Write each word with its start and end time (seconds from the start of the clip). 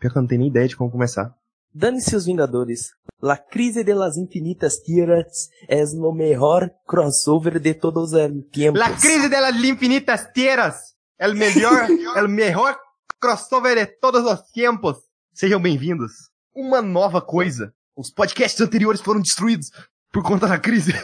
Pior 0.00 0.12
que 0.12 0.16
eu 0.16 0.22
não 0.22 0.26
tenho 0.26 0.40
nem 0.40 0.48
ideia 0.48 0.66
de 0.66 0.74
como 0.74 0.90
começar. 0.90 1.36
Dane-se 1.74 2.16
os 2.16 2.24
Vingadores. 2.24 2.94
La 3.20 3.36
crise 3.36 3.84
de 3.84 3.94
las 3.94 4.16
infinitas 4.16 4.82
tierras 4.82 5.50
es 5.68 5.92
lo 5.92 6.10
mejor 6.10 6.72
crossover 6.86 7.60
de 7.60 7.74
todos 7.74 8.14
os 8.14 8.50
tempos. 8.50 8.80
La 8.80 8.96
crise 8.96 9.28
de 9.28 9.38
las 9.38 9.54
infinitas 9.62 10.32
tierras. 10.32 10.96
El 11.18 11.34
melhor, 11.34 11.86
el 12.16 12.28
mejor 12.28 12.78
crossover 13.18 13.76
de 13.76 13.86
todos 13.86 14.24
os 14.24 14.50
tempos. 14.50 15.04
Sejam 15.34 15.60
bem-vindos. 15.60 16.30
Uma 16.54 16.80
nova 16.80 17.20
coisa. 17.20 17.74
Os 17.94 18.10
podcasts 18.10 18.60
anteriores 18.62 19.02
foram 19.02 19.20
destruídos 19.20 19.70
por 20.10 20.22
conta 20.22 20.48
da 20.48 20.58
crise. 20.58 20.94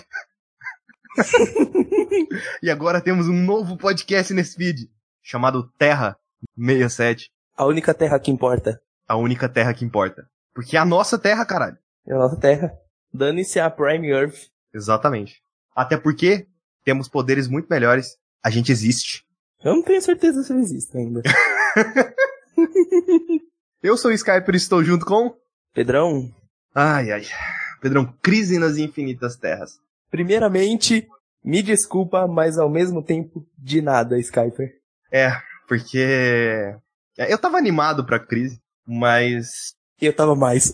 e 2.63 2.71
agora 2.71 3.03
temos 3.03 3.29
um 3.29 3.45
novo 3.45 3.77
podcast 3.77 4.33
nesse 4.33 4.57
feed, 4.57 4.91
chamado 5.23 5.71
Terra 5.79 6.17
67. 6.57 7.31
A 7.55 7.67
única 7.67 7.93
terra 7.93 8.19
que 8.19 8.31
importa. 8.31 8.81
A 9.09 9.17
única 9.17 9.49
terra 9.49 9.75
que 9.75 9.85
importa. 9.85 10.29
Porque 10.55 10.77
é 10.77 10.81
a 10.81 10.85
nossa 10.85 11.19
terra, 11.19 11.45
caralho. 11.45 11.79
É 12.07 12.13
a 12.13 12.19
nossa 12.19 12.37
terra. 12.37 12.73
Dane-se 13.13 13.61
a 13.61 13.71
Prime 13.71 14.09
Earth. 14.09 14.49
Exatamente. 14.73 15.43
Até 15.75 15.97
porque 15.97 16.47
temos 16.85 17.09
poderes 17.09 17.49
muito 17.49 17.69
melhores. 17.69 18.17
A 18.43 18.51
gente 18.51 18.73
existe. 18.73 19.25
Eu 19.63 19.75
não 19.75 19.83
tenho 19.83 20.01
certeza 20.01 20.43
se 20.43 20.53
eu 20.53 20.59
existo 20.59 20.97
ainda. 20.97 21.23
eu 23.83 23.97
sou 23.97 24.11
o 24.11 24.15
Skyper 24.15 24.55
e 24.55 24.57
estou 24.57 24.83
junto 24.83 25.05
com... 25.05 25.35
Pedrão. 25.73 26.33
Ai, 26.75 27.11
ai. 27.11 27.23
Pedrão, 27.81 28.13
crise 28.23 28.59
nas 28.59 28.79
infinitas 28.79 29.37
terras. 29.37 29.79
Primeiramente, 30.11 31.07
me 31.45 31.63
desculpa, 31.63 32.27
mas 32.27 32.59
ao 32.59 32.71
mesmo 32.71 33.03
tempo, 33.03 33.47
de 33.59 33.83
nada, 33.83 34.19
Skyper. 34.19 34.73
É, 35.13 35.31
porque 35.69 36.75
eu 37.17 37.39
tava 37.39 37.59
animado 37.59 38.05
pra 38.05 38.19
crise, 38.19 38.61
mas. 38.87 39.75
Eu 40.01 40.13
tava 40.13 40.35
mais. 40.35 40.73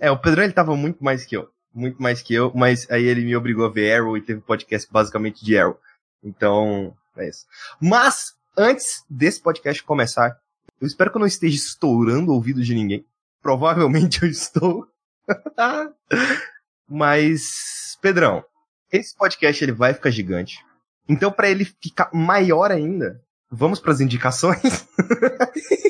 é, 0.00 0.10
o 0.10 0.18
Pedrão 0.18 0.44
ele 0.44 0.52
tava 0.52 0.76
muito 0.76 1.02
mais 1.02 1.24
que 1.24 1.36
eu. 1.36 1.48
Muito 1.72 2.02
mais 2.02 2.20
que 2.20 2.34
eu, 2.34 2.52
mas 2.54 2.90
aí 2.90 3.04
ele 3.04 3.24
me 3.24 3.36
obrigou 3.36 3.64
a 3.64 3.68
ver 3.68 3.92
Arrow 3.92 4.16
e 4.16 4.22
teve 4.22 4.40
podcast 4.40 4.90
basicamente 4.92 5.44
de 5.44 5.56
Arrow. 5.56 5.78
Então, 6.22 6.94
é 7.16 7.28
isso. 7.28 7.46
Mas, 7.80 8.34
antes 8.56 9.04
desse 9.08 9.40
podcast 9.40 9.82
começar, 9.84 10.36
eu 10.80 10.86
espero 10.86 11.10
que 11.10 11.16
eu 11.16 11.20
não 11.20 11.26
esteja 11.26 11.54
estourando 11.56 12.32
o 12.32 12.34
ouvido 12.34 12.62
de 12.62 12.74
ninguém. 12.74 13.06
Provavelmente 13.40 14.22
eu 14.22 14.28
estou. 14.28 14.86
mas, 16.88 17.96
Pedrão, 18.02 18.44
esse 18.90 19.16
podcast 19.16 19.62
ele 19.62 19.72
vai 19.72 19.94
ficar 19.94 20.10
gigante. 20.10 20.64
Então, 21.08 21.30
para 21.30 21.48
ele 21.50 21.64
ficar 21.64 22.10
maior 22.12 22.70
ainda, 22.70 23.22
vamos 23.50 23.78
para 23.78 23.92
as 23.92 24.00
indicações. 24.00 24.88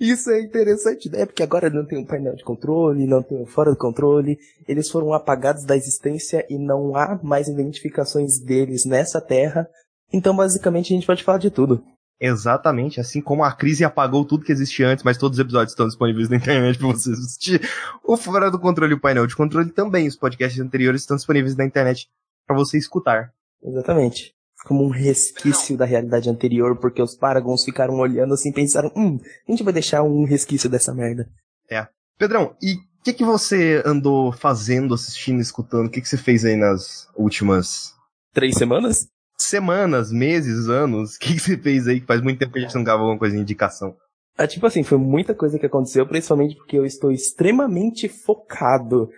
Isso 0.00 0.30
é 0.30 0.40
interessante, 0.40 1.10
né? 1.10 1.26
Porque 1.26 1.42
agora 1.42 1.68
não 1.68 1.84
tem 1.84 1.98
um 1.98 2.06
painel 2.06 2.34
de 2.34 2.42
controle, 2.42 3.06
não 3.06 3.22
tem 3.22 3.36
um 3.36 3.44
fora 3.44 3.70
do 3.70 3.76
controle. 3.76 4.38
Eles 4.66 4.88
foram 4.88 5.12
apagados 5.12 5.62
da 5.64 5.76
existência 5.76 6.46
e 6.48 6.56
não 6.56 6.96
há 6.96 7.20
mais 7.22 7.48
identificações 7.48 8.40
deles 8.40 8.86
nessa 8.86 9.20
terra. 9.20 9.68
Então, 10.10 10.34
basicamente, 10.34 10.94
a 10.94 10.96
gente 10.96 11.06
pode 11.06 11.22
falar 11.22 11.36
de 11.36 11.50
tudo. 11.50 11.84
Exatamente, 12.18 12.98
assim 12.98 13.20
como 13.20 13.44
a 13.44 13.52
crise 13.52 13.84
apagou 13.84 14.24
tudo 14.24 14.44
que 14.44 14.52
existia 14.52 14.88
antes, 14.88 15.04
mas 15.04 15.18
todos 15.18 15.38
os 15.38 15.44
episódios 15.44 15.72
estão 15.72 15.86
disponíveis 15.86 16.30
na 16.30 16.36
internet 16.36 16.78
para 16.78 16.88
você 16.88 17.10
assistir. 17.12 17.60
O 18.02 18.16
Fora 18.16 18.50
do 18.50 18.58
Controle 18.58 18.92
e 18.92 18.96
o 18.96 19.00
painel 19.00 19.26
de 19.26 19.36
controle 19.36 19.70
também, 19.70 20.06
os 20.06 20.16
podcasts 20.16 20.60
anteriores 20.60 21.02
estão 21.02 21.16
disponíveis 21.16 21.56
na 21.56 21.64
internet 21.64 22.08
para 22.46 22.56
você 22.56 22.78
escutar. 22.78 23.32
Exatamente 23.62 24.34
como 24.64 24.84
um 24.84 24.90
resquício 24.90 25.76
da 25.76 25.84
realidade 25.84 26.28
anterior, 26.28 26.76
porque 26.78 27.00
os 27.00 27.14
Paragons 27.14 27.64
ficaram 27.64 27.98
olhando 27.98 28.34
assim 28.34 28.50
e 28.50 28.54
pensaram, 28.54 28.92
hum, 28.96 29.18
a 29.48 29.50
gente 29.50 29.62
vai 29.62 29.72
deixar 29.72 30.02
um 30.02 30.24
resquício 30.24 30.68
dessa 30.68 30.94
merda. 30.94 31.28
É. 31.70 31.86
Pedrão, 32.18 32.54
e 32.62 32.74
o 32.74 33.02
que, 33.02 33.14
que 33.14 33.24
você 33.24 33.82
andou 33.86 34.32
fazendo, 34.32 34.94
assistindo, 34.94 35.40
escutando? 35.40 35.86
O 35.86 35.90
que, 35.90 36.00
que 36.00 36.08
você 36.08 36.18
fez 36.18 36.44
aí 36.44 36.56
nas 36.56 37.08
últimas... 37.16 37.94
Três 38.34 38.56
semanas? 38.56 39.08
Semanas, 39.38 40.12
meses, 40.12 40.68
anos. 40.68 41.16
O 41.16 41.18
que, 41.18 41.34
que 41.34 41.40
você 41.40 41.56
fez 41.56 41.88
aí? 41.88 42.00
Que 42.00 42.06
faz 42.06 42.20
muito 42.20 42.38
tempo 42.38 42.52
que 42.52 42.58
a 42.58 42.62
gente 42.62 42.74
não 42.74 42.84
gravou 42.84 43.06
alguma 43.06 43.18
coisa 43.18 43.34
de 43.34 43.40
indicação. 43.40 43.96
Ah, 44.36 44.46
tipo 44.46 44.66
assim, 44.66 44.82
foi 44.82 44.98
muita 44.98 45.34
coisa 45.34 45.58
que 45.58 45.66
aconteceu, 45.66 46.06
principalmente 46.06 46.56
porque 46.56 46.76
eu 46.76 46.84
estou 46.84 47.10
extremamente 47.10 48.08
focado 48.08 49.10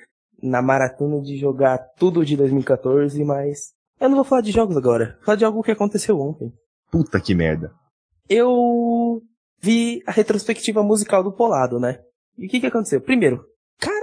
na 0.43 0.61
maratona 0.61 1.21
de 1.21 1.37
jogar 1.37 1.78
tudo 1.97 2.25
de 2.25 2.37
2014, 2.37 3.22
mas 3.25 3.72
eu 4.03 4.09
não 4.09 4.17
vou 4.17 4.25
falar 4.25 4.43
de 4.43 4.51
jogos 4.51 4.77
agora. 4.77 5.15
Vou 5.17 5.25
falar 5.27 5.37
de 5.37 5.45
algo 5.45 5.63
que 5.63 5.71
aconteceu 5.71 6.21
ontem. 6.21 6.53
Puta 6.91 7.21
que 7.21 7.35
merda. 7.35 7.73
Eu 8.29 9.23
vi 9.61 10.03
a 10.07 10.11
retrospectiva 10.11 10.83
musical 10.83 11.23
do 11.23 11.33
Polado, 11.33 11.79
né? 11.79 12.01
E 12.37 12.47
o 12.47 12.49
que 12.49 12.61
que 12.61 12.67
aconteceu? 12.67 13.01
Primeiro, 13.01 13.45
cara 13.79 13.95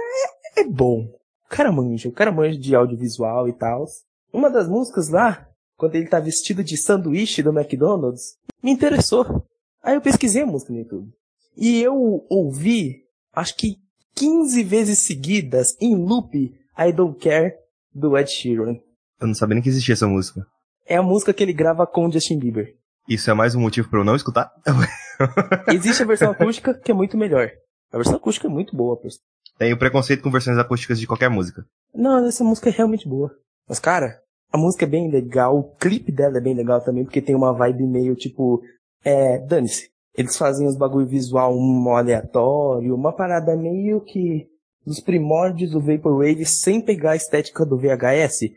é, 0.56 0.60
é 0.60 0.64
bom. 0.64 1.02
O 1.44 1.48
cara 1.48 1.70
manja, 1.70 2.08
o 2.08 2.12
cara 2.12 2.32
manja 2.32 2.58
de 2.58 2.74
audiovisual 2.74 3.48
e 3.48 3.52
tal. 3.52 3.84
Uma 4.32 4.48
das 4.48 4.68
músicas 4.68 5.08
lá, 5.08 5.46
quando 5.76 5.96
ele 5.96 6.08
tá 6.08 6.18
vestido 6.18 6.64
de 6.64 6.76
sanduíche 6.76 7.42
do 7.42 7.50
McDonald's, 7.50 8.36
me 8.62 8.70
interessou. 8.70 9.44
Aí 9.82 9.94
eu 9.94 10.00
pesquisei 10.00 10.42
a 10.42 10.46
música 10.46 10.72
no 10.72 10.78
YouTube. 10.78 11.12
E 11.56 11.82
eu 11.82 12.24
ouvi, 12.30 13.02
acho 13.34 13.56
que 13.56 13.76
15 14.14 14.62
vezes 14.62 15.00
seguidas, 15.00 15.76
em 15.80 15.94
loop, 15.94 16.34
I 16.78 16.92
Don't 16.92 17.18
Care, 17.18 17.54
do 17.92 18.16
Ed 18.16 18.30
Sheeran. 18.30 18.78
Eu 19.20 19.26
não 19.26 19.34
sabia 19.34 19.54
nem 19.54 19.62
que 19.62 19.68
existia 19.68 19.92
essa 19.92 20.06
música. 20.06 20.46
É 20.86 20.96
a 20.96 21.02
música 21.02 21.32
que 21.32 21.42
ele 21.42 21.52
grava 21.52 21.86
com 21.86 22.10
Justin 22.10 22.38
Bieber. 22.38 22.74
Isso 23.08 23.30
é 23.30 23.34
mais 23.34 23.54
um 23.54 23.60
motivo 23.60 23.88
para 23.88 24.00
eu 24.00 24.04
não 24.04 24.16
escutar? 24.16 24.50
Existe 25.72 26.02
a 26.02 26.06
versão 26.06 26.30
acústica 26.30 26.74
que 26.74 26.90
é 26.90 26.94
muito 26.94 27.16
melhor. 27.16 27.50
A 27.92 27.96
versão 27.96 28.16
acústica 28.16 28.46
é 28.46 28.50
muito 28.50 28.76
boa. 28.76 28.98
Tenho 29.58 29.78
preconceito 29.78 30.22
com 30.22 30.30
versões 30.30 30.56
acústicas 30.58 30.98
de 30.98 31.06
qualquer 31.06 31.28
música. 31.28 31.66
Não, 31.94 32.26
essa 32.26 32.44
música 32.44 32.68
é 32.68 32.72
realmente 32.72 33.08
boa. 33.08 33.30
Mas, 33.68 33.78
cara, 33.78 34.20
a 34.52 34.56
música 34.56 34.84
é 34.84 34.88
bem 34.88 35.10
legal, 35.10 35.58
o 35.58 35.74
clipe 35.76 36.10
dela 36.10 36.38
é 36.38 36.40
bem 36.40 36.54
legal 36.54 36.80
também, 36.80 37.04
porque 37.04 37.20
tem 37.20 37.34
uma 37.34 37.52
vibe 37.52 37.86
meio 37.86 38.14
tipo. 38.14 38.62
É. 39.04 39.38
Dane-se. 39.38 39.90
Eles 40.16 40.36
fazem 40.36 40.66
os 40.66 40.76
bagulho 40.76 41.06
visual 41.06 41.56
um 41.56 41.94
aleatório, 41.94 42.94
uma 42.94 43.12
parada 43.12 43.56
meio 43.56 44.00
que. 44.00 44.48
Dos 44.86 44.98
primórdios 44.98 45.72
do 45.72 45.80
Vaporwave 45.80 46.46
sem 46.46 46.80
pegar 46.80 47.12
a 47.12 47.16
estética 47.16 47.66
do 47.66 47.76
VHS. 47.76 48.50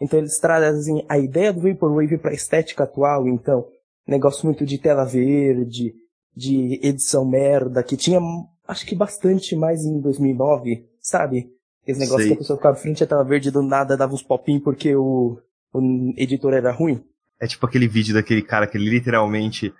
Então 0.00 0.18
eles 0.18 0.38
trazem 0.38 1.04
a 1.08 1.18
ideia 1.18 1.52
do 1.52 1.60
Vaporwave 1.60 2.18
para 2.18 2.30
a 2.30 2.34
estética 2.34 2.84
atual, 2.84 3.28
então, 3.28 3.66
negócio 4.06 4.44
muito 4.44 4.66
de 4.66 4.78
tela 4.78 5.04
verde, 5.04 5.94
de 6.36 6.80
edição 6.82 7.24
merda, 7.24 7.82
que 7.82 7.96
tinha, 7.96 8.20
acho 8.66 8.84
que 8.86 8.94
bastante 8.94 9.54
mais 9.54 9.84
em 9.84 10.00
2009, 10.00 10.84
sabe? 11.00 11.50
Esse 11.86 12.00
negócio 12.00 12.22
Sei. 12.22 12.28
que 12.28 12.34
a 12.34 12.38
pessoa 12.38 12.56
ficava 12.56 12.76
frente 12.76 13.04
à 13.04 13.06
tela 13.06 13.24
verde 13.24 13.50
do 13.50 13.62
nada 13.62 13.96
dava 13.96 14.14
uns 14.14 14.22
popinhos 14.22 14.62
porque 14.62 14.96
o, 14.96 15.38
o 15.72 16.14
editor 16.16 16.54
era 16.54 16.72
ruim. 16.72 17.04
É 17.40 17.46
tipo 17.46 17.66
aquele 17.66 17.86
vídeo 17.86 18.14
daquele 18.14 18.42
cara 18.42 18.66
que 18.66 18.78
literalmente 18.78 19.72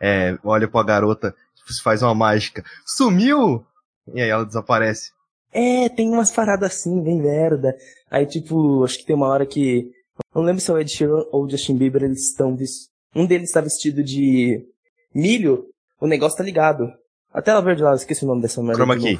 é, 0.00 0.36
olha 0.42 0.66
pra 0.66 0.82
garota, 0.82 1.34
faz 1.82 2.02
uma 2.02 2.14
mágica, 2.14 2.64
sumiu! 2.84 3.64
E 4.12 4.20
aí 4.20 4.28
ela 4.28 4.44
desaparece. 4.44 5.12
É, 5.52 5.88
tem 5.88 6.08
umas 6.08 6.30
paradas 6.30 6.72
assim, 6.72 7.02
bem 7.02 7.20
merda. 7.20 7.76
Aí, 8.10 8.26
tipo, 8.26 8.82
acho 8.84 8.98
que 8.98 9.04
tem 9.04 9.14
uma 9.14 9.28
hora 9.28 9.44
que. 9.44 9.90
Não 10.34 10.42
lembro 10.42 10.60
se 10.60 10.70
é 10.70 10.74
o 10.74 10.78
Ed 10.78 10.90
Sheeran 10.90 11.24
ou 11.30 11.44
o 11.44 11.50
Justin 11.50 11.76
Bieber, 11.76 12.02
eles 12.02 12.30
estão. 12.30 12.56
Um 13.14 13.26
deles 13.26 13.48
está 13.48 13.60
vestido 13.60 14.02
de 14.02 14.66
milho, 15.14 15.66
o 16.00 16.06
negócio 16.06 16.38
tá 16.38 16.44
ligado. 16.44 16.90
A 17.32 17.42
tela 17.42 17.62
verde 17.62 17.82
lá, 17.82 17.90
eu 17.90 17.96
esqueci 17.96 18.24
o 18.24 18.28
nome 18.28 18.42
dessa 18.42 18.62
merda. 18.62 18.76
Chroma 18.76 18.98
key. 18.98 19.18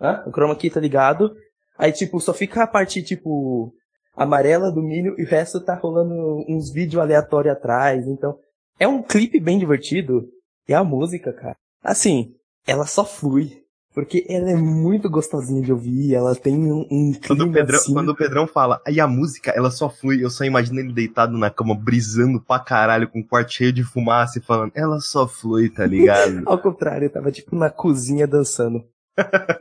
Hã? 0.00 0.22
O 0.26 0.30
chroma 0.30 0.56
key 0.56 0.70
tá 0.70 0.80
ligado. 0.80 1.34
Aí, 1.78 1.92
tipo, 1.92 2.20
só 2.20 2.32
fica 2.32 2.62
a 2.62 2.66
parte, 2.66 3.02
tipo, 3.02 3.74
amarela 4.16 4.70
do 4.70 4.82
milho 4.82 5.14
e 5.18 5.24
o 5.24 5.26
resto 5.26 5.60
tá 5.60 5.74
rolando 5.74 6.44
uns 6.48 6.70
vídeos 6.70 7.02
aleatórios 7.02 7.54
atrás. 7.54 8.06
Então, 8.06 8.38
é 8.78 8.86
um 8.86 9.02
clipe 9.02 9.40
bem 9.40 9.58
divertido. 9.58 10.28
E 10.68 10.72
a 10.72 10.82
música, 10.84 11.32
cara. 11.32 11.56
Assim, 11.82 12.34
ela 12.66 12.86
só 12.86 13.04
flui. 13.04 13.63
Porque 13.94 14.26
ela 14.28 14.50
é 14.50 14.56
muito 14.56 15.08
gostosinha 15.08 15.62
de 15.62 15.72
ouvir, 15.72 16.14
ela 16.14 16.34
tem 16.34 16.56
um, 16.56 16.84
um 16.90 17.12
quando 17.24 17.42
o, 17.42 17.52
Pedrão, 17.52 17.78
assim. 17.78 17.92
quando 17.92 18.08
o 18.08 18.16
Pedrão 18.16 18.44
fala, 18.44 18.82
aí 18.84 18.98
a 18.98 19.06
música, 19.06 19.52
ela 19.52 19.70
só 19.70 19.88
flui, 19.88 20.24
eu 20.24 20.30
só 20.30 20.44
imagino 20.44 20.80
ele 20.80 20.92
deitado 20.92 21.38
na 21.38 21.48
cama, 21.48 21.76
brisando 21.76 22.40
pra 22.40 22.58
caralho, 22.58 23.08
com 23.08 23.20
o 23.20 23.24
quarto 23.24 23.52
cheio 23.52 23.72
de 23.72 23.84
fumaça 23.84 24.40
e 24.40 24.42
falando, 24.42 24.72
ela 24.74 24.98
só 24.98 25.28
flui, 25.28 25.70
tá 25.70 25.86
ligado? 25.86 26.42
Ao 26.44 26.58
contrário, 26.60 27.06
eu 27.06 27.10
tava 27.10 27.30
tipo 27.30 27.54
na 27.54 27.70
cozinha 27.70 28.26
dançando. 28.26 28.84
ela 29.16 29.60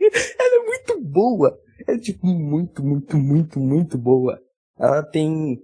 é 0.00 0.66
muito 0.66 1.00
boa. 1.00 1.56
É 1.86 1.96
tipo 1.96 2.26
muito, 2.26 2.84
muito, 2.84 3.16
muito, 3.16 3.60
muito 3.60 3.96
boa. 3.96 4.40
Ela 4.76 5.00
tem. 5.02 5.62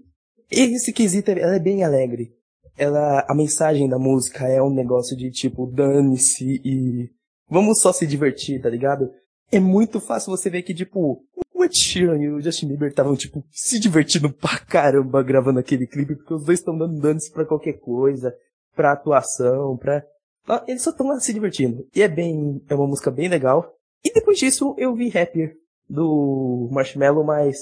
Esse 0.49 0.93
quesito, 0.93 1.33
ela 1.33 1.57
é 1.57 1.61
bem 1.61 1.83
alegre. 1.83 2.33
Ela, 2.79 3.27
a 3.29 3.35
mensagem 3.35 3.89
da 3.89 3.99
música 3.99 4.47
é 4.47 4.63
um 4.63 4.73
negócio 4.73 5.17
de 5.17 5.31
tipo, 5.33 5.67
dane-se 5.67 6.61
e 6.65 7.11
Vamos 7.49 7.81
só 7.81 7.93
se 7.93 8.07
divertir, 8.07 8.61
tá 8.61 8.69
ligado? 8.69 9.11
É 9.51 9.61
muito 9.61 10.01
fácil 10.01 10.31
você 10.31 10.49
ver 10.49 10.63
que, 10.63 10.75
tipo, 10.75 11.23
o 11.55 11.65
Ed 11.65 11.77
Sheeran 11.77 12.19
e 12.19 12.31
o 12.31 12.41
Justin 12.41 12.69
Bieber 12.69 12.89
estavam, 12.89 13.15
tipo, 13.15 13.45
se 13.51 13.79
divertindo 13.79 14.33
pra 14.33 14.59
caramba 14.59 15.23
gravando 15.23 15.61
aquele 15.61 15.87
clipe, 15.87 16.17
porque 16.17 16.35
os 16.35 16.45
dois 16.45 16.59
estão 16.59 16.77
dando 16.77 17.01
danos 17.01 17.29
pra 17.29 17.45
qualquer 17.45 17.75
coisa, 17.75 18.35
pra 18.75 18.93
atuação, 18.93 19.77
pra... 19.77 20.03
Eles 20.67 20.83
só 20.83 20.91
estão 20.91 21.09
lá 21.09 21.21
se 21.21 21.33
divertindo. 21.33 21.87
E 21.95 22.03
é 22.03 22.09
bem, 22.09 22.63
é 22.69 22.75
uma 22.75 22.87
música 22.87 23.11
bem 23.11 23.29
legal. 23.29 23.73
E 24.05 24.13
depois 24.13 24.39
disso 24.39 24.75
eu 24.77 24.95
vi 24.95 25.17
Happier 25.17 25.55
do 25.89 26.69
Marshmallow, 26.73 27.25
mas 27.25 27.57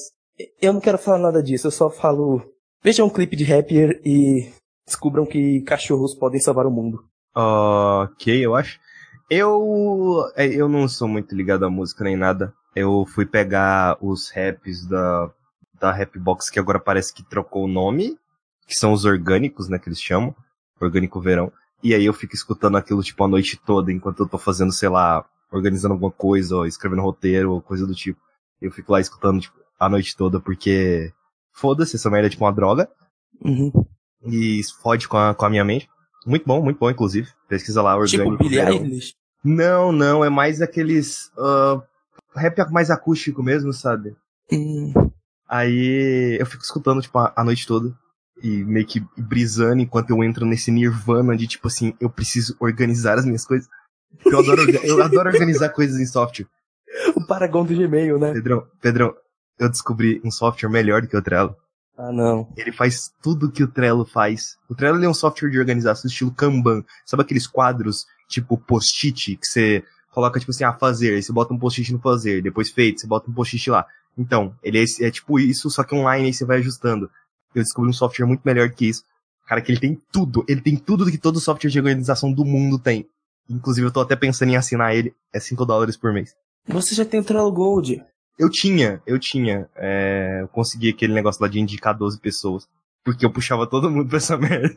eu 0.60 0.72
não 0.72 0.80
quero 0.80 0.98
falar 0.98 1.18
nada 1.18 1.42
disso, 1.42 1.66
eu 1.66 1.70
só 1.70 1.90
falo, 1.90 2.42
vejam 2.82 3.06
um 3.06 3.10
clipe 3.10 3.36
de 3.36 3.52
Happier 3.52 4.00
e 4.04 4.50
descubram 4.86 5.26
que 5.26 5.60
cachorros 5.62 6.14
podem 6.14 6.40
salvar 6.40 6.66
o 6.66 6.70
mundo. 6.70 7.04
Ok, 7.34 8.44
eu 8.44 8.54
acho. 8.54 8.80
Eu, 9.34 10.30
é, 10.36 10.46
eu 10.46 10.68
não 10.68 10.86
sou 10.86 11.08
muito 11.08 11.34
ligado 11.34 11.64
à 11.64 11.70
música 11.70 12.04
nem 12.04 12.18
nada. 12.18 12.52
Eu 12.76 13.06
fui 13.06 13.24
pegar 13.24 13.96
os 13.98 14.30
raps 14.30 14.84
da, 14.86 15.30
da 15.80 15.90
Rapbox, 15.90 16.50
que 16.50 16.58
agora 16.58 16.78
parece 16.78 17.14
que 17.14 17.22
trocou 17.22 17.64
o 17.64 17.68
nome, 17.68 18.18
que 18.66 18.74
são 18.74 18.92
os 18.92 19.06
orgânicos, 19.06 19.70
né, 19.70 19.78
que 19.78 19.88
eles 19.88 20.02
chamam. 20.02 20.36
Orgânico 20.78 21.18
Verão. 21.18 21.50
E 21.82 21.94
aí 21.94 22.04
eu 22.04 22.12
fico 22.12 22.34
escutando 22.34 22.76
aquilo, 22.76 23.02
tipo, 23.02 23.24
a 23.24 23.28
noite 23.28 23.58
toda, 23.64 23.90
enquanto 23.90 24.22
eu 24.22 24.28
tô 24.28 24.36
fazendo, 24.36 24.70
sei 24.70 24.90
lá, 24.90 25.24
organizando 25.50 25.94
alguma 25.94 26.12
coisa, 26.12 26.56
ou 26.56 26.66
escrevendo 26.66 27.00
roteiro, 27.00 27.52
ou 27.52 27.62
coisa 27.62 27.86
do 27.86 27.94
tipo. 27.94 28.20
Eu 28.60 28.70
fico 28.70 28.92
lá 28.92 29.00
escutando, 29.00 29.40
tipo, 29.40 29.56
a 29.80 29.88
noite 29.88 30.14
toda, 30.14 30.40
porque 30.40 31.10
foda-se, 31.54 31.96
essa 31.96 32.10
merda 32.10 32.26
é 32.26 32.30
tipo 32.30 32.44
uma 32.44 32.52
droga. 32.52 32.86
Uhum. 33.42 33.72
E 34.26 34.60
fode 34.82 35.08
com 35.08 35.16
a, 35.16 35.34
com 35.34 35.46
a 35.46 35.50
minha 35.50 35.64
mente. 35.64 35.88
Muito 36.26 36.44
bom, 36.44 36.62
muito 36.62 36.78
bom, 36.78 36.90
inclusive. 36.90 37.30
Pesquisa 37.48 37.80
lá, 37.80 37.92
Tipo 38.04 38.20
orgânico. 38.24 38.44
Billie 38.44 38.58
verão. 38.58 38.76
Eilish. 38.76 39.21
Não, 39.44 39.90
não, 39.92 40.24
é 40.24 40.30
mais 40.30 40.62
aqueles, 40.62 41.30
ah, 41.38 41.82
rap 42.34 42.58
mais 42.70 42.90
acústico 42.90 43.42
mesmo, 43.42 43.72
sabe? 43.72 44.14
Hum, 44.50 44.92
Aí 45.48 46.38
eu 46.40 46.46
fico 46.46 46.62
escutando, 46.62 47.02
tipo, 47.02 47.18
a, 47.18 47.32
a 47.36 47.44
noite 47.44 47.66
toda. 47.66 47.92
E 48.42 48.64
meio 48.64 48.86
que 48.86 49.04
brisando 49.16 49.82
enquanto 49.82 50.10
eu 50.10 50.24
entro 50.24 50.46
nesse 50.46 50.70
nirvana 50.70 51.36
de, 51.36 51.46
tipo 51.46 51.68
assim, 51.68 51.94
eu 52.00 52.08
preciso 52.08 52.56
organizar 52.58 53.18
as 53.18 53.24
minhas 53.24 53.44
coisas. 53.44 53.68
Eu 54.24 54.38
adoro, 54.38 54.70
eu 54.82 55.02
adoro 55.02 55.28
organizar 55.28 55.68
coisas 55.68 56.00
em 56.00 56.06
software. 56.06 56.46
o 57.14 57.24
Paragon 57.26 57.64
do 57.64 57.74
Gmail, 57.74 58.18
né? 58.18 58.32
Pedrão, 58.32 58.66
Pedrão, 58.80 59.14
eu 59.58 59.68
descobri 59.68 60.20
um 60.24 60.30
software 60.30 60.70
melhor 60.70 61.02
do 61.02 61.08
que 61.08 61.16
o 61.16 61.22
Trello. 61.22 61.54
Ah, 61.96 62.10
não. 62.10 62.52
Ele 62.56 62.72
faz 62.72 63.12
tudo 63.22 63.50
que 63.52 63.62
o 63.62 63.68
Trello 63.68 64.04
faz. 64.04 64.56
O 64.68 64.74
Trello 64.74 65.02
é 65.04 65.08
um 65.08 65.14
software 65.14 65.50
de 65.50 65.58
organização 65.58 66.08
estilo 66.08 66.32
Kanban. 66.32 66.82
Sabe 67.04 67.22
aqueles 67.22 67.46
quadros, 67.46 68.06
tipo 68.32 68.56
post-it, 68.58 69.36
que 69.36 69.46
você 69.46 69.84
coloca, 70.10 70.38
tipo 70.38 70.50
assim, 70.50 70.64
ah, 70.64 70.72
fazer, 70.72 71.14
aí 71.14 71.22
você 71.22 71.32
bota 71.32 71.54
um 71.54 71.58
post-it 71.58 71.92
no 71.92 71.98
fazer, 71.98 72.42
depois 72.42 72.70
feito, 72.70 73.00
você 73.00 73.06
bota 73.06 73.30
um 73.30 73.34
post-it 73.34 73.70
lá. 73.70 73.86
Então, 74.16 74.54
ele 74.62 74.78
é, 74.78 74.84
é 75.06 75.10
tipo 75.10 75.38
isso, 75.38 75.70
só 75.70 75.82
que 75.82 75.94
online 75.94 76.26
aí 76.26 76.34
você 76.34 76.44
vai 76.44 76.58
ajustando. 76.58 77.10
Eu 77.54 77.62
descobri 77.62 77.90
um 77.90 77.94
software 77.94 78.26
muito 78.26 78.42
melhor 78.44 78.70
que 78.70 78.88
isso. 78.88 79.04
Cara, 79.46 79.60
que 79.60 79.70
ele 79.70 79.80
tem 79.80 80.00
tudo. 80.10 80.44
Ele 80.48 80.60
tem 80.60 80.76
tudo 80.76 81.10
que 81.10 81.18
todo 81.18 81.40
software 81.40 81.70
de 81.70 81.78
organização 81.78 82.32
do 82.32 82.44
mundo 82.44 82.78
tem. 82.78 83.06
Inclusive, 83.48 83.86
eu 83.86 83.90
tô 83.90 84.00
até 84.00 84.16
pensando 84.16 84.50
em 84.50 84.56
assinar 84.56 84.94
ele. 84.94 85.14
É 85.32 85.40
5 85.40 85.64
dólares 85.66 85.96
por 85.96 86.12
mês. 86.12 86.34
Você 86.66 86.94
já 86.94 87.04
tem 87.04 87.20
o 87.20 87.24
Trello 87.24 87.52
Gold. 87.52 88.02
Eu 88.38 88.48
tinha, 88.48 89.02
eu 89.06 89.18
tinha. 89.18 89.68
É, 89.76 90.38
eu 90.42 90.48
consegui 90.48 90.90
aquele 90.90 91.12
negócio 91.12 91.42
lá 91.42 91.48
de 91.48 91.60
indicar 91.60 91.96
12 91.96 92.18
pessoas. 92.20 92.66
Porque 93.04 93.26
eu 93.26 93.32
puxava 93.32 93.66
todo 93.66 93.90
mundo 93.90 94.08
pra 94.08 94.18
essa 94.18 94.36
merda. 94.38 94.74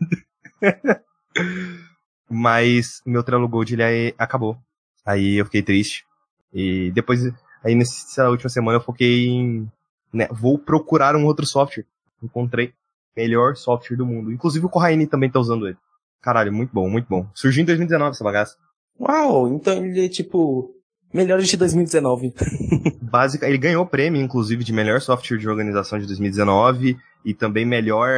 Mas 2.29 3.01
meu 3.05 3.23
Trello 3.23 3.47
Gold 3.47 3.73
ele 3.73 3.83
aí 3.83 4.15
acabou. 4.17 4.57
Aí 5.05 5.35
eu 5.35 5.45
fiquei 5.45 5.61
triste. 5.61 6.05
E 6.53 6.91
depois, 6.91 7.21
aí 7.63 7.75
nessa 7.75 8.29
última 8.29 8.49
semana 8.49 8.77
eu 8.77 8.81
foquei 8.81 9.27
em. 9.27 9.71
Né, 10.11 10.27
vou 10.31 10.57
procurar 10.57 11.15
um 11.15 11.25
outro 11.25 11.45
software. 11.45 11.85
Encontrei. 12.23 12.73
Melhor 13.15 13.55
software 13.55 13.97
do 13.97 14.05
mundo. 14.05 14.31
Inclusive 14.31 14.65
o 14.65 14.69
Corraine 14.69 15.07
também 15.07 15.29
tá 15.29 15.39
usando 15.39 15.67
ele. 15.67 15.77
Caralho, 16.21 16.51
muito 16.51 16.73
bom, 16.73 16.89
muito 16.89 17.07
bom. 17.07 17.27
Surgiu 17.33 17.61
em 17.61 17.65
2019 17.65 18.11
essa 18.11 18.23
bagaça. 18.23 18.57
Uau, 18.99 19.47
então 19.49 19.85
ele 19.85 20.05
é 20.05 20.09
tipo, 20.09 20.73
melhores 21.13 21.47
de 21.47 21.55
2019. 21.55 22.33
básica. 23.01 23.47
Ele 23.47 23.57
ganhou 23.57 23.83
o 23.83 23.87
prêmio, 23.87 24.21
inclusive, 24.21 24.63
de 24.63 24.73
melhor 24.73 24.99
software 24.99 25.37
de 25.37 25.47
organização 25.47 25.97
de 25.97 26.05
2019 26.05 26.97
e 27.23 27.33
também 27.33 27.65
melhor. 27.65 28.09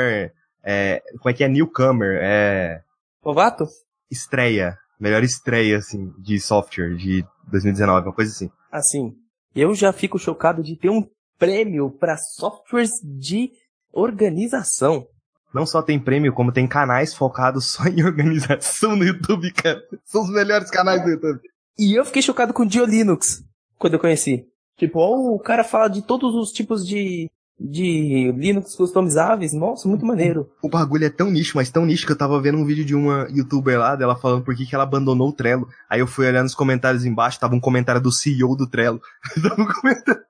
é, 0.64 1.04
como 1.20 1.30
é 1.30 1.34
que 1.34 1.44
é? 1.44 1.48
Newcomer. 1.48 2.20
É. 2.22 2.82
Novato? 3.24 3.66
Estreia. 4.10 4.78
Melhor 5.00 5.24
estreia, 5.24 5.78
assim, 5.78 6.12
de 6.18 6.40
software 6.40 6.96
de 6.96 7.24
2019, 7.52 8.08
uma 8.08 8.14
coisa 8.14 8.32
assim. 8.32 8.50
Assim, 8.72 9.14
eu 9.56 9.74
já 9.76 9.94
fico 9.94 10.18
chocado 10.18 10.64
de 10.64 10.76
ter 10.76 10.90
um 10.90 11.08
prêmio 11.38 11.92
para 11.92 12.18
softwares 12.18 12.92
de 13.04 13.52
organização. 13.94 15.06
Não 15.54 15.66
só 15.66 15.82
tem 15.82 16.00
prêmio, 16.00 16.34
como 16.34 16.52
tem 16.52 16.68
canais 16.68 17.14
focados 17.14 17.72
só 17.72 17.86
em 17.86 18.04
organização 18.06 18.96
no 18.96 19.04
YouTube, 19.04 19.52
cara. 19.54 19.82
São 20.04 20.24
os 20.24 20.30
melhores 20.30 20.70
canais 20.70 21.04
do 21.04 21.10
YouTube. 21.10 21.40
E 21.78 21.98
eu 21.98 22.06
fiquei 22.06 22.22
chocado 22.22 22.54
com 22.54 22.64
o 22.64 22.68
Dio 22.68 22.86
Linux, 22.86 23.44
quando 23.78 23.94
eu 23.94 24.00
conheci. 24.00 24.46
Tipo, 24.78 25.00
ó, 25.00 25.36
o 25.36 25.40
cara 25.40 25.64
fala 25.64 25.88
de 25.88 26.02
todos 26.02 26.36
os 26.36 26.52
tipos 26.52 26.86
de, 26.86 27.30
de 27.60 28.32
Linux 28.38 28.76
customizáveis. 28.76 29.54
Nossa, 29.54 29.88
muito 29.88 30.06
maneiro. 30.06 30.50
O 30.62 30.70
bagulho 30.70 31.06
é 31.06 31.10
tão 31.10 31.30
nicho, 31.32 31.54
mas 31.56 31.70
tão 31.70 31.86
nicho 31.86 32.06
que 32.06 32.12
eu 32.12 32.18
tava 32.18 32.40
vendo 32.40 32.58
um 32.58 32.66
vídeo 32.66 32.86
de 32.86 32.96
uma 32.96 33.28
youtuber 33.34 33.80
lá, 33.80 33.96
dela 33.96 34.16
falando 34.16 34.44
por 34.44 34.56
que, 34.56 34.66
que 34.66 34.76
ela 34.76 34.84
abandonou 34.84 35.30
o 35.30 35.34
Trello. 35.34 35.68
Aí 35.90 36.00
eu 36.00 36.08
fui 36.08 36.28
olhar 36.28 36.44
nos 36.44 36.56
comentários 36.56 37.06
embaixo, 37.06 37.40
tava 37.40 37.56
um 37.56 37.60
comentário 37.60 38.02
do 38.02 38.12
CEO 38.12 38.56
do 38.56 38.68
Trello. 38.68 39.02
tava 39.42 39.62
um 39.62 39.68
comentário. 39.68 40.22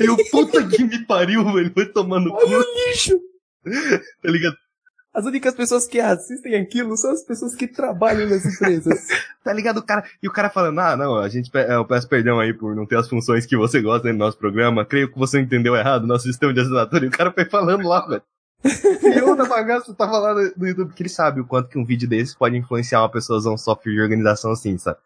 Eu, 0.00 0.16
puta 0.30 0.66
que 0.66 0.84
me 0.84 1.04
pariu, 1.06 1.44
velho. 1.52 1.72
Foi 1.72 1.86
tomando 1.86 2.30
cu, 2.30 2.36
Olha 2.36 2.58
o 2.58 2.64
lixo! 2.88 3.18
tá 4.22 4.30
ligado? 4.30 4.56
As 5.14 5.24
únicas 5.24 5.54
pessoas 5.54 5.86
que 5.86 6.00
assistem 6.00 6.56
aquilo 6.56 6.96
são 6.96 7.12
as 7.12 7.22
pessoas 7.22 7.54
que 7.54 7.68
trabalham 7.68 8.28
nas 8.28 8.44
empresas. 8.44 9.06
Tá 9.44 9.52
ligado, 9.52 9.76
o 9.76 9.82
cara? 9.82 10.02
E 10.22 10.26
o 10.26 10.32
cara 10.32 10.48
falando, 10.48 10.78
ah, 10.80 10.96
não, 10.96 11.18
a 11.18 11.28
gente, 11.28 11.50
pe- 11.50 11.66
eu 11.70 11.84
peço 11.84 12.08
perdão 12.08 12.40
aí 12.40 12.54
por 12.54 12.74
não 12.74 12.86
ter 12.86 12.96
as 12.96 13.06
funções 13.06 13.44
que 13.44 13.54
você 13.54 13.78
gosta 13.82 14.10
no 14.10 14.18
nosso 14.18 14.38
programa. 14.38 14.86
Creio 14.86 15.12
que 15.12 15.18
você 15.18 15.38
entendeu 15.38 15.76
errado, 15.76 16.06
nosso 16.06 16.24
sistema 16.24 16.54
de 16.54 16.60
assinatura. 16.60 17.04
E 17.04 17.08
o 17.08 17.10
cara 17.10 17.30
foi 17.30 17.44
falando 17.44 17.86
lá, 17.86 18.06
velho. 18.06 18.22
E 19.04 19.18
eu 19.18 19.36
da 19.36 19.44
bagaça 19.44 19.92
tava 19.92 20.16
lá 20.18 20.32
no, 20.34 20.50
no 20.56 20.66
YouTube, 20.66 20.94
que 20.94 21.02
ele 21.02 21.10
sabe 21.10 21.42
o 21.42 21.46
quanto 21.46 21.68
que 21.68 21.78
um 21.78 21.84
vídeo 21.84 22.08
desse 22.08 22.34
pode 22.34 22.56
influenciar 22.56 23.02
uma 23.02 23.10
pessoa 23.10 23.36
a 23.36 23.38
usar 23.40 23.50
um 23.50 23.58
software 23.58 23.92
de 23.92 24.00
organização 24.00 24.50
assim, 24.50 24.78
sabe? 24.78 24.96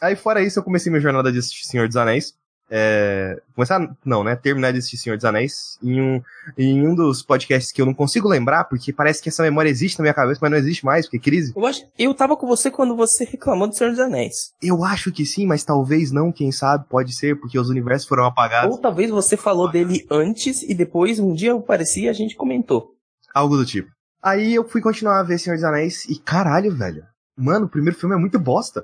Aí 0.00 0.16
fora 0.16 0.40
isso, 0.42 0.58
eu 0.58 0.62
comecei 0.62 0.90
minha 0.90 1.02
jornada 1.02 1.30
de 1.30 1.38
assistir 1.38 1.66
Senhor 1.66 1.86
dos 1.86 1.98
Anéis. 1.98 2.34
É, 2.74 3.38
começar, 3.54 3.94
não, 4.02 4.24
né? 4.24 4.34
Terminar 4.34 4.72
de 4.72 4.78
assistir 4.78 4.96
Senhor 4.96 5.16
dos 5.16 5.26
Anéis 5.26 5.78
em 5.82 6.00
um, 6.00 6.22
em 6.56 6.88
um 6.88 6.94
dos 6.94 7.22
podcasts 7.22 7.70
que 7.70 7.82
eu 7.82 7.84
não 7.84 7.92
consigo 7.92 8.26
lembrar, 8.26 8.64
porque 8.64 8.94
parece 8.94 9.22
que 9.22 9.28
essa 9.28 9.42
memória 9.42 9.68
existe 9.68 9.98
na 9.98 10.04
minha 10.04 10.14
cabeça, 10.14 10.38
mas 10.40 10.50
não 10.50 10.56
existe 10.56 10.82
mais, 10.82 11.04
porque 11.04 11.18
crise. 11.18 11.52
Eu 11.54 11.66
acho, 11.66 11.86
eu 11.98 12.14
tava 12.14 12.34
com 12.34 12.46
você 12.46 12.70
quando 12.70 12.96
você 12.96 13.24
reclamou 13.24 13.68
do 13.68 13.76
Senhor 13.76 13.90
dos 13.90 14.00
Anéis. 14.00 14.54
Eu 14.62 14.82
acho 14.86 15.12
que 15.12 15.26
sim, 15.26 15.44
mas 15.44 15.64
talvez 15.64 16.10
não, 16.10 16.32
quem 16.32 16.50
sabe, 16.50 16.86
pode 16.88 17.14
ser, 17.14 17.38
porque 17.38 17.58
os 17.58 17.68
universos 17.68 18.08
foram 18.08 18.24
apagados. 18.24 18.74
Ou 18.74 18.80
talvez 18.80 19.10
você 19.10 19.36
falou 19.36 19.70
dele 19.70 20.06
antes 20.10 20.62
e 20.62 20.74
depois 20.74 21.18
um 21.18 21.34
dia 21.34 21.50
eu 21.50 21.58
apareci 21.58 22.04
e 22.04 22.08
a 22.08 22.14
gente 22.14 22.34
comentou. 22.34 22.94
Algo 23.34 23.54
do 23.54 23.66
tipo. 23.66 23.90
Aí 24.22 24.54
eu 24.54 24.66
fui 24.66 24.80
continuar 24.80 25.20
a 25.20 25.22
ver 25.22 25.36
Senhor 25.36 25.56
dos 25.56 25.64
Anéis 25.64 26.06
e 26.06 26.18
caralho, 26.18 26.74
velho. 26.74 27.02
Mano, 27.36 27.66
o 27.66 27.68
primeiro 27.68 27.98
filme 27.98 28.14
é 28.14 28.18
muito 28.18 28.38
bosta. 28.38 28.82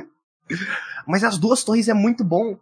mas 1.08 1.24
as 1.24 1.38
duas 1.38 1.64
torres 1.64 1.88
é 1.88 1.94
muito 1.94 2.22
bom. 2.22 2.58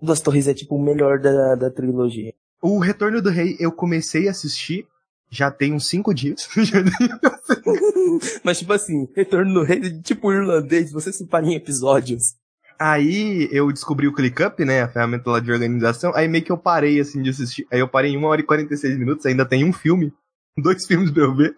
Duas 0.00 0.20
Torres 0.20 0.48
é 0.48 0.54
tipo 0.54 0.76
o 0.76 0.82
melhor 0.82 1.18
da, 1.18 1.54
da 1.54 1.70
trilogia. 1.70 2.34
O 2.60 2.78
Retorno 2.78 3.22
do 3.22 3.30
Rei 3.30 3.56
eu 3.58 3.72
comecei 3.72 4.28
a 4.28 4.32
assistir 4.32 4.86
já 5.32 5.50
tem 5.50 5.72
uns 5.72 5.88
cinco 5.88 6.12
dias. 6.12 6.46
Mas 8.44 8.58
tipo 8.58 8.72
assim, 8.74 9.08
Retorno 9.16 9.54
do 9.54 9.62
Rei, 9.62 9.80
tipo 10.02 10.30
irlandês, 10.30 10.92
você 10.92 11.10
separa 11.10 11.46
em 11.46 11.54
episódios. 11.54 12.34
Aí 12.78 13.48
eu 13.50 13.72
descobri 13.72 14.06
o 14.06 14.12
ClickUp, 14.12 14.64
né, 14.64 14.82
a 14.82 14.88
ferramenta 14.88 15.30
lá 15.30 15.40
de 15.40 15.50
organização, 15.50 16.12
aí 16.14 16.28
meio 16.28 16.44
que 16.44 16.52
eu 16.52 16.58
parei 16.58 17.00
assim 17.00 17.22
de 17.22 17.30
assistir. 17.30 17.66
Aí 17.72 17.80
eu 17.80 17.88
parei 17.88 18.12
em 18.12 18.18
1 18.18 18.24
hora 18.24 18.40
e 18.40 18.44
46 18.44 18.98
minutos, 18.98 19.24
ainda 19.24 19.46
tem 19.46 19.64
um 19.64 19.72
filme, 19.72 20.12
dois 20.58 20.84
filmes 20.86 21.10
pra 21.10 21.22
eu 21.22 21.34
ver, 21.34 21.56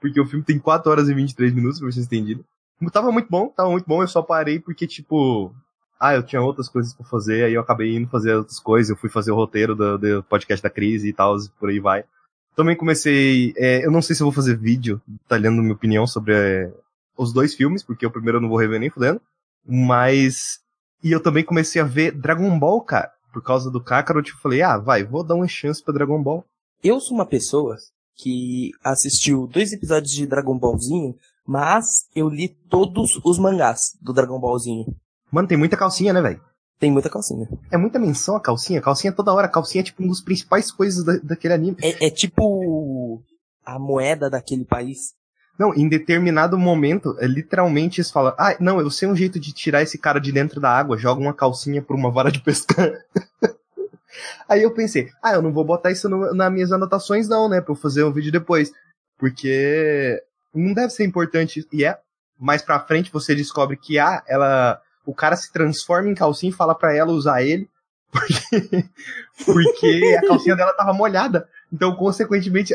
porque 0.00 0.20
o 0.20 0.26
filme 0.26 0.44
tem 0.44 0.58
4 0.58 0.90
horas 0.90 1.08
e 1.08 1.14
23 1.14 1.54
minutos 1.54 1.80
pra 1.80 1.90
ser 1.90 2.00
estendido. 2.00 2.44
Tava 2.92 3.10
muito 3.10 3.28
bom, 3.30 3.48
tava 3.48 3.70
muito 3.70 3.86
bom, 3.86 4.02
eu 4.02 4.08
só 4.08 4.20
parei 4.20 4.58
porque 4.58 4.86
tipo, 4.86 5.54
ah, 5.98 6.14
eu 6.14 6.22
tinha 6.22 6.42
outras 6.42 6.68
coisas 6.68 6.92
pra 6.92 7.06
fazer, 7.06 7.44
aí 7.44 7.54
eu 7.54 7.60
acabei 7.60 7.96
indo 7.96 8.08
fazer 8.08 8.34
outras 8.34 8.58
coisas, 8.58 8.90
eu 8.90 8.96
fui 8.96 9.08
fazer 9.08 9.30
o 9.30 9.36
roteiro 9.36 9.74
do, 9.74 9.98
do 9.98 10.22
podcast 10.24 10.62
da 10.62 10.70
crise 10.70 11.08
e 11.08 11.12
tal, 11.12 11.36
por 11.58 11.68
aí 11.68 11.80
vai. 11.80 12.04
Também 12.56 12.76
comecei, 12.76 13.52
é, 13.56 13.84
eu 13.84 13.90
não 13.90 14.02
sei 14.02 14.14
se 14.14 14.22
vou 14.22 14.32
fazer 14.32 14.56
vídeo 14.56 15.00
detalhando 15.06 15.62
minha 15.62 15.74
opinião 15.74 16.06
sobre 16.06 16.34
é, 16.34 16.72
os 17.16 17.32
dois 17.32 17.54
filmes, 17.54 17.82
porque 17.82 18.06
o 18.06 18.10
primeiro 18.10 18.38
eu 18.38 18.42
não 18.42 18.48
vou 18.48 18.58
rever 18.58 18.78
nem 18.78 18.90
fudendo, 18.90 19.20
mas 19.66 20.60
e 21.04 21.12
eu 21.12 21.22
também 21.22 21.44
comecei 21.44 21.82
a 21.82 21.84
ver 21.84 22.12
Dragon 22.12 22.58
Ball, 22.58 22.80
cara. 22.80 23.12
Por 23.30 23.42
causa 23.42 23.70
do 23.70 23.82
Kakarot, 23.82 24.30
eu 24.30 24.38
falei, 24.38 24.62
ah, 24.62 24.78
vai, 24.78 25.04
vou 25.04 25.22
dar 25.22 25.34
uma 25.34 25.46
chance 25.46 25.82
pra 25.82 25.92
Dragon 25.92 26.22
Ball. 26.22 26.44
Eu 26.82 26.98
sou 26.98 27.14
uma 27.14 27.26
pessoa 27.26 27.76
que 28.16 28.70
assistiu 28.82 29.46
dois 29.46 29.72
episódios 29.72 30.12
de 30.12 30.26
Dragon 30.26 30.58
Ballzinho, 30.58 31.14
mas 31.46 32.08
eu 32.14 32.28
li 32.28 32.48
todos 32.48 33.20
os 33.22 33.38
mangás 33.38 33.98
do 34.00 34.14
Dragon 34.14 34.40
Ballzinho. 34.40 34.86
Mano, 35.34 35.48
tem 35.48 35.58
muita 35.58 35.76
calcinha, 35.76 36.12
né, 36.12 36.22
velho? 36.22 36.40
Tem 36.78 36.92
muita 36.92 37.10
calcinha. 37.10 37.48
É 37.68 37.76
muita 37.76 37.98
menção 37.98 38.36
a 38.36 38.40
calcinha. 38.40 38.80
Calcinha 38.80 39.12
toda 39.12 39.32
hora. 39.32 39.48
Calcinha 39.48 39.80
é 39.80 39.84
tipo 39.84 40.00
uma 40.00 40.10
das 40.10 40.20
principais 40.20 40.70
coisas 40.70 41.04
da, 41.04 41.16
daquele 41.24 41.54
anime. 41.54 41.76
É, 41.82 42.06
é 42.06 42.10
tipo 42.10 43.20
a 43.66 43.76
moeda 43.76 44.30
daquele 44.30 44.64
país. 44.64 45.12
Não, 45.58 45.74
em 45.74 45.88
determinado 45.88 46.56
momento, 46.56 47.16
é, 47.18 47.26
literalmente 47.26 48.00
eles 48.00 48.12
falam, 48.12 48.32
ah, 48.38 48.56
não, 48.60 48.78
eu 48.78 48.88
sei 48.90 49.08
um 49.08 49.16
jeito 49.16 49.40
de 49.40 49.52
tirar 49.52 49.82
esse 49.82 49.98
cara 49.98 50.20
de 50.20 50.30
dentro 50.30 50.60
da 50.60 50.70
água, 50.70 50.96
joga 50.96 51.20
uma 51.20 51.34
calcinha 51.34 51.82
por 51.82 51.96
uma 51.96 52.12
vara 52.12 52.30
de 52.30 52.40
pescar. 52.40 52.92
Aí 54.48 54.62
eu 54.62 54.72
pensei, 54.72 55.08
ah, 55.20 55.34
eu 55.34 55.42
não 55.42 55.52
vou 55.52 55.64
botar 55.64 55.90
isso 55.90 56.08
no, 56.08 56.32
nas 56.32 56.52
minhas 56.52 56.70
anotações 56.70 57.28
não, 57.28 57.48
né, 57.48 57.60
pra 57.60 57.72
eu 57.72 57.76
fazer 57.76 58.04
um 58.04 58.12
vídeo 58.12 58.30
depois. 58.30 58.72
Porque 59.18 60.22
não 60.54 60.72
deve 60.74 60.90
ser 60.90 61.04
importante, 61.04 61.66
e 61.72 61.84
é, 61.84 61.98
mais 62.38 62.62
pra 62.62 62.80
frente 62.80 63.12
você 63.12 63.34
descobre 63.34 63.76
que, 63.76 63.98
ah, 63.98 64.22
ela, 64.28 64.80
o 65.04 65.14
cara 65.14 65.36
se 65.36 65.52
transforma 65.52 66.08
em 66.08 66.14
calcinha 66.14 66.50
e 66.50 66.54
fala 66.54 66.74
pra 66.74 66.94
ela 66.94 67.12
usar 67.12 67.42
ele, 67.42 67.68
porque, 68.10 68.88
porque 69.44 70.16
a 70.18 70.26
calcinha 70.26 70.56
dela 70.56 70.72
tava 70.72 70.92
molhada. 70.92 71.48
Então, 71.72 71.94
consequentemente, 71.96 72.74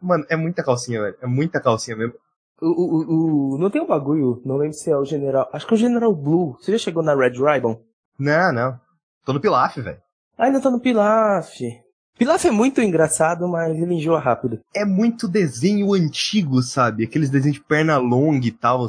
mano, 0.00 0.24
é 0.28 0.36
muita 0.36 0.62
calcinha, 0.62 1.02
velho. 1.02 1.16
É 1.20 1.26
muita 1.26 1.60
calcinha 1.60 1.96
mesmo. 1.96 2.14
O, 2.60 2.66
o, 2.66 3.54
o, 3.54 3.58
não 3.58 3.70
tem 3.70 3.80
um 3.80 3.86
bagulho, 3.86 4.42
não 4.44 4.56
lembro 4.56 4.74
se 4.74 4.90
é 4.90 4.96
o 4.96 5.04
General. 5.04 5.48
Acho 5.52 5.66
que 5.66 5.72
é 5.72 5.76
o 5.76 5.80
General 5.80 6.14
Blue. 6.14 6.56
Você 6.60 6.72
já 6.72 6.78
chegou 6.78 7.02
na 7.02 7.14
Red 7.14 7.30
Ribbon? 7.30 7.80
Não, 8.18 8.52
não. 8.52 8.78
Tô 9.24 9.32
no 9.32 9.40
Pilaf, 9.40 9.80
velho. 9.80 10.00
Ainda 10.36 10.60
tô 10.60 10.70
no 10.70 10.80
Pilaf. 10.80 11.60
Pilaf 12.18 12.44
é 12.44 12.50
muito 12.50 12.82
engraçado, 12.82 13.48
mas 13.48 13.74
ele 13.78 13.94
enjoa 13.94 14.20
rápido. 14.20 14.60
É 14.74 14.84
muito 14.84 15.26
desenho 15.26 15.94
antigo, 15.94 16.62
sabe? 16.62 17.04
Aqueles 17.04 17.30
desenhos 17.30 17.56
de 17.56 17.64
perna 17.64 17.96
longa 17.96 18.46
e 18.46 18.50
tal. 18.52 18.86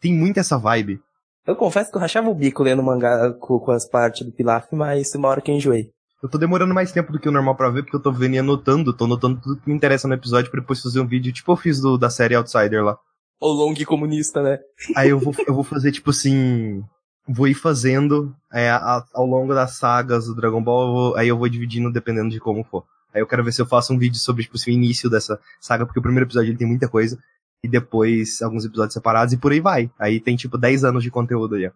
Tem 0.00 0.14
muito 0.14 0.40
essa 0.40 0.56
vibe. 0.56 1.02
Eu 1.46 1.54
confesso 1.54 1.90
que 1.90 1.96
eu 1.96 2.00
rachava 2.00 2.30
o 2.30 2.34
bico 2.34 2.62
lendo 2.62 2.82
mangá 2.82 3.32
com, 3.34 3.58
com 3.58 3.70
as 3.70 3.86
partes 3.86 4.24
do 4.24 4.32
Pilaf, 4.32 4.66
mas 4.72 5.14
uma 5.14 5.28
hora 5.28 5.42
que 5.42 5.50
eu 5.50 5.54
enjoei. 5.54 5.90
Eu 6.22 6.28
tô 6.28 6.38
demorando 6.38 6.72
mais 6.72 6.90
tempo 6.90 7.12
do 7.12 7.18
que 7.18 7.28
o 7.28 7.32
normal 7.32 7.54
pra 7.54 7.68
ver, 7.68 7.82
porque 7.82 7.96
eu 7.96 8.02
tô 8.02 8.10
vendo 8.10 8.34
e 8.34 8.38
anotando, 8.38 8.94
tô 8.94 9.04
anotando 9.04 9.38
tudo 9.42 9.60
que 9.60 9.68
me 9.68 9.76
interessa 9.76 10.08
no 10.08 10.14
episódio 10.14 10.50
pra 10.50 10.60
depois 10.60 10.80
fazer 10.80 11.00
um 11.00 11.06
vídeo, 11.06 11.32
tipo 11.34 11.52
eu 11.52 11.56
fiz 11.56 11.80
do, 11.80 11.98
da 11.98 12.08
série 12.08 12.34
Outsider 12.34 12.82
lá. 12.82 12.96
O 13.38 13.48
long 13.48 13.74
comunista, 13.84 14.42
né? 14.42 14.58
Aí 14.96 15.10
eu 15.10 15.18
vou, 15.18 15.34
eu 15.46 15.54
vou 15.54 15.64
fazer, 15.64 15.92
tipo 15.92 16.08
assim, 16.08 16.82
vou 17.28 17.46
ir 17.46 17.52
fazendo 17.52 18.34
é, 18.50 18.70
a, 18.70 19.04
ao 19.12 19.26
longo 19.26 19.52
das 19.52 19.76
sagas 19.76 20.24
do 20.24 20.34
Dragon 20.34 20.62
Ball, 20.62 20.86
eu 20.86 20.92
vou, 20.92 21.16
aí 21.16 21.28
eu 21.28 21.36
vou 21.36 21.48
dividindo 21.48 21.92
dependendo 21.92 22.30
de 22.30 22.40
como 22.40 22.64
for. 22.64 22.84
Aí 23.12 23.20
eu 23.20 23.26
quero 23.26 23.44
ver 23.44 23.52
se 23.52 23.60
eu 23.60 23.66
faço 23.66 23.92
um 23.92 23.98
vídeo 23.98 24.18
sobre, 24.18 24.44
tipo 24.44 24.56
assim, 24.56 24.70
o 24.70 24.74
início 24.74 25.10
dessa 25.10 25.38
saga, 25.60 25.84
porque 25.84 25.98
o 25.98 26.02
primeiro 26.02 26.26
episódio 26.26 26.50
ele 26.50 26.58
tem 26.58 26.66
muita 26.66 26.88
coisa, 26.88 27.18
e 27.64 27.68
depois 27.68 28.42
alguns 28.42 28.66
episódios 28.66 28.92
separados, 28.92 29.32
e 29.32 29.38
por 29.38 29.50
aí 29.50 29.58
vai. 29.58 29.90
Aí 29.98 30.20
tem, 30.20 30.36
tipo, 30.36 30.58
10 30.58 30.84
anos 30.84 31.02
de 31.02 31.10
conteúdo 31.10 31.54
aí, 31.54 31.66
ó. 31.66 31.70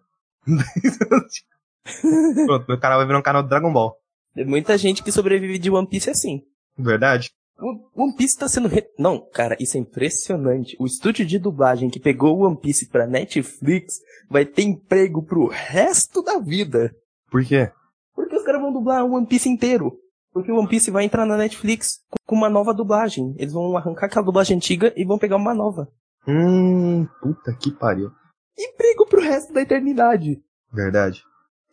Pronto, 2.45 2.67
meu 2.67 2.79
canal 2.79 2.99
vai 2.99 3.07
virar 3.07 3.17
um 3.17 3.23
canal 3.23 3.41
do 3.41 3.49
Dragon 3.49 3.73
Ball. 3.73 3.95
Tem 4.35 4.45
muita 4.45 4.77
gente 4.77 5.01
que 5.01 5.11
sobrevive 5.11 5.57
de 5.57 5.71
One 5.71 5.87
Piece 5.87 6.11
assim. 6.11 6.43
Verdade. 6.77 7.31
One 7.95 8.15
Piece 8.15 8.37
tá 8.37 8.47
sendo. 8.47 8.67
Re... 8.67 8.85
Não, 8.99 9.19
cara, 9.33 9.57
isso 9.59 9.77
é 9.77 9.79
impressionante. 9.79 10.77
O 10.79 10.85
estúdio 10.85 11.25
de 11.25 11.39
dublagem 11.39 11.89
que 11.89 11.99
pegou 11.99 12.37
o 12.37 12.45
One 12.45 12.55
Piece 12.55 12.87
pra 12.87 13.07
Netflix 13.07 13.95
vai 14.29 14.45
ter 14.45 14.61
emprego 14.61 15.23
pro 15.23 15.47
resto 15.47 16.21
da 16.21 16.37
vida. 16.37 16.95
Por 17.31 17.43
quê? 17.43 17.71
Porque 18.13 18.35
os 18.35 18.43
caras 18.43 18.61
vão 18.61 18.71
dublar 18.71 19.03
o 19.03 19.15
One 19.15 19.25
Piece 19.25 19.49
inteiro. 19.49 19.97
Porque 20.31 20.51
o 20.51 20.57
One 20.57 20.67
Piece 20.67 20.91
vai 20.91 21.03
entrar 21.03 21.25
na 21.25 21.37
Netflix 21.37 21.99
com 22.25 22.35
uma 22.35 22.49
nova 22.49 22.73
dublagem. 22.73 23.35
Eles 23.37 23.53
vão 23.53 23.75
arrancar 23.75 24.05
aquela 24.05 24.25
dublagem 24.25 24.57
antiga 24.57 24.93
e 24.95 25.03
vão 25.03 25.17
pegar 25.17 25.37
uma 25.37 25.53
nova. 25.53 25.87
Hum, 26.27 27.07
puta 27.21 27.53
que 27.53 27.71
pariu. 27.71 28.11
Emprego 28.57 29.07
pro 29.07 29.21
resto 29.21 29.53
da 29.53 29.61
eternidade. 29.61 30.41
Verdade. 30.71 31.23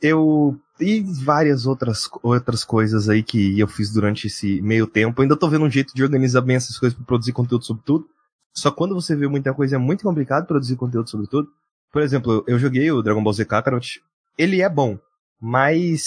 Eu 0.00 0.58
e 0.80 1.02
várias 1.25 1.66
outras, 1.66 2.08
outras 2.22 2.64
coisas 2.64 3.08
aí 3.08 3.22
que 3.22 3.58
eu 3.58 3.66
fiz 3.66 3.92
durante 3.92 4.26
esse 4.26 4.60
meio 4.62 4.86
tempo. 4.86 5.20
Eu 5.20 5.22
ainda 5.22 5.36
tô 5.36 5.48
vendo 5.48 5.64
um 5.64 5.70
jeito 5.70 5.94
de 5.94 6.02
organizar 6.02 6.42
bem 6.42 6.56
essas 6.56 6.78
coisas 6.78 6.96
para 6.96 7.06
produzir 7.06 7.32
conteúdo 7.32 7.64
sobre 7.64 7.82
tudo. 7.84 8.06
Só 8.54 8.70
quando 8.70 8.94
você 8.94 9.14
vê 9.14 9.26
muita 9.26 9.52
coisa 9.52 9.76
é 9.76 9.78
muito 9.78 10.02
complicado 10.02 10.46
produzir 10.46 10.76
conteúdo 10.76 11.10
sobre 11.10 11.26
tudo. 11.26 11.48
Por 11.92 12.02
exemplo, 12.02 12.44
eu 12.46 12.58
joguei 12.58 12.90
o 12.90 13.02
Dragon 13.02 13.22
Ball 13.22 13.32
Z 13.32 13.44
Kakarot. 13.44 14.00
Ele 14.38 14.60
é 14.60 14.68
bom, 14.68 14.98
mas. 15.40 16.04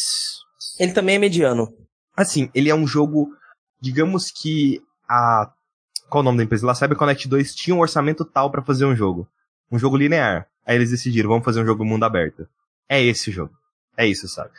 Ele 0.79 0.94
também 0.94 1.15
é 1.15 1.20
mediano. 1.20 1.68
Assim, 2.20 2.50
ele 2.54 2.70
é 2.70 2.76
um 2.76 2.86
jogo. 2.86 3.34
Digamos 3.80 4.30
que 4.30 4.82
a. 5.08 5.50
Qual 6.10 6.22
o 6.22 6.26
nome 6.26 6.40
da 6.40 6.44
empresa? 6.44 6.68
La 6.68 6.76
CyberConnect 6.76 7.30
2 7.30 7.56
tinha 7.56 7.74
um 7.74 7.80
orçamento 7.80 8.26
tal 8.26 8.52
para 8.52 8.62
fazer 8.62 8.84
um 8.86 8.94
jogo. 8.94 9.26
Um 9.72 9.80
jogo 9.80 9.96
linear. 9.96 10.46
Aí 10.66 10.76
eles 10.76 10.92
decidiram, 10.92 11.30
vamos 11.30 11.46
fazer 11.46 11.62
um 11.62 11.66
jogo 11.66 11.86
mundo 11.86 12.04
aberto. 12.04 12.46
É 12.90 13.02
esse 13.02 13.30
o 13.30 13.34
jogo. 13.34 13.54
É 13.96 14.06
isso, 14.06 14.28
sabe? 14.28 14.50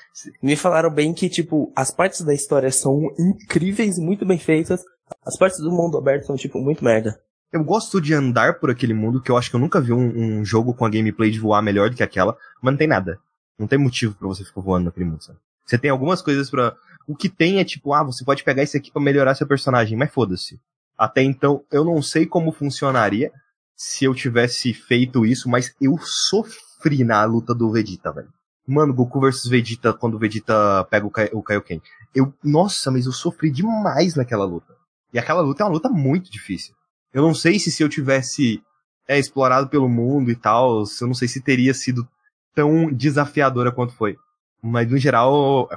Me 0.42 0.56
falaram 0.56 0.88
bem 0.88 1.12
que, 1.12 1.28
tipo, 1.28 1.70
as 1.76 1.90
partes 1.90 2.22
da 2.22 2.32
história 2.32 2.70
são 2.70 3.14
incríveis, 3.18 3.98
muito 3.98 4.24
bem 4.24 4.38
feitas. 4.38 4.82
As 5.22 5.36
partes 5.36 5.58
do 5.58 5.70
mundo 5.70 5.98
aberto 5.98 6.26
são, 6.26 6.36
tipo, 6.36 6.58
muito 6.58 6.82
merda. 6.82 7.20
Eu 7.52 7.62
gosto 7.62 8.00
de 8.00 8.14
andar 8.14 8.58
por 8.58 8.70
aquele 8.70 8.94
mundo, 8.94 9.20
que 9.20 9.30
eu 9.30 9.36
acho 9.36 9.50
que 9.50 9.56
eu 9.56 9.60
nunca 9.60 9.80
vi 9.82 9.92
um, 9.92 10.38
um 10.38 10.44
jogo 10.44 10.72
com 10.72 10.86
a 10.86 10.90
gameplay 10.90 11.30
de 11.30 11.40
voar 11.40 11.60
melhor 11.60 11.90
do 11.90 11.96
que 11.96 12.02
aquela, 12.02 12.36
mas 12.62 12.72
não 12.72 12.78
tem 12.78 12.88
nada. 12.88 13.18
Não 13.58 13.66
tem 13.66 13.78
motivo 13.78 14.14
para 14.14 14.28
você 14.28 14.44
ficar 14.44 14.62
voando 14.62 14.86
naquele 14.86 15.04
mundo, 15.06 15.22
sabe? 15.22 15.38
Você 15.66 15.76
tem 15.76 15.90
algumas 15.90 16.22
coisas 16.22 16.48
para 16.50 16.74
O 17.06 17.16
que 17.16 17.28
tem 17.28 17.58
é 17.58 17.64
tipo, 17.64 17.92
ah, 17.92 18.02
você 18.02 18.24
pode 18.24 18.44
pegar 18.44 18.62
isso 18.62 18.76
aqui 18.76 18.90
para 18.90 19.02
melhorar 19.02 19.34
seu 19.34 19.46
personagem, 19.46 19.96
mas 19.96 20.12
foda-se. 20.12 20.60
Até 20.96 21.22
então, 21.22 21.64
eu 21.72 21.84
não 21.84 22.02
sei 22.02 22.26
como 22.26 22.52
funcionaria 22.52 23.32
se 23.74 24.04
eu 24.04 24.14
tivesse 24.14 24.74
feito 24.74 25.24
isso, 25.24 25.48
mas 25.48 25.74
eu 25.80 25.96
sofri 25.98 27.02
na 27.02 27.24
luta 27.24 27.54
do 27.54 27.70
Vegeta, 27.72 28.12
velho. 28.12 28.28
Mano, 28.66 28.94
Goku 28.94 29.18
vs 29.20 29.46
Vegeta, 29.46 29.92
quando 29.92 30.14
o 30.14 30.18
Vegeta 30.18 30.86
pega 30.90 31.06
o, 31.06 31.10
Kai, 31.10 31.30
o 31.32 31.42
Kaioken. 31.42 31.80
Eu, 32.14 32.32
nossa, 32.44 32.90
mas 32.90 33.06
eu 33.06 33.12
sofri 33.12 33.50
demais 33.50 34.14
naquela 34.14 34.44
luta. 34.44 34.76
E 35.12 35.18
aquela 35.18 35.40
luta 35.40 35.62
é 35.62 35.66
uma 35.66 35.72
luta 35.72 35.88
muito 35.88 36.30
difícil. 36.30 36.74
Eu 37.12 37.22
não 37.22 37.34
sei 37.34 37.58
se 37.58 37.72
se 37.72 37.82
eu 37.82 37.88
tivesse 37.88 38.62
é, 39.08 39.18
explorado 39.18 39.68
pelo 39.68 39.88
mundo 39.88 40.30
e 40.30 40.36
tal, 40.36 40.84
eu 41.00 41.06
não 41.06 41.14
sei 41.14 41.26
se 41.26 41.40
teria 41.40 41.74
sido 41.74 42.06
tão 42.54 42.92
desafiadora 42.92 43.72
quanto 43.72 43.94
foi. 43.94 44.16
Mas 44.62 44.88
no 44.88 44.98
geral, 44.98 45.68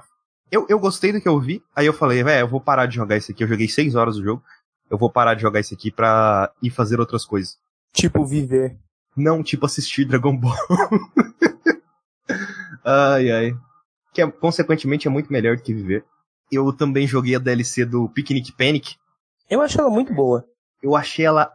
eu, 0.54 0.68
eu 0.70 0.78
gostei 0.78 1.12
do 1.12 1.20
que 1.20 1.28
eu 1.28 1.40
vi. 1.40 1.64
Aí 1.76 1.88
eu 1.88 1.94
falei, 1.94 2.24
velho, 2.24 2.44
eu 2.44 2.48
vou 2.48 2.62
parar 2.62 2.86
de 2.86 2.96
jogar 2.96 3.18
isso 3.18 3.32
aqui. 3.32 3.44
Eu 3.44 3.48
joguei 3.48 3.68
6 3.68 3.96
horas 3.96 4.18
do 4.18 4.24
jogo. 4.24 4.44
Eu 4.90 4.98
vou 5.00 5.10
parar 5.10 5.34
de 5.34 5.42
jogar 5.42 5.60
isso 5.60 5.74
aqui 5.74 5.92
pra 5.92 6.52
ir 6.62 6.70
fazer 6.70 7.00
outras 7.00 7.26
coisas. 7.26 7.58
Tipo 7.92 8.24
viver. 8.24 8.78
Não, 9.18 9.42
tipo 9.42 9.66
assistir 9.66 10.06
Dragon 10.06 10.38
Ball. 10.38 10.56
Ai, 12.86 13.32
ai. 13.32 13.58
Que 14.14 14.22
é, 14.22 14.30
consequentemente 14.30 15.08
é 15.08 15.12
muito 15.12 15.32
melhor 15.32 15.56
do 15.56 15.64
que 15.64 15.74
viver. 15.74 16.04
Eu 16.52 16.72
também 16.74 17.08
joguei 17.08 17.34
a 17.34 17.40
DLC 17.40 17.86
do 17.86 18.10
Picnic 18.10 18.52
Panic. 18.52 18.98
Eu 19.50 19.62
achei 19.62 19.80
ela 19.80 19.90
muito 19.90 20.14
boa. 20.14 20.46
Eu 20.82 20.96
achei 20.96 21.26
ela. 21.26 21.50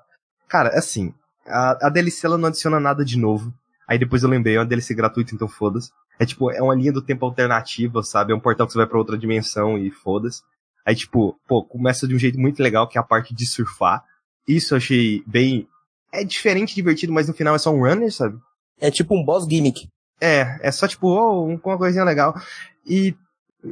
Cara, 0.49 0.71
assim. 0.71 1.13
A, 1.47 1.87
a 1.87 1.91
DLC 1.91 2.27
ela 2.27 2.39
não 2.39 2.49
adiciona 2.49 2.81
nada 2.81 3.05
de 3.05 3.19
novo. 3.19 3.53
Aí 3.87 3.99
depois 3.99 4.23
eu 4.23 4.29
lembrei, 4.29 4.57
é 4.57 4.59
uma 4.59 4.67
DLC 4.67 4.95
gratuita, 4.95 5.35
então 5.35 5.49
foda-se. 5.49 5.91
É 6.19 6.27
tipo, 6.27 6.51
é 6.51 6.61
uma 6.61 6.75
linha 6.75 6.93
do 6.93 7.03
tempo 7.03 7.25
alternativa, 7.25 8.03
sabe? 8.03 8.33
É 8.33 8.37
um 8.37 8.41
portal 8.41 8.67
que 8.67 8.73
você 8.73 8.79
vai 8.79 8.87
para 8.87 8.99
outra 8.99 9.17
dimensão 9.17 9.79
e 9.79 9.91
foda-se. 9.91 10.43
Aí, 10.85 10.95
tipo, 10.95 11.39
pô, 11.47 11.63
começa 11.63 12.09
de 12.09 12.15
um 12.15 12.19
jeito 12.19 12.41
muito 12.41 12.63
legal, 12.63 12.89
que 12.89 12.99
é 12.99 13.01
a 13.01 13.05
parte 13.05 13.35
de 13.35 13.47
surfar. 13.47 14.03
Isso 14.47 14.75
eu 14.75 14.79
achei 14.79 15.23
bem. 15.27 15.69
É 16.11 16.25
diferente, 16.25 16.75
divertido, 16.75 17.13
mas 17.13 17.29
no 17.29 17.35
final 17.35 17.55
é 17.55 17.59
só 17.59 17.71
um 17.71 17.81
runner, 17.81 18.11
sabe? 18.13 18.39
É 18.81 18.91
tipo 18.91 19.15
um 19.15 19.25
boss 19.25 19.47
gimmick. 19.47 19.89
É, 20.21 20.59
é 20.63 20.73
só 20.73 20.89
tipo, 20.89 21.09
oh, 21.09 21.45
uma 21.45 21.79
coisinha 21.79 22.05
legal. 22.05 22.35
E 22.87 23.15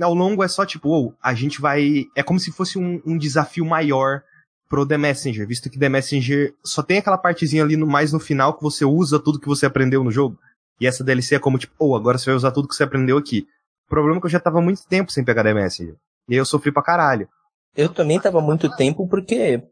ao 0.00 0.14
longo 0.14 0.42
é 0.42 0.48
só 0.48 0.66
tipo, 0.66 0.90
oh, 0.90 1.14
a 1.22 1.34
gente 1.34 1.60
vai. 1.60 2.04
É 2.14 2.22
como 2.22 2.38
se 2.38 2.52
fosse 2.52 2.78
um, 2.78 3.00
um, 3.06 3.16
desafio 3.16 3.64
maior 3.64 4.22
pro 4.68 4.86
The 4.86 4.98
Messenger, 4.98 5.46
visto 5.46 5.70
que 5.70 5.78
The 5.78 5.88
Messenger 5.88 6.54
só 6.64 6.82
tem 6.82 6.98
aquela 6.98 7.16
partezinha 7.16 7.62
ali 7.62 7.76
no, 7.76 7.86
mais 7.86 8.12
no 8.12 8.20
final 8.20 8.54
que 8.54 8.62
você 8.62 8.84
usa 8.84 9.18
tudo 9.18 9.40
que 9.40 9.48
você 9.48 9.64
aprendeu 9.64 10.02
no 10.02 10.10
jogo. 10.10 10.38
E 10.80 10.86
essa 10.86 11.04
DLC 11.04 11.36
é 11.36 11.38
como 11.38 11.58
tipo, 11.58 11.74
oh, 11.78 11.94
agora 11.94 12.18
você 12.18 12.26
vai 12.26 12.34
usar 12.36 12.52
tudo 12.52 12.68
que 12.68 12.74
você 12.74 12.84
aprendeu 12.84 13.16
aqui. 13.16 13.46
O 13.86 13.90
problema 13.90 14.18
é 14.18 14.20
que 14.20 14.26
eu 14.26 14.30
já 14.30 14.40
tava 14.40 14.60
muito 14.60 14.86
tempo 14.86 15.12
sem 15.12 15.24
pegar 15.24 15.42
The 15.42 15.54
Messenger. 15.54 15.96
E 16.28 16.34
aí 16.34 16.38
eu 16.38 16.44
sofri 16.44 16.72
pra 16.72 16.82
caralho. 16.82 17.28
Eu 17.76 17.88
também 17.88 18.20
tava 18.20 18.40
muito 18.40 18.68
tempo 18.76 19.06
porque 19.08 19.62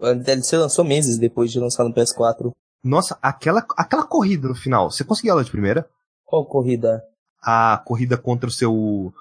a 0.00 0.12
DLC 0.12 0.56
lançou 0.56 0.84
meses 0.84 1.18
depois 1.18 1.50
de 1.50 1.58
lançar 1.58 1.84
no 1.84 1.92
PS4. 1.92 2.52
Nossa, 2.82 3.18
aquela, 3.20 3.66
aquela 3.76 4.04
corrida 4.04 4.48
no 4.48 4.54
final, 4.54 4.90
você 4.90 5.02
conseguiu 5.02 5.32
ela 5.32 5.44
de 5.44 5.50
primeira? 5.50 5.88
Qual 6.24 6.44
corrida? 6.46 7.02
A 7.42 7.82
corrida 7.84 8.16
contra 8.16 8.48
o 8.48 8.52
seu 8.52 9.12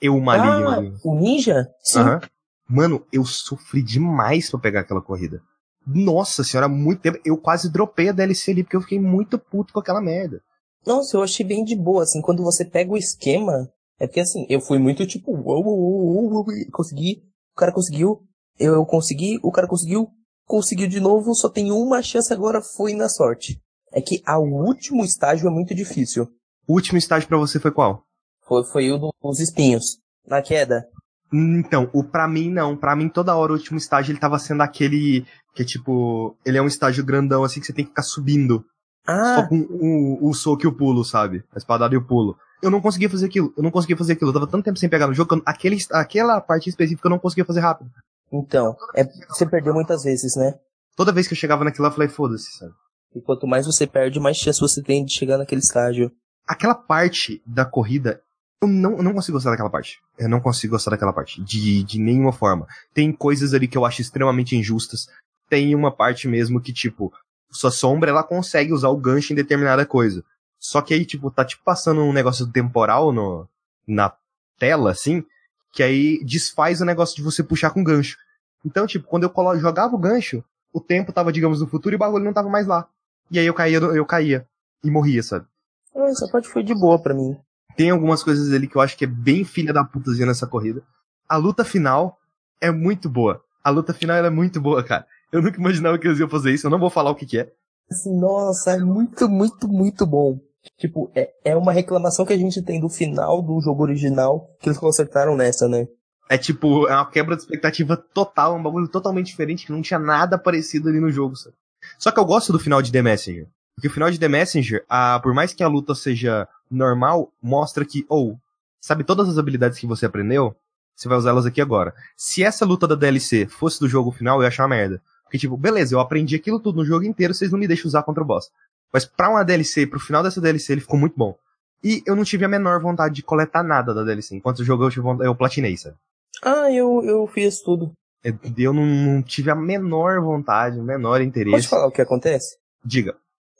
eu 0.00 0.18
maligno. 0.20 0.68
Ah, 0.70 1.00
o 1.02 1.14
ninja? 1.14 1.68
Sim. 1.82 2.00
Uhum. 2.00 2.20
Mano, 2.68 3.06
eu 3.12 3.24
sofri 3.24 3.82
demais 3.82 4.50
pra 4.50 4.60
pegar 4.60 4.80
aquela 4.80 5.00
corrida. 5.00 5.40
Nossa 5.86 6.44
senhora, 6.44 6.68
muito 6.68 7.00
tempo. 7.00 7.18
Eu 7.24 7.36
quase 7.36 7.70
dropei 7.70 8.10
a 8.10 8.12
DLC 8.12 8.50
ali, 8.50 8.62
porque 8.62 8.76
eu 8.76 8.82
fiquei 8.82 9.00
muito 9.00 9.38
puto 9.38 9.72
com 9.72 9.80
aquela 9.80 10.00
merda. 10.00 10.42
Nossa, 10.86 11.16
eu 11.16 11.22
achei 11.22 11.44
bem 11.44 11.64
de 11.64 11.76
boa, 11.76 12.02
assim, 12.02 12.20
quando 12.20 12.42
você 12.42 12.64
pega 12.64 12.92
o 12.92 12.96
esquema, 12.96 13.70
é 13.98 14.06
porque 14.06 14.20
assim, 14.20 14.46
eu 14.48 14.60
fui 14.60 14.78
muito 14.78 15.06
tipo, 15.06 15.32
uou, 15.32 15.64
uou, 15.64 16.32
uou, 16.32 16.46
consegui, 16.72 17.22
o 17.52 17.58
cara 17.58 17.72
conseguiu, 17.72 18.22
eu, 18.58 18.74
eu 18.74 18.86
consegui, 18.86 19.38
o 19.42 19.50
cara 19.50 19.66
conseguiu, 19.66 20.08
conseguiu 20.46 20.88
de 20.88 21.00
novo, 21.00 21.34
só 21.34 21.48
tem 21.48 21.70
uma 21.72 22.02
chance 22.02 22.32
agora, 22.32 22.62
foi 22.62 22.94
na 22.94 23.08
sorte. 23.08 23.60
É 23.92 24.00
que 24.00 24.22
o 24.26 24.66
último 24.66 25.04
estágio 25.04 25.48
é 25.48 25.50
muito 25.50 25.74
difícil. 25.74 26.28
O 26.66 26.74
último 26.74 26.98
estágio 26.98 27.28
para 27.28 27.38
você 27.38 27.58
foi 27.58 27.70
qual? 27.70 28.04
Foi, 28.46 28.64
foi 28.64 28.92
o 28.92 28.98
dos 29.22 29.40
espinhos. 29.40 29.98
Na 30.26 30.42
queda. 30.42 30.86
Então, 31.32 31.90
o 31.92 32.04
pra 32.04 32.28
mim 32.28 32.50
não. 32.50 32.76
Pra 32.76 32.96
mim, 32.96 33.08
toda 33.08 33.36
hora 33.36 33.52
o 33.52 33.56
último 33.56 33.78
estágio 33.78 34.12
ele 34.12 34.20
tava 34.20 34.38
sendo 34.38 34.62
aquele. 34.62 35.26
Que 35.54 35.62
é 35.62 35.64
tipo. 35.64 36.36
Ele 36.44 36.58
é 36.58 36.62
um 36.62 36.66
estágio 36.66 37.04
grandão, 37.04 37.44
assim, 37.44 37.60
que 37.60 37.66
você 37.66 37.72
tem 37.72 37.84
que 37.84 37.90
ficar 37.90 38.02
subindo. 38.02 38.64
Ah, 39.08 39.36
Só 39.36 39.48
com 39.48 39.58
o, 39.60 40.28
o 40.28 40.34
soco 40.34 40.64
e 40.64 40.66
o 40.66 40.72
pulo, 40.76 41.02
sabe? 41.04 41.42
A 41.54 41.58
espadada 41.58 41.94
e 41.94 41.98
o 41.98 42.04
pulo. 42.06 42.36
Eu 42.62 42.70
não 42.70 42.80
conseguia 42.80 43.08
fazer 43.08 43.26
aquilo. 43.26 43.54
Eu 43.56 43.62
não 43.62 43.70
conseguia 43.70 43.96
fazer 43.96 44.12
aquilo. 44.12 44.30
Eu 44.30 44.34
tava 44.34 44.46
tanto 44.46 44.64
tempo 44.64 44.78
sem 44.78 44.88
pegar 44.88 45.06
no 45.06 45.14
jogo 45.14 45.28
que 45.28 45.34
eu- 45.36 45.42
aquele, 45.46 45.78
aquela 45.92 46.40
parte 46.40 46.68
específica 46.68 47.06
eu 47.06 47.10
não 47.10 47.18
conseguia 47.18 47.44
fazer 47.44 47.60
rápido. 47.60 47.90
então. 48.32 48.76
É, 48.94 49.04
você 49.28 49.46
perdeu 49.46 49.72
muitas 49.72 50.02
vezes, 50.02 50.36
né? 50.36 50.54
Toda 50.96 51.12
vez 51.12 51.26
que 51.26 51.32
eu 51.32 51.38
chegava 51.38 51.64
naquilo, 51.64 51.86
eu 51.86 51.92
falei, 51.92 52.08
foda-se, 52.08 52.50
sabe? 52.58 52.72
E 53.14 53.20
quanto 53.22 53.46
mais 53.46 53.64
você 53.64 53.86
perde, 53.86 54.20
mais 54.20 54.36
chance 54.36 54.60
você 54.60 54.82
tem 54.82 55.04
de 55.04 55.12
chegar 55.14 55.38
naquele 55.38 55.60
estágio. 55.60 56.10
Aquela 56.46 56.74
parte 56.74 57.40
da 57.46 57.64
corrida, 57.64 58.20
eu 58.60 58.68
não, 58.68 58.96
eu 58.98 59.02
não 59.02 59.14
consigo 59.14 59.36
gostar 59.36 59.50
daquela 59.50 59.70
parte. 59.70 59.98
Eu 60.18 60.28
não 60.28 60.40
consigo 60.40 60.72
gostar 60.72 60.90
daquela 60.90 61.12
parte. 61.12 61.42
De, 61.42 61.82
de 61.84 61.98
nenhuma 61.98 62.32
forma. 62.32 62.66
Tem 62.92 63.10
coisas 63.12 63.54
ali 63.54 63.66
que 63.68 63.78
eu 63.78 63.84
acho 63.86 64.02
extremamente 64.02 64.56
injustas. 64.56 65.06
Tem 65.48 65.74
uma 65.74 65.90
parte 65.94 66.26
mesmo 66.28 66.60
que, 66.60 66.72
tipo, 66.72 67.10
sua 67.50 67.70
sombra, 67.70 68.10
ela 68.10 68.22
consegue 68.22 68.72
usar 68.72 68.88
o 68.88 68.96
gancho 68.96 69.32
em 69.32 69.36
determinada 69.36 69.84
coisa. 69.86 70.24
Só 70.58 70.82
que 70.82 70.92
aí, 70.94 71.04
tipo, 71.04 71.30
tá 71.30 71.44
tipo 71.44 71.62
passando 71.64 72.02
um 72.02 72.12
negócio 72.12 72.46
temporal 72.50 73.12
no, 73.12 73.48
na 73.86 74.12
tela, 74.58 74.90
assim, 74.90 75.24
que 75.72 75.82
aí 75.82 76.22
desfaz 76.24 76.80
o 76.80 76.84
negócio 76.84 77.14
de 77.16 77.22
você 77.22 77.42
puxar 77.42 77.70
com 77.70 77.84
gancho. 77.84 78.16
Então, 78.64 78.86
tipo, 78.86 79.06
quando 79.06 79.22
eu 79.22 79.30
colo- 79.30 79.56
jogava 79.58 79.94
o 79.94 79.98
gancho, 79.98 80.42
o 80.72 80.80
tempo 80.80 81.12
tava, 81.12 81.32
digamos, 81.32 81.60
no 81.60 81.68
futuro 81.68 81.94
e 81.94 81.96
o 81.96 81.98
bagulho 81.98 82.24
não 82.24 82.32
tava 82.32 82.48
mais 82.48 82.66
lá. 82.66 82.86
E 83.30 83.38
aí 83.38 83.46
eu 83.46 83.54
caía, 83.54 83.78
eu 83.78 84.04
caía. 84.04 84.46
E 84.82 84.90
morria, 84.90 85.22
sabe? 85.22 85.46
Essa 85.94 86.28
parte 86.28 86.48
foi 86.48 86.62
de 86.62 86.74
boa 86.74 87.00
pra 87.00 87.14
mim. 87.14 87.36
Tem 87.76 87.90
algumas 87.90 88.22
coisas 88.22 88.52
ali 88.52 88.66
que 88.66 88.76
eu 88.76 88.80
acho 88.80 88.96
que 88.96 89.04
é 89.04 89.08
bem 89.08 89.44
filha 89.44 89.72
da 89.72 89.84
putazinha 89.84 90.26
nessa 90.26 90.46
corrida. 90.46 90.82
A 91.28 91.36
luta 91.36 91.64
final 91.64 92.18
é 92.60 92.70
muito 92.70 93.08
boa. 93.08 93.42
A 93.62 93.70
luta 93.70 93.92
final 93.94 94.16
é 94.16 94.30
muito 94.30 94.60
boa, 94.60 94.82
cara. 94.82 95.06
Eu 95.32 95.42
nunca 95.42 95.58
imaginava 95.58 95.98
que 95.98 96.06
eles 96.06 96.18
iam 96.18 96.28
fazer 96.28 96.52
isso. 96.52 96.66
Eu 96.66 96.70
não 96.70 96.78
vou 96.78 96.90
falar 96.90 97.10
o 97.10 97.14
que, 97.14 97.26
que 97.26 97.38
é. 97.38 97.52
Assim, 97.90 98.18
nossa, 98.18 98.72
é 98.72 98.78
muito, 98.78 99.28
muito, 99.28 99.68
muito 99.68 100.06
bom. 100.06 100.38
Tipo, 100.76 101.10
é, 101.14 101.30
é 101.44 101.56
uma 101.56 101.72
reclamação 101.72 102.26
que 102.26 102.32
a 102.32 102.36
gente 102.38 102.62
tem 102.62 102.80
do 102.80 102.88
final 102.88 103.42
do 103.42 103.60
jogo 103.60 103.82
original 103.82 104.50
que 104.60 104.68
eles 104.68 104.78
consertaram 104.78 105.36
nessa, 105.36 105.68
né? 105.68 105.86
É 106.28 106.36
tipo, 106.36 106.86
é 106.86 106.94
uma 106.94 107.10
quebra 107.10 107.34
de 107.34 107.42
expectativa 107.42 107.96
total, 107.96 108.56
um 108.56 108.62
bagulho 108.62 108.88
totalmente 108.88 109.28
diferente, 109.28 109.64
que 109.64 109.72
não 109.72 109.80
tinha 109.80 109.98
nada 109.98 110.36
parecido 110.36 110.88
ali 110.88 111.00
no 111.00 111.10
jogo, 111.10 111.36
sabe? 111.36 111.56
Só 111.98 112.10
que 112.10 112.20
eu 112.20 112.24
gosto 112.24 112.52
do 112.52 112.58
final 112.58 112.82
de 112.82 112.92
The 112.92 113.00
Messenger. 113.00 113.46
Porque 113.74 113.88
o 113.88 113.90
final 113.90 114.10
de 114.10 114.18
The 114.18 114.28
Messenger, 114.28 114.84
a, 114.88 115.20
por 115.20 115.32
mais 115.32 115.54
que 115.54 115.62
a 115.62 115.68
luta 115.68 115.94
seja 115.94 116.46
normal, 116.70 117.32
mostra 117.40 117.84
que, 117.84 118.04
ou, 118.08 118.38
sabe 118.80 119.04
todas 119.04 119.28
as 119.28 119.38
habilidades 119.38 119.78
que 119.78 119.86
você 119.86 120.04
aprendeu? 120.04 120.54
Você 120.94 121.08
vai 121.08 121.16
usar 121.16 121.30
elas 121.30 121.46
aqui 121.46 121.60
agora. 121.60 121.94
Se 122.16 122.42
essa 122.42 122.66
luta 122.66 122.86
da 122.86 122.96
DLC 122.96 123.46
fosse 123.46 123.78
do 123.78 123.88
jogo 123.88 124.10
final, 124.10 124.38
eu 124.38 124.42
ia 124.42 124.48
achar 124.48 124.64
uma 124.64 124.74
merda. 124.74 125.00
Porque, 125.28 125.38
tipo, 125.38 125.56
beleza, 125.56 125.94
eu 125.94 126.00
aprendi 126.00 126.34
aquilo 126.34 126.58
tudo 126.58 126.76
no 126.76 126.84
jogo 126.86 127.04
inteiro, 127.04 127.34
vocês 127.34 127.52
não 127.52 127.58
me 127.58 127.68
deixam 127.68 127.86
usar 127.86 128.02
contra 128.02 128.22
o 128.22 128.26
boss. 128.26 128.50
Mas 128.90 129.04
pra 129.04 129.28
uma 129.28 129.44
DLC, 129.44 129.86
pro 129.86 130.00
final 130.00 130.22
dessa 130.22 130.40
DLC, 130.40 130.72
ele 130.72 130.80
ficou 130.80 130.98
muito 130.98 131.14
bom. 131.16 131.36
E 131.84 132.02
eu 132.06 132.16
não 132.16 132.24
tive 132.24 132.44
a 132.44 132.48
menor 132.48 132.80
vontade 132.80 133.14
de 133.14 133.22
coletar 133.22 133.62
nada 133.62 133.92
da 133.94 134.02
DLC. 134.02 134.34
Enquanto 134.34 134.60
o 134.60 134.64
jogo 134.64 134.84
eu, 134.84 134.90
tive 134.90 135.02
vontade- 135.02 135.28
eu 135.28 135.34
platinei, 135.34 135.76
sabe? 135.76 135.96
Ah, 136.42 136.72
eu, 136.72 137.02
eu 137.04 137.26
fiz 137.26 137.60
tudo. 137.60 137.92
É, 138.24 138.32
Eu 138.56 138.72
não, 138.72 138.84
não 138.86 139.22
tive 139.22 139.50
a 139.50 139.54
menor 139.54 140.20
vontade, 140.22 140.78
o 140.80 140.82
menor 140.82 141.18
Pode 141.18 141.24
interesse. 141.28 141.68
falar 141.68 141.86
o 141.86 141.92
que 141.92 142.00
acontece? 142.02 142.56
Diga. 142.84 143.14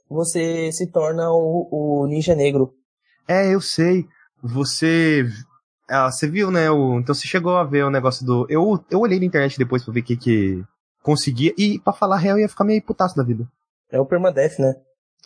Você 0.09 0.73
se 0.73 0.87
torna 0.91 1.31
o, 1.31 1.69
o 1.71 2.07
ninja 2.09 2.35
negro. 2.35 2.73
É, 3.29 3.55
eu 3.55 3.61
sei. 3.61 4.07
Você. 4.43 5.29
Ah, 5.89 6.11
você 6.11 6.27
viu, 6.29 6.51
né? 6.51 6.71
O... 6.71 6.99
Então 6.99 7.15
você 7.15 7.27
chegou 7.27 7.57
a 7.57 7.65
ver 7.65 7.85
o 7.85 7.91
negócio 7.91 8.25
do. 8.25 8.47
Eu, 8.49 8.83
eu 8.91 9.01
olhei 9.01 9.19
na 9.19 9.27
internet 9.27 9.59
depois 9.59 9.85
pra 9.85 9.93
ver 9.93 10.01
o 10.01 10.05
que 10.05 10.17
que 10.17 10.65
conseguia. 11.03 11.53
E 11.57 11.79
pra 11.79 11.93
falar 11.93 12.17
a 12.17 12.19
real, 12.19 12.39
ia 12.39 12.49
ficar 12.49 12.65
meio 12.65 12.83
putaço 12.83 13.17
da 13.17 13.23
vida. 13.23 13.47
É 13.91 14.01
o 14.01 14.07
permadeath, 14.07 14.59
né? 14.59 14.75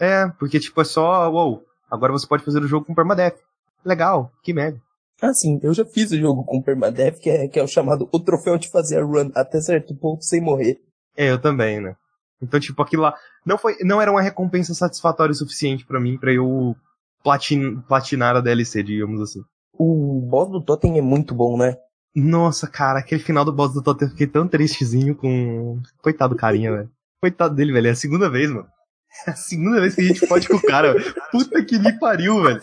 É, 0.00 0.26
porque 0.38 0.58
tipo, 0.58 0.80
é 0.80 0.84
só. 0.84 1.30
Uou, 1.30 1.64
agora 1.90 2.12
você 2.12 2.26
pode 2.26 2.44
fazer 2.44 2.62
o 2.62 2.68
jogo 2.68 2.86
com 2.86 2.94
permadeath. 2.94 3.38
Legal, 3.84 4.30
que 4.42 4.52
merda. 4.52 4.80
Ah, 5.20 5.32
sim, 5.32 5.60
eu 5.62 5.72
já 5.72 5.84
fiz 5.84 6.10
o 6.10 6.18
jogo 6.18 6.44
com 6.44 6.60
permadeath, 6.60 7.18
que 7.18 7.30
é, 7.30 7.48
que 7.48 7.58
é 7.58 7.62
o 7.62 7.68
chamado 7.68 8.08
o 8.12 8.20
troféu 8.20 8.58
de 8.58 8.68
fazer 8.68 8.98
a 8.98 9.04
run 9.04 9.30
até 9.34 9.60
certo 9.60 9.94
ponto 9.94 10.24
sem 10.24 10.40
morrer. 10.40 10.80
É, 11.16 11.30
eu 11.30 11.40
também, 11.40 11.80
né? 11.80 11.94
Então, 12.42 12.58
tipo, 12.58 12.82
aquilo 12.82 13.02
lá 13.02 13.14
não 13.46 13.56
foi, 13.56 13.76
não 13.82 14.00
era 14.00 14.10
uma 14.10 14.20
recompensa 14.20 14.74
satisfatória 14.74 15.30
o 15.30 15.34
suficiente 15.34 15.86
pra 15.86 16.00
mim 16.00 16.18
pra 16.18 16.32
eu 16.32 16.74
platin, 17.22 17.80
platinar 17.86 18.34
a 18.34 18.40
DLC, 18.40 18.82
digamos 18.82 19.20
assim. 19.20 19.40
O 19.78 20.20
boss 20.28 20.50
do 20.50 20.60
Totem 20.60 20.98
é 20.98 21.02
muito 21.02 21.34
bom, 21.34 21.56
né? 21.56 21.76
Nossa, 22.14 22.66
cara, 22.66 22.98
aquele 22.98 23.22
final 23.22 23.44
do 23.44 23.52
boss 23.52 23.72
do 23.72 23.82
Totem 23.82 24.06
eu 24.06 24.12
fiquei 24.12 24.26
tão 24.26 24.46
tristezinho 24.46 25.14
com. 25.14 25.80
Coitado 26.02 26.34
do 26.34 26.38
carinha, 26.38 26.70
velho. 26.70 26.90
Coitado 27.20 27.54
dele, 27.54 27.72
velho. 27.72 27.88
É 27.88 27.90
a 27.90 27.96
segunda 27.96 28.28
vez, 28.28 28.50
mano. 28.50 28.66
É 29.26 29.30
a 29.30 29.36
segunda 29.36 29.80
vez 29.80 29.94
que 29.94 30.00
a 30.00 30.04
gente 30.04 30.26
pode 30.26 30.48
com 30.48 30.56
o 30.56 30.62
cara, 30.62 30.94
velho. 30.94 31.14
Puta 31.30 31.62
que 31.64 31.78
me 31.78 31.98
pariu, 31.98 32.42
velho. 32.42 32.60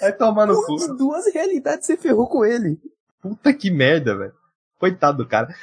Vai 0.00 0.12
tomar 0.12 0.46
no 0.46 0.54
cu. 0.64 0.76
Duas, 0.76 0.96
duas 0.96 1.34
realidades 1.34 1.86
você 1.86 1.96
ferrou 1.96 2.26
com 2.26 2.44
ele. 2.44 2.80
Puta 3.20 3.52
que 3.52 3.70
merda, 3.70 4.16
velho. 4.16 4.32
Coitado 4.78 5.18
do 5.18 5.28
cara. 5.28 5.54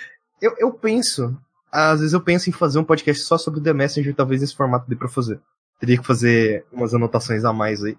Eu, 0.41 0.55
eu 0.57 0.71
penso, 0.71 1.37
às 1.71 1.99
vezes 1.99 2.13
eu 2.13 2.21
penso 2.21 2.49
em 2.49 2.53
fazer 2.53 2.79
um 2.79 2.83
podcast 2.83 3.23
só 3.23 3.37
sobre 3.37 3.59
The 3.61 3.73
Messenger, 3.73 4.15
talvez 4.15 4.41
esse 4.41 4.55
formato 4.55 4.89
dê 4.89 4.95
pra 4.95 5.09
fazer. 5.09 5.41
Teria 5.79 5.97
que 5.97 6.05
fazer 6.05 6.65
umas 6.71 6.93
anotações 6.93 7.43
a 7.43 7.51
mais 7.51 7.83
aí. 7.83 7.97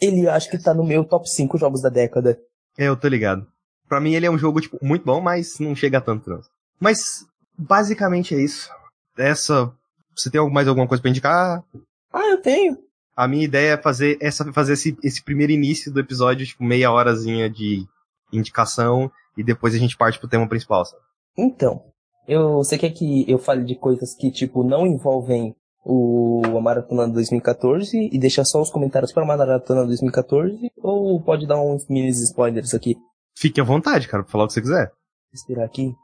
Ele 0.00 0.28
acho 0.28 0.50
que 0.50 0.58
tá 0.58 0.72
no 0.72 0.84
meu 0.84 1.04
top 1.04 1.28
5 1.28 1.58
jogos 1.58 1.82
da 1.82 1.88
década. 1.88 2.38
É, 2.78 2.88
eu 2.88 2.96
tô 2.96 3.08
ligado. 3.08 3.46
Pra 3.90 4.00
mim 4.00 4.14
ele 4.14 4.24
é 4.24 4.30
um 4.30 4.38
jogo, 4.38 4.60
tipo, 4.60 4.78
muito 4.80 5.04
bom, 5.04 5.20
mas 5.20 5.58
não 5.58 5.74
chega 5.74 5.98
a 5.98 6.00
tanto, 6.00 6.30
não. 6.30 6.40
Mas, 6.78 7.26
basicamente 7.58 8.36
é 8.36 8.40
isso. 8.40 8.70
Essa. 9.18 9.72
Você 10.16 10.30
tem 10.30 10.40
mais 10.48 10.68
alguma 10.68 10.86
coisa 10.86 11.02
pra 11.02 11.10
indicar? 11.10 11.64
Ah, 12.12 12.28
eu 12.28 12.40
tenho. 12.40 12.78
A 13.16 13.26
minha 13.26 13.44
ideia 13.44 13.72
é 13.72 13.76
fazer, 13.76 14.16
essa, 14.20 14.52
fazer 14.52 14.74
esse, 14.74 14.96
esse 15.02 15.24
primeiro 15.24 15.52
início 15.52 15.92
do 15.92 15.98
episódio, 15.98 16.46
tipo, 16.46 16.62
meia 16.62 16.92
horazinha 16.92 17.50
de 17.50 17.84
indicação, 18.32 19.10
e 19.36 19.42
depois 19.42 19.74
a 19.74 19.78
gente 19.78 19.96
parte 19.96 20.20
pro 20.20 20.28
tema 20.28 20.48
principal, 20.48 20.84
sabe? 20.84 21.02
Então, 21.36 21.82
eu, 22.28 22.58
você 22.58 22.78
quer 22.78 22.90
que 22.90 23.28
eu 23.28 23.40
fale 23.40 23.64
de 23.64 23.74
coisas 23.74 24.14
que, 24.14 24.30
tipo, 24.30 24.62
não 24.62 24.86
envolvem 24.86 25.52
o, 25.84 26.42
a 26.44 26.60
Maratona 26.60 27.08
2014 27.08 28.08
e 28.12 28.18
deixar 28.20 28.44
só 28.44 28.62
os 28.62 28.70
comentários 28.70 29.12
para 29.12 29.24
a 29.24 29.26
Maratona 29.26 29.84
2014? 29.84 30.70
Ou 30.78 31.20
pode 31.20 31.44
dar 31.44 31.60
uns 31.60 31.88
mini 31.88 32.10
spoilers 32.10 32.72
aqui? 32.72 32.96
Fique 33.40 33.58
à 33.58 33.64
vontade, 33.64 34.06
cara, 34.06 34.22
pra 34.22 34.30
falar 34.30 34.44
o 34.44 34.46
que 34.48 34.52
você 34.52 34.60
quiser. 34.60 34.92
Respirar 35.32 35.64
aqui. 35.64 35.94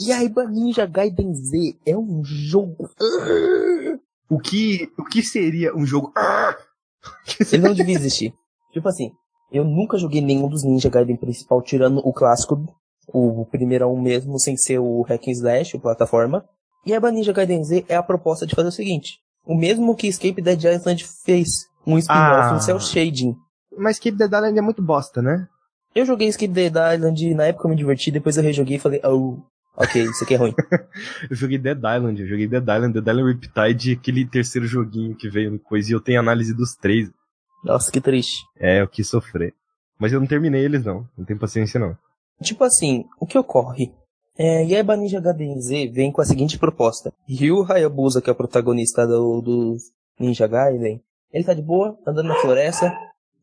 Yaiba 0.00 0.44
Ninja 0.44 0.84
Gaiden 0.84 1.34
Z 1.34 1.78
é 1.86 1.96
um 1.96 2.22
jogo... 2.22 2.90
O 4.28 4.38
que, 4.38 4.90
o 4.98 5.04
que 5.04 5.22
seria 5.22 5.74
um 5.74 5.86
jogo. 5.86 6.12
Ele 7.52 7.62
não 7.62 7.74
devia 7.74 7.94
existir. 7.94 8.34
Tipo 8.72 8.88
assim, 8.88 9.10
eu 9.50 9.64
nunca 9.64 9.96
joguei 9.98 10.20
nenhum 10.20 10.48
dos 10.48 10.64
Ninja 10.64 10.88
Gaiden 10.90 11.16
principal, 11.16 11.62
tirando 11.62 11.98
o 11.98 12.12
clássico, 12.12 12.62
o 13.08 13.46
primeirão 13.46 13.94
mesmo, 14.00 14.38
sem 14.38 14.56
ser 14.56 14.78
o 14.78 15.02
Hack 15.02 15.28
and 15.28 15.32
Slash, 15.32 15.76
o 15.76 15.80
plataforma. 15.80 16.44
E 16.84 16.94
a 16.94 17.00
Ninja 17.10 17.32
Gaiden 17.32 17.64
Z 17.64 17.84
é 17.88 17.96
a 17.96 18.02
proposta 18.02 18.46
de 18.46 18.54
fazer 18.54 18.68
o 18.68 18.72
seguinte. 18.72 19.18
O 19.46 19.54
mesmo 19.56 19.94
que 19.96 20.06
Escape 20.08 20.42
Dead 20.42 20.62
Island 20.64 21.04
fez. 21.24 21.66
Um 21.86 21.98
spin-off 21.98 22.48
Ah. 22.50 22.52
no 22.54 22.60
Cell 22.60 22.78
Shading. 22.80 23.34
Mas 23.76 23.98
Cape 23.98 24.16
Dead 24.16 24.30
Island 24.32 24.58
é 24.58 24.62
muito 24.62 24.82
bosta, 24.82 25.20
né? 25.20 25.46
Eu 25.94 26.06
joguei 26.06 26.28
Escape 26.28 26.52
Dead 26.52 26.72
Island 26.72 27.26
e 27.26 27.34
na 27.34 27.46
época 27.46 27.66
eu 27.66 27.70
me 27.70 27.76
diverti, 27.76 28.10
depois 28.10 28.36
eu 28.36 28.42
rejoguei 28.42 28.76
e 28.76 28.80
falei, 28.80 29.00
oh, 29.04 29.38
ok, 29.76 30.02
isso 30.02 30.24
aqui 30.24 30.34
é 30.34 30.36
ruim. 30.36 30.54
Eu 31.28 31.36
joguei 31.36 31.58
Dead 31.58 31.78
Island, 31.78 32.20
eu 32.20 32.26
joguei 32.26 32.46
Dead 32.46 32.62
Island, 32.62 32.92
Dead 32.92 33.06
Island 33.06 33.32
Riptide, 33.32 33.92
aquele 33.92 34.24
terceiro 34.26 34.66
joguinho 34.66 35.16
que 35.16 35.28
veio 35.28 35.50
no 35.50 35.58
coisa, 35.58 35.90
e 35.90 35.94
eu 35.94 36.00
tenho 36.00 36.20
análise 36.20 36.54
dos 36.54 36.74
três. 36.74 37.10
Nossa, 37.64 37.90
que 37.90 38.00
triste. 38.00 38.42
É, 38.58 38.80
eu 38.80 38.88
quis 38.88 39.08
sofrer. 39.08 39.54
Mas 39.98 40.12
eu 40.12 40.20
não 40.20 40.26
terminei 40.26 40.64
eles, 40.64 40.84
não. 40.84 41.06
Não 41.16 41.24
tenho 41.24 41.38
paciência, 41.38 41.78
não. 41.78 41.96
Tipo 42.42 42.64
assim, 42.64 43.04
o 43.20 43.26
que 43.26 43.38
ocorre? 43.38 43.92
É, 44.36 44.64
Yaiba 44.64 44.96
Ninja 44.96 45.20
Gaiden 45.20 45.60
Z 45.60 45.88
vem 45.88 46.10
com 46.10 46.20
a 46.20 46.24
seguinte 46.24 46.58
proposta. 46.58 47.12
Ryu 47.28 47.64
Hayabusa, 47.70 48.20
que 48.20 48.30
é 48.30 48.32
o 48.32 48.36
protagonista 48.36 49.06
do, 49.06 49.40
do 49.40 49.76
Ninja 50.18 50.46
Gaiden, 50.46 51.00
ele 51.32 51.44
tá 51.44 51.54
de 51.54 51.62
boa, 51.62 51.98
andando 52.06 52.28
na 52.28 52.34
floresta, 52.36 52.92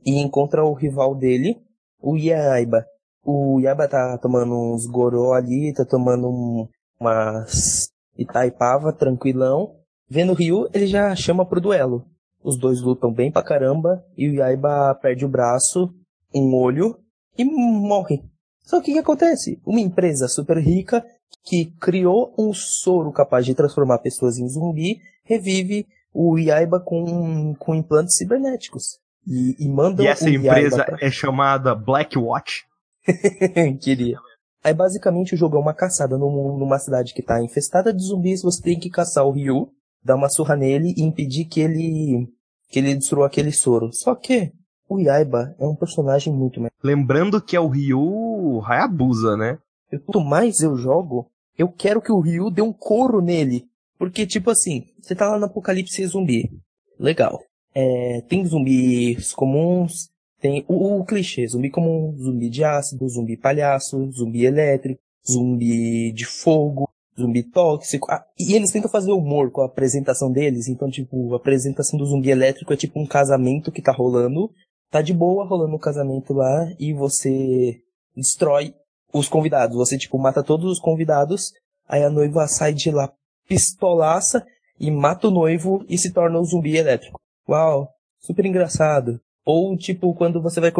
e 0.05 0.19
encontra 0.19 0.63
o 0.63 0.73
rival 0.73 1.15
dele, 1.15 1.57
o 2.01 2.17
Yaiba. 2.17 2.85
O 3.23 3.59
Yaiba 3.59 3.87
tá 3.87 4.17
tomando 4.17 4.55
uns 4.55 4.85
goró 4.85 5.33
ali, 5.33 5.73
tá 5.73 5.85
tomando 5.85 6.29
um, 6.29 6.67
umas 6.99 7.89
Itaipava, 8.17 8.91
tranquilão. 8.91 9.75
Vendo 10.09 10.31
o 10.31 10.35
Ryu, 10.35 10.67
ele 10.73 10.87
já 10.87 11.15
chama 11.15 11.45
pro 11.45 11.61
duelo. 11.61 12.05
Os 12.43 12.57
dois 12.57 12.81
lutam 12.81 13.13
bem 13.13 13.31
pra 13.31 13.43
caramba, 13.43 14.03
e 14.17 14.29
o 14.29 14.33
Yaiba 14.33 14.95
perde 14.95 15.25
o 15.25 15.29
braço, 15.29 15.93
um 16.33 16.55
olho, 16.55 16.97
e 17.37 17.43
morre. 17.43 18.23
Só 18.63 18.81
que 18.81 18.91
o 18.91 18.93
que 18.93 18.99
acontece? 18.99 19.61
Uma 19.65 19.79
empresa 19.79 20.27
super 20.27 20.57
rica 20.57 21.05
que 21.43 21.71
criou 21.79 22.33
um 22.37 22.53
soro 22.53 23.11
capaz 23.11 23.45
de 23.45 23.55
transformar 23.55 23.99
pessoas 23.99 24.37
em 24.37 24.47
zumbi 24.47 24.99
revive 25.23 25.85
o 26.13 26.37
Yaiba 26.37 26.79
com, 26.79 27.55
com 27.55 27.75
implantes 27.75 28.17
cibernéticos. 28.17 28.99
E, 29.31 29.55
e 29.63 29.69
mandam 29.69 30.03
E 30.03 30.07
essa 30.07 30.27
empresa 30.27 30.77
Yaiba 30.77 30.97
é 30.99 31.11
chamada 31.11 31.75
Black 31.75 32.17
Watch. 32.17 32.63
pra... 33.05 33.13
Queria. 33.79 34.17
Aí 34.63 34.73
basicamente 34.73 35.35
o 35.35 35.37
jogo 35.37 35.55
é 35.55 35.59
uma 35.59 35.73
caçada 35.73 36.17
num- 36.17 36.57
numa 36.57 36.79
cidade 36.79 37.13
que 37.13 37.21
tá 37.21 37.41
infestada 37.43 37.93
de 37.93 38.03
zumbis, 38.03 38.41
você 38.41 38.61
tem 38.61 38.79
que 38.79 38.89
caçar 38.89 39.25
o 39.25 39.31
Ryu, 39.31 39.69
dar 40.03 40.15
uma 40.15 40.29
surra 40.29 40.55
nele 40.55 40.93
e 40.97 41.03
impedir 41.03 41.45
que 41.45 41.61
ele 41.61 42.27
que 42.69 42.79
ele 42.79 42.95
destrua 42.95 43.27
aquele 43.27 43.51
soro. 43.51 43.91
Só 43.93 44.13
que 44.15 44.51
o 44.87 44.99
Yaiba 44.99 45.55
é 45.59 45.65
um 45.65 45.75
personagem 45.75 46.33
muito 46.33 46.59
mais. 46.59 46.71
Lembrando 46.83 47.41
que 47.41 47.55
é 47.55 47.59
o 47.59 47.67
Ryu 47.67 48.61
Hayabusa, 48.65 49.37
né? 49.37 49.57
Quanto 50.05 50.19
mais 50.21 50.59
eu 50.61 50.75
jogo, 50.75 51.27
eu 51.57 51.67
quero 51.69 52.01
que 52.01 52.11
o 52.11 52.19
Ryu 52.19 52.49
dê 52.51 52.61
um 52.61 52.73
couro 52.73 53.21
nele. 53.21 53.65
Porque, 53.97 54.25
tipo 54.27 54.49
assim, 54.51 54.85
você 55.01 55.15
tá 55.15 55.29
lá 55.29 55.39
no 55.39 55.45
apocalipse 55.45 56.05
zumbi. 56.05 56.49
Legal. 56.99 57.39
É, 57.73 58.21
tem 58.27 58.45
zumbis 58.45 59.33
comuns, 59.33 60.09
tem 60.39 60.65
o, 60.67 60.99
o 60.99 61.05
clichê, 61.05 61.45
zumbi 61.47 61.69
comum, 61.69 62.15
zumbi 62.17 62.49
de 62.49 62.63
ácido, 62.63 63.07
zumbi 63.07 63.37
palhaço, 63.37 64.11
zumbi 64.11 64.45
elétrico, 64.45 65.01
zumbi 65.27 66.11
de 66.11 66.25
fogo, 66.25 66.89
zumbi 67.17 67.43
tóxico. 67.43 68.07
Ah, 68.09 68.25
e 68.39 68.53
eles 68.53 68.71
tentam 68.71 68.89
fazer 68.89 69.11
humor 69.11 69.51
com 69.51 69.61
a 69.61 69.65
apresentação 69.65 70.31
deles, 70.31 70.67
então, 70.67 70.89
tipo, 70.89 71.33
a 71.33 71.37
apresentação 71.37 71.99
do 71.99 72.05
zumbi 72.05 72.29
elétrico 72.29 72.73
é 72.73 72.77
tipo 72.77 72.99
um 72.99 73.05
casamento 73.05 73.71
que 73.71 73.81
tá 73.81 73.91
rolando, 73.91 74.49
tá 74.89 75.01
de 75.01 75.13
boa 75.13 75.45
rolando 75.45 75.75
um 75.75 75.79
casamento 75.79 76.33
lá, 76.33 76.73
e 76.79 76.93
você 76.93 77.81
destrói 78.15 78.73
os 79.13 79.27
convidados. 79.27 79.75
Você, 79.75 79.97
tipo, 79.97 80.17
mata 80.17 80.43
todos 80.43 80.71
os 80.71 80.79
convidados, 80.79 81.53
aí 81.87 82.03
a 82.03 82.09
noiva 82.09 82.47
sai 82.47 82.73
de 82.73 82.91
lá 82.91 83.11
pistolaça 83.47 84.45
e 84.79 84.89
mata 84.91 85.27
o 85.27 85.31
noivo 85.31 85.83
e 85.89 85.97
se 85.97 86.13
torna 86.13 86.39
um 86.39 86.43
zumbi 86.43 86.77
elétrico. 86.77 87.19
Uau, 87.49 87.89
super 88.19 88.45
engraçado. 88.45 89.19
Ou, 89.43 89.75
tipo, 89.75 90.13
quando 90.13 90.39
você 90.39 90.59
vai 90.59 90.71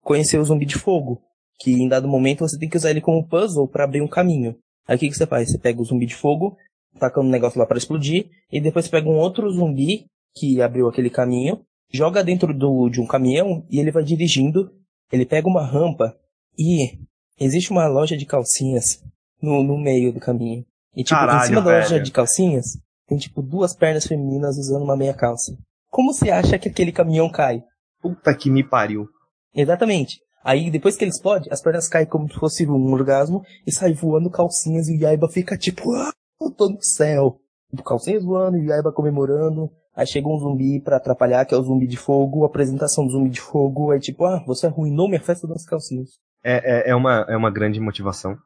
conhecer 0.00 0.38
o 0.38 0.44
zumbi 0.44 0.64
de 0.64 0.76
fogo, 0.76 1.20
que 1.58 1.72
em 1.72 1.88
dado 1.88 2.06
momento 2.06 2.46
você 2.46 2.56
tem 2.56 2.68
que 2.68 2.76
usar 2.76 2.90
ele 2.90 3.00
como 3.00 3.26
puzzle 3.26 3.66
para 3.66 3.82
abrir 3.82 4.00
um 4.00 4.06
caminho. 4.06 4.56
Aí 4.86 4.94
o 4.94 4.98
que, 4.98 5.08
que 5.08 5.16
você 5.16 5.26
faz? 5.26 5.50
Você 5.50 5.58
pega 5.58 5.82
o 5.82 5.84
zumbi 5.84 6.06
de 6.06 6.14
fogo, 6.14 6.56
taca 7.00 7.20
um 7.20 7.28
negócio 7.28 7.58
lá 7.58 7.66
para 7.66 7.78
explodir, 7.78 8.30
e 8.52 8.60
depois 8.60 8.84
você 8.84 8.90
pega 8.92 9.08
um 9.08 9.18
outro 9.18 9.50
zumbi 9.50 10.06
que 10.36 10.62
abriu 10.62 10.88
aquele 10.88 11.10
caminho, 11.10 11.60
joga 11.92 12.22
dentro 12.22 12.54
do, 12.54 12.88
de 12.88 13.00
um 13.00 13.06
caminhão 13.06 13.66
e 13.68 13.80
ele 13.80 13.90
vai 13.90 14.04
dirigindo, 14.04 14.70
ele 15.10 15.26
pega 15.26 15.48
uma 15.48 15.66
rampa 15.66 16.16
e 16.56 16.96
existe 17.40 17.72
uma 17.72 17.88
loja 17.88 18.16
de 18.16 18.24
calcinhas 18.24 19.02
no, 19.42 19.64
no 19.64 19.76
meio 19.76 20.12
do 20.12 20.20
caminho. 20.20 20.64
E 20.94 21.02
tipo, 21.02 21.18
Caralho, 21.18 21.42
em 21.42 21.46
cima 21.46 21.60
da 21.60 21.78
loja 21.78 22.00
de 22.00 22.12
calcinhas, 22.12 22.78
tem 23.08 23.18
tipo 23.18 23.42
duas 23.42 23.74
pernas 23.74 24.06
femininas 24.06 24.56
usando 24.58 24.84
uma 24.84 24.96
meia 24.96 25.14
calça. 25.14 25.58
Como 25.98 26.14
você 26.14 26.30
acha 26.30 26.56
que 26.60 26.68
aquele 26.68 26.92
caminhão 26.92 27.28
cai? 27.28 27.60
Puta 28.00 28.32
que 28.32 28.48
me 28.48 28.62
pariu. 28.62 29.08
Exatamente. 29.52 30.20
Aí 30.44 30.70
depois 30.70 30.96
que 30.96 31.02
ele 31.02 31.10
explode, 31.10 31.48
as 31.50 31.60
pernas 31.60 31.88
caem 31.88 32.06
como 32.06 32.32
se 32.32 32.38
fosse 32.38 32.64
um 32.68 32.92
orgasmo 32.92 33.42
e 33.66 33.72
sai 33.72 33.94
voando 33.94 34.30
calcinhas 34.30 34.86
e 34.88 34.96
o 34.96 35.00
Yaiba 35.00 35.28
fica 35.28 35.58
tipo, 35.58 35.92
ah, 35.92 36.12
eu 36.40 36.52
tô 36.52 36.68
no 36.68 36.80
céu. 36.80 37.40
Tipo, 37.68 37.82
calcinhas 37.82 38.22
voando 38.22 38.58
e 38.58 38.60
o 38.60 38.64
Yaiba 38.66 38.92
comemorando. 38.92 39.72
Aí 39.92 40.06
chega 40.06 40.28
um 40.28 40.38
zumbi 40.38 40.80
pra 40.80 40.98
atrapalhar, 40.98 41.44
que 41.44 41.52
é 41.52 41.58
o 41.58 41.64
zumbi 41.64 41.88
de 41.88 41.96
fogo, 41.96 42.44
apresentação 42.44 43.04
do 43.04 43.10
zumbi 43.10 43.30
de 43.30 43.40
fogo, 43.40 43.90
aí 43.90 43.98
tipo, 43.98 44.24
ah, 44.24 44.40
você 44.46 44.68
arruinou 44.68 45.08
minha 45.08 45.20
festa 45.20 45.48
das 45.48 45.64
calcinhas. 45.66 46.10
É, 46.44 46.90
é, 46.90 46.90
é, 46.90 46.94
uma, 46.94 47.26
é 47.28 47.36
uma 47.36 47.50
grande 47.50 47.80
motivação 47.80 48.38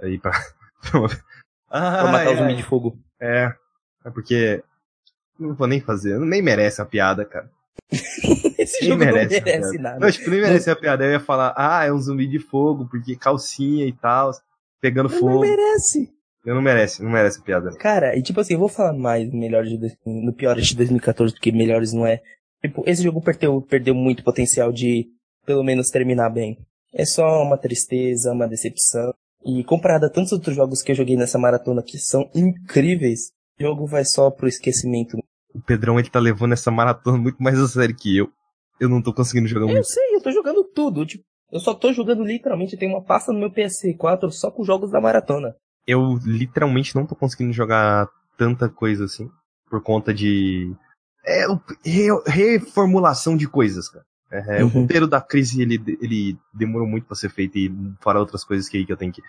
aí 0.00 0.16
pra. 0.16 0.30
ah, 1.68 2.02
Pra 2.02 2.12
matar 2.12 2.28
o 2.28 2.34
é, 2.34 2.36
zumbi 2.36 2.54
de 2.54 2.62
fogo. 2.62 2.96
é. 3.20 3.52
É 4.06 4.10
porque. 4.10 4.62
Não 5.40 5.54
vou 5.54 5.66
nem 5.66 5.80
fazer. 5.80 6.18
Nem 6.20 6.42
merece 6.42 6.80
a 6.82 6.84
piada, 6.84 7.24
cara. 7.24 7.50
Esse 8.58 8.80
Nem 8.82 8.90
jogo 8.90 9.04
não 9.04 9.12
merece. 9.12 9.36
a 9.38 9.42
merece 9.44 9.78
nada. 9.78 9.98
Não, 9.98 10.10
tipo, 10.10 10.30
nem 10.30 10.40
merece 10.40 10.70
a 10.70 10.76
piada. 10.76 11.04
Eu 11.04 11.10
ia 11.12 11.20
falar, 11.20 11.54
ah, 11.56 11.84
é 11.84 11.92
um 11.92 11.98
zumbi 11.98 12.26
de 12.26 12.38
fogo, 12.38 12.86
porque 12.90 13.16
calcinha 13.16 13.86
e 13.86 13.92
tal, 13.92 14.30
pegando 14.80 15.08
Não 15.10 15.18
fogo. 15.18 15.40
merece. 15.40 16.10
Eu 16.44 16.54
não 16.54 16.62
merece, 16.62 17.02
não 17.02 17.10
merece 17.10 17.38
a 17.38 17.42
piada. 17.42 17.70
Cara, 17.76 18.16
e 18.16 18.22
tipo 18.22 18.40
assim, 18.40 18.54
eu 18.54 18.60
vou 18.60 18.68
falar 18.68 18.92
mais 18.94 19.30
no 19.30 19.38
melhor 19.38 19.64
de, 19.64 19.76
dois- 19.76 19.96
no 20.06 20.32
pior 20.32 20.56
de 20.56 20.74
2014, 20.74 21.34
porque 21.34 21.52
melhores 21.52 21.92
não 21.92 22.06
é. 22.06 22.20
Tipo, 22.62 22.82
esse 22.86 23.02
jogo 23.02 23.20
perdeu, 23.20 23.60
perdeu 23.62 23.94
muito 23.94 24.22
potencial 24.24 24.72
de, 24.72 25.06
pelo 25.46 25.62
menos, 25.62 25.90
terminar 25.90 26.30
bem. 26.30 26.58
É 26.94 27.04
só 27.04 27.42
uma 27.42 27.58
tristeza, 27.58 28.32
uma 28.32 28.48
decepção. 28.48 29.12
E 29.44 29.62
comparado 29.64 30.06
a 30.06 30.10
tantos 30.10 30.32
outros 30.32 30.54
jogos 30.56 30.82
que 30.82 30.92
eu 30.92 30.96
joguei 30.96 31.16
nessa 31.16 31.38
maratona 31.38 31.82
que 31.82 31.98
são 31.98 32.28
incríveis, 32.34 33.32
jogo 33.60 33.86
vai 33.86 34.04
só 34.04 34.30
pro 34.30 34.48
esquecimento. 34.48 35.16
O 35.54 35.60
Pedrão, 35.60 35.98
ele 35.98 36.08
tá 36.10 36.18
levando 36.18 36.52
essa 36.52 36.70
maratona 36.70 37.18
muito 37.18 37.42
mais 37.42 37.58
a 37.58 37.66
sério 37.68 37.94
que 37.94 38.16
eu. 38.16 38.30
Eu 38.78 38.88
não 38.88 39.02
tô 39.02 39.12
conseguindo 39.12 39.46
jogar 39.48 39.66
Eu 39.66 39.72
muito. 39.72 39.84
sei, 39.86 40.14
eu 40.16 40.22
tô 40.22 40.30
jogando 40.30 40.64
tudo. 40.64 41.04
Tipo, 41.04 41.24
eu 41.52 41.60
só 41.60 41.74
tô 41.74 41.92
jogando 41.92 42.24
literalmente, 42.24 42.76
tem 42.76 42.88
uma 42.88 43.02
pasta 43.04 43.32
no 43.32 43.38
meu 43.38 43.50
PS4 43.50 44.30
só 44.30 44.50
com 44.50 44.64
jogos 44.64 44.90
da 44.90 45.00
maratona. 45.00 45.54
Eu 45.86 46.18
literalmente 46.24 46.94
não 46.94 47.04
tô 47.06 47.14
conseguindo 47.14 47.52
jogar 47.52 48.08
tanta 48.38 48.68
coisa 48.68 49.04
assim. 49.04 49.28
Por 49.68 49.82
conta 49.82 50.14
de. 50.14 50.72
É, 51.26 51.48
o- 51.48 51.60
re- 51.84 52.22
reformulação 52.26 53.36
de 53.36 53.46
coisas, 53.48 53.88
cara. 53.88 54.04
É, 54.32 54.62
O 54.62 54.66
Uhum. 54.68 54.82
roteiro 54.82 55.08
da 55.08 55.20
crise, 55.20 55.60
ele, 55.60 55.74
ele 56.00 56.38
demorou 56.54 56.86
muito 56.86 57.06
pra 57.06 57.16
ser 57.16 57.30
feito 57.30 57.58
e 57.58 57.68
fora 58.00 58.20
outras 58.20 58.44
coisas 58.44 58.68
que, 58.68 58.84
que 58.86 58.92
eu 58.92 58.96
tenho 58.96 59.12
que. 59.12 59.20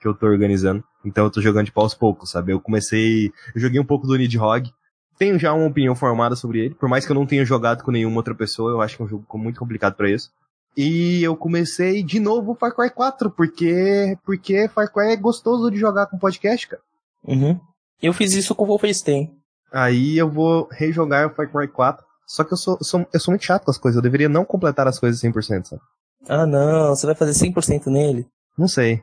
Que 0.00 0.08
eu 0.08 0.14
tô 0.14 0.26
organizando. 0.26 0.82
Então 1.04 1.24
eu 1.24 1.30
tô 1.30 1.40
jogando 1.40 1.66
tipo 1.66 1.80
aos 1.80 1.94
poucos, 1.94 2.30
sabe? 2.30 2.52
Eu 2.52 2.60
comecei. 2.60 3.26
Eu 3.54 3.60
joguei 3.60 3.78
um 3.80 3.84
pouco 3.84 4.06
do 4.06 4.16
Nidhogg. 4.16 4.70
Tenho 5.18 5.38
já 5.38 5.52
uma 5.52 5.66
opinião 5.66 5.94
formada 5.94 6.34
sobre 6.34 6.60
ele. 6.60 6.74
Por 6.74 6.88
mais 6.88 7.04
que 7.04 7.12
eu 7.12 7.14
não 7.14 7.26
tenha 7.26 7.44
jogado 7.44 7.82
com 7.84 7.90
nenhuma 7.90 8.16
outra 8.16 8.34
pessoa, 8.34 8.70
eu 8.72 8.80
acho 8.80 8.96
que 8.96 9.02
é 9.02 9.04
um 9.04 9.08
jogo 9.08 9.24
muito 9.38 9.60
complicado 9.60 9.94
pra 9.94 10.10
isso. 10.10 10.30
E 10.76 11.22
eu 11.22 11.36
comecei 11.36 12.02
de 12.02 12.18
novo 12.20 12.52
o 12.52 12.54
Far 12.54 12.74
Cry 12.74 12.90
4, 12.90 13.30
porque. 13.30 14.16
Porque 14.24 14.68
Far 14.68 14.90
Cry 14.92 15.12
é 15.12 15.16
gostoso 15.16 15.70
de 15.70 15.76
jogar 15.78 16.06
com 16.06 16.16
podcast, 16.18 16.68
cara. 16.68 16.82
Uhum. 17.24 17.60
Eu 18.02 18.14
fiz 18.14 18.32
isso 18.32 18.54
com 18.54 18.64
o 18.64 18.66
Wolfenstein. 18.68 19.30
Aí 19.72 20.16
eu 20.16 20.30
vou 20.30 20.68
rejogar 20.72 21.26
o 21.26 21.34
Far 21.34 21.50
Cry 21.50 21.68
4. 21.68 22.04
Só 22.26 22.44
que 22.44 22.52
eu 22.52 22.56
sou, 22.56 22.78
sou- 22.82 23.06
eu 23.12 23.20
sou 23.20 23.32
muito 23.32 23.44
chato 23.44 23.64
com 23.64 23.70
as 23.70 23.76
coisas. 23.78 23.96
Eu 23.96 24.02
deveria 24.02 24.28
não 24.28 24.44
completar 24.44 24.86
as 24.88 24.98
coisas 24.98 25.20
100%, 25.20 25.64
sabe? 25.66 25.82
Ah 26.28 26.46
não, 26.46 26.94
você 26.94 27.04
vai 27.06 27.14
fazer 27.14 27.32
100% 27.32 27.86
nele? 27.90 28.26
Não 28.56 28.68
sei. 28.68 29.02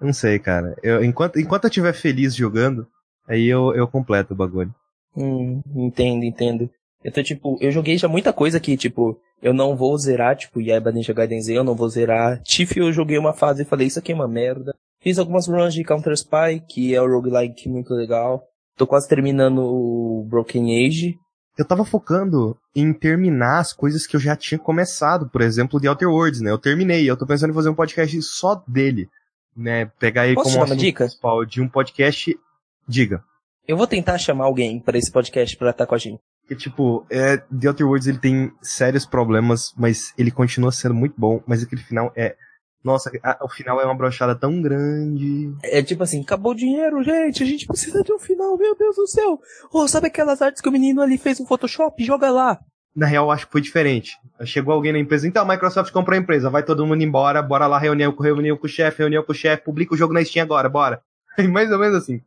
Não 0.00 0.12
sei, 0.12 0.38
cara. 0.38 0.76
Eu, 0.82 1.04
enquanto, 1.04 1.38
enquanto 1.38 1.64
eu 1.64 1.68
estiver 1.68 1.92
feliz 1.92 2.34
jogando, 2.34 2.86
aí 3.26 3.46
eu, 3.46 3.74
eu 3.74 3.86
completo 3.88 4.32
o 4.32 4.36
bagulho. 4.36 4.74
Hum, 5.16 5.60
entendo, 5.74 6.24
entendo. 6.24 6.70
Eu 7.02 7.12
tô 7.12 7.22
tipo, 7.22 7.56
eu 7.60 7.70
joguei 7.70 7.96
já 7.96 8.08
muita 8.08 8.32
coisa 8.32 8.58
que, 8.60 8.76
tipo, 8.76 9.18
eu 9.42 9.54
não 9.54 9.76
vou 9.76 9.96
zerar, 9.96 10.36
tipo, 10.36 10.60
Yaiba 10.60 10.92
Ninja 10.92 11.12
Gaiden 11.12 11.40
Z, 11.40 11.56
eu 11.56 11.64
não 11.64 11.74
vou 11.74 11.88
zerar. 11.88 12.42
Tiff 12.42 12.78
eu 12.78 12.92
joguei 12.92 13.18
uma 13.18 13.32
fase 13.32 13.62
e 13.62 13.66
falei, 13.66 13.86
isso 13.86 13.98
aqui 13.98 14.12
é 14.12 14.14
uma 14.14 14.28
merda. 14.28 14.74
Fiz 15.00 15.18
algumas 15.18 15.46
runs 15.46 15.74
de 15.74 15.84
Counter 15.84 16.12
Spy, 16.12 16.60
que 16.68 16.94
é 16.94 17.00
o 17.00 17.08
roguelike 17.08 17.68
muito 17.68 17.94
legal. 17.94 18.42
Tô 18.76 18.86
quase 18.86 19.08
terminando 19.08 19.60
o 19.60 20.26
Broken 20.28 20.86
Age. 20.86 21.16
Eu 21.56 21.64
tava 21.64 21.84
focando 21.84 22.56
em 22.74 22.92
terminar 22.92 23.58
as 23.58 23.72
coisas 23.72 24.06
que 24.06 24.14
eu 24.14 24.20
já 24.20 24.36
tinha 24.36 24.58
começado. 24.58 25.28
Por 25.28 25.40
exemplo, 25.40 25.80
The 25.80 25.88
Outer 25.88 26.08
Worlds, 26.08 26.40
né? 26.40 26.50
Eu 26.50 26.58
terminei. 26.58 27.08
Eu 27.08 27.16
tô 27.16 27.26
pensando 27.26 27.50
em 27.50 27.54
fazer 27.54 27.68
um 27.68 27.74
podcast 27.74 28.20
só 28.22 28.62
dele. 28.66 29.08
Né? 29.56 29.86
Pegar 29.98 30.26
ele 30.26 30.34
Posso 30.36 30.52
como 30.52 30.64
uma 30.66 30.76
dica? 30.76 31.04
principal 31.04 31.44
de 31.44 31.60
um 31.60 31.68
podcast. 31.68 32.38
Diga. 32.86 33.22
Eu 33.66 33.76
vou 33.76 33.86
tentar 33.86 34.16
chamar 34.18 34.44
alguém 34.46 34.80
para 34.80 34.96
esse 34.96 35.10
podcast 35.12 35.56
pra 35.56 35.70
estar 35.70 35.86
com 35.86 35.94
a 35.94 35.98
gente. 35.98 36.20
Que, 36.46 36.56
tipo, 36.56 37.04
é, 37.10 37.36
The 37.36 37.68
Outer 37.68 37.86
Worlds 37.86 38.06
ele 38.08 38.18
tem 38.18 38.50
sérios 38.62 39.04
problemas, 39.04 39.74
mas 39.76 40.14
ele 40.16 40.30
continua 40.30 40.72
sendo 40.72 40.94
muito 40.94 41.14
bom. 41.18 41.42
Mas 41.46 41.62
aquele 41.62 41.82
final 41.82 42.10
é. 42.16 42.34
Nossa, 42.82 43.10
a- 43.22 43.38
o 43.44 43.48
final 43.48 43.78
é 43.80 43.84
uma 43.84 43.94
brochada 43.94 44.34
tão 44.36 44.62
grande. 44.62 45.52
É 45.64 45.82
tipo 45.82 46.02
assim, 46.04 46.22
acabou 46.22 46.52
o 46.52 46.54
dinheiro, 46.54 47.02
gente, 47.02 47.42
a 47.42 47.46
gente 47.46 47.66
precisa 47.66 48.02
de 48.02 48.12
um 48.12 48.18
final, 48.20 48.56
meu 48.56 48.74
Deus 48.76 48.94
do 48.96 49.06
céu. 49.06 49.38
Oh, 49.72 49.86
sabe 49.88 50.06
aquelas 50.06 50.40
artes 50.40 50.62
que 50.62 50.68
o 50.68 50.72
menino 50.72 51.02
ali 51.02 51.18
fez 51.18 51.38
no 51.40 51.46
Photoshop? 51.46 52.02
Joga 52.04 52.30
lá. 52.30 52.58
Na 52.94 53.06
real, 53.06 53.26
eu 53.26 53.30
acho 53.30 53.46
que 53.46 53.52
foi 53.52 53.60
diferente. 53.60 54.16
Chegou 54.44 54.74
alguém 54.74 54.92
na 54.92 54.98
empresa, 54.98 55.26
então 55.28 55.42
a 55.42 55.48
Microsoft 55.48 55.92
comprou 55.92 56.16
a 56.16 56.20
empresa, 56.20 56.50
vai 56.50 56.62
todo 56.62 56.84
mundo 56.86 57.02
embora, 57.02 57.40
bora 57.42 57.66
lá, 57.66 57.78
reunião, 57.78 58.10
com- 58.12 58.22
reunião 58.22 58.56
com 58.56 58.66
o 58.66 58.70
chefe, 58.70 58.98
reunião 58.98 59.22
com 59.22 59.32
o 59.32 59.34
chefe, 59.34 59.62
publica 59.64 59.94
o 59.94 59.96
jogo 59.96 60.12
na 60.14 60.24
Steam 60.24 60.42
agora, 60.44 60.68
bora. 60.68 61.00
Mais 61.52 61.70
ou 61.70 61.78
menos 61.78 61.96
assim. 61.96 62.20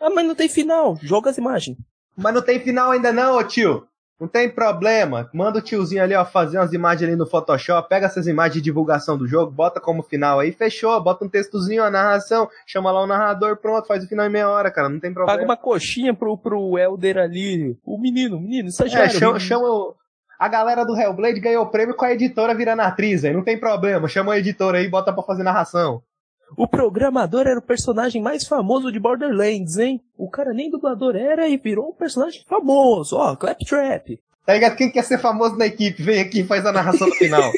Ah, 0.00 0.08
mas 0.10 0.26
não 0.26 0.34
tem 0.34 0.48
final, 0.48 0.96
joga 1.02 1.28
as 1.30 1.36
imagens. 1.38 1.76
Mas 2.16 2.32
não 2.34 2.40
tem 2.42 2.60
final 2.60 2.90
ainda 2.90 3.12
não, 3.12 3.42
tio. 3.44 3.86
Não 4.20 4.26
tem 4.26 4.48
problema. 4.48 5.30
Manda 5.32 5.60
o 5.60 5.62
tiozinho 5.62 6.02
ali, 6.02 6.12
ó, 6.14 6.24
fazer 6.24 6.58
umas 6.58 6.72
imagens 6.72 7.08
ali 7.08 7.16
no 7.16 7.26
Photoshop, 7.26 7.88
pega 7.88 8.06
essas 8.06 8.26
imagens 8.26 8.54
de 8.54 8.60
divulgação 8.62 9.16
do 9.16 9.28
jogo, 9.28 9.52
bota 9.52 9.78
como 9.80 10.02
final 10.02 10.40
aí, 10.40 10.50
fechou, 10.50 11.00
bota 11.00 11.24
um 11.24 11.28
textozinho, 11.28 11.84
a 11.84 11.90
narração, 11.90 12.48
chama 12.66 12.90
lá 12.90 13.00
o 13.02 13.06
narrador, 13.06 13.56
pronto, 13.58 13.86
faz 13.86 14.02
o 14.02 14.08
final 14.08 14.26
em 14.26 14.30
meia 14.30 14.48
hora, 14.48 14.70
cara, 14.72 14.88
não 14.88 14.98
tem 14.98 15.12
problema. 15.14 15.38
Paga 15.38 15.48
uma 15.48 15.56
coxinha 15.56 16.12
pro, 16.12 16.36
pro 16.36 16.76
Elder 16.76 17.16
ali. 17.18 17.78
O 17.84 17.96
menino, 17.96 18.38
o 18.38 18.40
menino, 18.40 18.66
É, 18.66 18.70
estagiário. 18.70 19.10
chama, 19.12 19.38
chama 19.38 19.68
o- 19.68 19.94
a 20.36 20.48
galera 20.48 20.84
do 20.84 20.96
Hellblade 20.96 21.38
ganhou 21.40 21.64
o 21.64 21.70
prêmio 21.70 21.94
com 21.94 22.04
a 22.04 22.12
editora 22.12 22.54
virando 22.54 22.82
atriz, 22.82 23.24
aí 23.24 23.32
não 23.32 23.42
tem 23.44 23.58
problema. 23.58 24.08
Chama 24.08 24.32
a 24.34 24.38
editora 24.38 24.78
aí 24.78 24.84
e 24.86 24.90
bota 24.90 25.12
pra 25.12 25.22
fazer 25.22 25.42
narração. 25.44 26.02
O 26.56 26.66
programador 26.66 27.46
era 27.46 27.58
o 27.58 27.62
personagem 27.62 28.22
mais 28.22 28.46
famoso 28.46 28.90
de 28.90 28.98
Borderlands, 28.98 29.76
hein? 29.76 30.00
O 30.16 30.30
cara 30.30 30.52
nem 30.52 30.70
dublador 30.70 31.14
era 31.14 31.48
e 31.48 31.56
virou 31.56 31.90
um 31.90 31.94
personagem 31.94 32.42
famoso. 32.48 33.16
Ó, 33.16 33.36
Claptrap. 33.36 34.18
Tá 34.46 34.54
ligado? 34.54 34.76
Quem 34.76 34.90
quer 34.90 35.04
ser 35.04 35.18
famoso 35.18 35.56
na 35.56 35.66
equipe, 35.66 36.02
vem 36.02 36.20
aqui 36.20 36.40
e 36.40 36.46
faz 36.46 36.64
a 36.64 36.72
narração 36.72 37.06
no 37.06 37.14
final. 37.16 37.52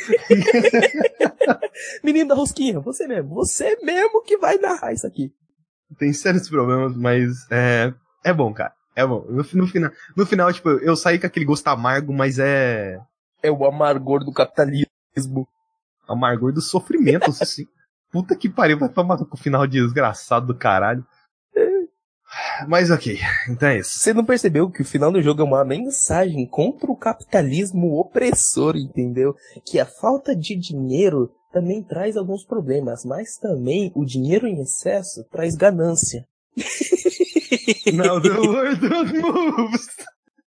Menino 2.03 2.31
da 2.31 2.35
rosquinha, 2.35 2.81
você 2.81 3.07
mesmo. 3.07 3.33
Você 3.37 3.76
mesmo 3.83 4.22
que 4.22 4.37
vai 4.37 4.59
narrar 4.59 4.92
isso 4.92 5.07
aqui. 5.07 5.33
Tem 5.98 6.12
sérios 6.12 6.48
problemas, 6.48 6.96
mas 6.96 7.46
é, 7.50 7.94
é 8.24 8.33
bom, 8.33 8.53
cara. 8.53 8.72
É 8.96 9.07
bom. 9.07 9.24
No, 9.29 9.46
no, 9.55 9.66
final, 9.68 9.90
no 10.16 10.26
final, 10.26 10.53
tipo, 10.53 10.68
eu 10.68 10.96
saí 10.96 11.18
com 11.18 11.26
aquele 11.26 11.44
gosto 11.44 11.68
amargo, 11.68 12.12
mas 12.12 12.40
é. 12.40 12.98
É 13.40 13.50
o 13.50 13.64
amargor 13.64 14.24
do 14.24 14.33
capitalismo. 14.33 15.46
Amargor 16.09 16.53
do 16.53 16.61
sofrimento, 16.61 17.31
assim. 17.40 17.66
Puta 18.11 18.37
que 18.37 18.49
pariu, 18.49 18.79
vai 18.79 18.88
tomar 18.88 19.16
com 19.18 19.35
o 19.35 19.40
final 19.40 19.66
desgraçado 19.66 20.46
do 20.46 20.55
caralho. 20.55 21.05
Mas 22.68 22.90
ok, 22.90 23.18
então 23.49 23.68
é 23.68 23.79
isso. 23.79 23.99
Você 23.99 24.12
não 24.12 24.25
percebeu 24.25 24.70
que 24.70 24.83
o 24.83 24.85
final 24.85 25.11
do 25.11 25.23
jogo 25.23 25.42
é 25.42 25.44
uma 25.44 25.64
mensagem 25.64 26.46
contra 26.46 26.90
o 26.90 26.96
capitalismo 26.96 27.99
opressor, 27.99 28.77
entendeu? 28.77 29.35
Que 29.64 29.81
a 29.81 29.87
falta 29.87 30.35
de 30.37 30.55
dinheiro 30.57 31.31
também 31.53 31.83
traz 31.83 32.16
alguns 32.16 32.44
problemas, 32.44 33.05
mas 33.05 33.37
também 33.37 33.90
o 33.94 34.05
dinheiro 34.05 34.46
em 34.46 34.61
excesso 34.61 35.25
traz 35.31 35.57
ganância. 35.57 36.25
Now 37.92 38.20
the 38.20 38.31
world 38.31 38.88
moves. 39.20 39.88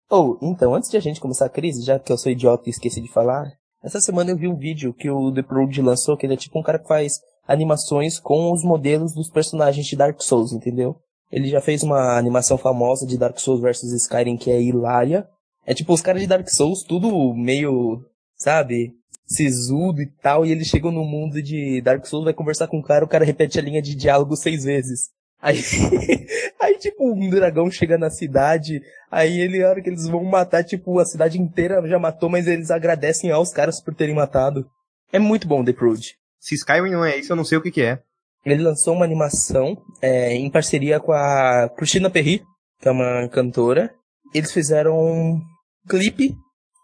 Ou, 0.09 0.37
oh, 0.39 0.45
então, 0.45 0.75
antes 0.75 0.91
de 0.91 0.97
a 0.97 0.99
gente 0.99 1.19
começar 1.19 1.45
a 1.45 1.49
crise, 1.49 1.83
já 1.83 1.97
que 1.97 2.11
eu 2.11 2.17
sou 2.17 2.31
idiota 2.31 2.63
e 2.67 2.69
esqueci 2.69 3.01
de 3.01 3.11
falar, 3.11 3.47
essa 3.83 3.99
semana 3.99 4.29
eu 4.29 4.37
vi 4.37 4.47
um 4.47 4.55
vídeo 4.55 4.93
que 4.93 5.09
o 5.09 5.31
The 5.33 5.41
Prod 5.41 5.75
lançou, 5.79 6.15
que 6.15 6.25
ele 6.25 6.35
é 6.35 6.37
tipo 6.37 6.59
um 6.59 6.63
cara 6.63 6.77
que 6.77 6.87
faz 6.87 7.13
animações 7.47 8.19
com 8.19 8.51
os 8.51 8.63
modelos 8.63 9.13
dos 9.13 9.29
personagens 9.29 9.85
de 9.85 9.95
Dark 9.95 10.21
Souls, 10.21 10.53
entendeu? 10.53 10.95
Ele 11.31 11.49
já 11.49 11.59
fez 11.59 11.83
uma 11.83 12.17
animação 12.17 12.57
famosa 12.57 13.07
de 13.07 13.17
Dark 13.17 13.39
Souls 13.39 13.61
vs 13.61 13.91
Skyrim 13.93 14.37
que 14.37 14.51
é 14.51 14.61
hilária. 14.61 15.27
É 15.65 15.73
tipo 15.73 15.93
os 15.93 16.01
caras 16.01 16.21
de 16.21 16.27
Dark 16.27 16.47
Souls, 16.47 16.83
tudo 16.83 17.33
meio, 17.33 18.01
sabe, 18.35 18.93
sisudo 19.25 20.01
e 20.01 20.07
tal, 20.21 20.45
e 20.45 20.51
eles 20.51 20.67
chegam 20.67 20.91
no 20.91 21.03
mundo 21.03 21.41
de 21.41 21.81
Dark 21.81 22.05
Souls, 22.05 22.25
vai 22.25 22.33
conversar 22.33 22.67
com 22.67 22.79
o 22.79 22.83
cara, 22.83 23.05
o 23.05 23.07
cara 23.07 23.25
repete 23.25 23.57
a 23.57 23.61
linha 23.61 23.81
de 23.81 23.95
diálogo 23.95 24.35
seis 24.35 24.63
vezes. 24.63 25.09
Aí, 25.41 25.57
aí 26.59 26.77
tipo, 26.77 27.11
um 27.11 27.29
dragão 27.29 27.69
chega 27.69 27.97
na 27.97 28.09
cidade, 28.09 28.81
aí 29.11 29.39
ele, 29.39 29.63
a 29.63 29.69
hora 29.69 29.81
que 29.81 29.89
eles 29.89 30.07
vão 30.07 30.23
matar, 30.23 30.63
tipo, 30.63 30.99
a 30.99 31.05
cidade 31.05 31.39
inteira 31.39 31.85
já 31.87 31.99
matou, 31.99 32.29
mas 32.29 32.47
eles 32.47 32.71
agradecem 32.71 33.31
aos 33.31 33.51
caras 33.51 33.81
por 33.81 33.93
terem 33.93 34.15
matado. 34.15 34.65
É 35.11 35.19
muito 35.19 35.47
bom 35.47 35.63
The 35.63 35.73
Prude. 35.73 36.15
Se 36.43 36.55
Skyrim 36.55 36.91
não 36.91 37.05
é 37.05 37.17
isso, 37.17 37.31
eu 37.31 37.37
não 37.37 37.45
sei 37.45 37.57
o 37.57 37.61
que 37.61 37.71
que 37.71 37.81
é. 37.81 38.03
Ele 38.45 38.61
lançou 38.61 38.93
uma 38.93 39.05
animação 39.05 39.81
é, 40.01 40.33
em 40.33 40.51
parceria 40.51 40.99
com 40.99 41.13
a 41.13 41.69
Cristina 41.69 42.09
Perry, 42.09 42.43
que 42.81 42.89
é 42.89 42.91
uma 42.91 43.29
cantora. 43.29 43.95
Eles 44.33 44.51
fizeram 44.51 44.99
um 44.99 45.41
clipe 45.87 46.35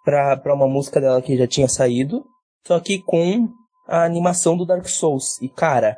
pra, 0.06 0.38
pra 0.38 0.56
uma 0.56 0.65
música 0.65 1.02
dela 1.02 1.22
que 1.22 1.36
já 1.36 1.45
tinha 1.45 1.67
saído, 1.67 2.26
só 2.65 2.80
que 2.80 3.02
com 3.02 3.50
a 3.86 4.06
animação 4.06 4.56
do 4.56 4.65
Dark 4.65 4.88
Souls. 4.88 5.41
E 5.41 5.50
cara, 5.50 5.98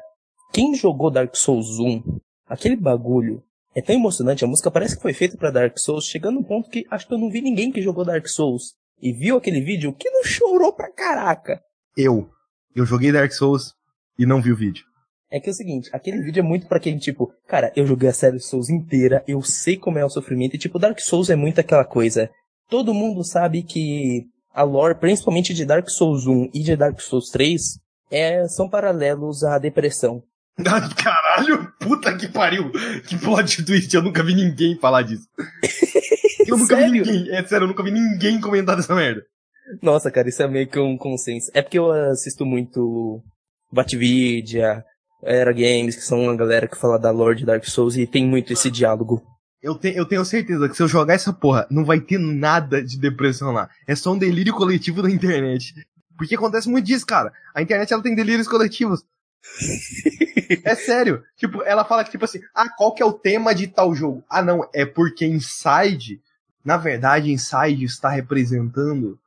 quem 0.51 0.73
jogou 0.73 1.11
Dark 1.11 1.35
Souls 1.35 1.77
1, 1.77 2.01
aquele 2.47 2.75
bagulho 2.75 3.43
é 3.75 3.81
tão 3.83 3.95
emocionante, 3.95 4.43
a 4.43 4.47
música 4.47 4.71
parece 4.71 4.95
que 4.95 5.03
foi 5.03 5.13
feita 5.13 5.37
para 5.37 5.51
Dark 5.51 5.77
Souls, 5.77 6.05
chegando 6.05 6.39
no 6.39 6.47
ponto 6.47 6.67
que 6.67 6.83
acho 6.89 7.07
que 7.07 7.13
eu 7.13 7.19
não 7.19 7.29
vi 7.29 7.41
ninguém 7.41 7.71
que 7.71 7.79
jogou 7.79 8.03
Dark 8.03 8.27
Souls 8.27 8.73
e 8.99 9.13
viu 9.13 9.37
aquele 9.37 9.61
vídeo 9.61 9.93
que 9.93 10.09
não 10.09 10.23
chorou 10.23 10.73
pra 10.73 10.91
caraca. 10.91 11.61
Eu. 11.95 12.27
Eu 12.75 12.85
joguei 12.85 13.11
Dark 13.11 13.31
Souls 13.31 13.73
e 14.17 14.25
não 14.25 14.41
vi 14.41 14.51
o 14.51 14.55
vídeo. 14.55 14.85
É 15.29 15.39
que 15.39 15.49
é 15.49 15.51
o 15.51 15.55
seguinte, 15.55 15.89
aquele 15.93 16.21
vídeo 16.21 16.41
é 16.41 16.43
muito 16.43 16.67
para 16.67 16.79
quem, 16.79 16.97
tipo, 16.97 17.31
cara, 17.47 17.71
eu 17.75 17.85
joguei 17.85 18.09
a 18.09 18.13
série 18.13 18.39
Souls 18.39 18.69
inteira, 18.69 19.23
eu 19.25 19.41
sei 19.41 19.77
como 19.77 19.97
é 19.97 20.03
o 20.03 20.09
sofrimento, 20.09 20.55
e 20.55 20.59
tipo, 20.59 20.77
Dark 20.77 20.99
Souls 20.99 21.29
é 21.29 21.35
muito 21.37 21.59
aquela 21.59 21.85
coisa. 21.85 22.29
Todo 22.69 22.93
mundo 22.93 23.23
sabe 23.23 23.63
que 23.63 24.25
a 24.53 24.63
lore, 24.63 24.95
principalmente 24.95 25.53
de 25.53 25.65
Dark 25.65 25.89
Souls 25.89 26.27
1 26.27 26.49
e 26.53 26.61
de 26.61 26.75
Dark 26.75 26.99
Souls 26.99 27.29
3, 27.29 27.79
é, 28.11 28.45
são 28.49 28.69
paralelos 28.69 29.43
à 29.43 29.57
depressão. 29.57 30.21
Caralho, 31.01 31.71
puta 31.79 32.15
que 32.17 32.27
pariu! 32.27 32.69
Que 33.07 33.17
plot 33.17 33.63
twist, 33.63 33.93
eu 33.93 34.01
nunca 34.01 34.21
vi 34.23 34.35
ninguém 34.35 34.77
falar 34.77 35.03
disso. 35.03 35.27
Eu 36.47 36.57
nunca 36.57 36.75
vi 36.75 36.91
ninguém, 36.91 37.29
é 37.29 37.45
sério, 37.45 37.63
eu 37.63 37.67
nunca 37.67 37.83
vi 37.83 37.91
ninguém 37.91 38.41
comentar 38.41 38.75
dessa 38.75 38.93
merda. 38.93 39.21
Nossa, 39.81 40.11
cara, 40.11 40.29
isso 40.29 40.41
é 40.41 40.47
meio 40.47 40.67
que 40.67 40.79
um 40.79 40.97
consenso. 40.97 41.51
É 41.53 41.61
porque 41.61 41.79
eu 41.79 41.91
assisto 41.91 42.45
muito 42.45 43.21
Batvidia, 43.71 44.83
Era 45.23 45.53
Games, 45.53 45.95
que 45.95 46.01
são 46.01 46.23
uma 46.23 46.35
galera 46.35 46.67
que 46.67 46.77
fala 46.77 46.99
da 46.99 47.11
lore 47.11 47.37
de 47.37 47.45
Dark 47.45 47.63
Souls 47.65 47.95
e 47.95 48.07
tem 48.07 48.25
muito 48.25 48.51
esse 48.51 48.69
diálogo. 48.69 49.23
Eu, 49.61 49.75
te, 49.75 49.95
eu 49.95 50.05
tenho 50.05 50.25
certeza 50.25 50.67
que 50.67 50.75
se 50.75 50.81
eu 50.81 50.87
jogar 50.87 51.13
essa 51.13 51.31
porra, 51.31 51.67
não 51.69 51.85
vai 51.85 51.99
ter 51.99 52.17
nada 52.17 52.83
de 52.83 52.99
depressão 52.99 53.51
lá. 53.51 53.69
É 53.87 53.95
só 53.95 54.11
um 54.11 54.17
delírio 54.17 54.53
coletivo 54.53 55.03
da 55.03 55.09
internet. 55.09 55.73
Porque 56.17 56.35
acontece 56.35 56.67
muito 56.67 56.85
disso, 56.85 57.05
cara. 57.05 57.31
A 57.53 57.61
internet 57.61 57.93
ela 57.93 58.01
tem 58.01 58.15
delírios 58.15 58.47
coletivos. 58.47 59.03
é 60.63 60.75
sério. 60.75 61.23
Tipo, 61.37 61.61
ela 61.63 61.85
fala 61.85 62.03
que, 62.03 62.11
tipo 62.11 62.25
assim, 62.25 62.39
ah, 62.55 62.69
qual 62.69 62.93
que 62.93 63.03
é 63.03 63.05
o 63.05 63.13
tema 63.13 63.53
de 63.53 63.67
tal 63.67 63.93
jogo? 63.93 64.23
Ah, 64.29 64.41
não, 64.41 64.67
é 64.73 64.85
porque 64.85 65.25
Inside, 65.25 66.19
na 66.65 66.77
verdade, 66.77 67.31
Inside 67.31 67.85
está 67.85 68.09
representando 68.09 69.19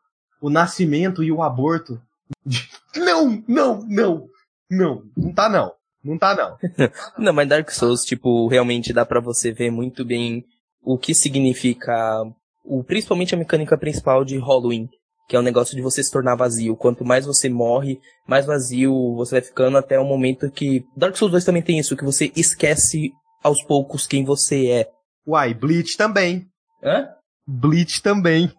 o 0.44 0.50
nascimento 0.50 1.24
e 1.24 1.32
o 1.32 1.42
aborto. 1.42 1.98
Não, 2.96 3.42
não, 3.48 3.84
não, 3.88 4.28
não, 4.70 5.02
não 5.16 5.34
tá 5.34 5.48
não. 5.48 5.72
Não 6.04 6.16
tá 6.16 6.32
não. 6.32 6.56
não, 7.18 7.32
mas 7.32 7.48
Dark 7.48 7.68
Souls, 7.72 8.04
tipo, 8.04 8.46
realmente 8.46 8.92
dá 8.92 9.04
para 9.04 9.20
você 9.20 9.50
ver 9.50 9.70
muito 9.72 10.04
bem 10.04 10.44
o 10.80 10.96
que 10.96 11.12
significa, 11.12 12.22
o, 12.64 12.84
principalmente 12.84 13.34
a 13.34 13.38
mecânica 13.38 13.76
principal 13.76 14.24
de 14.24 14.38
Halloween, 14.38 14.88
que 15.28 15.34
é 15.34 15.38
o 15.40 15.42
negócio 15.42 15.74
de 15.74 15.82
você 15.82 16.04
se 16.04 16.12
tornar 16.12 16.36
vazio. 16.36 16.76
Quanto 16.76 17.04
mais 17.04 17.26
você 17.26 17.48
morre, 17.48 17.98
mais 18.28 18.46
vazio 18.46 19.16
você 19.16 19.40
vai 19.40 19.42
ficando 19.42 19.76
até 19.76 19.98
o 19.98 20.04
momento 20.04 20.48
que 20.50 20.84
Dark 20.96 21.16
Souls 21.16 21.32
2 21.32 21.44
também 21.44 21.62
tem 21.62 21.80
isso, 21.80 21.96
que 21.96 22.04
você 22.04 22.30
esquece 22.36 23.10
aos 23.42 23.60
poucos 23.64 24.06
quem 24.06 24.24
você 24.24 24.68
é. 24.68 24.90
Uai, 25.26 25.52
Bleach 25.52 25.96
também. 25.96 26.46
Hã? 26.80 27.08
Bleach 27.44 28.00
também. 28.02 28.52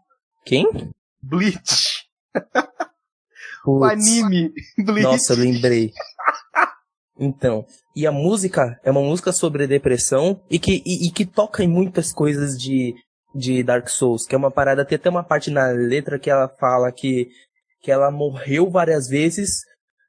Quem? 0.45 0.93
Bleach. 1.27 2.05
o 3.65 3.83
anime 3.83 4.53
Bleach. 4.77 5.03
Nossa, 5.03 5.33
lembrei. 5.33 5.91
Então, 7.17 7.65
e 7.95 8.05
a 8.05 8.11
música 8.11 8.79
é 8.83 8.91
uma 8.91 9.01
música 9.01 9.31
sobre 9.31 9.67
depressão 9.67 10.41
e 10.49 10.59
que, 10.59 10.83
e, 10.85 11.07
e, 11.07 11.11
que 11.11 11.25
toca 11.25 11.63
em 11.63 11.67
muitas 11.67 12.11
coisas 12.11 12.57
de, 12.57 12.93
de 13.33 13.63
Dark 13.63 13.87
Souls, 13.87 14.27
que 14.27 14.35
é 14.35 14.37
uma 14.37 14.51
parada, 14.51 14.85
tem 14.85 14.97
até 14.97 15.09
uma 15.09 15.23
parte 15.23 15.49
na 15.49 15.67
letra 15.67 16.19
que 16.19 16.29
ela 16.29 16.49
fala 16.59 16.91
que, 16.91 17.29
que 17.81 17.89
ela 17.89 18.11
morreu 18.11 18.69
várias 18.69 19.07
vezes, 19.07 19.61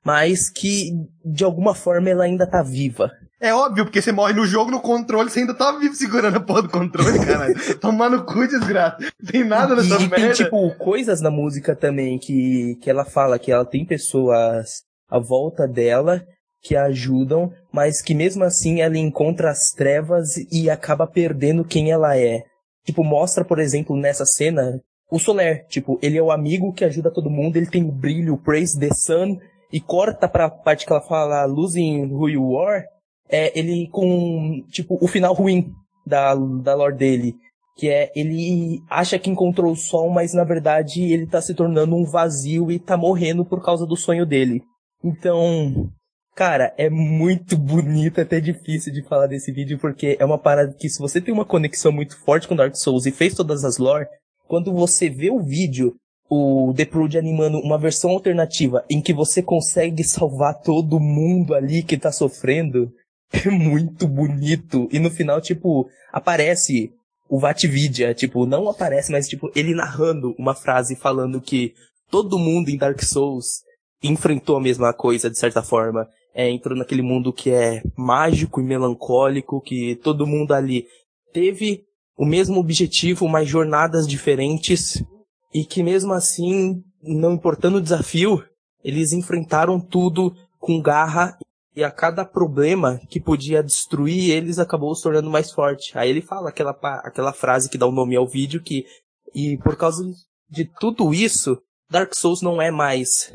mas 0.04 0.50
que 0.50 0.90
de 1.24 1.44
alguma 1.44 1.74
forma 1.74 2.10
ela 2.10 2.24
ainda 2.24 2.46
tá 2.46 2.62
viva. 2.62 3.12
É 3.38 3.52
óbvio, 3.52 3.84
porque 3.84 4.00
você 4.00 4.12
morre 4.12 4.32
no 4.32 4.46
jogo, 4.46 4.70
no 4.70 4.80
controle, 4.80 5.28
você 5.28 5.40
ainda 5.40 5.52
tá 5.52 5.70
vivo 5.72 5.94
segurando 5.94 6.36
a 6.38 6.40
porra 6.40 6.62
do 6.62 6.70
controle, 6.70 7.18
caralho. 7.18 7.54
Tomar 7.78 8.08
no 8.08 8.24
cu, 8.24 8.46
desgraça. 8.48 8.96
Tem 9.30 9.44
nada 9.44 9.76
nessa 9.76 9.96
e, 9.96 10.08
merda. 10.08 10.16
E 10.16 10.20
tem, 10.20 10.32
tipo, 10.32 10.74
coisas 10.76 11.20
na 11.20 11.30
música 11.30 11.76
também 11.76 12.18
que, 12.18 12.76
que 12.80 12.88
ela 12.88 13.04
fala 13.04 13.38
que 13.38 13.52
ela 13.52 13.64
tem 13.64 13.84
pessoas 13.84 14.82
à 15.10 15.18
volta 15.18 15.68
dela 15.68 16.26
que 16.62 16.74
a 16.74 16.84
ajudam, 16.84 17.52
mas 17.70 18.02
que 18.02 18.14
mesmo 18.14 18.42
assim 18.42 18.80
ela 18.80 18.98
encontra 18.98 19.50
as 19.50 19.70
trevas 19.70 20.36
e 20.50 20.68
acaba 20.68 21.06
perdendo 21.06 21.64
quem 21.64 21.92
ela 21.92 22.16
é. 22.18 22.42
Tipo, 22.84 23.04
mostra, 23.04 23.44
por 23.44 23.58
exemplo, 23.58 23.96
nessa 23.96 24.24
cena, 24.24 24.80
o 25.10 25.18
Soler. 25.18 25.66
Tipo, 25.68 25.98
ele 26.02 26.18
é 26.18 26.22
o 26.22 26.32
amigo 26.32 26.72
que 26.72 26.84
ajuda 26.84 27.10
todo 27.10 27.30
mundo, 27.30 27.56
ele 27.56 27.66
tem 27.66 27.84
o 27.84 27.92
brilho, 27.92 28.36
praise 28.38 28.78
the 28.78 28.88
sun, 28.92 29.38
e 29.72 29.80
corta 29.80 30.28
pra 30.28 30.48
parte 30.48 30.86
que 30.86 30.92
ela 30.92 31.02
fala 31.02 31.44
losing 31.44 32.06
who 32.06 32.28
you 32.28 32.58
are, 32.58 32.84
é 33.28 33.58
ele 33.58 33.88
com, 33.88 34.62
tipo, 34.70 34.98
o 35.00 35.08
final 35.08 35.34
ruim 35.34 35.72
da, 36.06 36.34
da 36.34 36.74
lore 36.74 36.96
dele. 36.96 37.34
Que 37.76 37.88
é, 37.88 38.10
ele 38.16 38.82
acha 38.88 39.18
que 39.18 39.28
encontrou 39.28 39.72
o 39.72 39.76
sol, 39.76 40.10
mas 40.10 40.32
na 40.32 40.44
verdade 40.44 41.02
ele 41.02 41.26
tá 41.26 41.42
se 41.42 41.54
tornando 41.54 41.94
um 41.94 42.04
vazio 42.04 42.70
e 42.70 42.78
tá 42.78 42.96
morrendo 42.96 43.44
por 43.44 43.62
causa 43.62 43.86
do 43.86 43.96
sonho 43.96 44.24
dele. 44.24 44.62
Então, 45.04 45.90
cara, 46.34 46.72
é 46.78 46.88
muito 46.88 47.56
bonito, 47.56 48.18
é 48.18 48.22
até 48.22 48.40
difícil 48.40 48.92
de 48.92 49.02
falar 49.02 49.26
desse 49.26 49.52
vídeo, 49.52 49.78
porque 49.78 50.16
é 50.18 50.24
uma 50.24 50.38
parada 50.38 50.72
que 50.72 50.88
se 50.88 50.98
você 50.98 51.20
tem 51.20 51.34
uma 51.34 51.44
conexão 51.44 51.92
muito 51.92 52.16
forte 52.24 52.48
com 52.48 52.56
Dark 52.56 52.74
Souls 52.74 53.04
e 53.04 53.12
fez 53.12 53.34
todas 53.34 53.62
as 53.62 53.76
lore, 53.76 54.06
quando 54.48 54.72
você 54.72 55.10
vê 55.10 55.30
o 55.30 55.42
vídeo, 55.42 55.94
o 56.28 56.72
The 56.74 56.84
Prude 56.84 57.18
animando 57.18 57.58
uma 57.58 57.78
versão 57.78 58.10
alternativa 58.10 58.84
em 58.90 59.00
que 59.00 59.12
você 59.12 59.42
consegue 59.42 60.02
salvar 60.02 60.60
todo 60.60 61.00
mundo 61.00 61.54
ali 61.54 61.82
que 61.82 61.96
tá 61.96 62.10
sofrendo, 62.10 62.90
é 63.44 63.50
muito 63.50 64.06
bonito. 64.06 64.88
E 64.90 64.98
no 64.98 65.10
final, 65.10 65.40
tipo, 65.40 65.88
aparece 66.12 66.92
o 67.28 67.38
Vatvidia, 67.38 68.14
tipo, 68.14 68.46
não 68.46 68.68
aparece, 68.68 69.10
mas 69.10 69.28
tipo, 69.28 69.50
ele 69.54 69.74
narrando 69.74 70.34
uma 70.38 70.54
frase 70.54 70.94
falando 70.94 71.40
que 71.40 71.74
todo 72.10 72.38
mundo 72.38 72.68
em 72.68 72.76
Dark 72.76 73.02
Souls 73.02 73.62
enfrentou 74.02 74.56
a 74.56 74.60
mesma 74.60 74.92
coisa, 74.92 75.28
de 75.28 75.38
certa 75.38 75.62
forma. 75.62 76.08
É, 76.34 76.48
entrou 76.50 76.76
naquele 76.76 77.02
mundo 77.02 77.32
que 77.32 77.50
é 77.50 77.82
mágico 77.96 78.60
e 78.60 78.64
melancólico, 78.64 79.60
que 79.60 79.96
todo 79.96 80.26
mundo 80.26 80.52
ali 80.52 80.86
teve 81.32 81.82
o 82.16 82.24
mesmo 82.24 82.60
objetivo, 82.60 83.28
mas 83.28 83.48
jornadas 83.48 84.06
diferentes, 84.06 85.02
e 85.52 85.64
que 85.64 85.82
mesmo 85.82 86.12
assim, 86.12 86.82
não 87.02 87.32
importando 87.32 87.78
o 87.78 87.82
desafio, 87.82 88.42
eles 88.84 89.12
enfrentaram 89.12 89.80
tudo 89.80 90.34
com 90.58 90.80
garra 90.80 91.36
e 91.76 91.84
a 91.84 91.90
cada 91.90 92.24
problema 92.24 92.98
que 93.10 93.20
podia 93.20 93.62
destruir 93.62 94.30
eles 94.30 94.58
acabou 94.58 94.94
se 94.94 95.02
tornando 95.02 95.30
mais 95.30 95.52
forte. 95.52 95.96
Aí 95.96 96.08
ele 96.08 96.22
fala 96.22 96.48
aquela, 96.48 96.70
aquela 97.04 97.34
frase 97.34 97.68
que 97.68 97.76
dá 97.76 97.86
o 97.86 97.92
nome 97.92 98.16
ao 98.16 98.26
vídeo 98.26 98.62
que 98.62 98.86
e 99.34 99.58
por 99.58 99.76
causa 99.76 100.02
de 100.48 100.64
tudo 100.64 101.12
isso, 101.12 101.60
Dark 101.90 102.14
Souls 102.14 102.40
não 102.40 102.62
é 102.62 102.70
mais 102.70 103.30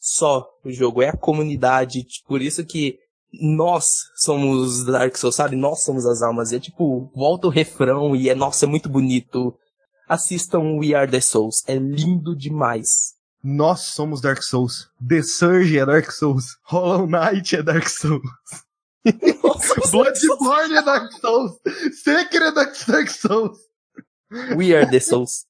só 0.00 0.48
o 0.64 0.70
jogo, 0.72 1.02
é 1.02 1.10
a 1.10 1.16
comunidade. 1.16 2.06
Por 2.26 2.40
isso 2.40 2.64
que 2.64 2.98
nós 3.42 4.04
somos 4.16 4.84
Dark 4.84 5.14
Souls, 5.16 5.34
sabe? 5.34 5.54
Nós 5.54 5.82
somos 5.82 6.06
as 6.06 6.22
almas. 6.22 6.52
E 6.52 6.56
é 6.56 6.60
tipo, 6.60 7.10
volta 7.14 7.46
o 7.46 7.50
refrão 7.50 8.16
e 8.16 8.30
é, 8.30 8.34
nossa, 8.34 8.64
é 8.64 8.68
muito 8.68 8.88
bonito. 8.88 9.54
Assistam 10.08 10.78
We 10.78 10.94
Are 10.94 11.10
The 11.10 11.20
Souls, 11.20 11.62
é 11.66 11.74
lindo 11.74 12.34
demais. 12.36 13.13
Nós 13.44 13.80
somos 13.80 14.22
Dark 14.22 14.42
Souls. 14.42 14.88
The 15.06 15.22
Surge 15.22 15.78
é 15.78 15.84
Dark 15.84 16.10
Souls. 16.10 16.56
Hollow 16.62 17.06
Knight 17.06 17.56
é 17.56 17.62
Dark 17.62 17.86
Souls. 17.86 18.22
Bloodborne 19.92 20.74
é 20.74 20.82
Dark 20.82 21.12
Souls. 21.12 21.52
Sekiro 22.02 22.46
é 22.46 22.52
Dark 22.52 22.74
Souls. 23.10 23.58
We 24.56 24.74
Are 24.74 24.90
The 24.90 24.98
Souls. 24.98 25.44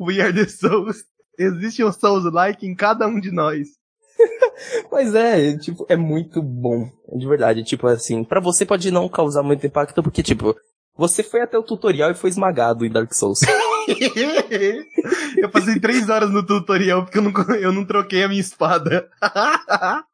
We 0.00 0.22
Are 0.22 0.32
The 0.32 0.48
Souls. 0.48 1.04
Existe 1.38 1.84
um 1.84 1.92
Souls-like 1.92 2.66
em 2.66 2.74
cada 2.74 3.06
um 3.06 3.20
de 3.20 3.30
nós. 3.30 3.68
Mas 4.90 5.14
é, 5.14 5.58
tipo, 5.58 5.84
é 5.90 5.96
muito 5.96 6.40
bom. 6.40 6.90
De 7.14 7.26
verdade, 7.28 7.62
tipo 7.64 7.86
assim, 7.86 8.24
para 8.24 8.40
você 8.40 8.64
pode 8.64 8.90
não 8.90 9.10
causar 9.10 9.42
muito 9.42 9.66
impacto, 9.66 10.02
porque, 10.02 10.22
tipo, 10.22 10.56
você 10.96 11.22
foi 11.22 11.42
até 11.42 11.58
o 11.58 11.62
tutorial 11.62 12.10
e 12.10 12.14
foi 12.14 12.30
esmagado 12.30 12.84
em 12.84 12.90
Dark 12.90 13.12
Souls. 13.12 13.40
eu 15.36 15.50
passei 15.50 15.78
três 15.78 16.08
horas 16.08 16.30
no 16.30 16.44
tutorial 16.44 17.04
porque 17.04 17.18
eu 17.18 17.22
não, 17.22 17.32
eu 17.56 17.72
não 17.72 17.84
troquei 17.84 18.24
a 18.24 18.28
minha 18.28 18.40
espada. 18.40 19.08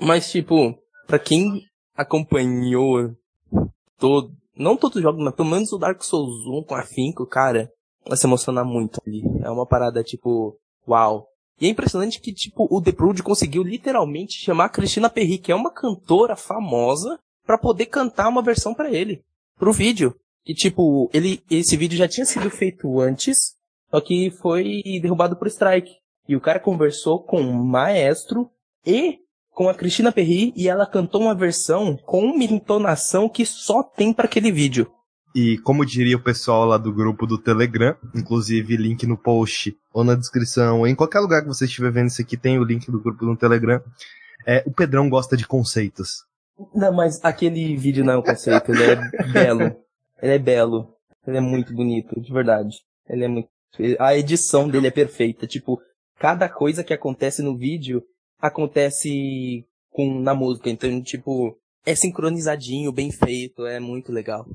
mas, 0.00 0.30
tipo, 0.30 0.76
pra 1.06 1.18
quem 1.18 1.64
acompanhou 1.94 3.14
todo, 3.98 4.32
não 4.56 4.76
todos 4.76 4.96
os 4.96 5.02
jogos, 5.02 5.22
mas 5.22 5.34
pelo 5.34 5.50
menos 5.50 5.72
o 5.72 5.78
Dark 5.78 6.02
Souls 6.02 6.46
1 6.46 6.64
com 6.64 6.74
a 6.74 6.80
afinco, 6.80 7.26
cara, 7.26 7.70
vai 8.06 8.16
se 8.16 8.26
emocionar 8.26 8.64
muito 8.64 9.00
ali. 9.06 9.22
É 9.42 9.50
uma 9.50 9.66
parada, 9.66 10.02
tipo, 10.02 10.56
uau. 10.88 11.26
E 11.60 11.66
é 11.66 11.68
impressionante 11.68 12.20
que, 12.20 12.32
tipo, 12.32 12.66
o 12.70 12.80
The 12.80 12.92
Prude 12.92 13.22
conseguiu 13.22 13.62
literalmente 13.62 14.42
chamar 14.42 14.64
a 14.66 14.70
Cristina 14.70 15.10
Perry, 15.10 15.36
que 15.36 15.52
é 15.52 15.54
uma 15.54 15.70
cantora 15.70 16.34
famosa, 16.34 17.18
para 17.44 17.58
poder 17.58 17.86
cantar 17.86 18.28
uma 18.28 18.42
versão 18.42 18.72
para 18.72 18.90
ele, 18.90 19.22
pro 19.58 19.72
vídeo. 19.72 20.14
E, 20.46 20.54
tipo, 20.54 21.10
ele, 21.12 21.42
esse 21.50 21.76
vídeo 21.76 21.98
já 21.98 22.08
tinha 22.08 22.24
sido 22.24 22.50
feito 22.50 23.00
antes, 23.00 23.54
só 23.90 24.00
que 24.00 24.30
foi 24.30 24.82
derrubado 25.00 25.36
por 25.36 25.48
strike. 25.48 25.92
E 26.28 26.36
o 26.36 26.40
cara 26.40 26.60
conversou 26.60 27.22
com 27.22 27.40
o 27.40 27.64
maestro 27.64 28.50
e 28.86 29.18
com 29.50 29.68
a 29.68 29.74
Cristina 29.74 30.12
Perry 30.12 30.52
e 30.56 30.68
ela 30.68 30.86
cantou 30.86 31.20
uma 31.20 31.34
versão 31.34 31.96
com 31.96 32.24
uma 32.24 32.44
entonação 32.44 33.28
que 33.28 33.44
só 33.44 33.82
tem 33.82 34.12
para 34.12 34.26
aquele 34.26 34.52
vídeo. 34.52 34.90
E 35.34 35.58
como 35.58 35.86
diria 35.86 36.16
o 36.16 36.22
pessoal 36.22 36.64
lá 36.64 36.76
do 36.76 36.92
grupo 36.92 37.26
do 37.26 37.38
Telegram, 37.38 37.96
inclusive 38.14 38.76
link 38.76 39.06
no 39.06 39.16
post 39.16 39.76
ou 39.92 40.02
na 40.02 40.14
descrição, 40.14 40.80
ou 40.80 40.86
em 40.86 40.94
qualquer 40.94 41.20
lugar 41.20 41.42
que 41.42 41.48
você 41.48 41.66
estiver 41.66 41.92
vendo 41.92 42.08
isso 42.08 42.22
aqui, 42.22 42.36
tem 42.36 42.58
o 42.58 42.64
link 42.64 42.90
do 42.90 43.00
grupo 43.00 43.24
no 43.24 43.36
Telegram. 43.36 43.80
É, 44.46 44.62
o 44.66 44.72
Pedrão 44.72 45.08
gosta 45.08 45.36
de 45.36 45.46
conceitos. 45.46 46.24
Não, 46.74 46.92
mas 46.92 47.22
aquele 47.22 47.76
vídeo 47.76 48.04
não 48.04 48.14
é 48.14 48.18
um 48.18 48.22
conceito, 48.22 48.72
ele 48.72 48.82
é 48.82 49.32
belo. 49.32 49.76
Ele 50.22 50.34
é 50.34 50.38
belo. 50.38 50.94
Ele 51.26 51.36
é 51.36 51.40
muito 51.40 51.72
bonito, 51.74 52.20
de 52.20 52.32
verdade. 52.32 52.76
Ele 53.08 53.24
é 53.24 53.28
muito. 53.28 53.48
A 53.98 54.16
edição 54.16 54.68
dele 54.68 54.88
é 54.88 54.90
perfeita. 54.90 55.46
Tipo, 55.46 55.80
cada 56.18 56.48
coisa 56.48 56.84
que 56.84 56.92
acontece 56.92 57.42
no 57.42 57.56
vídeo 57.56 58.02
acontece 58.40 59.66
com 59.90 60.20
na 60.20 60.34
música. 60.34 60.70
Então, 60.70 61.02
tipo, 61.02 61.56
é 61.84 61.94
sincronizadinho, 61.94 62.92
bem 62.92 63.10
feito, 63.10 63.66
é 63.66 63.80
muito 63.80 64.12
legal. 64.12 64.46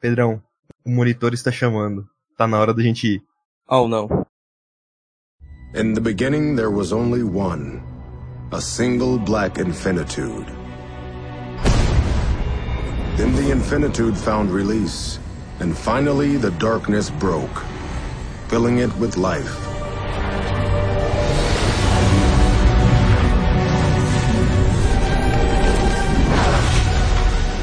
Pedrão, 0.00 0.42
o 0.84 0.90
monitor 0.90 1.32
está 1.32 1.50
chamando. 1.50 2.06
Tá 2.36 2.46
na 2.46 2.58
hora 2.58 2.74
da 2.74 2.82
gente 2.82 3.14
ir. 3.14 3.22
Oh, 3.68 3.88
não. 3.88 4.08
In 5.74 5.94
the 5.94 6.00
beginning 6.00 6.56
there 6.56 6.68
was 6.68 6.92
only 6.92 7.22
one. 7.22 7.80
A 8.52 8.60
single 8.60 9.18
black 9.18 9.60
infinitude. 9.60 10.63
Then 13.16 13.34
the 13.34 13.50
infinitude 13.50 14.16
found 14.16 14.50
release. 14.50 15.18
And 15.60 15.76
finally 15.76 16.36
the 16.36 16.50
darkness 16.52 17.10
broke, 17.10 17.58
filling 18.48 18.78
it 18.78 18.94
with 18.96 19.16
life. 19.16 19.60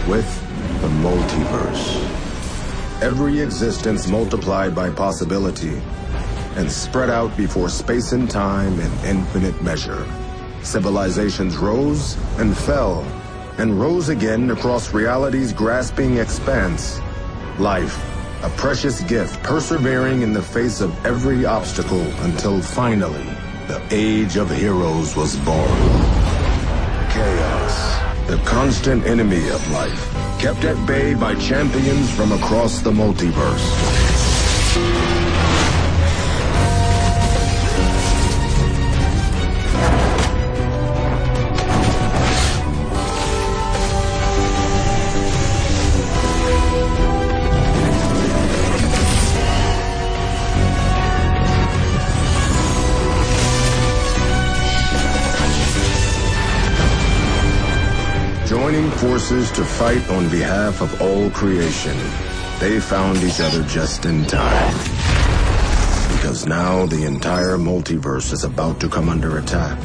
With 0.07 0.81
the 0.81 0.87
multiverse 0.87 2.11
every 3.01 3.39
existence 3.39 4.07
multiplied 4.07 4.75
by 4.75 4.87
possibility 4.91 5.81
and 6.55 6.71
spread 6.71 7.09
out 7.09 7.35
before 7.35 7.67
space 7.67 8.11
and 8.11 8.29
time 8.29 8.79
in 8.79 8.91
infinite 9.05 9.59
measure. 9.63 10.05
Civilizations 10.61 11.57
rose 11.57 12.15
and 12.37 12.55
fell 12.55 13.03
and 13.62 13.80
rose 13.80 14.10
again 14.10 14.50
across 14.50 14.91
reality's 14.91 15.54
grasping 15.54 16.17
expanse. 16.17 17.00
Life, 17.60 17.95
a 18.43 18.50
precious 18.58 19.02
gift 19.02 19.43
persevering 19.43 20.24
in 20.24 20.34
the 20.34 20.41
face 20.41 20.82
of 20.82 21.06
every 21.06 21.45
obstacle 21.45 22.02
until 22.24 22.60
finally 22.60 23.24
the 23.67 23.80
age 23.91 24.36
of 24.36 24.50
heroes 24.50 25.15
was 25.15 25.36
born. 25.45 25.78
Chaos, 27.12 28.28
the 28.28 28.41
constant 28.45 29.06
enemy 29.06 29.47
of 29.50 29.71
life 29.71 30.12
kept 30.39 30.63
at 30.63 30.84
bay 30.88 31.13
by 31.13 31.36
champions 31.36 32.10
from 32.15 32.32
across 32.32 32.82
the 32.82 32.91
multiverse. 32.91 34.11
Forces 59.01 59.49
to 59.49 59.65
fight 59.65 60.07
on 60.11 60.29
behalf 60.29 60.79
of 60.79 61.01
all 61.01 61.27
creation. 61.31 61.97
They 62.59 62.79
found 62.79 63.17
each 63.17 63.39
other 63.39 63.63
just 63.63 64.05
in 64.05 64.25
time. 64.25 64.73
Because 66.13 66.45
now 66.45 66.85
the 66.85 67.05
entire 67.05 67.57
multiverse 67.57 68.31
is 68.31 68.43
about 68.43 68.79
to 68.79 68.87
come 68.87 69.09
under 69.09 69.39
attack. 69.39 69.79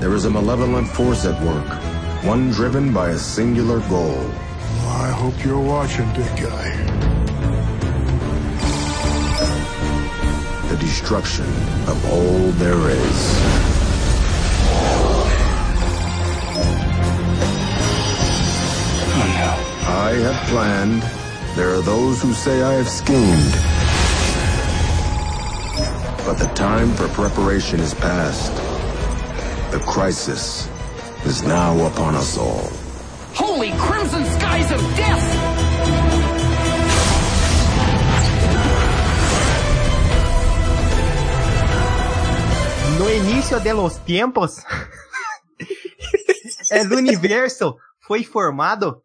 There 0.00 0.12
is 0.12 0.26
a 0.26 0.30
malevolent 0.30 0.88
force 0.88 1.24
at 1.24 1.42
work, 1.42 1.70
one 2.24 2.50
driven 2.50 2.92
by 2.92 3.08
a 3.08 3.18
singular 3.18 3.80
goal. 3.88 4.20
I 4.84 5.10
hope 5.16 5.42
you're 5.42 5.58
watching, 5.58 6.12
big 6.12 6.36
guy. 6.44 6.68
The 10.68 10.76
destruction 10.76 11.46
of 11.88 12.04
all 12.12 12.50
there 12.60 12.90
is. 12.90 13.69
I 20.00 20.14
have 20.14 20.48
planned. 20.48 21.02
There 21.56 21.74
are 21.74 21.82
those 21.82 22.22
who 22.22 22.32
say 22.32 22.62
I 22.62 22.72
have 22.72 22.88
schemed. 22.88 23.52
But 26.24 26.38
the 26.38 26.50
time 26.54 26.94
for 26.94 27.06
preparation 27.08 27.80
is 27.80 27.92
past. 27.92 28.50
The 29.72 29.78
crisis 29.80 30.70
is 31.26 31.42
now 31.42 31.86
upon 31.86 32.14
us 32.14 32.38
all. 32.38 32.70
Holy 33.34 33.72
crimson 33.76 34.24
skies 34.24 34.70
of 34.72 34.80
death! 34.96 35.26
No 42.98 43.04
início 43.10 43.62
de 43.62 43.74
los 43.74 43.98
tiempos, 44.06 44.64
el 46.70 46.90
universo 46.90 47.76
foi 48.00 48.24
formado 48.24 49.02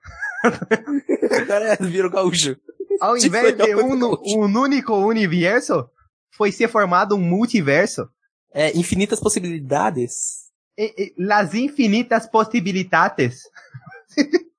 o 0.49 1.47
cara 1.47 1.75
vira 1.81 2.07
o 2.07 2.11
gaúcho. 2.11 2.57
Ao 2.99 3.15
tipo, 3.15 3.27
invés 3.27 3.55
de 3.55 3.75
um, 3.75 4.15
um 4.39 4.59
único 4.59 4.93
universo, 4.95 5.89
foi 6.31 6.51
ser 6.51 6.67
formado 6.67 7.15
um 7.15 7.21
multiverso. 7.21 8.09
É, 8.53 8.75
infinitas 8.77 9.19
possibilidades. 9.19 10.45
E, 10.77 10.93
e, 10.97 11.13
las 11.17 11.53
infinitas 11.53 12.27
possibilidades. 12.27 13.41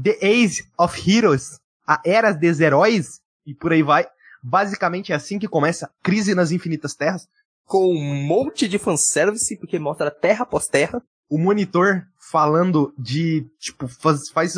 The 0.00 0.18
Age 0.22 0.64
of 0.78 1.10
Heroes. 1.10 1.60
A 1.86 2.00
Era 2.04 2.32
dos 2.32 2.60
Heróis. 2.60 3.20
E 3.44 3.54
por 3.54 3.72
aí 3.72 3.82
vai. 3.82 4.06
Basicamente 4.42 5.12
é 5.12 5.16
assim 5.16 5.38
que 5.38 5.48
começa 5.48 5.90
Crise 6.02 6.34
nas 6.34 6.52
Infinitas 6.52 6.94
Terras. 6.94 7.28
com 7.64 7.92
um 7.92 8.26
monte 8.26 8.68
de 8.68 8.78
fanservice, 8.78 9.56
porque 9.56 9.78
mostra 9.78 10.10
terra 10.10 10.42
após 10.42 10.68
terra. 10.68 11.02
O 11.28 11.38
monitor 11.38 12.06
falando 12.32 12.94
de, 12.98 13.46
tipo, 13.58 13.86
faz, 13.86 14.30
faz 14.30 14.54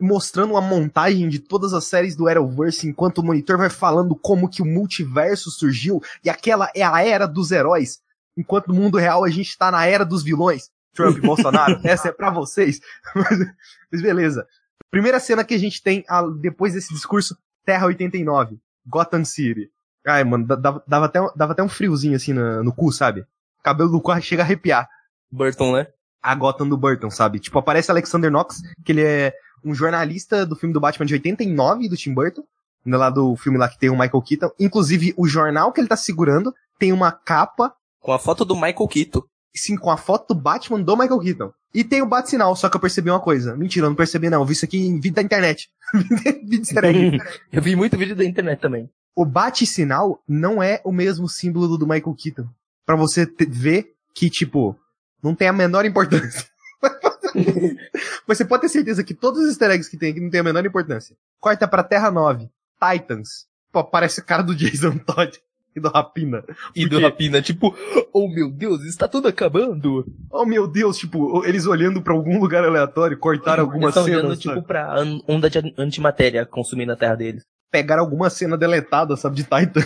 mostrando 0.00 0.52
uma 0.52 0.60
montagem 0.60 1.28
de 1.28 1.40
todas 1.40 1.74
as 1.74 1.84
séries 1.84 2.14
do 2.14 2.28
Arrowverse, 2.28 2.86
enquanto 2.86 3.18
o 3.18 3.24
monitor 3.24 3.58
vai 3.58 3.68
falando 3.68 4.14
como 4.14 4.48
que 4.48 4.62
o 4.62 4.64
multiverso 4.64 5.50
surgiu, 5.50 6.00
e 6.24 6.30
aquela 6.30 6.70
é 6.76 6.84
a 6.84 7.04
era 7.04 7.26
dos 7.26 7.50
heróis, 7.50 8.00
enquanto 8.36 8.68
no 8.68 8.74
mundo 8.74 8.98
real 8.98 9.24
a 9.24 9.28
gente 9.28 9.58
tá 9.58 9.68
na 9.68 9.84
era 9.84 10.04
dos 10.04 10.22
vilões. 10.22 10.70
Trump 10.94 11.18
Bolsonaro, 11.20 11.80
essa 11.82 12.08
é 12.08 12.12
pra 12.12 12.30
vocês. 12.30 12.80
Mas 13.90 14.00
beleza. 14.00 14.46
Primeira 14.88 15.18
cena 15.18 15.42
que 15.42 15.54
a 15.54 15.58
gente 15.58 15.82
tem 15.82 16.04
a, 16.08 16.22
depois 16.22 16.74
desse 16.74 16.94
discurso, 16.94 17.36
Terra 17.66 17.86
89, 17.86 18.58
Gotham 18.86 19.24
City. 19.24 19.68
Ai, 20.06 20.22
mano, 20.22 20.46
dava, 20.46 20.82
dava, 20.86 21.06
até, 21.06 21.18
dava 21.34 21.52
até 21.52 21.62
um 21.64 21.68
friozinho 21.68 22.14
assim 22.14 22.32
no, 22.32 22.62
no 22.62 22.72
cu, 22.72 22.92
sabe? 22.92 23.22
O 23.58 23.62
cabelo 23.64 23.90
do 23.90 24.00
cu 24.00 24.18
chega 24.20 24.42
a 24.42 24.44
arrepiar. 24.44 24.88
Burton, 25.30 25.74
né? 25.74 25.88
A 26.22 26.34
Gotham 26.34 26.68
do 26.68 26.76
Burton, 26.76 27.10
sabe? 27.10 27.38
Tipo, 27.38 27.58
aparece 27.58 27.90
Alexander 27.90 28.30
Knox, 28.30 28.60
que 28.84 28.92
ele 28.92 29.02
é 29.02 29.32
um 29.64 29.74
jornalista 29.74 30.46
do 30.46 30.56
filme 30.56 30.72
do 30.72 30.80
Batman 30.80 31.06
de 31.06 31.14
89, 31.14 31.88
do 31.88 31.96
Tim 31.96 32.14
Burton. 32.14 32.42
Né, 32.84 32.96
lá 32.96 33.10
do 33.10 33.36
filme 33.36 33.58
lá 33.58 33.68
que 33.68 33.78
tem 33.78 33.90
o 33.90 33.98
Michael 33.98 34.22
Keaton. 34.22 34.50
Inclusive, 34.58 35.12
o 35.16 35.26
jornal 35.26 35.72
que 35.72 35.80
ele 35.80 35.88
tá 35.88 35.96
segurando 35.96 36.54
tem 36.78 36.92
uma 36.92 37.12
capa. 37.12 37.74
Com 38.00 38.12
a 38.12 38.18
foto 38.18 38.44
do 38.44 38.54
Michael 38.54 38.88
Keaton. 38.88 39.22
Sim, 39.54 39.76
com 39.76 39.90
a 39.90 39.96
foto 39.96 40.32
do 40.32 40.40
Batman 40.40 40.80
do 40.80 40.96
Michael 40.96 41.20
Keaton. 41.20 41.52
E 41.74 41.84
tem 41.84 42.00
o 42.00 42.06
bate-sinal, 42.06 42.54
só 42.56 42.68
que 42.68 42.76
eu 42.76 42.80
percebi 42.80 43.10
uma 43.10 43.20
coisa. 43.20 43.56
Mentira, 43.56 43.86
eu 43.86 43.90
não 43.90 43.96
percebi 43.96 44.30
não. 44.30 44.40
Eu 44.40 44.46
vi 44.46 44.52
isso 44.52 44.64
aqui 44.64 44.78
em 44.78 44.94
vídeo 44.94 45.14
da 45.14 45.22
internet. 45.22 45.68
vídeo 46.44 46.64
eu 47.52 47.60
vi 47.60 47.76
muito 47.76 47.98
vídeo 47.98 48.16
da 48.16 48.24
internet 48.24 48.60
também. 48.60 48.88
O 49.14 49.24
bate-sinal 49.24 50.22
não 50.26 50.62
é 50.62 50.80
o 50.84 50.92
mesmo 50.92 51.28
símbolo 51.28 51.76
do 51.76 51.86
Michael 51.86 52.14
Keaton. 52.14 52.48
Pra 52.86 52.96
você 52.96 53.26
ver 53.48 53.92
que, 54.14 54.30
tipo, 54.30 54.78
não 55.22 55.34
tem 55.34 55.48
a 55.48 55.52
menor 55.52 55.84
importância. 55.84 56.46
Mas 58.26 58.38
você 58.38 58.44
pode 58.44 58.62
ter 58.62 58.68
certeza 58.68 59.04
que 59.04 59.14
todos 59.14 59.40
os 59.40 59.48
easter 59.48 59.70
eggs 59.70 59.90
que 59.90 59.96
tem 59.96 60.10
aqui 60.10 60.20
não 60.20 60.30
tem 60.30 60.40
a 60.40 60.44
menor 60.44 60.64
importância. 60.64 61.16
Corta 61.40 61.66
pra 61.66 61.82
Terra 61.82 62.10
9. 62.10 62.48
Titans. 62.80 63.46
Pô, 63.72 63.84
parece 63.84 64.20
a 64.20 64.24
cara 64.24 64.42
do 64.42 64.54
Jason 64.54 64.96
Todd 65.04 65.38
e 65.78 65.80
do 65.80 65.88
Rapina. 65.88 66.44
E 66.74 66.86
do 66.86 67.00
Rapina, 67.00 67.40
tipo, 67.40 67.74
oh 68.12 68.28
meu 68.28 68.50
Deus, 68.50 68.84
está 68.84 69.08
tudo 69.08 69.28
acabando. 69.28 70.06
Oh 70.30 70.44
meu 70.44 70.66
Deus, 70.66 70.98
tipo, 70.98 71.44
eles 71.44 71.66
olhando 71.66 72.02
para 72.02 72.12
algum 72.12 72.38
lugar 72.38 72.64
aleatório, 72.64 73.18
cortaram 73.18 73.64
alguma 73.64 73.92
cena. 73.92 74.04
olhando, 74.06 74.36
tipo, 74.36 74.62
pra 74.62 74.96
onda 75.26 75.48
de 75.48 75.74
antimatéria 75.76 76.44
consumindo 76.44 76.92
a 76.92 76.96
terra 76.96 77.14
deles. 77.14 77.42
Pegaram 77.70 78.02
alguma 78.02 78.30
cena 78.30 78.56
deletada, 78.56 79.16
sabe, 79.16 79.36
de 79.36 79.42
Titan. 79.42 79.84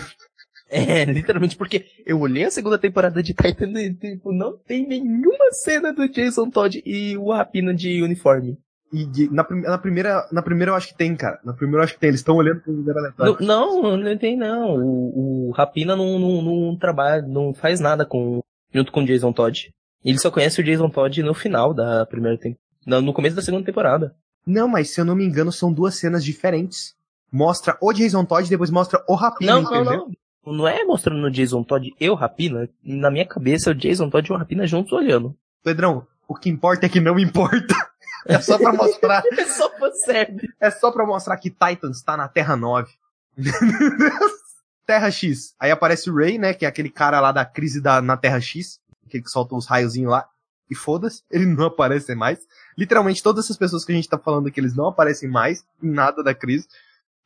É, 0.73 1.05
literalmente, 1.05 1.55
porque 1.55 1.85
eu 2.05 2.19
olhei 2.19 2.45
a 2.45 2.51
segunda 2.51 2.79
temporada 2.79 3.21
de 3.21 3.33
Titan 3.33 3.71
e, 3.79 3.93
tipo, 3.93 4.31
não 4.31 4.57
tem 4.57 4.87
nenhuma 4.87 5.51
cena 5.51 5.93
do 5.93 6.09
Jason 6.09 6.49
Todd 6.49 6.81
e 6.83 7.15
o 7.17 7.31
Rapina 7.31 7.73
de 7.73 8.01
uniforme. 8.01 8.57
E 8.91 9.05
de, 9.05 9.31
na, 9.31 9.45
na, 9.49 9.77
primeira, 9.77 10.27
na 10.31 10.41
primeira 10.41 10.71
eu 10.71 10.75
acho 10.75 10.89
que 10.89 10.97
tem, 10.97 11.15
cara. 11.15 11.39
Na 11.43 11.53
primeira 11.53 11.81
eu 11.81 11.83
acho 11.83 11.93
que 11.93 11.99
tem. 11.99 12.09
Eles 12.09 12.19
estão 12.19 12.35
olhando 12.35 12.61
pro 12.61 12.71
lugar 12.71 12.97
aleatório. 12.97 13.37
Não, 13.39 13.97
não 13.97 14.17
tem 14.17 14.37
não. 14.37 14.77
O, 14.77 15.49
o 15.49 15.51
Rapina 15.51 15.95
não, 15.95 16.19
não, 16.19 16.41
não 16.41 16.75
trabalha, 16.75 17.21
não 17.23 17.53
faz 17.53 17.79
nada 17.79 18.05
com, 18.05 18.43
junto 18.73 18.91
com 18.91 19.01
o 19.01 19.05
Jason 19.05 19.31
Todd. 19.31 19.71
Ele 20.03 20.19
só 20.19 20.29
conhece 20.29 20.61
o 20.61 20.63
Jason 20.63 20.89
Todd 20.89 21.23
no 21.23 21.33
final 21.33 21.73
da 21.73 22.05
primeira 22.05 22.37
temporada. 22.37 23.01
No 23.01 23.13
começo 23.13 23.35
da 23.35 23.41
segunda 23.41 23.65
temporada. 23.65 24.15
Não, 24.45 24.67
mas 24.67 24.89
se 24.89 24.99
eu 24.99 25.05
não 25.05 25.15
me 25.15 25.25
engano, 25.25 25.51
são 25.51 25.71
duas 25.71 25.95
cenas 25.95 26.23
diferentes. 26.23 26.93
Mostra 27.31 27.77
o 27.81 27.91
Jason 27.93 28.25
Todd 28.25 28.45
e 28.45 28.49
depois 28.49 28.69
mostra 28.69 29.03
o 29.07 29.15
Rapina, 29.15 29.53
não, 29.53 29.61
entendeu? 29.61 29.85
Não, 29.85 29.97
não. 30.07 30.11
Não 30.45 30.67
é 30.67 30.83
mostrando 30.83 31.25
o 31.25 31.31
Jason 31.31 31.63
Todd 31.63 31.93
e 31.99 32.09
o 32.09 32.15
Rapina. 32.15 32.69
Na 32.83 33.09
minha 33.09 33.25
cabeça, 33.25 33.71
o 33.71 33.75
Jason 33.75 34.09
Todd 34.09 34.27
e 34.27 34.33
o 34.33 34.37
Rapina 34.37 34.67
juntos 34.67 34.91
olhando. 34.91 35.35
Pedrão, 35.63 36.05
o 36.27 36.35
que 36.35 36.49
importa 36.49 36.85
é 36.85 36.89
que 36.89 36.99
não 36.99 37.17
importa. 37.19 37.73
É 38.25 38.39
só 38.39 38.57
pra 38.57 38.71
mostrar. 38.71 39.21
é 39.37 39.45
só 39.45 39.67
pra 39.67 39.91
serve. 39.91 40.49
É 40.57 40.71
só 40.71 40.89
pra 40.93 41.05
mostrar 41.05 41.35
que 41.35 41.49
Titans 41.49 42.01
tá 42.01 42.15
na 42.15 42.25
Terra 42.29 42.55
9. 42.55 42.89
Terra 44.87 45.11
X. 45.11 45.53
Aí 45.59 45.71
aparece 45.71 46.09
o 46.09 46.15
Ray, 46.15 46.37
né? 46.37 46.53
Que 46.53 46.65
é 46.65 46.69
aquele 46.69 46.89
cara 46.89 47.19
lá 47.19 47.33
da 47.33 47.43
crise 47.43 47.81
da, 47.81 48.01
na 48.01 48.15
Terra 48.15 48.39
X. 48.39 48.79
Aquele 49.05 49.23
que 49.23 49.29
solta 49.29 49.55
os 49.55 49.65
raiozinhos 49.65 50.09
lá. 50.09 50.25
E 50.69 50.75
foda-se, 50.75 51.21
ele 51.29 51.45
não 51.45 51.65
aparece 51.65 52.15
mais. 52.15 52.39
Literalmente 52.77 53.21
todas 53.21 53.45
essas 53.45 53.57
pessoas 53.57 53.83
que 53.83 53.91
a 53.91 53.95
gente 53.95 54.07
tá 54.07 54.17
falando 54.17 54.47
aqui, 54.47 54.59
eles 54.59 54.73
não 54.73 54.87
aparecem 54.87 55.29
mais 55.29 55.65
em 55.81 55.91
nada 55.91 56.23
da 56.23 56.33
crise. 56.33 56.67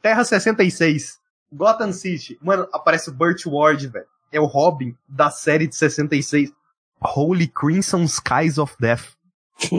Terra 0.01 0.23
66. 0.23 1.19
Gotham 1.51 1.91
City. 1.93 2.37
Mano, 2.41 2.67
aparece 2.71 3.09
o 3.09 3.13
Burt 3.13 3.45
Ward, 3.45 3.87
velho. 3.87 4.05
É 4.31 4.39
o 4.39 4.45
Robin 4.45 4.95
da 5.07 5.29
série 5.29 5.67
de 5.67 5.75
66. 5.75 6.51
Holy 7.01 7.47
Crimson 7.47 8.03
Skies 8.03 8.57
of 8.57 8.75
Death. 8.79 9.13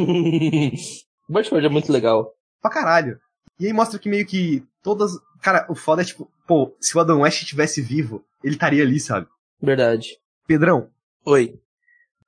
Burt 1.29 1.53
Ward 1.53 1.67
é 1.67 1.69
muito 1.69 1.93
legal. 1.93 2.35
Pra 2.61 2.71
caralho. 2.71 3.21
E 3.59 3.67
aí 3.67 3.73
mostra 3.73 3.99
que 3.99 4.09
meio 4.09 4.27
que 4.27 4.65
todas. 4.83 5.13
Cara, 5.43 5.67
o 5.69 5.75
foda 5.75 6.03
é 6.03 6.05
tipo, 6.05 6.31
pô, 6.47 6.75
se 6.81 6.97
o 6.97 7.01
Adam 7.01 7.21
West 7.21 7.43
estivesse 7.43 7.83
vivo, 7.83 8.25
ele 8.43 8.55
estaria 8.55 8.83
ali, 8.83 8.99
sabe? 8.99 9.27
Verdade. 9.61 10.19
Pedrão. 10.47 10.89
Oi. 11.25 11.61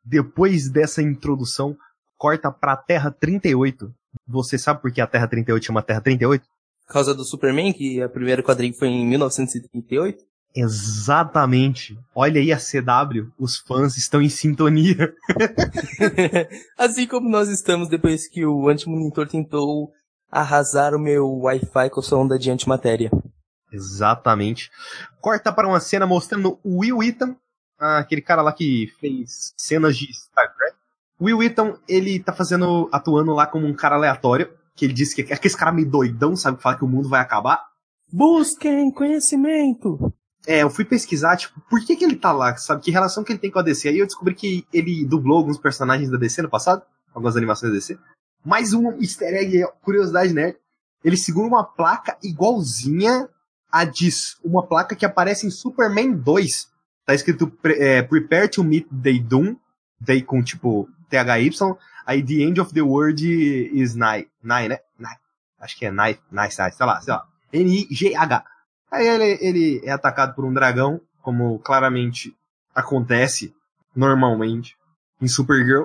Depois 0.05 0.69
dessa 0.69 1.03
introdução, 1.03 1.77
corta 2.19 2.51
pra 2.51 2.77
Terra 2.77 3.11
38. 3.11 3.95
Você 4.27 4.59
sabe 4.59 4.83
por 4.83 4.93
que 4.93 5.01
a 5.01 5.07
Terra 5.07 5.29
38 5.29 5.65
chama 5.65 5.83
Terra 5.83 6.01
38? 6.01 6.47
Causa 6.91 7.15
do 7.15 7.25
Superman, 7.25 7.73
que 7.73 8.03
a 8.03 8.09
primeira 8.09 8.43
quadrinha 8.43 8.75
foi 8.75 8.89
em 8.89 9.07
1938? 9.07 10.25
Exatamente. 10.55 11.97
Olha 12.13 12.41
aí 12.41 12.53
a 12.53 12.57
CW, 12.57 13.31
os 13.39 13.59
fãs 13.59 13.97
estão 13.97 14.21
em 14.21 14.29
sintonia. 14.29 15.15
assim 16.77 17.07
como 17.07 17.29
nós 17.29 17.49
estamos 17.49 17.89
depois 17.89 18.29
que 18.29 18.45
o 18.45 18.69
antimonitor 18.69 19.29
tentou 19.29 19.93
arrasar 20.29 20.93
o 20.93 20.99
meu 20.99 21.29
Wi-Fi 21.43 21.91
com 21.91 22.03
sua 22.03 22.19
onda 22.19 22.37
de 22.37 22.51
antimatéria. 22.51 23.09
Exatamente. 23.73 24.69
Corta 25.21 25.53
para 25.53 25.69
uma 25.69 25.79
cena 25.79 26.09
mostrando 26.09 26.59
o 26.65 26.81
Will 26.81 26.99
Wheaton, 26.99 27.37
aquele 27.79 28.21
cara 28.21 28.43
lá 28.43 28.53
que 28.53 28.93
fez 28.99 29.55
cenas 29.57 29.97
de 29.97 30.13
Star 30.13 30.53
Trek. 30.57 30.77
Will 31.21 31.39
Wheaton, 31.39 31.79
ele 31.89 32.19
tá 32.19 32.33
fazendo, 32.33 32.89
atuando 32.91 33.33
lá 33.33 33.47
como 33.47 33.65
um 33.65 33.75
cara 33.75 33.95
aleatório, 33.95 34.51
que 34.81 34.87
ele 34.87 34.95
disse 34.95 35.15
que 35.15 35.31
é 35.31 35.37
aquele 35.37 35.55
cara 35.55 35.71
meio 35.71 35.91
doidão, 35.91 36.35
sabe, 36.35 36.57
que 36.57 36.63
fala 36.63 36.79
que 36.79 36.85
o 36.85 36.89
mundo 36.89 37.07
vai 37.07 37.21
acabar. 37.21 37.63
Busquem 38.11 38.91
conhecimento! 38.91 40.11
É, 40.47 40.63
eu 40.63 40.71
fui 40.71 40.87
pesquisar, 40.87 41.37
tipo, 41.37 41.61
por 41.69 41.85
que 41.85 41.95
que 41.95 42.03
ele 42.03 42.17
tá 42.17 42.33
lá, 42.33 42.57
sabe? 42.57 42.81
Que 42.81 42.91
relação 42.91 43.23
que 43.23 43.31
ele 43.31 43.39
tem 43.39 43.51
com 43.51 43.59
a 43.59 43.63
DC? 43.63 43.91
Aí 43.91 43.99
eu 43.99 44.07
descobri 44.07 44.35
que 44.35 44.67
ele 44.73 45.05
dublou 45.05 45.37
alguns 45.37 45.59
personagens 45.59 46.11
da 46.11 46.17
DC 46.17 46.41
no 46.41 46.49
passado, 46.49 46.83
algumas 47.15 47.37
animações 47.37 47.71
da 47.71 47.77
DC. 47.77 47.99
Mais 48.43 48.73
um 48.73 48.91
easter 49.03 49.35
egg, 49.35 49.67
curiosidade, 49.83 50.33
né? 50.33 50.55
Ele 51.05 51.19
segura 51.19 51.47
uma 51.47 51.63
placa 51.63 52.17
igualzinha 52.23 53.29
a 53.71 53.85
diz, 53.85 54.39
uma 54.43 54.67
placa 54.67 54.97
que 54.97 55.05
aparece 55.05 55.47
em 55.47 55.51
Superman 55.51 56.17
2. 56.17 56.69
Tá 57.05 57.15
escrito 57.15 57.53
é, 57.65 58.03
Prepare 58.03 58.49
to 58.49 58.65
Meet 58.65 58.89
the 58.89 59.13
Doom, 59.19 59.57
daí 60.01 60.23
com 60.23 60.43
tipo 60.43 60.89
THY, 61.11 61.51
aí 62.11 62.25
The 62.25 62.43
End 62.43 62.61
of 62.61 62.75
the 62.75 62.83
World 62.83 63.25
is 63.25 63.95
Nigh, 63.95 64.27
Nigh, 64.43 64.69
né? 64.69 64.79
Nigh. 64.99 65.17
Acho 65.61 65.79
que 65.79 65.87
é 65.87 65.93
Nigh, 65.93 66.19
Nigh, 66.31 66.51
sei 66.51 66.65
lá, 66.81 67.01
sei 67.01 67.15
lá. 67.15 67.25
N-I-G-H. 67.53 68.45
Aí 68.91 69.07
ele, 69.07 69.39
ele 69.41 69.81
é 69.85 69.93
atacado 69.93 70.35
por 70.35 70.45
um 70.45 70.53
dragão, 70.53 71.01
como 71.23 71.59
claramente 71.61 72.35
acontece 72.75 73.55
normalmente 73.95 74.77
em 75.21 75.29
Supergirl. 75.29 75.85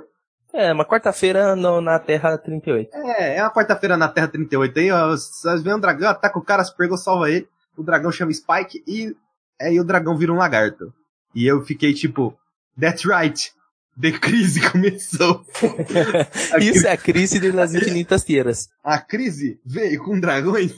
É, 0.52 0.74
uma 0.74 0.86
quarta-feira 0.86 1.56
na 1.56 2.00
Terra 2.00 2.38
38. 2.38 2.90
É, 2.96 3.38
é 3.38 3.44
uma 3.44 3.54
quarta-feira 3.54 3.96
na 3.96 4.08
Terra 4.08 4.30
38. 4.30 4.80
Aí, 4.80 4.92
ó, 4.92 5.10
vocês 5.10 5.62
veem 5.62 5.76
um 5.76 5.80
dragão, 5.80 6.10
ataca 6.10 6.40
o 6.40 6.42
cara, 6.44 6.64
Supergirl 6.64 6.98
salva 6.98 7.30
ele. 7.30 7.48
O 7.78 7.84
dragão 7.84 8.12
chama 8.12 8.34
Spike 8.34 8.84
e 8.88 9.16
aí 9.62 9.80
o 9.80 9.84
dragão 9.84 10.18
vira 10.18 10.34
um 10.34 10.38
lagarto. 10.38 10.92
E 11.36 11.46
eu 11.46 11.62
fiquei 11.64 11.94
tipo, 11.94 12.36
that's 12.80 13.04
right. 13.06 13.54
The 14.00 14.12
crise 14.20 14.60
começou. 14.70 15.46
Isso 16.60 16.74
crise... 16.74 16.88
é 16.88 16.92
a 16.92 16.98
crise 16.98 17.52
das 17.52 17.74
infinitas 17.74 18.24
tierras. 18.24 18.70
A 18.84 19.00
crise 19.00 19.60
veio 19.66 20.04
com 20.04 20.20
dragões. 20.20 20.74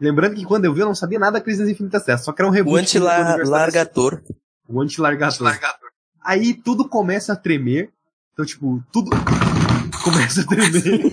Lembrando 0.00 0.34
que 0.34 0.44
quando 0.44 0.64
eu 0.64 0.72
vi, 0.72 0.80
eu 0.80 0.86
não 0.86 0.94
sabia 0.94 1.18
nada 1.18 1.32
da 1.32 1.40
Crise 1.42 1.60
das 1.60 1.68
Infinitas 1.68 2.02
Terras, 2.04 2.24
só 2.24 2.32
que 2.32 2.40
era 2.40 2.48
um 2.48 2.52
reboot. 2.52 2.74
O 2.74 2.78
anti-largator. 2.78 4.22
O 4.66 4.80
anti-largator. 4.80 5.46
Anti 5.46 5.60
Aí 6.24 6.54
tudo 6.54 6.88
começa 6.88 7.34
a 7.34 7.36
tremer. 7.36 7.90
Então, 8.32 8.44
tipo, 8.44 8.82
tudo 8.90 9.10
começa 10.02 10.40
a 10.40 10.46
tremer. 10.46 11.12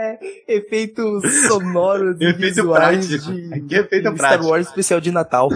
É, 0.00 0.18
efeitos 0.48 1.22
sonoros 1.46 2.20
efeito 2.20 2.38
visuais 2.38 3.06
prático. 3.06 3.32
de, 3.32 3.54
Aqui 3.54 3.74
é 3.74 3.78
efeito 3.80 4.10
de 4.10 4.16
prático. 4.16 4.42
Star 4.42 4.44
Wars 4.44 4.66
especial 4.66 5.00
de 5.00 5.10
Natal. 5.10 5.48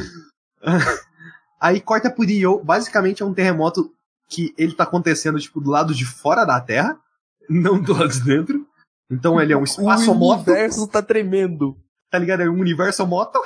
Aí 1.61 1.81
corta 1.81 2.11
por 2.11 2.29
Io, 2.29 2.63
basicamente 2.63 3.23
é 3.23 3.27
um 3.27 3.35
terremoto 3.35 3.93
que 4.29 4.55
ele 4.59 4.75
tá 4.75 4.85
acontecendo, 4.85 5.39
tipo, 5.39 5.61
do 5.61 5.71
lado 5.71 5.95
de 5.95 6.05
fora 6.05 6.45
da 6.45 6.61
Terra 6.61 6.99
não 7.49 7.81
do 7.81 7.93
lado 7.93 8.09
de 8.09 8.23
dentro. 8.23 8.67
Então 9.11 9.41
ele 9.41 9.53
é 9.53 9.57
um 9.57 9.61
O 9.61 9.65
espaço 9.65 10.15
moto, 10.15 10.49
universo 10.49 10.89
tá 10.89 11.03
tremendo. 11.03 11.77
tá 12.11 12.19
ligado? 12.19 12.43
É 12.43 12.49
um 12.49 12.59
universo 12.59 13.07
moto. 13.07 13.39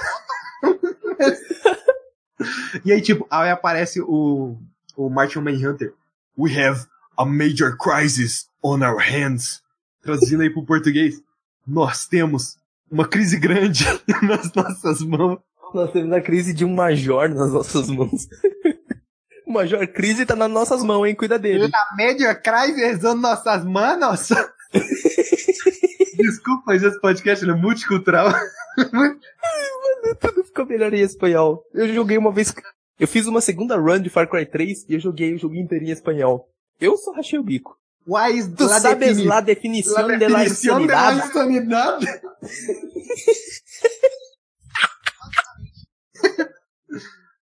e 2.84 2.92
aí, 2.92 3.00
tipo, 3.00 3.26
aí 3.30 3.50
aparece 3.50 4.00
o, 4.00 4.56
o 4.96 5.08
Martian 5.08 5.42
Manhunter. 5.42 5.92
We 6.36 6.52
have 6.64 6.86
a 7.16 7.24
major 7.24 7.76
crisis 7.76 8.48
on 8.62 8.82
our 8.82 9.00
hands. 9.00 9.62
Traduzindo 10.02 10.42
aí 10.42 10.50
pro 10.50 10.64
português. 10.64 11.20
Nós 11.66 12.06
temos 12.06 12.56
uma 12.90 13.06
crise 13.06 13.38
grande 13.38 13.84
nas 14.22 14.52
nossas 14.52 15.00
mãos. 15.02 15.38
Nós 15.74 15.92
temos 15.92 16.12
a 16.12 16.20
crise 16.20 16.54
de 16.54 16.64
um 16.64 16.74
major 16.74 17.28
nas 17.28 17.52
nossas 17.52 17.88
mãos. 17.88 18.26
o 19.46 19.52
major 19.52 19.86
crise 19.88 20.24
tá 20.24 20.34
nas 20.34 20.50
nossas 20.50 20.82
mãos, 20.82 21.06
hein? 21.06 21.14
Cuida 21.14 21.38
dele. 21.38 21.70
A 21.72 21.96
major 21.96 22.40
crisis 22.40 23.04
on 23.04 23.16
nossas 23.16 23.64
manos. 23.64 24.28
Desculpa, 26.16 26.62
mas 26.66 26.82
esse 26.82 27.00
podcast 27.00 27.44
ele 27.44 27.52
é 27.52 27.54
multicultural. 27.54 28.32
Tudo 30.20 30.44
ficou 30.44 30.66
melhor 30.66 30.92
em 30.92 31.00
espanhol. 31.00 31.64
Eu 31.72 31.92
joguei 31.94 32.18
uma 32.18 32.32
vez. 32.32 32.54
Eu 32.98 33.06
fiz 33.06 33.26
uma 33.26 33.40
segunda 33.40 33.76
run 33.76 34.00
de 34.00 34.10
Far 34.10 34.28
Cry 34.28 34.44
3 34.44 34.86
e 34.88 34.94
eu 34.94 35.00
joguei 35.00 35.34
o 35.34 35.38
jogo 35.38 35.54
inteiro 35.54 35.84
em 35.84 35.90
espanhol. 35.90 36.48
Eu 36.80 36.96
só 36.96 37.12
rachei 37.12 37.38
o 37.38 37.44
bico. 37.44 37.77
Why 38.08 38.38
is 38.38 38.48
Tu 38.56 38.64
la 38.66 38.80
sabes 38.80 39.18
defini- 39.18 39.26
la 39.26 39.42
definición 39.42 40.08
la 40.10 40.16
de 40.16 40.28
la 40.30 40.38
definición 40.40 40.86
de 40.86 40.94
la 40.94 41.12
insanidad? 41.12 42.00
insanidad? 42.00 42.20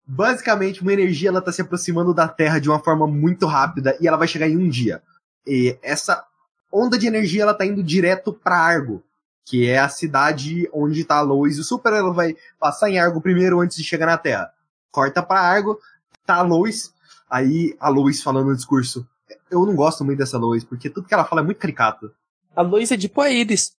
Basicamente, 0.05 0.81
uma 0.81 0.93
energia 0.93 1.29
ela 1.29 1.41
tá 1.41 1.51
se 1.51 1.61
aproximando 1.61 2.13
da 2.13 2.27
Terra 2.27 2.59
de 2.59 2.69
uma 2.69 2.79
forma 2.79 3.07
muito 3.07 3.45
rápida 3.45 3.97
e 3.99 4.07
ela 4.07 4.17
vai 4.17 4.27
chegar 4.27 4.47
em 4.47 4.57
um 4.57 4.69
dia. 4.69 5.01
E 5.47 5.77
essa 5.81 6.23
onda 6.71 6.97
de 6.97 7.07
energia 7.07 7.43
ela 7.43 7.53
tá 7.53 7.65
indo 7.65 7.83
direto 7.83 8.33
para 8.33 8.57
Argo, 8.57 9.01
que 9.45 9.67
é 9.67 9.79
a 9.79 9.89
cidade 9.89 10.69
onde 10.73 11.03
tá 11.05 11.15
a 11.17 11.21
Lois. 11.21 11.57
O 11.57 11.63
Super 11.63 11.93
ela 11.93 12.13
vai 12.13 12.35
passar 12.59 12.89
em 12.89 12.99
Argo 12.99 13.21
primeiro 13.21 13.59
antes 13.61 13.77
de 13.77 13.83
chegar 13.83 14.05
na 14.05 14.17
Terra. 14.17 14.51
Corta 14.91 15.23
para 15.23 15.39
Argo, 15.39 15.79
tá 16.25 16.35
a 16.35 16.41
Lois. 16.41 16.93
Aí 17.29 17.75
a 17.79 17.89
Lois 17.89 18.21
falando 18.21 18.49
no 18.49 18.55
discurso. 18.55 19.07
Eu 19.49 19.65
não 19.65 19.75
gosto 19.75 20.03
muito 20.03 20.19
dessa 20.19 20.37
Lois, 20.37 20.63
porque 20.63 20.89
tudo 20.89 21.07
que 21.07 21.13
ela 21.13 21.25
fala 21.25 21.41
é 21.41 21.45
muito 21.45 21.57
caricato. 21.57 22.11
A 22.55 22.61
Lois 22.61 22.91
é 22.91 22.97
tipo 22.97 23.21
a 23.21 23.29
Iris. 23.29 23.71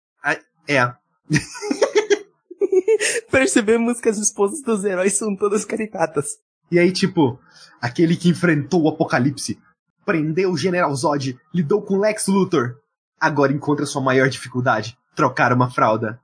É, 0.66 0.94
Percebemos 3.30 4.00
que 4.00 4.08
as 4.08 4.18
esposas 4.18 4.62
dos 4.62 4.84
heróis 4.84 5.16
são 5.16 5.34
todas 5.36 5.64
caricatas. 5.64 6.38
E 6.70 6.78
aí, 6.78 6.90
tipo, 6.90 7.38
aquele 7.80 8.16
que 8.16 8.28
enfrentou 8.28 8.82
o 8.82 8.88
apocalipse, 8.88 9.58
prendeu 10.04 10.50
o 10.50 10.56
General 10.56 10.94
Zod, 10.94 11.38
lidou 11.52 11.82
com 11.82 11.98
Lex 11.98 12.26
Luthor, 12.26 12.76
agora 13.20 13.52
encontra 13.52 13.86
sua 13.86 14.02
maior 14.02 14.28
dificuldade, 14.28 14.96
trocar 15.14 15.52
uma 15.52 15.70
fralda. 15.70 16.20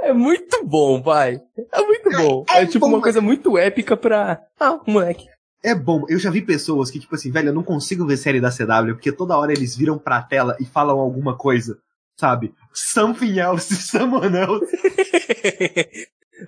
É 0.00 0.12
muito 0.12 0.64
bom, 0.64 1.00
vai. 1.00 1.40
É 1.72 1.82
muito 1.82 2.10
bom. 2.10 2.44
É, 2.50 2.62
é 2.62 2.66
tipo 2.66 2.80
bom, 2.80 2.94
uma 2.94 3.00
coisa 3.00 3.20
muito 3.20 3.56
épica 3.56 3.96
pra. 3.96 4.40
Ah, 4.58 4.80
moleque. 4.86 5.26
É 5.64 5.74
bom, 5.74 6.04
eu 6.08 6.18
já 6.18 6.30
vi 6.30 6.42
pessoas 6.42 6.90
que, 6.90 6.98
tipo 6.98 7.14
assim, 7.14 7.30
velho, 7.30 7.50
eu 7.50 7.54
não 7.54 7.62
consigo 7.62 8.04
ver 8.04 8.16
série 8.16 8.40
da 8.40 8.50
CW, 8.50 8.94
porque 8.94 9.12
toda 9.12 9.36
hora 9.36 9.52
eles 9.52 9.76
viram 9.76 9.96
pra 9.96 10.20
tela 10.20 10.56
e 10.58 10.64
falam 10.64 10.98
alguma 10.98 11.36
coisa, 11.36 11.78
sabe? 12.16 12.52
Something 12.72 13.38
else, 13.38 13.74
someone 13.76 14.36
else. 14.36 14.66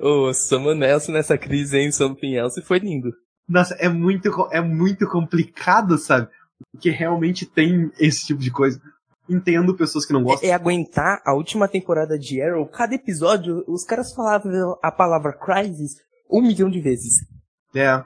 o 0.01 0.33
Someone 0.35 0.85
Else 0.85 1.12
nessa 1.12 1.39
crise 1.39 1.79
em 1.79 1.93
Something 1.93 2.35
Else 2.35 2.61
foi 2.62 2.81
lindo. 2.81 3.12
Nossa, 3.49 3.75
é 3.75 3.89
muito, 3.89 4.31
é 4.51 4.61
muito 4.61 5.07
complicado, 5.07 5.97
sabe? 5.97 6.29
Porque 6.73 6.91
realmente 6.91 7.47
tem 7.47 7.93
esse 7.99 8.27
tipo 8.27 8.41
de 8.41 8.51
coisa. 8.51 8.81
Entendo 9.29 9.77
pessoas 9.77 10.05
que 10.05 10.12
não 10.12 10.23
gostam. 10.23 10.49
É, 10.49 10.53
é 10.53 10.55
aguentar 10.55 11.23
a 11.25 11.35
última 11.35 11.69
temporada 11.69 12.19
de 12.19 12.43
Arrow, 12.43 12.67
cada 12.67 12.95
episódio, 12.95 13.65
os 13.67 13.85
caras 13.85 14.12
falavam 14.12 14.77
a 14.83 14.91
palavra 14.91 15.33
Crisis 15.33 15.93
um 16.31 16.43
milhão 16.43 16.69
de 16.69 16.81
vezes. 16.81 17.25
É. 17.75 18.05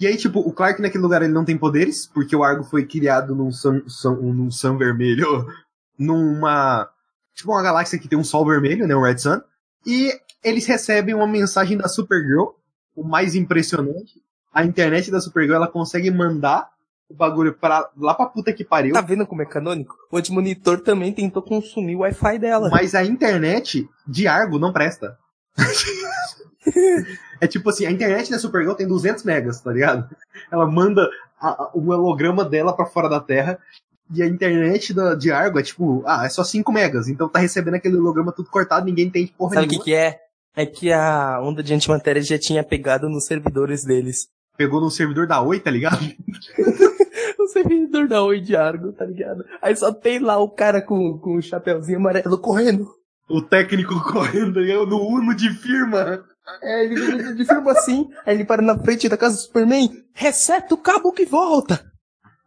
E 0.00 0.06
aí, 0.06 0.16
tipo, 0.16 0.40
o 0.40 0.50
Clark 0.50 0.80
naquele 0.80 1.02
lugar 1.02 1.20
ele 1.20 1.32
não 1.32 1.44
tem 1.44 1.58
poderes, 1.58 2.06
porque 2.06 2.34
o 2.34 2.42
Argo 2.42 2.64
foi 2.64 2.86
criado 2.86 3.34
num 3.34 3.52
sun, 3.52 3.82
sun, 3.86 4.14
num 4.14 4.50
sun 4.50 4.78
vermelho, 4.78 5.46
numa. 5.98 6.88
Tipo, 7.34 7.52
uma 7.52 7.62
galáxia 7.62 7.98
que 7.98 8.08
tem 8.08 8.18
um 8.18 8.24
sol 8.24 8.46
vermelho, 8.46 8.86
né? 8.86 8.96
Um 8.96 9.02
Red 9.02 9.18
Sun. 9.18 9.40
E 9.86 10.10
eles 10.42 10.66
recebem 10.66 11.14
uma 11.14 11.26
mensagem 11.26 11.76
da 11.76 11.86
Supergirl, 11.86 12.52
o 12.96 13.04
mais 13.04 13.34
impressionante. 13.34 14.22
A 14.52 14.64
internet 14.64 15.10
da 15.10 15.20
Supergirl, 15.20 15.56
ela 15.56 15.68
consegue 15.68 16.10
mandar 16.10 16.70
o 17.08 17.14
bagulho 17.14 17.52
pra, 17.52 17.88
lá 17.96 18.14
pra 18.14 18.26
puta 18.26 18.52
que 18.52 18.64
pariu. 18.64 18.94
Tá 18.94 19.00
vendo 19.00 19.26
como 19.26 19.42
é 19.42 19.46
canônico? 19.46 19.96
O 20.10 20.16
antimonitor 20.16 20.80
também 20.80 21.12
tentou 21.12 21.42
consumir 21.42 21.96
o 21.96 22.00
Wi-Fi 22.00 22.38
dela. 22.38 22.70
Mas 22.70 22.94
a 22.94 23.04
internet 23.04 23.88
de 24.06 24.26
Argo 24.26 24.58
não 24.58 24.72
presta. 24.72 25.18
É 27.40 27.46
tipo 27.46 27.70
assim, 27.70 27.86
a 27.86 27.90
internet 27.90 28.30
da 28.30 28.38
Supergirl 28.38 28.74
tem 28.74 28.86
200 28.86 29.24
megas, 29.24 29.60
tá 29.60 29.72
ligado? 29.72 30.08
Ela 30.50 30.66
manda 30.66 31.08
a- 31.40 31.70
o 31.74 31.88
holograma 31.90 32.44
dela 32.44 32.72
pra 32.74 32.86
fora 32.86 33.08
da 33.08 33.20
Terra 33.20 33.58
e 34.12 34.22
a 34.22 34.26
internet 34.26 34.92
da, 34.92 35.14
de 35.14 35.30
Argo 35.30 35.58
é 35.58 35.62
tipo, 35.62 36.02
ah, 36.06 36.24
é 36.24 36.28
só 36.28 36.42
5 36.44 36.70
megas, 36.72 37.08
então 37.08 37.28
tá 37.28 37.38
recebendo 37.38 37.74
aquele 37.74 37.96
holograma 37.96 38.32
tudo 38.32 38.50
cortado, 38.50 38.84
ninguém 38.86 39.06
entende 39.06 39.32
porra 39.36 39.54
Sabe 39.54 39.66
o 39.66 39.68
que, 39.68 39.76
nenhuma. 39.76 39.84
que 39.84 39.94
é? 39.94 40.20
É 40.56 40.66
que 40.66 40.92
a 40.92 41.40
onda 41.40 41.62
de 41.62 41.72
antimatéria 41.72 42.20
já 42.20 42.36
tinha 42.38 42.62
pegado 42.64 43.08
nos 43.08 43.24
servidores 43.26 43.84
deles. 43.84 44.28
Pegou 44.56 44.80
no 44.80 44.90
servidor 44.90 45.26
da 45.26 45.40
Oi, 45.40 45.60
tá 45.60 45.70
ligado? 45.70 45.98
O 47.38 47.46
servidor 47.48 48.06
da 48.06 48.22
Oi 48.22 48.40
de 48.40 48.54
Argo, 48.54 48.92
tá 48.92 49.04
ligado? 49.04 49.44
Aí 49.62 49.74
só 49.74 49.92
tem 49.92 50.18
lá 50.18 50.36
o 50.38 50.48
cara 50.48 50.80
com, 50.82 51.18
com 51.18 51.36
o 51.36 51.42
chapeuzinho 51.42 51.98
amarelo 51.98 52.38
correndo. 52.38 52.86
O 53.30 53.40
técnico 53.40 54.00
correndo 54.12 54.54
tá 54.54 54.60
ligado? 54.60 54.86
no 54.86 55.00
Uno 55.00 55.34
de 55.34 55.50
firma. 55.50 56.24
É, 56.62 56.84
ele 56.84 57.00
ele 57.00 57.44
firma 57.44 57.70
assim, 57.72 58.10
aí 58.26 58.34
ele 58.34 58.44
para 58.44 58.60
na 58.60 58.76
frente 58.76 59.08
da 59.08 59.16
casa 59.16 59.36
do 59.36 59.42
Superman, 59.42 59.88
reseta 60.12 60.74
o 60.74 60.78
cabo 60.78 61.12
que 61.12 61.24
volta. 61.24 61.88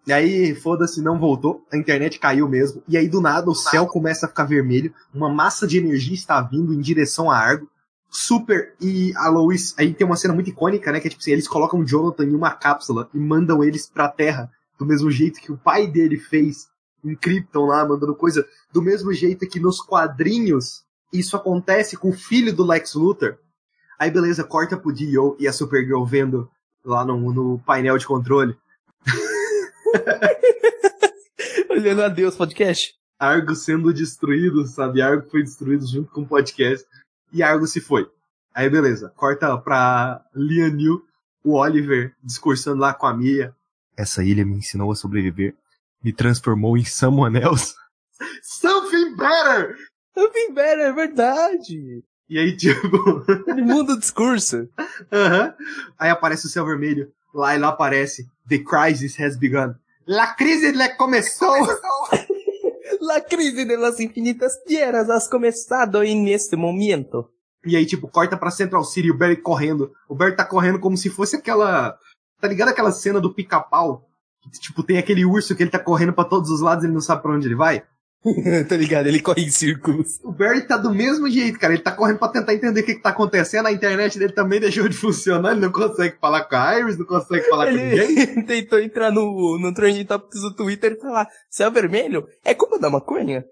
E 0.06 0.12
aí, 0.12 0.54
foda-se, 0.54 1.02
não 1.02 1.18
voltou, 1.18 1.66
a 1.72 1.78
internet 1.78 2.20
caiu 2.20 2.50
mesmo, 2.50 2.84
e 2.90 2.98
aí 2.98 3.08
do 3.08 3.22
nada 3.22 3.50
o 3.50 3.56
céu 3.56 3.88
começa 3.88 4.26
a 4.26 4.30
ficar 4.30 4.44
vermelho, 4.44 4.94
uma 5.14 5.30
massa 5.30 5.66
de 5.66 5.78
energia 5.78 6.14
está 6.14 6.42
vindo 6.42 6.74
em 6.74 6.82
direção 6.82 7.32
a 7.32 7.38
Argo. 7.38 7.70
Super 8.16 8.76
e 8.80 9.12
a 9.16 9.28
Lois, 9.28 9.74
aí 9.76 9.92
tem 9.92 10.06
uma 10.06 10.16
cena 10.16 10.36
muito 10.36 10.50
icônica, 10.50 10.92
né, 10.92 11.00
que 11.00 11.08
é 11.08 11.10
tipo 11.10 11.22
assim, 11.22 11.32
eles 11.32 11.48
colocam 11.48 11.80
o 11.80 11.86
Jonathan 11.86 12.26
em 12.26 12.36
uma 12.36 12.52
cápsula 12.52 13.10
e 13.12 13.18
mandam 13.18 13.64
eles 13.64 13.90
pra 13.90 14.08
Terra, 14.08 14.52
do 14.78 14.86
mesmo 14.86 15.10
jeito 15.10 15.42
que 15.42 15.52
o 15.52 15.58
pai 15.58 15.88
dele 15.88 16.18
fez 16.18 16.68
em 17.04 17.16
Krypton 17.16 17.66
lá, 17.66 17.88
mandando 17.88 18.16
coisa, 18.16 18.48
do 18.72 18.82
mesmo 18.82 19.14
jeito 19.14 19.48
que 19.48 19.60
nos 19.60 19.82
quadrinhos 19.82 20.84
isso 21.14 21.38
acontece 21.38 21.96
com 21.96 22.10
o 22.10 22.14
filho 22.14 22.54
do 22.54 22.66
Lex 22.66 22.96
Luthor. 22.96 23.38
Aí 24.00 24.10
beleza, 24.10 24.44
corta 24.44 24.76
pro 24.76 24.92
Dio 24.92 25.38
e 25.40 25.48
a 25.48 25.54
Supergirl 25.54 26.04
vendo 26.04 26.50
lá 26.84 27.06
no, 27.06 27.32
no 27.32 27.60
painel 27.60 27.98
de 28.00 28.08
controle. 28.08 28.58
Olhando 31.70 32.02
a 32.02 32.10
Deus 32.10 32.36
podcast. 32.36 32.96
Argo 33.20 33.56
sendo 33.56 33.94
destruído, 33.94 34.66
sabe? 34.66 35.02
Argo 35.02 35.30
foi 35.30 35.44
destruído 35.44 35.86
junto 35.86 36.12
com 36.12 36.22
o 36.22 36.28
podcast. 36.28 36.86
E 37.32 37.44
Argo 37.44 37.68
se 37.68 37.80
foi. 37.80 38.10
Aí 38.54 38.70
beleza, 38.70 39.14
corta 39.16 39.56
pra 39.58 40.24
Lian 40.36 40.72
New, 40.72 41.06
o 41.44 41.54
Oliver 41.54 42.16
discursando 42.24 42.82
lá 42.82 42.94
com 42.94 43.06
a 43.06 43.14
Mia. 43.14 43.56
Essa 43.96 44.24
ilha 44.24 44.44
me 44.44 44.58
ensinou 44.58 44.92
a 44.92 44.96
sobreviver. 44.96 45.56
Me 46.04 46.12
transformou 46.12 46.78
em 46.78 46.84
someone 46.86 47.40
else. 47.40 47.74
Something 48.44 49.16
better! 49.16 49.76
Something 50.14 50.54
better, 50.54 50.86
é 50.86 50.92
verdade. 50.94 52.04
E 52.30 52.40
aí, 52.40 52.56
tipo, 52.56 53.24
Ele 53.48 53.62
muda 53.62 53.94
o 53.94 54.00
discurso. 54.00 54.68
aham. 55.12 55.54
aí 55.98 56.10
aparece 56.10 56.46
o 56.46 56.50
céu 56.50 56.66
vermelho. 56.66 57.12
Lá 57.34 57.56
e 57.56 57.60
lá 57.60 57.70
aparece 57.70 58.28
The 58.48 58.60
crisis 58.60 59.20
has 59.20 59.36
begun. 59.38 59.74
La 60.06 60.34
crise 60.36 60.72
le 60.72 60.90
começou! 60.96 61.56
La 63.02 63.20
crise 63.22 63.66
de 63.66 63.76
las 63.76 64.00
infinitas 64.00 64.62
tierras 64.66 65.10
has 65.10 65.28
começado 65.28 66.04
en 66.04 66.28
este 66.28 66.56
momento. 66.56 67.30
E 67.66 67.76
aí, 67.76 67.86
tipo, 67.86 68.08
corta 68.08 68.38
pra 68.38 68.52
Central 68.52 68.84
City 68.84 69.08
e 69.08 69.12
o 69.12 69.18
Barry 69.18 69.38
correndo. 69.38 69.92
O 70.08 70.16
Barry 70.16 70.36
tá 70.36 70.46
correndo 70.46 70.80
como 70.80 70.96
se 70.96 71.10
fosse 71.10 71.36
aquela. 71.36 71.98
Tá 72.40 72.48
ligado 72.48 72.70
aquela 72.70 72.92
cena 72.92 73.20
do 73.20 73.34
pica-pau? 73.34 74.10
Tipo, 74.60 74.84
tem 74.84 74.98
aquele 74.98 75.26
urso 75.26 75.56
que 75.56 75.64
ele 75.64 75.72
tá 75.72 75.80
correndo 75.80 76.14
pra 76.14 76.26
todos 76.26 76.50
os 76.50 76.62
lados 76.62 76.84
e 76.84 76.88
ele 76.88 76.94
não 76.94 77.02
sabe 77.02 77.22
pra 77.22 77.32
onde 77.32 77.48
ele 77.48 77.56
vai. 77.56 77.84
tá 78.68 78.78
ligado? 78.78 79.08
Ele 79.08 79.20
corre 79.20 79.44
em 79.44 79.50
círculos. 79.50 80.20
O 80.24 80.32
Barry 80.32 80.66
tá 80.66 80.78
do 80.78 80.94
mesmo 80.94 81.30
jeito, 81.30 81.60
cara. 81.60 81.74
Ele 81.74 81.82
tá 81.82 81.92
correndo 81.92 82.20
pra 82.20 82.30
tentar 82.30 82.54
entender 82.54 82.82
o 82.82 82.86
que, 82.86 82.96
que 82.96 83.02
tá 83.02 83.10
acontecendo. 83.10 83.68
A 83.68 83.72
internet 83.72 84.18
dele 84.18 84.32
também 84.32 84.60
deixou 84.60 84.88
de 84.88 84.96
funcionar. 84.96 85.52
Ele 85.52 85.62
não 85.62 85.72
consegue 85.72 86.18
falar 86.20 86.46
com 86.46 86.56
a 86.56 86.80
Iris, 86.80 86.98
não 86.98 87.06
consegue 87.06 87.50
falar 87.50 87.66
com 87.66 87.72
ninguém. 87.74 88.20
Ele 88.20 88.44
tentou 88.48 88.80
entrar 88.80 89.12
no, 89.12 89.60
no 89.60 89.74
Trending 89.74 90.06
Topics 90.06 90.42
do 90.42 90.56
Twitter 90.56 90.94
e 90.94 91.02
falar: 91.02 91.28
céu 91.50 91.70
vermelho 91.70 92.26
é 92.46 92.54
culpa 92.54 92.80
da 92.80 92.90
maconha? 92.90 93.44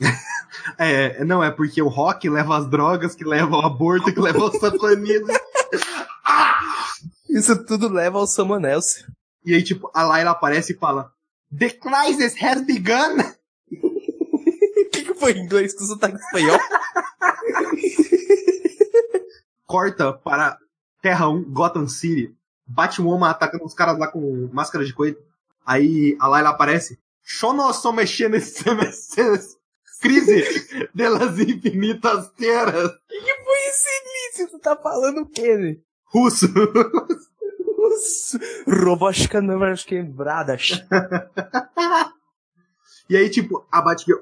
É, 0.76 1.24
não, 1.24 1.42
é 1.44 1.50
porque 1.50 1.80
o 1.80 1.88
rock 1.88 2.28
leva 2.28 2.58
as 2.58 2.68
drogas, 2.68 3.14
que 3.14 3.24
leva 3.24 3.54
ao 3.54 3.64
aborto, 3.64 4.12
que 4.12 4.20
leva 4.20 4.40
ao 4.40 4.52
satanismo. 4.52 5.28
Isso 7.30 7.64
tudo 7.64 7.88
leva 7.88 8.18
ao 8.18 8.26
Else. 8.66 9.04
E 9.44 9.54
aí, 9.54 9.62
tipo, 9.62 9.90
a 9.94 10.02
Layla 10.02 10.32
aparece 10.32 10.72
e 10.72 10.76
fala: 10.76 11.12
The 11.56 11.70
crisis 11.70 12.34
has 12.42 12.62
begun! 12.62 13.18
O 14.80 14.90
que, 14.90 15.04
que 15.04 15.14
Foi 15.14 15.32
em 15.32 15.44
inglês 15.44 15.72
com 15.74 15.84
sotaque 15.84 16.16
espanhol. 16.16 16.58
Corta 19.66 20.12
para 20.12 20.58
Terra 21.00 21.28
1, 21.28 21.52
Gotham 21.52 21.86
City. 21.86 22.34
Batwoman 22.66 23.30
atacando 23.30 23.64
os 23.64 23.74
caras 23.74 23.98
lá 23.98 24.08
com 24.08 24.48
máscara 24.52 24.84
de 24.84 24.92
coelho. 24.92 25.18
Aí 25.64 26.16
a 26.18 26.26
Layla 26.26 26.50
aparece. 26.50 26.98
Yo 27.40 27.52
no 27.52 27.72
so 27.72 27.92
mexendo 27.92 28.36
Crise 30.00 30.88
delas 30.94 31.38
infinitas 31.38 32.30
terras. 32.30 32.90
que 33.06 33.44
foi 33.44 33.58
esse 33.68 33.88
início? 34.00 34.48
Tu 34.50 34.58
tá 34.58 34.74
falando 34.74 35.22
o 35.22 35.26
quê, 35.26 35.56
né? 35.56 35.76
Russo. 36.06 36.46
Robótica 38.66 39.40
novas 39.40 39.84
quebradas. 39.84 40.84
e 43.08 43.16
aí, 43.16 43.30
tipo, 43.30 43.64
a 43.70 43.80
Batgirl, 43.80 44.18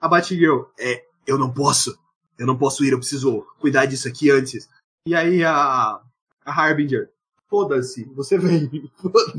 a 0.00 0.08
Batgirl, 0.08 0.62
é, 0.78 1.04
eu 1.26 1.38
não 1.38 1.52
posso. 1.52 1.98
Eu 2.38 2.46
não 2.46 2.56
posso 2.56 2.84
ir, 2.84 2.92
eu 2.92 2.98
preciso 2.98 3.46
cuidar 3.60 3.86
disso 3.86 4.08
aqui 4.08 4.30
antes. 4.30 4.68
E 5.06 5.14
aí 5.14 5.44
a, 5.44 6.00
a 6.44 6.52
Harbinger, 6.52 7.10
foda-se, 7.48 8.04
você 8.14 8.38
vem. 8.38 8.90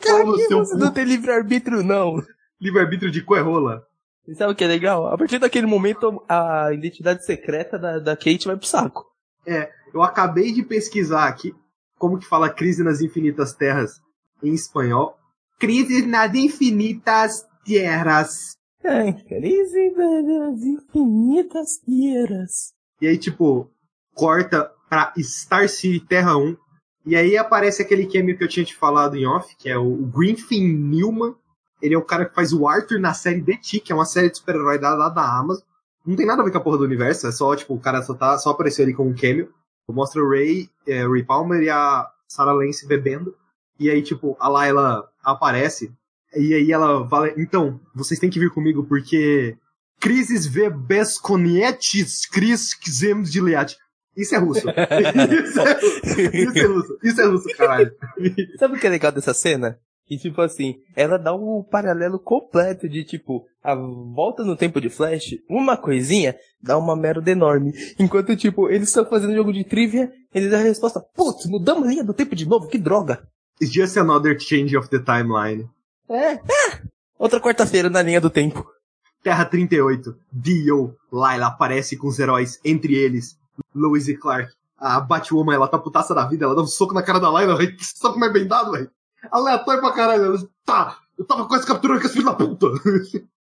Você 0.00 0.76
não 0.76 0.92
tem 0.92 1.04
livre-arbítrio, 1.04 1.82
não. 1.82 2.22
Livre-arbítrio 2.60 3.10
de 3.10 3.22
coerrola. 3.22 3.86
E 4.26 4.34
sabe 4.34 4.52
o 4.52 4.56
que 4.56 4.62
é 4.62 4.68
legal? 4.68 5.08
A 5.08 5.18
partir 5.18 5.38
daquele 5.38 5.66
momento, 5.66 6.22
a 6.28 6.72
identidade 6.72 7.24
secreta 7.24 7.78
da, 7.78 7.98
da 7.98 8.16
Kate 8.16 8.46
vai 8.46 8.56
pro 8.56 8.66
saco. 8.66 9.06
É, 9.46 9.70
eu 9.92 10.02
acabei 10.02 10.52
de 10.52 10.62
pesquisar 10.62 11.26
aqui 11.26 11.54
como 12.02 12.18
que 12.18 12.26
fala 12.26 12.50
crise 12.50 12.82
nas 12.82 13.00
infinitas 13.00 13.54
terras 13.54 14.02
em 14.42 14.52
espanhol. 14.52 15.16
Crise 15.56 16.04
nas 16.04 16.34
infinitas 16.34 17.46
terras. 17.64 18.56
É, 18.82 19.12
crise 19.12 19.92
nas 19.92 20.60
infinitas 20.62 21.78
terras. 21.86 22.72
E 23.00 23.06
aí, 23.06 23.16
tipo, 23.16 23.70
corta 24.16 24.68
pra 24.88 25.12
Star 25.16 25.68
City 25.68 26.04
Terra 26.04 26.36
1. 26.36 26.56
E 27.06 27.14
aí 27.14 27.36
aparece 27.36 27.82
aquele 27.82 28.12
cameo 28.12 28.36
que 28.36 28.42
eu 28.42 28.48
tinha 28.48 28.66
te 28.66 28.74
falado 28.74 29.16
em 29.16 29.24
off, 29.24 29.54
que 29.56 29.70
é 29.70 29.78
o 29.78 29.94
Greenfin 29.94 30.72
Newman. 30.72 31.36
Ele 31.80 31.94
é 31.94 31.98
o 31.98 32.04
cara 32.04 32.26
que 32.26 32.34
faz 32.34 32.52
o 32.52 32.66
Arthur 32.66 32.98
na 32.98 33.14
série 33.14 33.44
The 33.44 33.58
Tick, 33.58 33.84
que 33.84 33.92
é 33.92 33.94
uma 33.94 34.06
série 34.06 34.28
de 34.28 34.38
super-herói 34.38 34.76
da, 34.76 34.96
da, 34.96 35.08
da 35.08 35.38
Amazon. 35.38 35.62
Não 36.04 36.16
tem 36.16 36.26
nada 36.26 36.42
a 36.42 36.44
ver 36.44 36.50
com 36.50 36.58
a 36.58 36.62
porra 36.62 36.78
do 36.78 36.84
universo, 36.84 37.28
é 37.28 37.30
só, 37.30 37.54
tipo, 37.54 37.74
o 37.74 37.80
cara 37.80 38.02
só, 38.02 38.12
tá, 38.12 38.36
só 38.38 38.50
apareceu 38.50 38.84
ali 38.84 38.92
com 38.92 39.06
um 39.06 39.14
cameo. 39.14 39.54
Mostra 39.90 40.22
o 40.22 40.28
Ray, 40.28 40.68
é, 40.86 41.06
o 41.06 41.12
Ray 41.12 41.22
Palmer 41.22 41.62
e 41.62 41.70
a 41.70 42.08
Sarah 42.28 42.52
Lance 42.52 42.86
bebendo. 42.86 43.34
E 43.78 43.90
aí, 43.90 44.02
tipo, 44.02 44.36
a 44.38 44.48
Layla 44.48 45.08
aparece. 45.22 45.92
E 46.34 46.54
aí 46.54 46.72
ela 46.72 47.08
fala, 47.08 47.30
então, 47.36 47.80
vocês 47.94 48.18
têm 48.18 48.30
que 48.30 48.38
vir 48.38 48.50
comigo 48.50 48.84
porque 48.84 49.56
crises 50.00 50.46
vebesconietes 50.46 52.26
cris 52.26 52.74
quisemos 52.74 53.30
de 53.30 53.40
leate. 53.40 53.76
Isso 54.16 54.34
é 54.34 54.38
russo. 54.38 54.66
isso, 54.68 55.60
é, 55.60 56.36
isso 56.42 56.58
é 56.58 56.66
russo. 56.66 56.98
Isso 57.02 57.20
é 57.20 57.24
russo, 57.24 57.48
caralho. 57.56 57.92
Sabe 58.58 58.76
o 58.76 58.80
que 58.80 58.86
é 58.86 58.90
legal 58.90 59.12
dessa 59.12 59.32
cena? 59.32 59.78
E 60.10 60.18
tipo 60.18 60.40
assim, 60.42 60.76
ela 60.94 61.18
dá 61.18 61.34
um 61.34 61.62
paralelo 61.62 62.18
completo 62.18 62.88
de 62.88 63.04
tipo, 63.04 63.46
a 63.62 63.74
volta 63.74 64.44
no 64.44 64.56
tempo 64.56 64.80
de 64.80 64.90
Flash, 64.90 65.38
uma 65.48 65.76
coisinha, 65.76 66.36
dá 66.60 66.76
uma 66.76 66.96
merda 66.96 67.30
enorme. 67.30 67.72
Enquanto 67.98 68.36
tipo, 68.36 68.68
eles 68.68 68.88
estão 68.88 69.06
fazendo 69.06 69.34
jogo 69.34 69.52
de 69.52 69.64
trivia, 69.64 70.12
ele 70.34 70.48
dá 70.48 70.58
a 70.58 70.62
resposta, 70.62 71.00
putz, 71.00 71.46
mudamos 71.46 71.86
a 71.86 71.90
linha 71.90 72.04
do 72.04 72.14
tempo 72.14 72.34
de 72.34 72.46
novo, 72.46 72.68
que 72.68 72.78
droga. 72.78 73.26
It's 73.60 73.72
just 73.72 73.96
another 73.96 74.38
change 74.38 74.76
of 74.76 74.88
the 74.88 74.98
timeline. 74.98 75.68
É, 76.08 76.34
é. 76.34 76.40
Outra 77.18 77.40
quarta-feira 77.40 77.88
na 77.88 78.02
linha 78.02 78.20
do 78.20 78.28
tempo. 78.28 78.66
Terra 79.22 79.44
38, 79.44 80.16
Dio, 80.32 80.96
Layla 81.12 81.46
aparece 81.46 81.96
com 81.96 82.08
os 82.08 82.18
heróis, 82.18 82.58
entre 82.64 82.94
eles, 82.94 83.36
Lois 83.72 84.08
e 84.08 84.16
Clark. 84.16 84.52
A 84.76 85.00
Batwoman, 85.00 85.54
ela 85.54 85.68
tá 85.68 85.78
putaça 85.78 86.12
da 86.12 86.26
vida, 86.26 86.44
ela 86.44 86.56
dá 86.56 86.62
um 86.62 86.66
soco 86.66 86.92
na 86.92 87.04
cara 87.04 87.20
da 87.20 87.30
Layla, 87.30 87.56
velho. 87.56 87.76
Que 87.76 87.84
soco 87.84 88.18
mais 88.18 88.32
bem 88.32 88.48
dado, 88.48 88.72
velho 88.72 88.90
aleatório 89.30 89.80
pra 89.80 89.92
caralho. 89.92 90.50
Tá, 90.64 90.98
eu 91.18 91.24
tava 91.24 91.46
quase 91.46 91.66
capturando 91.66 91.98
aquele 91.98 92.12
filho 92.12 92.24
da 92.24 92.34
puta. 92.34 92.66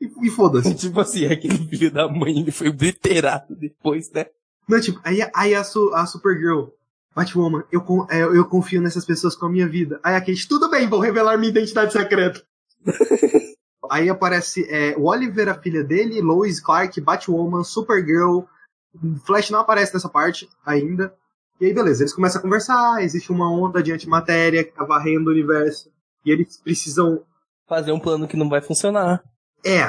e, 0.00 0.26
e 0.26 0.30
foda-se. 0.30 0.74
Tipo 0.74 1.00
assim, 1.00 1.26
aquele 1.26 1.58
filho 1.68 1.90
da 1.90 2.08
mãe 2.08 2.38
ele 2.38 2.50
foi 2.50 2.68
obliterado 2.68 3.54
depois, 3.54 4.10
né? 4.12 4.26
Não, 4.68 4.80
tipo, 4.80 5.00
aí, 5.02 5.18
aí 5.34 5.54
a, 5.54 5.64
su, 5.64 5.92
a 5.94 6.06
Supergirl, 6.06 6.68
Batwoman, 7.14 7.64
eu, 7.72 7.82
é, 8.08 8.22
eu, 8.22 8.34
eu 8.34 8.44
confio 8.44 8.80
nessas 8.80 9.04
pessoas 9.04 9.34
com 9.34 9.46
a 9.46 9.50
minha 9.50 9.68
vida. 9.68 9.98
Aí 10.02 10.14
a 10.14 10.20
Kate, 10.20 10.48
tudo 10.48 10.70
bem, 10.70 10.88
vou 10.88 11.00
revelar 11.00 11.36
minha 11.36 11.50
identidade 11.50 11.92
secreta. 11.92 12.42
aí 13.90 14.08
aparece 14.08 14.64
é, 14.70 14.94
o 14.96 15.06
Oliver, 15.06 15.48
a 15.48 15.54
filha 15.54 15.82
dele, 15.82 16.20
Lois, 16.20 16.60
Clark, 16.60 17.00
Batwoman, 17.00 17.64
Supergirl. 17.64 18.42
Flash 19.24 19.50
não 19.50 19.60
aparece 19.60 19.92
nessa 19.94 20.08
parte 20.08 20.48
ainda. 20.64 21.14
E 21.60 21.66
aí, 21.66 21.74
beleza, 21.74 22.02
eles 22.02 22.14
começam 22.14 22.38
a 22.38 22.42
conversar, 22.42 23.02
existe 23.02 23.30
uma 23.30 23.52
onda 23.52 23.82
de 23.82 23.92
antimatéria 23.92 24.64
que 24.64 24.72
tá 24.72 24.82
varrendo 24.82 25.28
o 25.28 25.32
universo, 25.32 25.90
e 26.24 26.30
eles 26.30 26.56
precisam. 26.56 27.22
Fazer 27.68 27.92
um 27.92 28.00
plano 28.00 28.26
que 28.26 28.36
não 28.36 28.48
vai 28.48 28.62
funcionar. 28.62 29.22
É. 29.64 29.86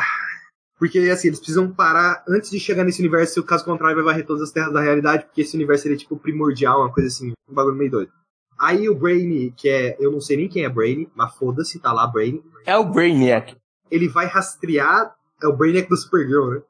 Porque, 0.77 0.99
assim, 0.99 1.29
eles 1.29 1.39
precisam 1.39 1.71
parar 1.71 2.23
antes 2.27 2.49
de 2.49 2.59
chegar 2.59 2.83
nesse 2.83 2.99
universo, 2.99 3.41
caso 3.43 3.63
contrário, 3.63 3.95
vai 3.95 4.03
varrer 4.03 4.25
todas 4.25 4.43
as 4.43 4.51
terras 4.51 4.73
da 4.73 4.81
realidade, 4.81 5.25
porque 5.25 5.41
esse 5.41 5.55
universo 5.55 5.83
seria, 5.83 5.97
tipo, 5.97 6.17
primordial, 6.17 6.81
uma 6.81 6.91
coisa 6.91 7.07
assim, 7.07 7.31
um 7.49 7.53
bagulho 7.53 7.77
meio 7.77 7.91
doido. 7.91 8.11
Aí 8.59 8.87
o 8.87 8.93
Brainy, 8.93 9.51
que 9.57 9.67
é. 9.67 9.95
Eu 9.99 10.11
não 10.11 10.21
sei 10.21 10.37
nem 10.37 10.47
quem 10.47 10.63
é 10.63 10.69
Brainy, 10.69 11.09
mas 11.15 11.33
foda-se, 11.35 11.79
tá 11.79 11.91
lá 11.91 12.05
Brainy. 12.05 12.43
É 12.63 12.77
o 12.77 12.85
Brainiac. 12.85 13.55
Ele 13.89 14.07
vai 14.07 14.27
rastrear. 14.27 15.15
É 15.41 15.47
o 15.47 15.55
Brainiac 15.57 15.89
do 15.89 15.97
Supergirl, 15.97 16.51
né? 16.51 16.61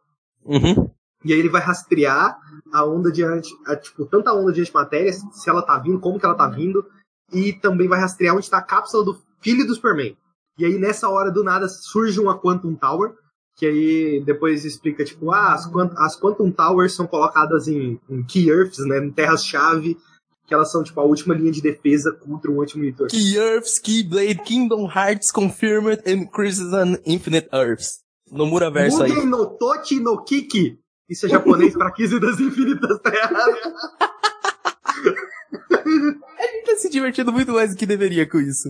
Uhum. 0.46 0.90
E 1.24 1.34
aí 1.34 1.40
ele 1.40 1.50
vai 1.50 1.62
rastrear 1.62 2.40
a 2.72 2.86
onda 2.86 3.12
de 3.12 3.24
a, 3.24 3.76
tipo, 3.76 4.06
tanta 4.06 4.34
onda 4.34 4.52
de 4.52 4.62
antimatéria, 4.62 5.12
se 5.12 5.50
ela 5.50 5.62
tá 5.62 5.78
vindo, 5.78 6.00
como 6.00 6.20
que 6.20 6.26
ela 6.26 6.36
tá 6.36 6.48
vindo, 6.48 6.86
e 7.32 7.54
também 7.54 7.88
vai 7.88 8.00
rastrear 8.00 8.36
onde 8.36 8.46
está 8.46 8.58
a 8.58 8.64
cápsula 8.64 9.04
do 9.06 9.22
filho 9.42 9.66
do 9.66 9.76
Superman. 9.76 10.18
E 10.58 10.66
aí 10.66 10.78
nessa 10.78 11.10
hora 11.10 11.32
do 11.32 11.44
nada 11.44 11.68
surge 11.68 12.20
uma 12.20 12.38
Quantum 12.38 12.76
Tower, 12.76 13.14
que 13.56 13.66
aí 13.66 14.24
depois 14.26 14.66
explica 14.66 15.04
tipo, 15.04 15.32
ah, 15.32 15.54
as, 15.54 15.70
as 15.98 16.20
Quantum 16.20 16.52
Towers 16.52 16.94
são 16.94 17.06
colocadas 17.06 17.68
em, 17.68 18.00
em 18.10 18.24
Key 18.24 18.50
Earths, 18.50 18.86
né, 18.86 19.00
em 19.00 19.12
terras-chave, 19.12 19.98
que 20.48 20.54
elas 20.54 20.72
são 20.72 20.84
tipo 20.84 21.00
a 21.00 21.04
última 21.04 21.34
linha 21.34 21.52
de 21.52 21.62
defesa 21.62 22.12
contra 22.12 22.52
um 22.52 22.62
anti-monitor. 22.62 23.08
Key 23.08 23.38
Earths, 23.38 23.80
Keyblade, 23.80 24.44
Kingdom 24.44 24.90
Hearts 24.90 25.32
Confirmed 25.32 26.02
and 26.06 26.26
Crimson 26.26 26.98
Infinite 27.06 27.48
Earths. 27.54 28.02
No 28.30 28.46
Muraverso 28.46 29.04
aí. 29.04 29.26
no 29.26 29.46
Tochi 29.58 30.00
no 30.00 30.24
Kiki. 30.24 30.81
Isso 31.12 31.26
é 31.26 31.30
japonês 31.30 31.74
pra 31.74 31.92
15 31.92 32.22
das 32.22 32.40
infinitas 32.40 32.98
terras. 33.00 33.44
A 35.70 36.44
gente 36.44 36.66
tá 36.66 36.78
se 36.78 36.90
divertindo 36.90 37.34
muito 37.34 37.52
mais 37.52 37.72
do 37.72 37.78
que 37.78 37.86
deveria 37.86 38.26
com 38.26 38.40
isso. 38.40 38.70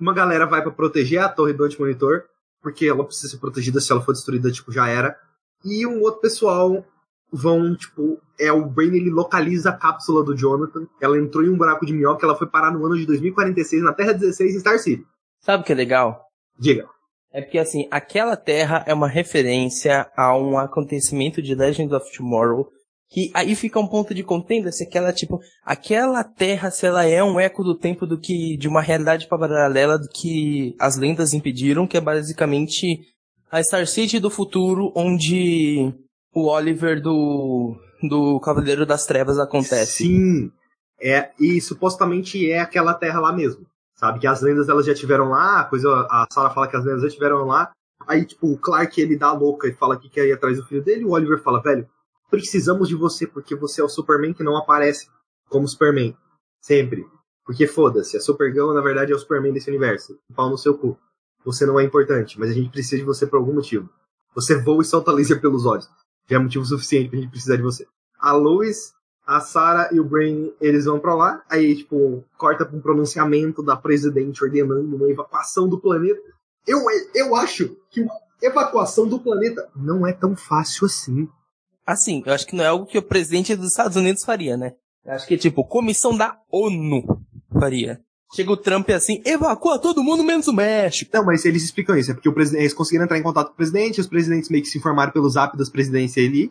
Uma 0.00 0.12
galera 0.12 0.44
vai 0.44 0.60
para 0.60 0.72
proteger 0.72 1.20
a 1.20 1.28
torre 1.28 1.52
do 1.52 1.62
anti-monitor, 1.62 2.24
porque 2.60 2.86
ela 2.86 3.04
precisa 3.04 3.28
ser 3.28 3.38
protegida 3.38 3.80
se 3.80 3.92
ela 3.92 4.00
for 4.00 4.10
destruída, 4.10 4.50
tipo, 4.50 4.72
já 4.72 4.88
era. 4.88 5.16
E 5.64 5.86
um 5.86 6.00
outro 6.00 6.20
pessoal 6.20 6.84
vão, 7.32 7.76
tipo, 7.76 8.20
é 8.36 8.50
o 8.50 8.66
Brain, 8.66 8.96
ele 8.96 9.10
localiza 9.10 9.70
a 9.70 9.76
cápsula 9.76 10.24
do 10.24 10.36
Jonathan. 10.36 10.88
Ela 11.00 11.18
entrou 11.18 11.44
em 11.44 11.50
um 11.50 11.56
buraco 11.56 11.86
de 11.86 11.92
minhoca, 11.92 12.26
ela 12.26 12.36
foi 12.36 12.48
parar 12.48 12.72
no 12.72 12.84
ano 12.84 12.96
de 12.96 13.06
2046 13.06 13.80
na 13.84 13.92
Terra 13.92 14.12
16 14.12 14.56
em 14.56 14.58
Star 14.58 14.80
City. 14.80 15.06
Sabe 15.40 15.62
o 15.62 15.66
que 15.66 15.70
é 15.70 15.76
legal? 15.76 16.26
Diga. 16.58 16.88
É 17.32 17.40
porque, 17.40 17.58
assim, 17.58 17.88
aquela 17.90 18.36
terra 18.36 18.84
é 18.86 18.92
uma 18.92 19.08
referência 19.08 20.06
a 20.14 20.36
um 20.36 20.58
acontecimento 20.58 21.40
de 21.40 21.54
Legends 21.54 21.92
of 21.92 22.06
Tomorrow, 22.14 22.68
que 23.10 23.30
aí 23.32 23.54
fica 23.54 23.80
um 23.80 23.86
ponto 23.86 24.14
de 24.14 24.22
contenda 24.22 24.70
se 24.70 24.84
aquela, 24.84 25.12
tipo, 25.12 25.40
aquela 25.64 26.22
terra, 26.22 26.70
se 26.70 26.86
ela 26.86 27.06
é 27.06 27.24
um 27.24 27.40
eco 27.40 27.64
do 27.64 27.76
tempo 27.76 28.06
do 28.06 28.18
que, 28.18 28.56
de 28.58 28.68
uma 28.68 28.82
realidade 28.82 29.26
paralela 29.28 29.98
do 29.98 30.08
que 30.08 30.74
as 30.78 30.96
lendas 30.96 31.32
impediram, 31.32 31.86
que 31.86 31.96
é 31.96 32.00
basicamente 32.00 33.00
a 33.50 33.62
Star 33.62 33.86
City 33.86 34.20
do 34.20 34.30
futuro, 34.30 34.92
onde 34.94 35.92
o 36.34 36.48
Oliver 36.48 37.00
do, 37.00 37.74
do 38.02 38.40
Cavaleiro 38.40 38.84
das 38.84 39.06
Trevas 39.06 39.38
acontece. 39.38 40.04
Sim, 40.04 40.50
é, 41.00 41.30
e 41.40 41.60
supostamente 41.62 42.50
é 42.50 42.60
aquela 42.60 42.94
terra 42.94 43.20
lá 43.20 43.32
mesmo 43.32 43.71
sabe? 44.02 44.18
Que 44.18 44.26
as 44.26 44.42
lendas 44.42 44.68
elas 44.68 44.84
já 44.84 44.92
tiveram 44.92 45.28
lá, 45.28 45.60
a 45.60 45.64
coisa, 45.64 45.88
a 46.10 46.26
Sarah 46.32 46.50
fala 46.50 46.66
que 46.66 46.76
as 46.76 46.84
lendas 46.84 47.02
já 47.02 47.10
tiveram 47.10 47.44
lá. 47.46 47.70
Aí, 48.04 48.24
tipo, 48.24 48.52
o 48.52 48.58
Clark 48.58 49.00
ele 49.00 49.16
dá 49.16 49.28
a 49.28 49.32
louca 49.32 49.68
e 49.68 49.72
fala 49.72 49.96
que 49.96 50.08
quer 50.08 50.26
ir 50.26 50.32
atrás 50.32 50.56
do 50.56 50.66
filho 50.66 50.82
dele, 50.82 51.04
o 51.04 51.10
Oliver 51.10 51.40
fala, 51.40 51.62
velho, 51.62 51.88
precisamos 52.28 52.88
de 52.88 52.96
você 52.96 53.28
porque 53.28 53.54
você 53.54 53.80
é 53.80 53.84
o 53.84 53.88
Superman 53.88 54.34
que 54.34 54.42
não 54.42 54.56
aparece 54.56 55.08
como 55.48 55.68
Superman. 55.68 56.16
Sempre. 56.60 57.06
Porque 57.46 57.68
foda-se, 57.68 58.16
a 58.16 58.20
Supergirl 58.20 58.72
na 58.72 58.80
verdade 58.80 59.12
é 59.12 59.14
o 59.14 59.18
Superman 59.18 59.52
desse 59.52 59.70
universo. 59.70 60.18
Pau 60.34 60.50
no 60.50 60.58
seu 60.58 60.76
cu. 60.76 60.98
Você 61.44 61.64
não 61.64 61.78
é 61.78 61.84
importante, 61.84 62.40
mas 62.40 62.50
a 62.50 62.54
gente 62.54 62.70
precisa 62.70 62.96
de 62.96 63.04
você 63.04 63.24
por 63.24 63.36
algum 63.36 63.54
motivo. 63.54 63.88
Você 64.34 64.60
voa 64.60 64.82
e 64.82 64.84
solta 64.84 65.12
laser 65.12 65.40
pelos 65.40 65.64
olhos. 65.64 65.88
Já 66.28 66.36
é 66.36 66.38
motivo 66.40 66.64
suficiente 66.64 67.08
pra 67.08 67.20
gente 67.20 67.30
precisar 67.30 67.56
de 67.56 67.62
você. 67.62 67.86
A 68.18 68.32
Lois 68.32 68.94
a 69.26 69.40
Sarah 69.40 69.90
e 69.92 70.00
o 70.00 70.04
Brain, 70.04 70.52
eles 70.60 70.84
vão 70.84 70.98
para 70.98 71.14
lá, 71.14 71.42
aí, 71.48 71.76
tipo, 71.76 72.24
corta 72.36 72.64
pra 72.64 72.76
um 72.76 72.80
pronunciamento 72.80 73.62
da 73.62 73.76
presidente 73.76 74.42
ordenando 74.42 74.96
uma 74.96 75.10
evacuação 75.10 75.68
do 75.68 75.80
planeta. 75.80 76.20
Eu, 76.66 76.80
eu 77.14 77.34
acho 77.36 77.76
que 77.90 78.04
evacuação 78.42 79.06
do 79.06 79.18
planeta 79.18 79.68
não 79.74 80.06
é 80.06 80.12
tão 80.12 80.36
fácil 80.36 80.86
assim. 80.86 81.28
Assim, 81.86 82.22
eu 82.24 82.32
acho 82.32 82.46
que 82.46 82.56
não 82.56 82.64
é 82.64 82.68
algo 82.68 82.86
que 82.86 82.98
o 82.98 83.02
presidente 83.02 83.54
dos 83.56 83.70
Estados 83.70 83.96
Unidos 83.96 84.24
faria, 84.24 84.56
né? 84.56 84.72
Eu 85.04 85.12
acho 85.12 85.26
que, 85.26 85.36
tipo, 85.36 85.64
comissão 85.64 86.16
da 86.16 86.36
ONU 86.50 87.02
faria. 87.58 88.00
Chega 88.34 88.50
o 88.50 88.56
Trump 88.56 88.88
assim, 88.90 89.20
evacua 89.26 89.78
todo 89.78 90.02
mundo 90.02 90.24
menos 90.24 90.48
o 90.48 90.54
México. 90.54 91.10
Não, 91.12 91.24
mas 91.24 91.44
eles 91.44 91.64
explicam 91.64 91.96
isso. 91.96 92.10
É 92.10 92.14
porque 92.14 92.28
o 92.28 92.32
presidente, 92.32 92.62
eles 92.62 92.72
conseguiram 92.72 93.04
entrar 93.04 93.18
em 93.18 93.22
contato 93.22 93.48
com 93.48 93.52
o 93.52 93.56
presidente, 93.56 94.00
os 94.00 94.06
presidentes 94.06 94.48
meio 94.48 94.62
que 94.62 94.70
se 94.70 94.78
informaram 94.78 95.12
pelo 95.12 95.28
zap 95.28 95.56
das 95.56 95.68
presidências 95.68 96.24
ali. 96.24 96.50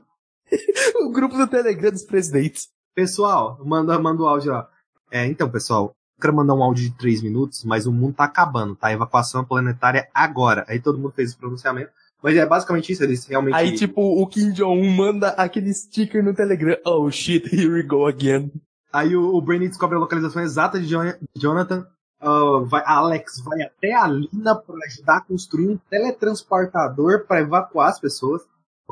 o 1.01 1.11
grupo 1.11 1.37
do 1.37 1.47
Telegram 1.47 1.91
dos 1.91 2.03
presidentes. 2.03 2.69
Pessoal, 2.93 3.59
manda, 3.63 3.97
manda 3.99 4.21
o 4.21 4.27
áudio 4.27 4.51
lá. 4.51 4.67
É, 5.09 5.25
então, 5.25 5.49
pessoal, 5.49 5.93
quero 6.19 6.35
mandar 6.35 6.53
um 6.53 6.63
áudio 6.63 6.89
de 6.89 6.97
três 6.97 7.21
minutos, 7.21 7.63
mas 7.63 7.85
o 7.85 7.91
mundo 7.91 8.15
tá 8.15 8.25
acabando, 8.25 8.75
tá? 8.75 8.91
Evacuação 8.91 9.43
planetária 9.43 10.07
agora. 10.13 10.65
Aí 10.67 10.79
todo 10.79 10.97
mundo 10.97 11.13
fez 11.15 11.29
esse 11.29 11.37
pronunciamento. 11.37 11.91
Mas 12.21 12.37
é 12.37 12.45
basicamente 12.45 12.91
isso, 12.91 13.03
eles 13.03 13.25
realmente. 13.25 13.55
Aí, 13.55 13.75
tipo, 13.75 14.01
o 14.01 14.27
Kim 14.27 14.51
Jong-un 14.51 14.91
manda 14.91 15.29
aquele 15.29 15.73
sticker 15.73 16.23
no 16.23 16.33
Telegram. 16.33 16.77
Oh 16.85 17.09
shit, 17.09 17.47
here 17.55 17.71
we 17.73 17.81
go 17.81 18.05
again. 18.05 18.51
Aí 18.93 19.15
o, 19.15 19.35
o 19.35 19.41
Brainy 19.41 19.67
descobre 19.67 19.95
a 19.95 19.99
localização 19.99 20.41
exata 20.43 20.79
de 20.79 20.87
Jon- 20.87 21.15
Jonathan. 21.35 21.87
Uh, 22.21 22.63
vai, 22.65 22.83
a 22.85 22.97
Alex 22.97 23.39
vai 23.39 23.63
até 23.63 23.93
a 23.93 24.05
Lina 24.05 24.55
para 24.55 24.85
ajudar 24.85 25.17
a 25.17 25.21
construir 25.21 25.69
um 25.69 25.77
teletransportador 25.89 27.25
para 27.25 27.41
evacuar 27.41 27.89
as 27.89 27.99
pessoas. 27.99 28.43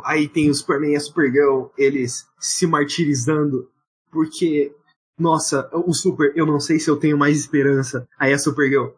Aí 0.04 0.28
tem 0.28 0.50
o 0.50 0.54
Superman 0.54 0.93
e 0.93 0.95
a 0.95 1.00
Supergirl, 1.00 1.68
eles 1.78 2.28
se 2.39 2.66
martirizando, 2.68 3.70
porque, 4.12 4.74
nossa, 5.18 5.70
o 5.74 5.93
Super, 5.93 6.32
eu 6.36 6.45
não 6.45 6.60
sei 6.60 6.80
se 6.80 6.89
eu 6.89 6.97
tenho 6.97 7.18
mais 7.18 7.38
esperança. 7.38 8.08
Aí 8.18 8.34
a 8.34 8.39
Supergirl, 8.39 8.89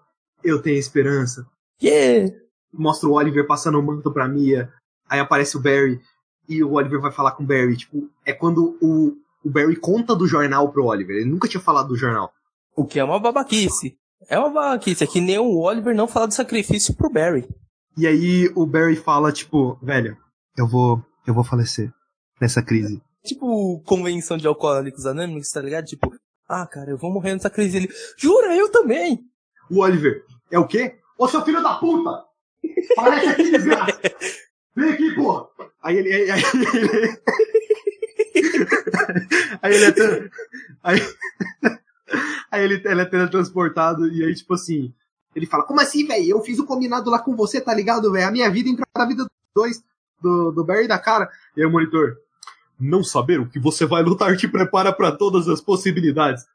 eu 0.43 0.62
tenho 0.62 0.78
esperança. 0.78 1.45
Yeah! 1.82 2.34
Mostra 2.74 3.10
o 3.10 3.14
Oliver 3.14 3.45
passando 3.45 3.80
o 3.80 3.84
manto 3.84 4.12
pra 4.12 4.28
Mia. 4.28 4.72
Aí 5.10 5.20
aparece 5.20 5.58
o 5.58 5.60
Barry 5.60 5.99
e 6.47 6.64
o 6.64 6.74
Oliver 6.74 7.02
vai 7.02 7.12
falar 7.12 7.32
com 7.32 7.43
o 7.43 7.45
Barry. 7.45 7.78
Tipo, 7.78 8.10
é 8.26 8.34
quando 8.34 8.78
o, 8.82 9.18
o 9.43 9.49
Barry 9.49 9.76
conta 9.76 10.16
do 10.16 10.28
jornal 10.28 10.72
pro 10.72 10.86
Oliver. 10.86 11.18
Ele 11.18 11.30
nunca 11.30 11.47
tinha 11.47 11.62
falado 11.62 11.89
do 11.89 11.97
jornal. 11.97 12.32
O 12.76 12.86
que 12.86 12.99
é 12.99 13.04
uma 13.04 13.20
babaquice. 13.20 13.97
É 14.30 14.39
uma 14.39 14.49
babaquice. 14.49 15.04
É 15.04 15.08
que 15.08 15.20
nem 15.20 15.38
o 15.38 15.60
Oliver 15.60 15.95
não 15.95 16.08
fala 16.08 16.28
do 16.28 16.34
sacrifício 16.34 16.95
pro 16.95 17.10
Barry. 17.10 17.47
E 17.97 18.08
aí 18.08 18.49
o 18.56 18.66
Barry 18.66 18.95
fala, 18.95 19.32
tipo, 19.32 19.78
velho, 19.82 20.18
eu 20.58 20.68
vou, 20.68 21.04
eu 21.26 21.34
vou 21.34 21.43
falecer 21.43 21.91
nessa 22.39 22.62
crise. 22.62 23.02
Tipo, 23.24 23.82
convenção 23.86 24.38
de 24.38 24.47
alcoólicos 24.47 25.06
anônimos, 25.06 25.49
tá 25.49 25.62
ligado? 25.62 25.86
Tipo, 25.86 26.12
ah, 26.47 26.66
cara, 26.66 26.91
eu 26.91 26.97
vou 26.97 27.12
morrer 27.12 27.34
nessa 27.34 27.49
crise. 27.49 27.78
Ele, 27.78 27.89
jura, 28.18 28.56
eu 28.56 28.70
também! 28.70 29.20
O 29.70 29.80
Oliver, 29.80 30.24
é 30.49 30.60
o 30.60 30.68
quê? 30.68 30.95
Ô 31.18 31.28
seu 31.28 31.43
filho 31.45 31.62
da 31.62 31.76
puta! 31.76 32.26
Parece 32.95 33.28
aqui, 33.28 33.52
desgraça! 33.52 34.02
Vem 34.76 34.91
aqui, 34.91 35.16
porra! 35.16 35.47
Aí 35.84 35.97
ele. 35.97 36.14
Aí, 36.14 36.32
aí 36.32 36.43
ele. 36.74 37.22
aí 39.62 39.74
ele 39.74 39.86
é. 39.86 39.91
Tra... 39.91 40.30
Aí, 40.84 40.99
aí 42.52 42.64
ele, 42.64 42.82
ele 42.86 43.02
é 43.02 43.06
teletransportado 43.06 44.08
e 44.08 44.24
aí, 44.24 44.34
tipo 44.36 44.54
assim. 44.54 44.93
Ele 45.34 45.45
fala, 45.45 45.64
como 45.64 45.80
assim, 45.80 46.06
velho? 46.06 46.30
Eu 46.30 46.41
fiz 46.41 46.60
o 46.60 46.66
combinado 46.66 47.10
lá 47.10 47.18
com 47.18 47.36
você, 47.36 47.62
tá 47.62 47.74
ligado, 47.74 48.12
velho? 48.12 48.28
A 48.28 48.32
minha 48.32 48.49
vida 48.52 48.70
entrou 48.70 48.86
na 48.95 49.06
vida 49.06 49.24
dos 49.24 49.32
dois, 49.56 49.82
do, 50.22 50.52
do 50.52 50.64
Barry 50.64 50.88
da 50.88 51.00
cara. 51.00 51.30
E 51.56 51.62
aí 51.62 51.68
o 51.68 51.72
monitor. 51.72 52.18
Não 52.80 53.04
saber 53.04 53.40
o 53.40 53.48
que 53.48 53.60
você 53.60 53.86
vai 53.86 54.02
lutar 54.02 54.36
te 54.36 54.48
prepara 54.48 54.92
para 54.92 55.12
todas 55.12 55.48
as 55.48 55.62
possibilidades. 55.62 56.46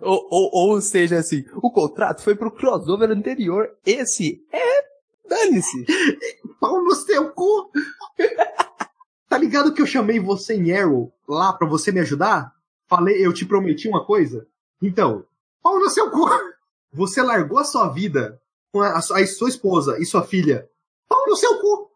Ou, 0.00 0.26
ou, 0.30 0.50
ou 0.52 0.80
seja, 0.80 1.18
assim, 1.18 1.44
o 1.54 1.70
contrato 1.70 2.22
foi 2.22 2.34
pro 2.34 2.50
crossover 2.50 3.10
anterior. 3.10 3.70
Esse 3.84 4.44
é. 4.52 4.86
Dane-se. 5.28 5.86
Pau 6.60 6.82
no 6.82 6.94
seu 6.94 7.30
cu! 7.30 7.70
tá 9.28 9.38
ligado 9.38 9.72
que 9.74 9.82
eu 9.82 9.86
chamei 9.86 10.18
você 10.18 10.54
em 10.54 10.72
Arrow 10.72 11.12
lá 11.28 11.52
pra 11.52 11.68
você 11.68 11.92
me 11.92 12.00
ajudar? 12.00 12.52
Falei, 12.88 13.24
eu 13.24 13.32
te 13.32 13.44
prometi 13.44 13.88
uma 13.88 14.04
coisa? 14.04 14.46
Então, 14.80 15.24
pau 15.62 15.78
no 15.78 15.90
seu 15.90 16.10
cu! 16.10 16.28
Você 16.92 17.20
largou 17.20 17.58
a 17.58 17.64
sua 17.64 17.88
vida 17.88 18.40
com 18.72 18.80
a, 18.80 18.92
a 18.96 19.02
sua 19.02 19.20
esposa 19.20 19.98
e 19.98 20.06
sua 20.06 20.22
filha. 20.22 20.68
Pau 21.08 21.26
no 21.26 21.36
seu 21.36 21.58
cu! 21.58 21.90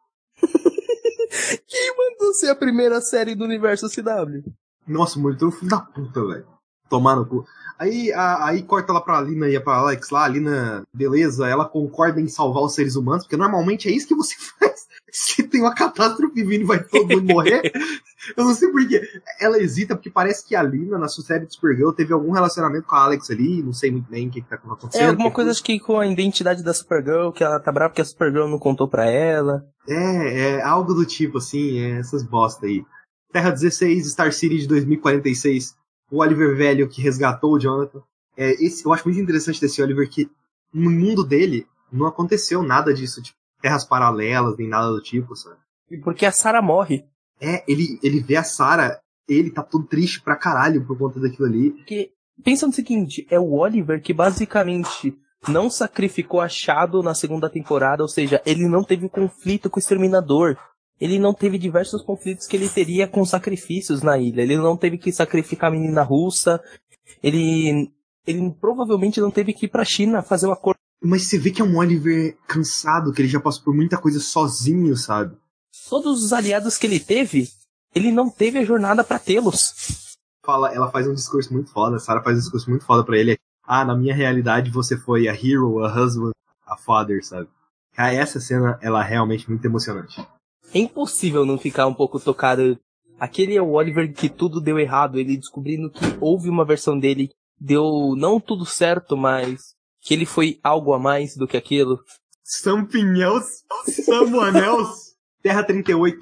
Quem 1.66 1.96
mandou 1.96 2.34
ser 2.34 2.48
a 2.48 2.54
primeira 2.56 3.00
série 3.00 3.34
do 3.34 3.44
universo 3.44 3.88
CW? 3.88 4.52
Nossa, 4.86 5.18
monitor 5.18 5.52
filho 5.52 5.70
da 5.70 5.80
puta, 5.80 6.26
velho. 6.26 6.46
Tomar 6.88 7.16
no 7.16 7.24
cu. 7.24 7.46
Aí, 7.78 8.12
a, 8.12 8.46
aí 8.46 8.62
corta 8.62 8.92
lá 8.92 9.00
pra 9.00 9.20
Lina 9.20 9.48
e 9.48 9.58
pra 9.60 9.76
Alex 9.76 10.10
lá, 10.10 10.24
a 10.24 10.28
Lina, 10.28 10.82
beleza, 10.92 11.46
ela 11.46 11.64
concorda 11.64 12.20
em 12.20 12.28
salvar 12.28 12.62
os 12.62 12.74
seres 12.74 12.96
humanos, 12.96 13.24
porque 13.24 13.36
normalmente 13.36 13.88
é 13.88 13.92
isso 13.92 14.08
que 14.08 14.14
você 14.14 14.34
faz. 14.58 14.86
Se 15.12 15.42
tem 15.42 15.60
uma 15.60 15.74
catástrofe 15.74 16.42
vindo 16.42 16.62
e 16.62 16.64
vai 16.64 16.82
todo 16.82 17.08
mundo 17.08 17.34
morrer. 17.34 17.72
Eu 18.36 18.44
não 18.44 18.54
sei 18.54 18.70
porquê. 18.70 19.00
Ela 19.40 19.58
hesita, 19.58 19.94
porque 19.96 20.10
parece 20.10 20.46
que 20.46 20.54
a 20.54 20.62
Lina, 20.62 20.98
na 20.98 21.08
sua 21.08 21.24
série 21.24 21.46
de 21.46 21.54
Supergirl, 21.54 21.90
teve 21.92 22.12
algum 22.12 22.32
relacionamento 22.32 22.86
com 22.86 22.94
a 22.94 23.04
Alex 23.04 23.30
ali, 23.30 23.62
não 23.62 23.72
sei 23.72 23.90
muito 23.90 24.10
bem 24.10 24.28
o 24.28 24.30
que, 24.30 24.42
que 24.42 24.48
tá 24.48 24.56
acontecendo. 24.56 25.02
É 25.02 25.06
alguma 25.08 25.30
coisa, 25.30 25.50
acho 25.50 25.64
que 25.64 25.80
com 25.80 25.98
a 25.98 26.06
identidade 26.06 26.62
da 26.62 26.74
Supergirl, 26.74 27.30
que 27.30 27.42
ela 27.42 27.58
tá 27.58 27.72
brava 27.72 27.90
porque 27.90 28.02
a 28.02 28.04
Supergirl 28.04 28.46
não 28.46 28.58
contou 28.58 28.86
pra 28.86 29.06
ela. 29.10 29.64
É, 29.88 30.56
é 30.56 30.62
algo 30.62 30.92
do 30.92 31.06
tipo, 31.06 31.38
assim, 31.38 31.78
é 31.78 31.98
essas 31.98 32.22
bosta 32.22 32.66
aí. 32.66 32.84
Terra 33.32 33.50
16, 33.50 34.10
Star 34.10 34.32
City 34.32 34.58
de 34.58 34.68
2046. 34.68 35.74
O 36.10 36.18
Oliver 36.18 36.56
velho 36.56 36.88
que 36.88 37.00
resgatou 37.00 37.52
o 37.52 37.58
Jonathan. 37.58 38.02
É, 38.36 38.52
esse, 38.64 38.84
eu 38.84 38.92
acho 38.92 39.06
muito 39.06 39.20
interessante 39.20 39.60
desse 39.60 39.80
Oliver 39.82 40.08
que 40.08 40.30
no 40.72 40.90
mundo 40.90 41.24
dele 41.24 41.66
não 41.92 42.06
aconteceu 42.06 42.62
nada 42.62 42.92
disso, 42.92 43.22
tipo, 43.22 43.39
terras 43.60 43.84
paralelas, 43.84 44.56
nem 44.56 44.68
nada 44.68 44.90
do 44.90 45.02
tipo, 45.02 45.34
sabe? 45.36 45.56
E 45.90 45.98
Porque 45.98 46.24
a 46.24 46.32
Sarah 46.32 46.62
morre. 46.62 47.04
É, 47.40 47.64
ele, 47.66 47.98
ele 48.02 48.20
vê 48.20 48.36
a 48.36 48.44
Sarah, 48.44 49.00
ele 49.28 49.50
tá 49.50 49.62
todo 49.62 49.86
triste 49.86 50.20
pra 50.20 50.36
caralho 50.36 50.86
por 50.86 50.98
conta 50.98 51.20
daquilo 51.20 51.46
ali. 51.46 51.70
Porque, 51.70 52.12
pensa 52.44 52.66
no 52.66 52.72
seguinte, 52.72 53.26
é 53.30 53.38
o 53.38 53.52
Oliver 53.52 54.02
que 54.02 54.12
basicamente 54.12 55.16
não 55.48 55.70
sacrificou 55.70 56.40
a 56.40 56.48
Shadow 56.48 57.02
na 57.02 57.14
segunda 57.14 57.48
temporada, 57.48 58.02
ou 58.02 58.08
seja, 58.08 58.42
ele 58.44 58.68
não 58.68 58.84
teve 58.84 59.08
conflito 59.08 59.70
com 59.70 59.78
o 59.78 59.80
Exterminador. 59.80 60.56
Ele 61.00 61.18
não 61.18 61.32
teve 61.32 61.56
diversos 61.56 62.02
conflitos 62.02 62.46
que 62.46 62.56
ele 62.56 62.68
teria 62.68 63.08
com 63.08 63.24
sacrifícios 63.24 64.02
na 64.02 64.18
ilha. 64.18 64.42
Ele 64.42 64.58
não 64.58 64.76
teve 64.76 64.98
que 64.98 65.10
sacrificar 65.10 65.68
a 65.68 65.72
menina 65.72 66.02
russa. 66.02 66.62
Ele, 67.22 67.90
ele 68.26 68.50
provavelmente 68.60 69.18
não 69.18 69.30
teve 69.30 69.54
que 69.54 69.64
ir 69.64 69.70
pra 69.70 69.82
China 69.82 70.22
fazer 70.22 70.46
o 70.46 70.52
acordo. 70.52 70.79
Mas 71.02 71.24
você 71.24 71.38
vê 71.38 71.50
que 71.50 71.62
é 71.62 71.64
um 71.64 71.78
Oliver 71.78 72.36
cansado, 72.46 73.12
que 73.12 73.22
ele 73.22 73.28
já 73.28 73.40
passou 73.40 73.64
por 73.64 73.74
muita 73.74 73.98
coisa 73.98 74.20
sozinho, 74.20 74.96
sabe? 74.96 75.36
Todos 75.88 76.22
os 76.22 76.32
aliados 76.32 76.76
que 76.76 76.86
ele 76.86 77.00
teve, 77.00 77.48
ele 77.94 78.12
não 78.12 78.28
teve 78.28 78.58
a 78.58 78.64
jornada 78.64 79.02
pra 79.02 79.18
tê-los. 79.18 80.14
fala, 80.44 80.72
ela 80.74 80.90
faz 80.90 81.08
um 81.08 81.14
discurso 81.14 81.52
muito 81.52 81.70
foda, 81.70 81.96
a 81.96 81.98
Sarah 81.98 82.22
faz 82.22 82.36
um 82.36 82.40
discurso 82.40 82.68
muito 82.68 82.84
foda 82.84 83.04
pra 83.04 83.16
ele. 83.16 83.38
Ah, 83.64 83.84
na 83.84 83.96
minha 83.96 84.14
realidade 84.14 84.70
você 84.70 84.96
foi 84.96 85.28
a 85.28 85.32
hero, 85.32 85.84
a 85.84 85.92
husband, 85.92 86.32
a 86.66 86.76
father, 86.76 87.24
sabe? 87.24 87.48
Cara, 87.94 88.12
essa 88.12 88.40
cena, 88.40 88.78
ela 88.82 89.04
é 89.04 89.08
realmente 89.08 89.48
muito 89.48 89.64
emocionante. 89.64 90.20
É 90.72 90.78
impossível 90.78 91.44
não 91.44 91.58
ficar 91.58 91.86
um 91.86 91.94
pouco 91.94 92.20
tocado. 92.20 92.78
Aquele 93.18 93.56
é 93.56 93.62
o 93.62 93.72
Oliver 93.72 94.12
que 94.12 94.28
tudo 94.28 94.60
deu 94.60 94.78
errado, 94.78 95.18
ele 95.18 95.36
descobrindo 95.36 95.90
que 95.90 96.04
houve 96.20 96.48
uma 96.48 96.64
versão 96.64 96.98
dele 96.98 97.30
deu 97.60 98.14
não 98.16 98.40
tudo 98.40 98.64
certo, 98.64 99.16
mas 99.16 99.74
que 100.00 100.14
ele 100.14 100.26
foi 100.26 100.58
algo 100.62 100.92
a 100.92 100.98
mais 100.98 101.36
do 101.36 101.46
que 101.46 101.56
aquilo. 101.56 102.00
Something 102.42 103.20
else, 103.20 103.62
someone 104.04 104.58
else. 104.58 105.14
Terra 105.42 105.62
38, 105.62 106.18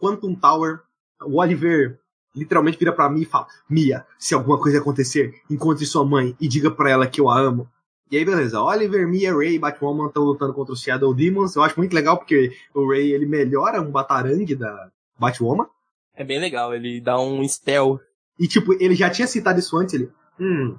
Quantum 0.00 0.34
Tower. 0.34 0.80
O 1.22 1.40
Oliver 1.40 1.98
literalmente 2.34 2.78
vira 2.78 2.92
pra 2.92 3.08
mim 3.08 3.22
e 3.22 3.26
fala: 3.26 3.46
Mia, 3.68 4.06
se 4.18 4.34
alguma 4.34 4.60
coisa 4.60 4.78
acontecer, 4.78 5.34
encontre 5.50 5.86
sua 5.86 6.04
mãe 6.04 6.36
e 6.40 6.48
diga 6.48 6.70
pra 6.70 6.90
ela 6.90 7.06
que 7.06 7.20
eu 7.20 7.28
a 7.28 7.38
amo. 7.38 7.68
E 8.10 8.16
aí, 8.16 8.24
beleza. 8.24 8.60
Oliver, 8.60 9.08
Mia, 9.08 9.34
Ray 9.34 9.54
e 9.54 9.58
Batwoman 9.58 10.08
estão 10.08 10.22
lutando 10.22 10.52
contra 10.52 10.74
os 10.74 10.82
Shadow 10.82 11.14
Demons. 11.14 11.56
Eu 11.56 11.62
acho 11.62 11.78
muito 11.78 11.94
legal 11.94 12.18
porque 12.18 12.52
o 12.74 12.88
Ray 12.88 13.12
ele 13.12 13.26
melhora 13.26 13.80
um 13.80 13.90
batarangue 13.90 14.54
da 14.54 14.90
Batwoman. 15.18 15.66
É 16.14 16.22
bem 16.22 16.38
legal, 16.38 16.74
ele 16.74 17.00
dá 17.00 17.18
um 17.18 17.42
spell. 17.48 17.98
E 18.38 18.46
tipo, 18.46 18.72
ele 18.74 18.94
já 18.94 19.10
tinha 19.10 19.26
citado 19.26 19.58
isso 19.58 19.76
antes, 19.76 19.94
ele. 19.94 20.10
Hum, 20.38 20.76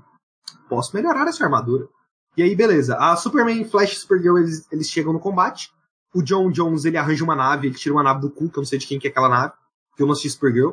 posso 0.70 0.96
melhorar 0.96 1.28
essa 1.28 1.43
armadura. 1.43 1.88
E 2.38 2.44
aí, 2.44 2.56
beleza. 2.56 2.96
A 2.98 3.16
Superman, 3.16 3.64
Flash 3.66 3.94
e 3.94 3.96
Supergirl, 3.96 4.38
eles, 4.38 4.68
eles 4.72 4.90
chegam 4.90 5.14
no 5.14 5.20
combate. 5.20 5.72
O 6.14 6.22
John 6.22 6.52
Jones, 6.52 6.86
ele 6.86 6.98
arranja 6.98 7.24
uma 7.24 7.36
nave, 7.36 7.68
ele 7.68 7.76
tira 7.76 7.94
uma 7.94 8.04
nave 8.04 8.22
do 8.22 8.30
cu, 8.30 8.50
que 8.50 8.58
eu 8.58 8.62
não 8.62 8.66
sei 8.66 8.80
de 8.80 8.88
quem 8.88 9.00
que 9.00 9.08
é 9.08 9.10
aquela 9.12 9.30
nave. 9.30 9.54
Que 9.96 10.04
eu 10.04 10.08
não 10.08 10.14
assisti 10.14 10.30
Supergirl. 10.32 10.72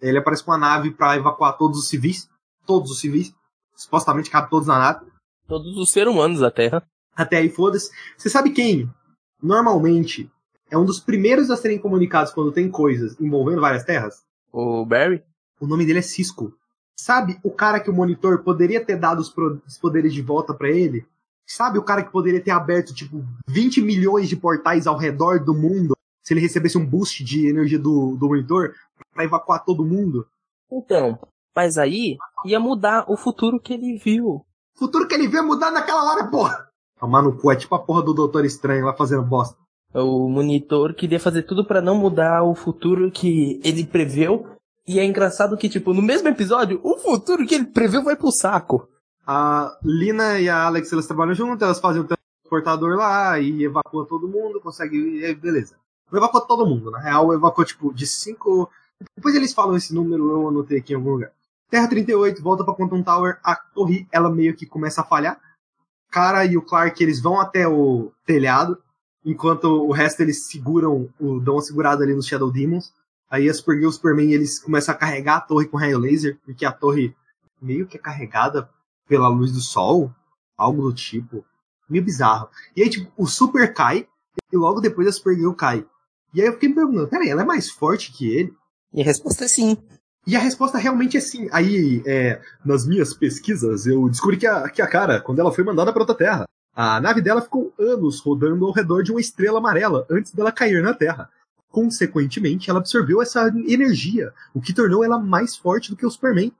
Ele 0.00 0.18
aparece 0.18 0.44
com 0.44 0.50
uma 0.50 0.58
nave 0.58 0.90
pra 0.90 1.16
evacuar 1.16 1.56
todos 1.56 1.78
os 1.78 1.88
civis. 1.88 2.28
Todos 2.66 2.90
os 2.90 3.00
civis. 3.00 3.34
Supostamente 3.74 4.30
cabe 4.30 4.50
todos 4.50 4.66
na 4.68 4.78
nave. 4.78 5.06
Todos 5.46 5.76
os 5.76 5.90
seres 5.90 6.12
humanos 6.12 6.40
da 6.40 6.50
Terra. 6.50 6.82
Até 7.14 7.38
aí, 7.38 7.48
foda-se. 7.48 7.90
Você 8.16 8.30
sabe 8.30 8.50
quem, 8.50 8.90
normalmente, 9.42 10.30
é 10.70 10.78
um 10.78 10.84
dos 10.84 10.98
primeiros 10.98 11.50
a 11.50 11.56
serem 11.56 11.78
comunicados 11.78 12.32
quando 12.32 12.52
tem 12.52 12.70
coisas 12.70 13.18
envolvendo 13.20 13.60
várias 13.60 13.84
terras? 13.84 14.22
O 14.50 14.86
Barry? 14.86 15.22
O 15.60 15.66
nome 15.66 15.84
dele 15.84 15.98
é 15.98 16.02
Cisco. 16.02 16.54
Sabe 16.98 17.38
o 17.42 17.50
cara 17.50 17.80
que 17.80 17.90
o 17.90 17.94
monitor 17.94 18.42
poderia 18.42 18.84
ter 18.84 18.96
dado 18.96 19.20
os, 19.20 19.34
os 19.66 19.78
poderes 19.78 20.12
de 20.12 20.22
volta 20.22 20.54
pra 20.54 20.70
ele? 20.70 21.06
Sabe 21.46 21.78
o 21.78 21.82
cara 21.82 22.02
que 22.02 22.12
poderia 22.12 22.40
ter 22.40 22.50
aberto, 22.50 22.94
tipo, 22.94 23.24
20 23.48 23.80
milhões 23.82 24.28
de 24.28 24.36
portais 24.36 24.86
ao 24.86 24.96
redor 24.96 25.44
do 25.44 25.52
mundo? 25.52 25.94
se 26.22 26.32
ele 26.32 26.40
recebesse 26.40 26.78
um 26.78 26.86
boost 26.86 27.24
de 27.24 27.48
energia 27.48 27.78
do, 27.78 28.16
do 28.16 28.28
monitor 28.28 28.74
pra 29.12 29.24
evacuar 29.24 29.64
todo 29.64 29.84
mundo. 29.84 30.26
Então, 30.70 31.18
mas 31.54 31.76
aí 31.76 32.16
ia 32.44 32.60
mudar 32.60 33.04
o 33.08 33.16
futuro 33.16 33.60
que 33.60 33.74
ele 33.74 33.98
viu. 33.98 34.44
Futuro 34.76 35.06
que 35.06 35.14
ele 35.14 35.28
vê 35.28 35.40
mudar 35.42 35.70
naquela 35.70 36.10
hora, 36.10 36.26
porra! 36.28 36.68
Tomar 36.98 37.22
no 37.22 37.36
cu, 37.36 37.50
é 37.50 37.56
tipo 37.56 37.74
a 37.74 37.80
porra 37.80 38.02
do 38.02 38.14
Doutor 38.14 38.44
Estranho 38.44 38.86
lá 38.86 38.94
fazendo 38.94 39.22
bosta. 39.22 39.56
O 39.92 40.28
monitor 40.28 40.94
queria 40.94 41.20
fazer 41.20 41.42
tudo 41.42 41.64
pra 41.64 41.82
não 41.82 41.94
mudar 41.94 42.42
o 42.44 42.54
futuro 42.54 43.10
que 43.10 43.60
ele 43.62 43.84
preveu. 43.84 44.46
E 44.86 44.98
é 44.98 45.04
engraçado 45.04 45.56
que, 45.56 45.68
tipo, 45.68 45.94
no 45.94 46.02
mesmo 46.02 46.28
episódio, 46.28 46.80
o 46.82 46.98
futuro 46.98 47.46
que 47.46 47.54
ele 47.54 47.66
preveu 47.66 48.02
vai 48.02 48.16
pro 48.16 48.32
saco. 48.32 48.88
A 49.24 49.78
Lina 49.84 50.40
e 50.40 50.48
a 50.48 50.64
Alex, 50.64 50.92
elas 50.92 51.06
trabalham 51.06 51.34
juntas, 51.34 51.62
elas 51.62 51.80
fazem 51.80 52.02
o 52.02 52.06
transportador 52.06 52.96
lá 52.96 53.38
e 53.38 53.64
evacua 53.64 54.06
todo 54.06 54.28
mundo, 54.28 54.60
consegue, 54.60 55.34
beleza. 55.36 55.76
Não 56.10 56.18
evacua 56.18 56.46
todo 56.46 56.66
mundo, 56.66 56.90
na 56.90 56.98
real, 56.98 57.32
evacua, 57.32 57.64
tipo, 57.64 57.92
de 57.94 58.06
cinco... 58.06 58.68
Depois 59.16 59.34
eles 59.34 59.52
falam 59.52 59.76
esse 59.76 59.94
número, 59.94 60.30
eu 60.30 60.48
anotei 60.48 60.78
aqui 60.78 60.92
em 60.92 60.96
algum 60.96 61.12
lugar. 61.12 61.32
Terra 61.70 61.88
38, 61.88 62.42
volta 62.42 62.64
pra 62.64 62.74
Quantum 62.74 63.02
Tower, 63.02 63.38
a 63.42 63.56
torre, 63.56 64.06
ela 64.12 64.30
meio 64.30 64.54
que 64.54 64.66
começa 64.66 65.00
a 65.00 65.04
falhar. 65.04 65.40
Cara 66.10 66.44
e 66.44 66.56
o 66.56 66.62
Clark, 66.62 67.02
eles 67.02 67.20
vão 67.20 67.40
até 67.40 67.66
o 67.66 68.12
telhado, 68.26 68.76
enquanto 69.24 69.64
o 69.64 69.90
resto 69.90 70.20
eles 70.20 70.46
seguram, 70.46 71.08
o, 71.18 71.40
dão 71.40 71.54
uma 71.54 71.62
segurada 71.62 72.04
ali 72.04 72.14
nos 72.14 72.26
Shadow 72.26 72.52
Demons. 72.52 72.92
Aí 73.32 73.48
a 73.48 73.54
Supergirl 73.54 73.86
e 73.86 73.88
o 73.88 73.92
Superman, 73.92 74.30
eles 74.30 74.58
começam 74.58 74.94
a 74.94 74.98
carregar 74.98 75.36
a 75.38 75.40
torre 75.40 75.66
com 75.66 75.78
raio 75.78 75.98
laser, 75.98 76.38
porque 76.44 76.66
a 76.66 76.70
torre 76.70 77.16
meio 77.62 77.86
que 77.86 77.96
é 77.96 78.00
carregada 78.00 78.68
pela 79.08 79.26
luz 79.26 79.50
do 79.52 79.60
sol, 79.60 80.12
algo 80.54 80.82
do 80.82 80.92
tipo. 80.92 81.42
Meio 81.88 82.04
bizarro. 82.04 82.50
E 82.76 82.82
aí, 82.82 82.90
tipo, 82.90 83.10
o 83.16 83.26
Super 83.26 83.72
cai, 83.72 84.06
e 84.52 84.56
logo 84.56 84.82
depois 84.82 85.08
a 85.08 85.12
Supergirl 85.12 85.54
cai. 85.54 85.86
E 86.34 86.42
aí 86.42 86.46
eu 86.46 86.52
fiquei 86.52 86.68
me 86.68 86.74
perguntando, 86.74 87.08
peraí, 87.08 87.30
ela 87.30 87.40
é 87.40 87.44
mais 87.46 87.70
forte 87.70 88.12
que 88.12 88.28
ele? 88.28 88.52
E 88.92 89.00
a 89.00 89.04
resposta 89.04 89.46
é 89.46 89.48
sim. 89.48 89.78
E 90.26 90.36
a 90.36 90.38
resposta 90.38 90.76
realmente 90.76 91.16
é 91.16 91.20
sim. 91.20 91.48
Aí, 91.52 92.02
é, 92.04 92.38
nas 92.62 92.86
minhas 92.86 93.14
pesquisas, 93.14 93.86
eu 93.86 94.10
descobri 94.10 94.36
que 94.36 94.46
a, 94.46 94.68
que 94.68 94.82
a 94.82 94.86
cara, 94.86 95.22
quando 95.22 95.38
ela 95.38 95.52
foi 95.52 95.64
mandada 95.64 95.90
para 95.90 96.02
outra 96.02 96.14
Terra, 96.14 96.44
a 96.74 97.00
nave 97.00 97.22
dela 97.22 97.40
ficou 97.40 97.72
anos 97.78 98.20
rodando 98.20 98.66
ao 98.66 98.72
redor 98.72 99.02
de 99.02 99.10
uma 99.10 99.20
estrela 99.20 99.58
amarela 99.58 100.06
antes 100.10 100.32
dela 100.32 100.52
cair 100.52 100.82
na 100.82 100.92
Terra. 100.92 101.30
Consequentemente, 101.72 102.68
ela 102.68 102.80
absorveu 102.80 103.22
essa 103.22 103.48
energia, 103.66 104.32
o 104.54 104.60
que 104.60 104.74
tornou 104.74 105.02
ela 105.02 105.18
mais 105.18 105.56
forte 105.56 105.90
do 105.90 105.96
que 105.96 106.04
o 106.04 106.10
Superman. 106.10 106.52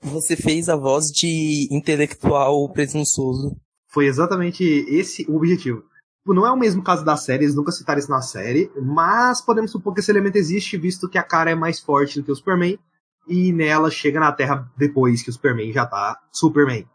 Você 0.00 0.36
fez 0.36 0.68
a 0.68 0.76
voz 0.76 1.06
de 1.06 1.68
intelectual 1.70 2.72
presunçoso. 2.72 3.56
Foi 3.88 4.06
exatamente 4.06 4.64
esse 4.64 5.26
o 5.28 5.36
objetivo. 5.36 5.82
Não 6.24 6.46
é 6.46 6.52
o 6.52 6.56
mesmo 6.56 6.84
caso 6.84 7.04
da 7.04 7.16
série, 7.16 7.44
eles 7.44 7.56
nunca 7.56 7.72
citaram 7.72 7.98
isso 7.98 8.10
na 8.10 8.22
série, 8.22 8.70
mas 8.80 9.40
podemos 9.40 9.72
supor 9.72 9.92
que 9.92 10.00
esse 10.00 10.10
elemento 10.10 10.36
existe, 10.36 10.76
visto 10.76 11.08
que 11.08 11.18
a 11.18 11.22
cara 11.22 11.50
é 11.50 11.54
mais 11.56 11.80
forte 11.80 12.20
do 12.20 12.24
que 12.24 12.30
o 12.30 12.36
Superman, 12.36 12.78
e 13.26 13.52
nela 13.52 13.90
chega 13.90 14.20
na 14.20 14.30
Terra 14.30 14.70
depois 14.76 15.22
que 15.22 15.30
o 15.30 15.32
Superman 15.32 15.72
já 15.72 15.84
tá 15.84 16.20
Superman. 16.30 16.86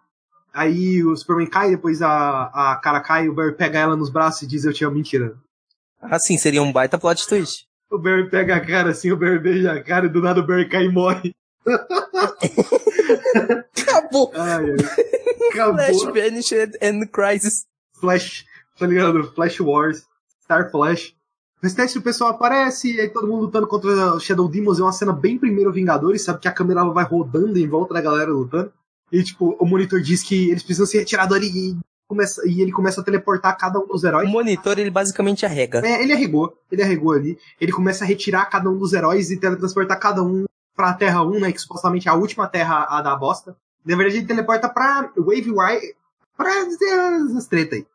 Aí 0.54 1.04
o 1.04 1.16
Superman 1.18 1.48
cai, 1.48 1.72
depois 1.72 2.02
a, 2.02 2.46
a 2.46 2.76
cara 2.78 3.02
cai, 3.02 3.28
o 3.28 3.34
Barry 3.34 3.54
pega 3.58 3.80
ela 3.80 3.98
nos 3.98 4.10
braços 4.10 4.44
e 4.44 4.48
diz 4.48 4.64
eu 4.64 4.74
te 4.74 4.86
amo, 4.86 4.96
mentira. 4.96 5.36
Ah, 6.10 6.20
sim, 6.20 6.38
seria 6.38 6.62
um 6.62 6.72
baita 6.72 6.98
plot 6.98 7.28
twist. 7.28 7.66
O 7.90 7.98
Barry 7.98 8.30
pega 8.30 8.56
a 8.56 8.60
cara 8.60 8.90
assim, 8.90 9.12
o 9.12 9.18
Barry 9.18 9.40
beija 9.40 9.74
a 9.74 9.84
cara 9.84 10.08
e 10.08 10.10
do 10.10 10.22
nada 10.22 10.40
o 10.40 10.46
Barry 10.46 10.68
cai 10.68 10.86
e 10.86 10.92
morre. 10.92 11.36
Acabou! 13.82 14.32
Ai. 14.36 14.76
Acabou. 15.52 15.76
Flash 15.76 16.04
Vanished 16.04 16.78
and 16.82 17.08
Crisis. 17.08 17.66
Flash, 18.00 18.46
tá 18.78 18.86
ligado? 18.88 19.32
Flash 19.34 19.60
Wars, 19.60 20.04
Star 20.44 20.70
Flash. 20.72 21.16
No 21.62 21.74
teste 21.74 21.98
o 21.98 22.02
pessoal 22.02 22.32
aparece, 22.32 22.94
e 22.94 23.02
aí 23.02 23.10
todo 23.10 23.28
mundo 23.28 23.46
lutando 23.46 23.66
contra 23.66 24.14
o 24.14 24.20
Shadow 24.20 24.48
Demons, 24.48 24.80
é 24.80 24.84
uma 24.84 24.92
cena 24.92 25.12
bem 25.12 25.40
primeiro 25.40 25.72
Vingadores, 25.72 26.24
sabe? 26.24 26.40
Que 26.40 26.48
a 26.48 26.52
câmera 26.52 26.84
vai 26.86 27.04
rodando 27.04 27.58
em 27.58 27.68
volta 27.68 27.94
da 27.94 28.02
galera 28.02 28.30
lutando. 28.30 28.72
E 29.12 29.24
tipo, 29.24 29.56
o 29.60 29.66
monitor 29.66 30.02
diz 30.02 30.22
que 30.22 30.50
eles 30.50 30.62
precisam 30.62 30.86
ser 30.86 31.00
retirados 31.00 31.36
ali 31.36 31.48
e, 31.48 31.78
começa, 32.08 32.42
e 32.48 32.62
ele 32.62 32.72
começa 32.72 33.02
a 33.02 33.04
teleportar 33.04 33.58
cada 33.58 33.80
um 33.80 33.88
dos 33.88 34.04
O 34.04 34.08
heróis. 34.08 34.30
monitor, 34.30 34.78
ele 34.80 34.90
basicamente 34.92 35.46
arrega. 35.46 35.86
É, 35.86 36.02
ele 36.02 36.14
arregou, 36.14 36.58
ele 36.72 36.84
arregou 36.84 37.14
ali. 37.14 37.38
Ele 37.60 37.72
começa 37.72 38.04
a 38.04 38.08
retirar 38.08 38.46
cada 38.46 38.70
um 38.70 38.78
dos 38.78 38.94
heróis 38.94 39.32
e 39.32 39.40
teletransportar 39.40 40.00
cada 40.00 40.24
um 40.24 40.46
pra 40.76 40.94
Terra 40.94 41.24
1, 41.24 41.40
né? 41.40 41.52
Que 41.52 41.60
supostamente 41.60 42.08
é 42.08 42.12
a 42.12 42.16
última 42.16 42.48
Terra 42.48 42.86
a 42.90 43.02
da 43.02 43.16
bosta. 43.16 43.56
Na 43.86 43.96
verdade, 43.96 44.18
ele 44.20 44.28
teleporta 44.28 44.68
pra 44.68 45.12
Wave 45.16 45.52
Rider, 45.52 45.96
pra 46.36 46.52
as 47.38 47.46
treta 47.48 47.76
aí. 47.76 47.86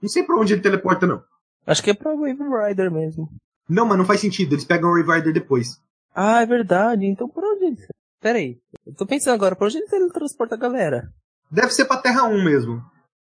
Não 0.00 0.08
sei 0.08 0.22
pra 0.22 0.36
onde 0.36 0.52
ele 0.54 0.62
teleporta, 0.62 1.06
não. 1.06 1.22
Acho 1.66 1.82
que 1.82 1.90
é 1.90 1.94
pra 1.94 2.14
Wave 2.14 2.38
Rider 2.68 2.90
mesmo. 2.90 3.28
Não, 3.68 3.84
mas 3.86 3.98
não 3.98 4.04
faz 4.04 4.20
sentido, 4.20 4.54
eles 4.54 4.64
pegam 4.64 4.90
o 4.90 4.96
Wave 4.96 5.12
Rider 5.12 5.32
depois. 5.32 5.78
Ah, 6.14 6.40
é 6.42 6.46
verdade. 6.46 7.04
Então 7.06 7.28
por 7.28 7.44
onde 7.44 7.64
ele... 7.66 7.76
Pera 8.20 8.38
aí. 8.38 8.58
Eu 8.86 8.94
tô 8.94 9.06
pensando 9.06 9.34
agora, 9.34 9.54
por 9.56 9.66
onde 9.66 9.78
ele 9.78 9.86
teletransporta 9.86 10.54
a 10.54 10.58
galera? 10.58 11.08
Deve 11.50 11.70
ser 11.72 11.84
pra 11.84 11.96
Terra 11.96 12.24
1 12.24 12.44
mesmo. 12.44 12.82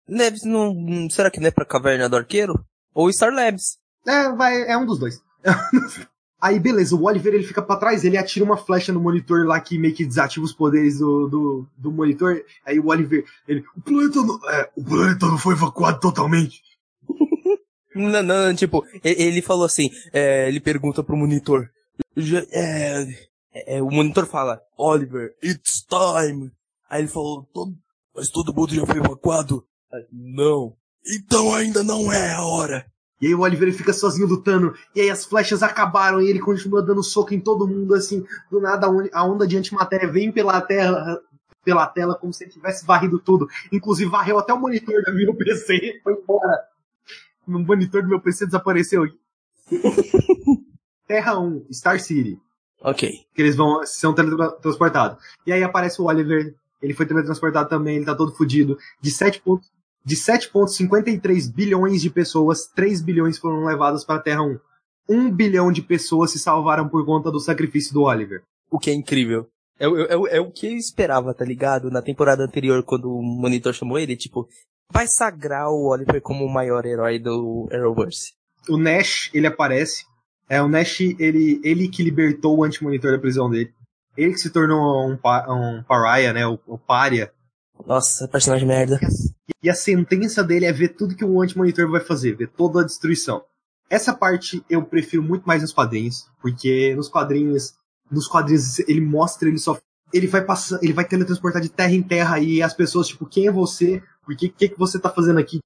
Deve, 0.09 0.39
não, 0.45 1.09
será 1.11 1.31
que 1.31 1.41
não 1.41 1.49
é 1.49 1.51
pra 1.51 1.65
Caverna 1.65 2.09
do 2.09 2.17
Arqueiro? 2.17 2.55
Ou 2.95 3.13
Star 3.13 3.33
Labs? 3.33 3.79
É, 4.07 4.31
vai, 4.33 4.63
é 4.63 4.77
um 4.77 4.87
dos 4.87 4.99
dois. 4.99 5.21
Aí, 6.41 6.61
beleza, 6.61 6.95
o 6.95 7.03
Oliver 7.05 7.35
ele 7.35 7.43
fica 7.47 7.63
pra 7.63 7.77
trás, 7.77 8.05
ele 8.05 8.17
atira 8.19 8.45
uma 8.45 8.59
flecha 8.59 8.93
no 8.93 9.01
monitor 9.01 9.47
lá 9.47 9.59
que 9.59 9.79
meio 9.79 9.95
que 9.95 10.05
desativa 10.05 10.45
os 10.45 10.53
poderes 10.53 10.99
do, 10.99 11.27
do, 11.29 11.67
do 11.77 11.91
monitor. 11.91 12.41
Aí 12.65 12.79
o 12.79 12.87
Oliver, 12.89 13.25
ele, 13.49 13.65
o 13.77 13.81
planeta 13.81 14.23
não, 14.23 14.51
é, 14.51 14.71
o 14.77 14.85
planeta 14.85 15.27
não 15.27 15.39
foi 15.39 15.55
evacuado 15.55 15.99
totalmente. 16.01 16.61
Não, 17.95 18.23
não, 18.23 18.55
tipo, 18.55 18.85
ele 19.03 19.41
falou 19.41 19.65
assim, 19.65 19.89
é, 20.13 20.47
ele 20.49 20.61
pergunta 20.61 21.03
pro 21.03 21.17
monitor. 21.17 21.67
"Já- 22.15 22.45
é, 22.53 23.07
é, 23.55 23.81
o 23.83 23.91
monitor 23.91 24.27
fala, 24.27 24.61
Oliver, 24.77 25.35
it's 25.43 25.83
time. 25.89 26.51
Aí 26.91 27.01
ele 27.01 27.09
falou, 27.09 27.49
"Todo- 27.55 27.75
mas 28.15 28.29
todo 28.29 28.53
mundo 28.53 28.75
já 28.75 28.85
foi 28.85 28.99
evacuado? 28.99 29.65
Não. 30.13 30.75
Então 31.07 31.55
ainda 31.55 31.83
não 31.83 32.13
é 32.13 32.33
a 32.33 32.43
hora. 32.43 32.87
E 33.21 33.29
aí 33.29 33.35
o 33.35 33.41
Oliver 33.41 33.69
ele 33.69 33.77
fica 33.77 33.93
sozinho 33.95 34.27
lutando, 34.27 34.75
e 34.95 35.01
aí 35.01 35.09
as 35.09 35.25
flechas 35.25 35.63
acabaram, 35.63 36.21
e 36.21 36.29
ele 36.29 36.39
continua 36.39 36.83
dando 36.83 37.03
soco 37.03 37.33
em 37.33 37.41
todo 37.41 37.67
mundo, 37.67 37.95
assim, 37.95 38.27
do 38.51 38.61
nada 38.61 38.87
a 38.87 38.91
on- 38.91 39.09
a 39.13 39.25
onda 39.25 39.47
de 39.47 39.57
antimatéria 39.57 40.07
vem 40.11 40.31
pela 40.31 40.61
terra, 40.61 41.19
pela 41.65 41.87
tela, 41.87 42.15
como 42.15 42.33
se 42.33 42.45
ele 42.45 42.51
tivesse 42.53 42.85
varrido 42.85 43.19
tudo. 43.19 43.49
Inclusive 43.73 44.11
varreu 44.11 44.39
até 44.39 44.53
o 44.53 44.61
monitor 44.61 45.03
do 45.03 45.15
meu 45.15 45.35
PC, 45.35 46.01
foi 46.05 46.13
embora. 46.13 46.61
O 47.47 47.59
monitor 47.59 48.03
do 48.03 48.09
meu 48.09 48.21
PC 48.21 48.45
desapareceu. 48.47 49.05
Terra 51.07 51.39
1, 51.39 51.67
Star 51.73 52.01
City. 52.01 52.39
Ok. 52.83 53.11
que 53.35 53.41
eles 53.43 53.57
vão 53.57 53.85
são 53.87 54.15
teletransportados. 54.15 55.19
E 55.47 55.53
aí 55.53 55.63
aparece 55.63 56.01
o 56.01 56.05
Oliver, 56.05 56.55
ele 56.83 56.93
foi 56.93 57.07
teletransportado 57.07 57.69
também, 57.69 57.97
ele 57.97 58.05
tá 58.05 58.15
todo 58.15 58.33
fudido. 58.35 58.77
De 59.01 59.11
7 59.11 59.41
pontos, 59.41 59.71
de 60.07 60.15
7.53 60.17 61.53
bilhões 61.53 62.01
de 62.01 62.09
pessoas, 62.11 62.67
3 62.75 63.03
bilhões 63.03 63.39
foram 63.39 63.65
levadas 63.65 64.05
para 64.05 64.17
a 64.17 64.23
Terra 64.23 64.43
1. 64.43 64.59
1 65.09 65.31
bilhão 65.31 65.71
de 65.73 65.83
pessoas 65.83 66.31
se 66.31 66.39
salvaram 66.39 66.89
por 66.89 67.05
conta 67.05 67.31
do 67.31 67.41
sacrifício 67.41 67.93
do 67.93 68.03
Oliver. 68.03 68.43
O 68.71 68.79
que 68.79 68.91
é 68.91 68.95
incrível. 68.95 69.47
É, 69.79 69.87
o- 69.89 70.27
é, 70.31 70.37
é 70.37 70.41
o 70.41 70.51
que 70.51 70.67
eu 70.69 70.77
esperava, 70.77 71.35
tá 71.35 71.45
ligado? 71.45 71.91
Na 71.91 72.01
temporada 72.03 72.45
anterior, 72.45 72.83
quando 72.83 73.11
o 73.13 73.23
monitor 73.23 73.75
chamou 73.75 73.99
ele, 73.99 74.17
tipo, 74.17 74.49
vai 74.93 75.07
sagrar 75.07 75.69
o 75.71 75.89
Oliver 75.89 76.21
como 76.23 76.45
o 76.45 76.53
maior 76.53 76.87
herói 76.87 77.19
do 77.19 77.69
Arrowverse. 77.73 78.33
O 78.69 78.77
Nash, 78.77 79.31
ele 79.35 79.47
aparece. 79.47 80.05
É, 80.49 80.63
o 80.63 80.69
Nash, 80.69 81.01
ele, 81.01 81.61
ele 81.65 81.89
que 81.89 82.03
libertou 82.03 82.57
o 82.59 82.65
antimonitor 82.65 83.13
da 83.13 83.19
prisão 83.19 83.51
dele. 83.51 83.73
Ele 84.17 84.33
que 84.33 84.39
se 84.39 84.51
tornou 84.51 85.09
um, 85.11 85.17
pa- 85.17 85.47
um 85.53 85.83
pariah, 85.83 86.33
né? 86.33 86.47
O, 86.47 86.59
o 86.67 86.79
pária. 86.79 87.33
Nossa, 87.87 88.27
personagem 88.27 88.67
merda. 88.67 88.99
E 89.67 89.69
a 89.69 89.75
sentença 89.75 90.45
dele 90.45 90.65
é 90.65 90.73
ver 90.73 90.91
tudo 90.91 91.17
que 91.17 91.25
o 91.25 91.43
anti-monitor 91.43 91.91
vai 91.91 92.01
fazer, 92.01 92.37
ver 92.37 92.47
toda 92.57 92.83
a 92.83 92.85
destruição. 92.85 93.43
Essa 93.91 94.15
parte 94.15 94.65
eu 94.71 94.81
prefiro 94.85 95.25
muito 95.25 95.43
mais 95.43 95.61
nos 95.61 95.73
quadrinhos, 95.73 96.31
porque 96.41 96.95
nos 96.95 97.09
quadrinhos, 97.09 97.75
nos 98.09 98.29
quadrinhos 98.29 98.79
ele 98.79 99.01
mostra, 99.01 99.49
ele 99.49 99.59
só 99.59 99.77
ele 100.15 100.29
vai 100.29 100.45
passar, 100.45 100.79
ele 100.85 100.93
vai 100.93 101.05
teletransportar 101.05 101.61
de 101.61 101.69
terra 101.69 101.91
em 101.91 102.01
terra 102.01 102.39
e 102.39 102.63
as 102.63 102.75
pessoas 102.75 103.09
tipo, 103.09 103.27
quem 103.27 103.49
é 103.49 103.51
você? 103.51 104.01
Por 104.25 104.37
que 104.37 104.49
que, 104.49 104.69
que 104.69 104.79
você 104.79 105.01
tá 105.01 105.11
fazendo 105.11 105.41
aqui? 105.41 105.59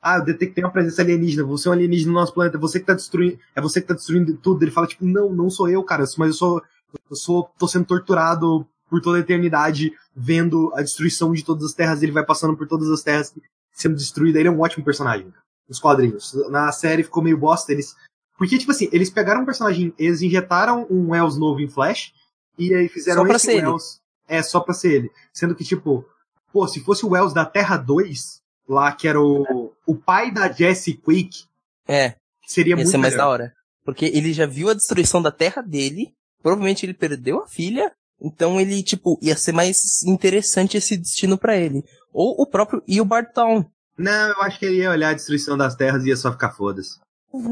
Ah, 0.00 0.16
eu 0.16 0.24
detectei 0.24 0.64
uma 0.64 0.72
presença 0.72 1.02
alienígena, 1.02 1.44
você 1.44 1.68
é 1.68 1.72
um 1.72 1.74
alienígena 1.74 2.10
no 2.10 2.20
nosso 2.20 2.32
planeta, 2.32 2.56
você 2.56 2.80
que 2.80 2.86
tá 2.86 2.94
destruindo, 2.94 3.38
é 3.54 3.60
você 3.60 3.82
que 3.82 3.88
tá 3.88 3.92
destruindo 3.92 4.34
tudo. 4.38 4.62
Ele 4.64 4.70
fala 4.70 4.86
tipo, 4.86 5.04
não, 5.04 5.30
não 5.30 5.50
sou 5.50 5.68
eu, 5.68 5.84
cara, 5.84 6.04
mas 6.16 6.28
eu 6.28 6.34
sou 6.34 6.62
eu 7.10 7.16
sou 7.16 7.50
tô 7.58 7.68
sendo 7.68 7.84
torturado 7.84 8.66
por 8.92 9.00
toda 9.00 9.16
a 9.16 9.20
eternidade 9.22 9.90
vendo 10.14 10.70
a 10.74 10.82
destruição 10.82 11.32
de 11.32 11.42
todas 11.42 11.64
as 11.64 11.72
terras, 11.72 12.02
ele 12.02 12.12
vai 12.12 12.22
passando 12.26 12.54
por 12.54 12.68
todas 12.68 12.90
as 12.90 13.02
terras 13.02 13.34
sendo 13.72 13.96
destruída. 13.96 14.38
Ele 14.38 14.48
é 14.48 14.50
um 14.50 14.60
ótimo 14.60 14.84
personagem 14.84 15.32
nos 15.66 15.80
quadrinhos. 15.80 16.34
Na 16.50 16.70
série 16.72 17.02
ficou 17.02 17.22
meio 17.22 17.38
bosta, 17.38 17.72
eles. 17.72 17.96
Porque, 18.36 18.58
tipo 18.58 18.70
assim, 18.70 18.90
eles 18.92 19.08
pegaram 19.08 19.40
um 19.40 19.46
personagem, 19.46 19.94
eles 19.98 20.20
injetaram 20.20 20.86
um 20.90 21.12
Wells 21.12 21.38
novo 21.38 21.60
em 21.62 21.68
Flash, 21.70 22.12
e 22.58 22.74
aí 22.74 22.86
fizeram 22.86 23.22
Só 23.22 23.26
pra 23.26 23.36
esse 23.36 23.46
ser 23.46 23.52
ele. 23.52 23.66
Wells. 23.66 24.00
É, 24.28 24.42
só 24.42 24.60
pra 24.60 24.74
ser 24.74 24.92
ele. 24.92 25.10
Sendo 25.32 25.54
que, 25.54 25.64
tipo, 25.64 26.04
pô, 26.52 26.68
se 26.68 26.80
fosse 26.84 27.06
o 27.06 27.12
Wells 27.12 27.32
da 27.32 27.46
Terra 27.46 27.78
2, 27.78 28.42
lá 28.68 28.92
que 28.92 29.08
era 29.08 29.18
o, 29.18 29.72
o 29.86 29.96
pai 29.96 30.30
da 30.30 30.52
Jessie 30.52 30.98
Quick, 30.98 31.44
É, 31.88 32.14
seria 32.46 32.72
ia 32.72 32.76
muito 32.76 32.90
ser 32.90 32.98
mais 32.98 33.14
melhor. 33.14 33.24
da 33.24 33.30
hora. 33.30 33.54
Porque 33.86 34.04
ele 34.04 34.34
já 34.34 34.44
viu 34.44 34.68
a 34.68 34.74
destruição 34.74 35.22
da 35.22 35.32
terra 35.32 35.62
dele, 35.62 36.12
provavelmente 36.42 36.84
ele 36.84 36.92
perdeu 36.94 37.42
a 37.42 37.48
filha, 37.48 37.90
então 38.22 38.60
ele, 38.60 38.82
tipo, 38.82 39.18
ia 39.20 39.36
ser 39.36 39.52
mais 39.52 40.02
interessante 40.04 40.76
esse 40.76 40.96
destino 40.96 41.36
para 41.36 41.56
ele. 41.56 41.84
Ou 42.12 42.40
o 42.40 42.46
próprio 42.46 42.82
Eobard 42.86 43.32
Town. 43.34 43.64
Não, 43.98 44.28
eu 44.30 44.42
acho 44.42 44.58
que 44.58 44.66
ele 44.66 44.76
ia 44.76 44.90
olhar 44.90 45.10
a 45.10 45.14
destruição 45.14 45.56
das 45.56 45.74
terras 45.74 46.04
e 46.04 46.08
ia 46.08 46.16
só 46.16 46.30
ficar 46.30 46.52
foda-se. 46.52 46.98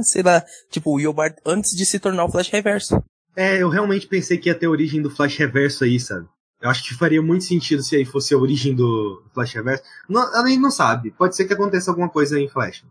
Sei 0.02 0.22
lá, 0.22 0.44
tipo, 0.70 0.94
o 0.94 1.00
Eobard 1.00 1.36
antes 1.44 1.76
de 1.76 1.84
se 1.84 1.98
tornar 1.98 2.24
o 2.24 2.30
Flash 2.30 2.50
Reverso. 2.50 3.02
É, 3.34 3.62
eu 3.62 3.68
realmente 3.68 4.06
pensei 4.06 4.38
que 4.38 4.48
ia 4.48 4.54
ter 4.54 4.66
a 4.66 4.70
origem 4.70 5.00
do 5.00 5.10
Flash 5.10 5.36
Reverso 5.36 5.84
aí, 5.84 5.98
sabe? 5.98 6.26
Eu 6.60 6.68
acho 6.68 6.86
que 6.86 6.94
faria 6.94 7.22
muito 7.22 7.44
sentido 7.44 7.82
se 7.82 7.96
aí 7.96 8.04
fosse 8.04 8.34
a 8.34 8.38
origem 8.38 8.74
do 8.74 9.24
Flash 9.32 9.54
Reverso. 9.54 9.82
Não, 10.08 10.20
a 10.20 10.46
gente 10.46 10.60
não 10.60 10.70
sabe. 10.70 11.10
Pode 11.12 11.34
ser 11.34 11.46
que 11.46 11.54
aconteça 11.54 11.90
alguma 11.90 12.08
coisa 12.08 12.36
aí 12.36 12.44
em 12.44 12.48
Flash. 12.48 12.84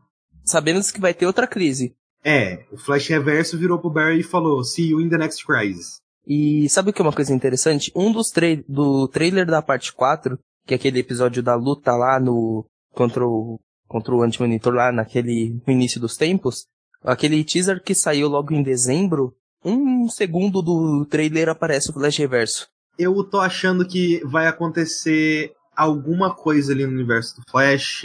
Sabemos 0.43 0.89
que 0.89 0.99
vai 0.99 1.13
ter 1.13 1.27
outra 1.27 1.45
crise. 1.45 1.93
É, 2.23 2.65
o 2.71 2.77
Flash 2.77 3.07
Reverso 3.07 3.57
virou 3.57 3.77
pro 3.77 3.91
Barry 3.91 4.21
e 4.21 4.23
falou, 4.23 4.63
see 4.63 4.89
you 4.89 4.99
in 4.99 5.07
the 5.07 5.17
next 5.17 5.45
crisis. 5.45 5.99
E 6.30 6.69
sabe 6.69 6.91
o 6.91 6.93
que 6.93 7.01
é 7.01 7.05
uma 7.05 7.11
coisa 7.11 7.34
interessante? 7.34 7.91
Um 7.95 8.11
dos 8.11 8.30
tra 8.30 8.45
do 8.67 9.07
trailer 9.07 9.47
da 9.47 9.63
parte 9.63 9.91
4, 9.91 10.38
que 10.67 10.75
é 10.75 10.77
aquele 10.77 10.99
episódio 10.99 11.41
da 11.41 11.55
luta 11.55 11.91
lá 11.95 12.19
no 12.19 12.65
contra 12.93 13.25
o 13.25 13.59
contra 13.88 14.13
o 14.13 14.21
Anti-Monitor 14.21 14.71
lá 14.75 14.91
naquele 14.91 15.59
no 15.65 15.73
início 15.73 15.99
dos 15.99 16.15
tempos, 16.15 16.67
aquele 17.03 17.43
teaser 17.43 17.82
que 17.82 17.95
saiu 17.95 18.27
logo 18.30 18.53
em 18.53 18.61
dezembro, 18.61 19.34
um 19.65 20.07
segundo 20.07 20.61
do 20.61 21.03
trailer 21.09 21.49
aparece 21.49 21.89
o 21.89 21.93
Flash 21.93 22.17
Reverso. 22.17 22.67
Eu 22.99 23.23
tô 23.23 23.39
achando 23.39 23.88
que 23.88 24.21
vai 24.25 24.45
acontecer 24.45 25.53
alguma 25.75 26.36
coisa 26.36 26.71
ali 26.71 26.86
no 26.86 26.91
universo 26.93 27.38
do 27.38 27.43
Flash 27.49 28.03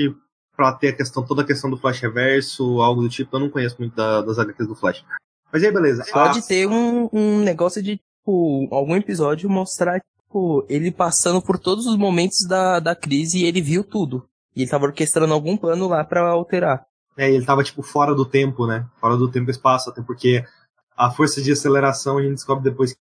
pra 0.57 0.73
ter 0.73 0.89
a 0.89 0.97
questão, 0.97 1.23
toda 1.27 1.43
a 1.43 1.47
questão 1.47 1.69
do 1.69 1.77
Flash 1.77 2.01
Reverso, 2.01 2.81
algo 2.81 3.03
do 3.03 3.09
tipo. 3.11 3.37
Eu 3.37 3.41
não 3.41 3.51
conheço 3.51 3.77
muito 3.79 3.95
da, 3.95 4.23
das 4.23 4.39
HQs 4.39 4.69
do 4.69 4.75
Flash. 4.75 5.05
Mas 5.53 5.63
aí, 5.63 5.71
beleza. 5.71 6.05
Pode 6.11 6.39
Ah, 6.39 6.43
ter 6.43 6.67
um, 6.67 7.09
um 7.13 7.41
negócio 7.41 7.83
de, 7.83 8.01
tipo, 8.25 8.69
algum 8.71 8.97
episódio 8.97 9.51
mostrar, 9.51 10.01
tipo, 10.01 10.65
ele 10.69 10.91
passando 10.91 11.43
por 11.43 11.59
todos 11.59 11.87
os 11.87 11.97
momentos 11.97 12.47
da, 12.49 12.81
da 12.81 12.97
crise 12.97 13.39
e 13.39 13.45
ele 13.45 13.61
viu 13.61 13.85
tudo. 13.85 14.27
E 14.57 14.63
ele 14.63 14.71
tava 14.71 14.87
orquestrando 14.87 15.35
algum 15.35 15.57
plano 15.57 15.87
lá 15.87 16.03
pra 16.03 16.27
alterar. 16.31 16.87
É, 17.17 17.31
ele 17.31 17.45
tava, 17.45 17.63
tipo, 17.63 17.83
fora 17.83 18.15
do 18.15 18.25
tempo, 18.25 18.67
né? 18.67 18.87
Fora 18.99 19.17
do 19.17 19.31
tempo 19.31 19.51
e 19.51 19.53
espaço, 19.53 19.91
até 19.91 20.03
porque 20.03 20.45
a 20.97 21.11
força 21.11 21.43
de 21.43 21.53
aceleração 21.53 22.19
a 22.19 22.23
gente 22.23 22.35
descobre 22.35 22.65
depois 22.65 22.93
que 22.93 22.99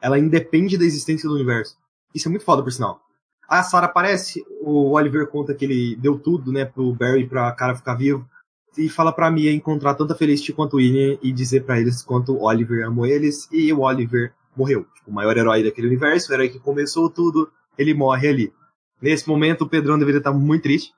ela 0.00 0.18
independe 0.18 0.78
da 0.78 0.84
existência 0.84 1.28
do 1.28 1.34
universo. 1.34 1.76
Isso 2.14 2.28
é 2.28 2.30
muito 2.30 2.44
foda, 2.44 2.62
por 2.62 2.72
sinal. 2.72 3.00
A 3.48 3.62
Sarah 3.62 3.86
aparece, 3.86 4.42
o 4.62 4.92
Oliver 4.92 5.26
conta 5.26 5.54
que 5.54 5.64
ele 5.64 5.96
deu 5.96 6.18
tudo, 6.18 6.50
né, 6.50 6.64
pro 6.64 6.94
Barry 6.94 7.26
pra 7.28 7.52
cara 7.52 7.76
ficar 7.76 7.94
vivo. 7.94 8.26
E 8.76 8.88
fala 8.88 9.12
pra 9.12 9.30
Mia 9.30 9.52
encontrar 9.52 9.94
tanta 9.94 10.14
Felicity 10.14 10.54
quanto 10.54 10.76
William 10.76 11.18
e 11.22 11.30
dizer 11.30 11.64
pra 11.64 11.78
eles 11.78 12.02
quanto 12.02 12.40
Oliver 12.40 12.86
amou 12.86 13.06
eles 13.06 13.46
e 13.52 13.70
o 13.70 13.80
Oliver 13.80 14.32
morreu. 14.56 14.84
Tipo, 14.94 15.10
o 15.10 15.14
maior 15.14 15.36
herói 15.36 15.62
daquele 15.62 15.86
universo, 15.88 16.30
o 16.30 16.34
herói 16.34 16.48
que 16.48 16.58
começou 16.58 17.08
tudo, 17.10 17.50
ele 17.78 17.94
morre 17.94 18.28
ali. 18.28 18.52
Nesse 19.00 19.28
momento, 19.28 19.62
o 19.62 19.68
Pedrão 19.68 19.98
deveria 19.98 20.18
estar 20.18 20.32
muito 20.32 20.62
triste. 20.62 20.92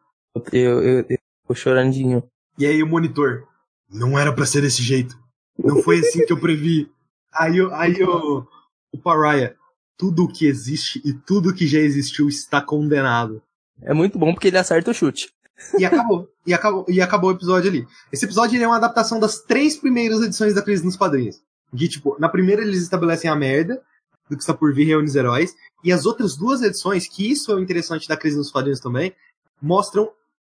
Eu, 0.52 0.82
eu, 0.82 1.06
eu 1.08 1.18
tô 1.46 1.54
chorandinho. 1.54 2.22
E 2.58 2.66
aí 2.66 2.82
o 2.82 2.86
monitor, 2.86 3.46
não 3.90 4.18
era 4.18 4.32
pra 4.32 4.46
ser 4.46 4.60
desse 4.62 4.82
jeito. 4.82 5.16
Não 5.58 5.82
foi 5.82 6.00
assim 6.00 6.24
que 6.26 6.32
eu 6.32 6.38
previ. 6.40 6.90
Aí, 7.32 7.60
o- 7.60 7.72
aí 7.74 8.02
o, 8.02 8.46
o 8.92 8.98
Pariah, 8.98 9.54
tudo 9.96 10.24
o 10.24 10.28
que 10.32 10.46
existe 10.46 11.00
e 11.04 11.12
tudo 11.14 11.54
que 11.54 11.66
já 11.66 11.78
existiu 11.78 12.28
está 12.28 12.60
condenado. 12.60 13.40
É 13.82 13.94
muito 13.94 14.18
bom 14.18 14.32
porque 14.34 14.48
ele 14.48 14.58
acerta 14.58 14.90
o 14.90 14.94
chute. 14.94 15.32
E 15.78 15.84
acabou. 15.84 16.28
e 16.46 16.52
acabou, 16.52 16.84
e 16.88 17.00
acabou 17.00 17.30
o 17.30 17.34
episódio 17.34 17.70
ali. 17.70 17.86
Esse 18.12 18.24
episódio 18.24 18.60
é 18.62 18.66
uma 18.66 18.76
adaptação 18.76 19.18
das 19.20 19.40
três 19.40 19.76
primeiras 19.76 20.20
edições 20.20 20.54
da 20.54 20.62
Crise 20.62 20.84
nos 20.84 20.96
Quadrinhos. 20.96 21.36
Que, 21.76 21.88
tipo, 21.88 22.16
na 22.18 22.28
primeira 22.28 22.62
eles 22.62 22.82
estabelecem 22.82 23.30
a 23.30 23.36
merda 23.36 23.82
do 24.28 24.36
que 24.36 24.42
está 24.42 24.54
por 24.54 24.72
vir 24.74 24.84
reúne 24.84 25.08
os 25.08 25.16
heróis. 25.16 25.54
E 25.82 25.92
as 25.92 26.06
outras 26.06 26.36
duas 26.36 26.62
edições, 26.62 27.06
que 27.06 27.30
isso 27.30 27.52
é 27.52 27.54
o 27.54 27.60
interessante 27.60 28.08
da 28.08 28.16
Crise 28.16 28.36
nos 28.36 28.50
Quadrinhos 28.50 28.80
também, 28.80 29.14
mostram 29.60 30.10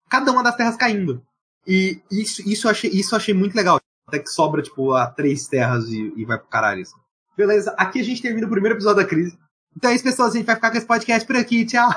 cada 0.09 0.32
uma 0.32 0.43
das 0.43 0.55
terras 0.55 0.78
caindo. 0.78 1.24
E 1.65 2.01
isso, 2.11 2.47
isso, 2.47 2.67
eu, 2.67 2.71
achei, 2.71 2.89
isso 2.91 3.15
eu 3.15 3.17
achei 3.17 3.34
muito 3.34 3.55
legal. 3.55 3.80
Até 4.07 4.19
que 4.19 4.30
sobra, 4.30 4.61
tipo, 4.61 4.91
a 4.93 5.07
três 5.07 5.47
terras 5.47 5.86
e, 5.86 6.13
e 6.15 6.26
vai 6.26 6.38
pro 6.38 6.47
caralho. 6.47 6.82
Assim. 6.82 6.97
Beleza, 7.36 7.74
aqui 7.78 7.99
a 7.99 8.03
gente 8.03 8.21
termina 8.21 8.45
o 8.45 8.49
primeiro 8.49 8.76
episódio 8.76 9.01
da 9.01 9.07
Crise. 9.07 9.38
Então 9.76 9.89
é 9.89 9.95
isso, 9.95 10.03
pessoal. 10.03 10.28
A 10.28 10.32
gente 10.32 10.45
vai 10.45 10.55
ficar 10.55 10.69
com 10.69 10.78
esse 10.78 10.86
podcast 10.86 11.26
por 11.26 11.36
aqui. 11.36 11.65
Tchau. 11.65 11.89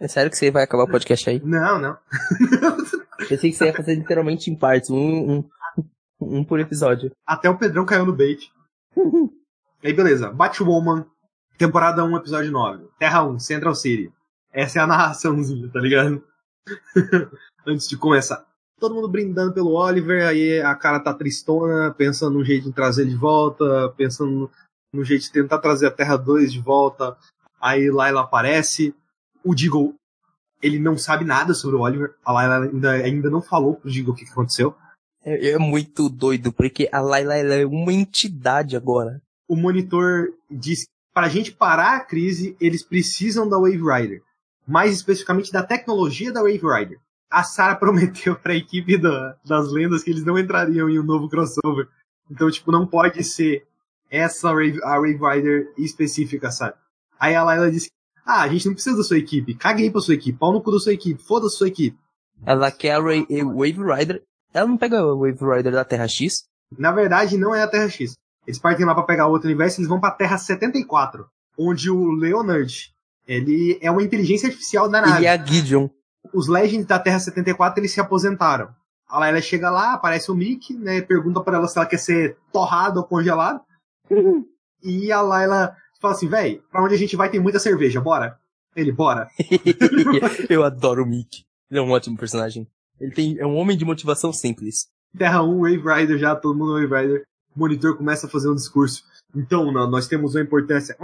É 0.00 0.06
sério 0.06 0.30
que 0.30 0.38
você 0.38 0.50
vai 0.50 0.62
acabar 0.62 0.84
o 0.84 0.90
podcast 0.90 1.28
aí? 1.28 1.42
Não, 1.44 1.78
não. 1.78 1.98
Pensei 3.28 3.50
que 3.50 3.56
você 3.56 3.66
ia 3.66 3.74
fazer 3.74 3.96
literalmente 3.96 4.48
em 4.48 4.54
partes, 4.54 4.90
um, 4.90 4.96
um, 4.96 5.44
um 6.20 6.44
por 6.44 6.60
episódio. 6.60 7.10
Até 7.26 7.50
o 7.50 7.58
Pedrão 7.58 7.84
caiu 7.84 8.06
no 8.06 8.12
bait. 8.12 8.50
Aí 9.82 9.92
beleza, 9.92 10.30
Batwoman, 10.30 11.06
temporada 11.56 12.04
1, 12.04 12.16
episódio 12.16 12.50
9. 12.50 12.88
Terra 12.98 13.24
1, 13.24 13.38
Central 13.38 13.74
City. 13.74 14.12
Essa 14.52 14.80
é 14.80 14.82
a 14.82 14.86
narraçãozinha, 14.86 15.70
tá 15.72 15.80
ligado? 15.80 16.22
Antes 17.66 17.88
de 17.88 17.96
começar. 17.96 18.44
Todo 18.80 18.94
mundo 18.94 19.08
brindando 19.08 19.52
pelo 19.52 19.74
Oliver, 19.74 20.26
aí 20.26 20.60
a 20.60 20.74
cara 20.74 21.00
tá 21.00 21.12
tristona, 21.12 21.92
pensando 21.92 22.38
num 22.38 22.44
jeito 22.44 22.64
de 22.64 22.72
trazer 22.72 23.02
ele 23.02 23.10
de 23.10 23.16
volta, 23.16 23.92
pensando 23.96 24.50
no, 24.92 25.04
jeito 25.04 25.22
de 25.22 25.32
tentar 25.32 25.58
trazer 25.58 25.86
a 25.86 25.90
Terra 25.90 26.16
2 26.16 26.52
de 26.52 26.60
volta. 26.60 27.16
Aí 27.60 27.90
Layla 27.90 28.22
aparece. 28.22 28.94
O 29.44 29.54
Deagle, 29.54 29.94
ele 30.60 30.78
não 30.78 30.96
sabe 30.96 31.24
nada 31.24 31.54
sobre 31.54 31.76
o 31.76 31.80
Oliver. 31.80 32.14
A 32.24 32.32
Layla 32.32 32.64
ainda, 32.66 32.90
ainda 32.92 33.30
não 33.30 33.42
falou 33.42 33.74
pro 33.74 33.90
Deagle 33.90 34.12
o 34.12 34.14
que, 34.14 34.24
que 34.24 34.30
aconteceu. 34.30 34.74
É, 35.28 35.50
é 35.50 35.58
muito 35.58 36.08
doido, 36.08 36.52
porque 36.52 36.88
a 36.92 37.00
Layla 37.00 37.36
ela 37.36 37.54
é 37.54 37.66
uma 37.66 37.92
entidade 37.92 38.76
agora. 38.76 39.20
o 39.48 39.56
monitor 39.56 40.28
diz 40.50 40.84
que 40.84 40.90
para 41.14 41.26
a 41.26 41.30
gente 41.30 41.50
parar 41.52 41.96
a 41.96 42.00
crise, 42.00 42.56
eles 42.60 42.82
precisam 42.84 43.48
da 43.48 43.56
Wave 43.58 43.82
Rider. 43.82 44.22
Mais 44.66 44.92
especificamente 44.94 45.50
da 45.50 45.62
tecnologia 45.62 46.32
da 46.32 46.42
Wave 46.42 46.60
Rider. 46.62 46.98
A 47.30 47.42
Sarah 47.42 47.74
prometeu 47.80 48.36
para 48.36 48.52
a 48.52 48.56
equipe 48.56 48.96
da- 48.98 49.36
das 49.44 49.70
lendas 49.72 50.02
que 50.02 50.10
eles 50.10 50.24
não 50.24 50.38
entrariam 50.38 50.88
em 50.88 50.98
um 50.98 51.02
novo 51.02 51.28
crossover. 51.28 51.88
Então, 52.30 52.50
tipo, 52.50 52.70
não 52.70 52.86
pode 52.86 53.24
ser 53.24 53.66
essa 54.10 54.48
Wave, 54.50 54.78
a 54.84 54.96
Wave 54.96 55.18
Rider 55.18 55.72
específica, 55.76 56.50
sabe? 56.50 56.74
Aí 57.18 57.34
a 57.34 57.42
Layla 57.42 57.70
disse: 57.70 57.90
Ah, 58.24 58.42
a 58.42 58.48
gente 58.48 58.66
não 58.66 58.74
precisa 58.74 58.96
da 58.96 59.02
sua 59.02 59.18
equipe. 59.18 59.54
Caguei 59.54 59.90
pra 59.90 60.00
sua 60.02 60.14
equipe. 60.14 60.38
Pau 60.38 60.52
no 60.52 60.60
cu 60.62 60.70
da 60.70 60.78
sua 60.78 60.92
equipe. 60.92 61.22
Foda-se 61.22 61.56
sua 61.56 61.68
equipe. 61.68 61.98
Ela 62.46 62.70
quer 62.70 62.92
a 62.92 63.00
Wave 63.00 63.82
Rider. 63.82 64.22
Ela 64.52 64.66
não 64.66 64.76
pega 64.76 65.00
a 65.00 65.14
Wave 65.14 65.38
Rider 65.40 65.72
da 65.72 65.84
Terra 65.84 66.08
X? 66.08 66.44
Na 66.76 66.92
verdade, 66.92 67.36
não 67.36 67.54
é 67.54 67.62
a 67.62 67.68
Terra 67.68 67.88
X. 67.88 68.16
Eles 68.46 68.58
partem 68.58 68.86
lá 68.86 68.94
pra 68.94 69.04
pegar 69.04 69.26
outro 69.26 69.48
universo 69.48 69.78
e 69.78 69.80
eles 69.80 69.88
vão 69.88 70.00
pra 70.00 70.10
Terra 70.10 70.38
74, 70.38 71.26
onde 71.58 71.90
o 71.90 72.10
Leonard, 72.10 72.94
ele 73.26 73.78
é 73.82 73.90
uma 73.90 74.02
inteligência 74.02 74.48
artificial 74.48 74.88
da 74.88 75.02
nave. 75.02 75.22
E 75.22 75.28
a 75.28 75.36
Gideon. 75.36 75.88
Os 76.32 76.48
Legends 76.48 76.86
da 76.86 76.98
Terra 76.98 77.20
74, 77.20 77.80
eles 77.80 77.92
se 77.92 78.00
aposentaram. 78.00 78.70
A 79.06 79.18
Layla 79.18 79.40
chega 79.40 79.70
lá, 79.70 79.94
aparece 79.94 80.30
o 80.30 80.34
Mickey, 80.34 80.74
né, 80.74 81.00
pergunta 81.00 81.40
pra 81.40 81.56
ela 81.56 81.68
se 81.68 81.78
ela 81.78 81.86
quer 81.86 81.98
ser 81.98 82.36
torrada 82.52 83.00
ou 83.00 83.06
congelada. 83.06 83.60
e 84.82 85.10
a 85.12 85.20
Layla 85.20 85.74
fala 86.00 86.14
assim, 86.14 86.28
véi, 86.28 86.60
pra 86.70 86.82
onde 86.82 86.94
a 86.94 86.98
gente 86.98 87.16
vai 87.16 87.30
tem 87.30 87.40
muita 87.40 87.58
cerveja, 87.58 88.00
bora? 88.00 88.38
Ele, 88.76 88.92
bora. 88.92 89.28
Eu 90.48 90.62
adoro 90.62 91.02
o 91.02 91.06
Mickey. 91.06 91.44
Ele 91.70 91.80
é 91.80 91.82
um 91.82 91.90
ótimo 91.90 92.16
personagem. 92.16 92.66
Ele 93.00 93.12
tem, 93.12 93.38
é 93.38 93.46
um 93.46 93.56
homem 93.56 93.76
de 93.76 93.84
motivação 93.84 94.32
simples. 94.32 94.86
Terra 95.16 95.42
1, 95.42 95.60
Wave 95.60 96.00
Rider 96.00 96.18
já, 96.18 96.34
todo 96.36 96.58
mundo 96.58 96.72
Wave 96.74 97.02
Rider. 97.02 97.22
O 97.54 97.58
monitor 97.60 97.96
começa 97.96 98.26
a 98.26 98.30
fazer 98.30 98.48
um 98.48 98.54
discurso. 98.54 99.02
Então, 99.34 99.70
nó- 99.72 99.86
nós 99.88 100.06
temos 100.06 100.34
uma 100.34 100.42
importância. 100.42 100.96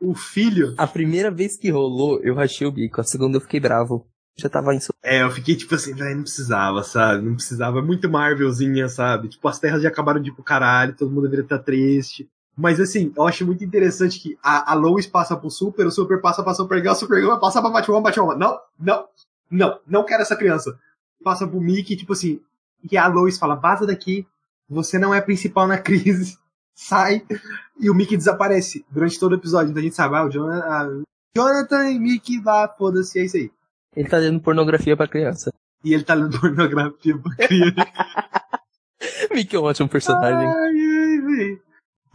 o 0.00 0.14
filho. 0.14 0.74
A 0.78 0.86
primeira 0.86 1.30
vez 1.30 1.56
que 1.56 1.70
rolou, 1.70 2.20
eu 2.22 2.34
rachei 2.34 2.66
o 2.66 2.72
bico. 2.72 3.00
A 3.00 3.04
segunda 3.04 3.36
eu 3.36 3.40
fiquei 3.40 3.60
bravo. 3.60 4.06
Já 4.38 4.50
tava 4.50 4.74
em 4.74 4.78
É, 5.02 5.22
eu 5.22 5.30
fiquei 5.30 5.56
tipo 5.56 5.74
assim, 5.74 5.94
velho, 5.94 6.16
não 6.16 6.22
precisava, 6.22 6.82
sabe? 6.82 7.24
Não 7.24 7.34
precisava. 7.34 7.78
É 7.78 7.82
muito 7.82 8.08
Marvelzinha, 8.10 8.86
sabe? 8.88 9.28
Tipo, 9.28 9.48
as 9.48 9.58
terras 9.58 9.82
já 9.82 9.88
acabaram 9.88 10.20
de 10.20 10.28
ir 10.28 10.34
pro 10.34 10.44
caralho, 10.44 10.94
todo 10.94 11.10
mundo 11.10 11.22
deveria 11.22 11.44
estar 11.44 11.58
triste. 11.60 12.28
Mas 12.56 12.80
assim, 12.80 13.12
eu 13.14 13.26
acho 13.26 13.44
muito 13.44 13.62
interessante 13.62 14.18
que 14.18 14.38
a, 14.42 14.72
a 14.72 14.74
Lois 14.74 15.06
passa 15.06 15.36
pro 15.36 15.50
Super, 15.50 15.86
o 15.86 15.90
Super 15.90 16.20
passa 16.22 16.42
pra 16.42 16.54
Supergirl, 16.54 16.92
a 16.92 16.94
Supergirl 16.94 17.38
passa 17.38 17.60
pra 17.60 17.70
Batwoman, 17.70 18.02
Batwoman. 18.02 18.36
Não, 18.36 18.58
não, 18.78 19.04
não, 19.50 19.80
não 19.86 20.04
quero 20.04 20.22
essa 20.22 20.36
criança. 20.36 20.78
Passa 21.22 21.46
pro 21.46 21.60
Mickey, 21.60 21.96
tipo 21.96 22.14
assim, 22.14 22.40
e 22.90 22.96
a 22.96 23.06
Lois 23.08 23.38
fala, 23.38 23.56
vaza 23.56 23.86
daqui, 23.86 24.26
você 24.68 24.98
não 24.98 25.14
é 25.14 25.20
principal 25.20 25.66
na 25.66 25.76
crise, 25.76 26.38
sai. 26.74 27.26
E 27.78 27.90
o 27.90 27.94
Mickey 27.94 28.16
desaparece 28.16 28.86
durante 28.90 29.20
todo 29.20 29.32
o 29.32 29.36
episódio, 29.36 29.70
então 29.70 29.80
a 29.80 29.84
gente 29.84 29.94
sabe, 29.94 30.16
ah, 30.16 30.24
o 30.24 30.30
Jonathan, 30.30 30.64
ah, 30.66 31.02
Jonathan 31.36 31.90
e 31.90 31.98
Mickey 31.98 32.42
lá, 32.42 32.66
foda-se, 32.68 33.18
é 33.18 33.24
isso 33.24 33.36
aí. 33.36 33.50
Ele 33.94 34.08
tá 34.08 34.18
dando 34.18 34.40
pornografia 34.40 34.96
pra 34.96 35.08
criança. 35.08 35.52
E 35.84 35.92
ele 35.92 36.04
tá 36.04 36.14
lendo 36.14 36.40
pornografia 36.40 37.18
pra 37.18 37.34
criança. 37.46 37.86
Mickey 39.30 39.56
é 39.56 39.58
um 39.60 39.64
ótimo 39.64 39.88
personagem. 39.88 40.48
Ai, 40.48 40.54
ai, 40.54 41.20
véi. 41.20 41.65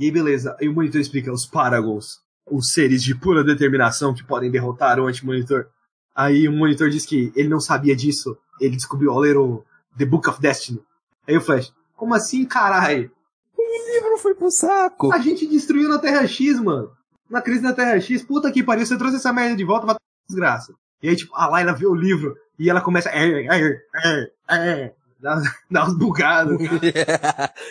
E 0.01 0.05
aí, 0.05 0.11
beleza. 0.11 0.57
Aí 0.59 0.67
o 0.67 0.73
monitor 0.73 0.99
explica 0.99 1.31
os 1.31 1.45
Paragons, 1.45 2.21
os 2.49 2.73
seres 2.73 3.03
de 3.03 3.13
pura 3.13 3.43
determinação 3.43 4.15
que 4.15 4.23
podem 4.23 4.49
derrotar 4.49 4.99
o 4.99 5.05
anti-monitor. 5.05 5.67
Aí 6.15 6.47
o 6.47 6.51
monitor 6.51 6.89
diz 6.89 7.05
que 7.05 7.31
ele 7.35 7.47
não 7.47 7.59
sabia 7.59 7.95
disso. 7.95 8.35
Ele 8.59 8.75
descobriu 8.75 9.11
ao 9.11 9.19
ler 9.19 9.37
o, 9.37 9.63
The 9.95 10.05
Book 10.05 10.27
of 10.27 10.41
Destiny. 10.41 10.81
Aí 11.27 11.37
o 11.37 11.41
Flash, 11.41 11.71
como 11.95 12.15
assim, 12.15 12.45
caralho? 12.45 13.11
O 13.55 13.93
livro 13.93 14.17
foi 14.17 14.33
pro 14.33 14.49
saco. 14.49 15.13
A 15.13 15.19
gente 15.19 15.45
destruiu 15.45 15.87
na 15.87 15.99
Terra 15.99 16.25
X, 16.25 16.59
mano. 16.59 16.89
Na 17.29 17.39
crise 17.39 17.61
da 17.61 17.71
Terra 17.71 18.01
X, 18.01 18.23
puta 18.23 18.51
que 18.51 18.63
pariu, 18.63 18.83
você 18.83 18.97
trouxe 18.97 19.17
essa 19.17 19.31
merda 19.31 19.55
de 19.55 19.63
volta, 19.63 19.85
vai 19.85 19.95
desgraça. 20.27 20.73
E 21.03 21.09
aí, 21.09 21.15
tipo, 21.15 21.35
a 21.35 21.45
Layla 21.47 21.73
vê 21.73 21.85
o 21.85 21.93
livro 21.93 22.35
e 22.57 22.71
ela 22.71 22.81
começa. 22.81 23.09
Er, 23.09 23.45
er, 23.45 23.81
er, 24.03 24.31
er, 24.49 24.95
dá, 25.19 25.39
dá 25.69 25.85
uns 25.85 25.93
bugados. 25.95 26.57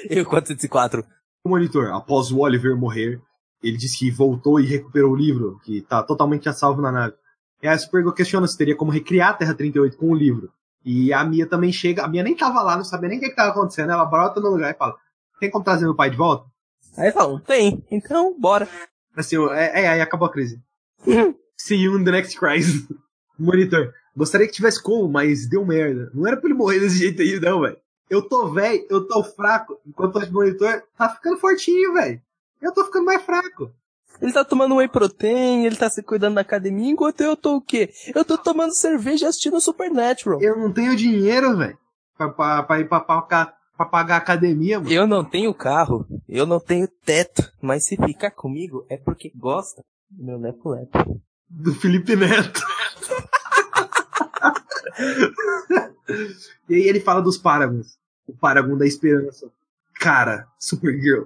Eu 0.09 0.25
404. 0.25 1.05
O 1.45 1.49
monitor, 1.49 1.91
após 1.93 2.31
o 2.31 2.39
Oliver 2.39 2.77
morrer, 2.77 3.21
ele 3.63 3.77
disse 3.77 3.99
que 3.99 4.11
voltou 4.11 4.61
e 4.61 4.67
recuperou 4.67 5.13
o 5.13 5.17
livro, 5.17 5.59
que 5.65 5.81
tá 5.83 6.03
totalmente 6.03 6.49
a 6.49 6.53
salvo 6.53 6.83
na 6.83 6.93
nave. 6.93 7.15
E 7.63 7.69
a 7.69 7.79
Supergirl 7.79 8.13
questiona 8.13 8.47
se 8.47 8.57
teria 8.57 8.77
como 8.77 8.91
recriar 8.91 9.31
a 9.31 9.35
Terra 9.35 9.55
38 9.55 9.97
com 9.97 10.11
o 10.11 10.15
livro. 10.15 10.51
E 10.85 11.13
a 11.13 11.23
Mia 11.25 11.47
também 11.47 11.73
chega, 11.73 12.05
a 12.05 12.09
Mia 12.09 12.23
nem 12.23 12.35
tava 12.35 12.63
lá, 12.63 12.77
não 12.77 12.85
sabia 12.85 13.09
nem 13.09 13.19
o 13.19 13.21
que, 13.21 13.29
que 13.29 13.37
tava 13.37 13.51
acontecendo, 13.51 13.93
ela 13.93 14.05
brota 14.05 14.41
no 14.41 14.51
lugar 14.51 14.71
e 14.71 14.79
fala, 14.79 14.97
tem 15.39 15.51
como 15.51 15.65
trazer 15.65 15.85
meu 15.85 15.95
pai 15.95 16.11
de 16.11 16.17
volta? 16.17 16.47
Aí 16.97 17.13
falam, 17.13 17.39
tem, 17.41 17.85
então 17.91 18.39
bora. 18.39 18.69
Assim, 19.17 19.37
é, 19.51 19.83
é 19.83 19.89
aí 19.89 20.01
acabou 20.01 20.29
a 20.29 20.33
crise. 20.33 20.61
See 21.57 21.83
you 21.83 21.99
in 21.99 22.05
the 22.05 22.11
next 22.11 22.39
crisis. 22.39 22.87
Monitor, 23.39 23.93
gostaria 24.17 24.47
que 24.47 24.53
tivesse 24.53 24.83
como, 24.83 25.09
mas 25.09 25.49
deu 25.49 25.65
merda. 25.65 26.11
Não 26.15 26.27
era 26.27 26.37
pra 26.37 26.49
ele 26.49 26.59
morrer 26.59 26.81
desse 26.81 26.99
jeito 26.99 27.23
aí, 27.23 27.39
não, 27.41 27.61
velho. 27.61 27.79
Eu 28.11 28.23
tô 28.23 28.49
velho, 28.49 28.85
eu 28.91 29.07
tô 29.07 29.23
fraco, 29.23 29.81
enquanto 29.87 30.17
o 30.17 30.33
monitor 30.33 30.83
tá 30.99 31.09
ficando 31.09 31.39
fortinho, 31.39 31.95
velho. 31.95 32.21
Eu 32.61 32.75
tô 32.75 32.85
ficando 32.85 33.05
mais 33.05 33.23
fraco. 33.23 33.71
Ele 34.21 34.33
tá 34.33 34.45
tomando 34.45 34.75
whey 34.75 34.89
protein, 34.89 35.65
ele 35.65 35.77
tá 35.77 35.89
se 35.89 36.03
cuidando 36.03 36.35
da 36.35 36.41
academia, 36.41 36.91
enquanto 36.91 37.21
eu 37.21 37.37
tô 37.37 37.57
o 37.57 37.61
quê? 37.61 37.89
Eu 38.13 38.25
tô 38.25 38.37
tomando 38.37 38.75
cerveja 38.75 39.27
e 39.27 39.29
assistindo 39.29 39.61
Supernatural. 39.61 40.43
Eu 40.43 40.59
não 40.59 40.73
tenho 40.73 40.97
dinheiro, 40.97 41.57
velho, 41.57 41.79
pra, 42.19 42.29
pra, 42.29 42.63
pra 42.65 42.81
ir 42.81 42.89
pra, 42.89 43.01
pra, 43.01 43.55
pra 43.77 43.87
pagar 43.87 44.17
a 44.17 44.19
academia, 44.19 44.81
mano. 44.81 44.93
Eu 44.93 45.07
não 45.07 45.25
tenho 45.25 45.55
carro, 45.55 46.05
eu 46.29 46.45
não 46.45 46.59
tenho 46.59 46.89
teto, 46.89 47.49
mas 47.63 47.87
se 47.87 47.97
ficar 47.97 48.33
comigo 48.33 48.85
é 48.91 48.97
porque 48.97 49.31
gosta 49.35 49.85
do 50.11 50.25
meu 50.25 50.39
lepo-lepo. 50.39 51.23
Do 51.49 51.73
Felipe 51.75 52.17
Neto. 52.17 52.61
e 56.71 56.75
aí 56.77 56.83
ele 56.83 57.01
fala 57.01 57.21
dos 57.21 57.37
Paragons. 57.37 57.99
O 58.29 58.33
Paragon 58.33 58.77
da 58.77 58.87
Esperança. 58.87 59.51
Cara, 59.99 60.47
Supergirl. 60.57 61.25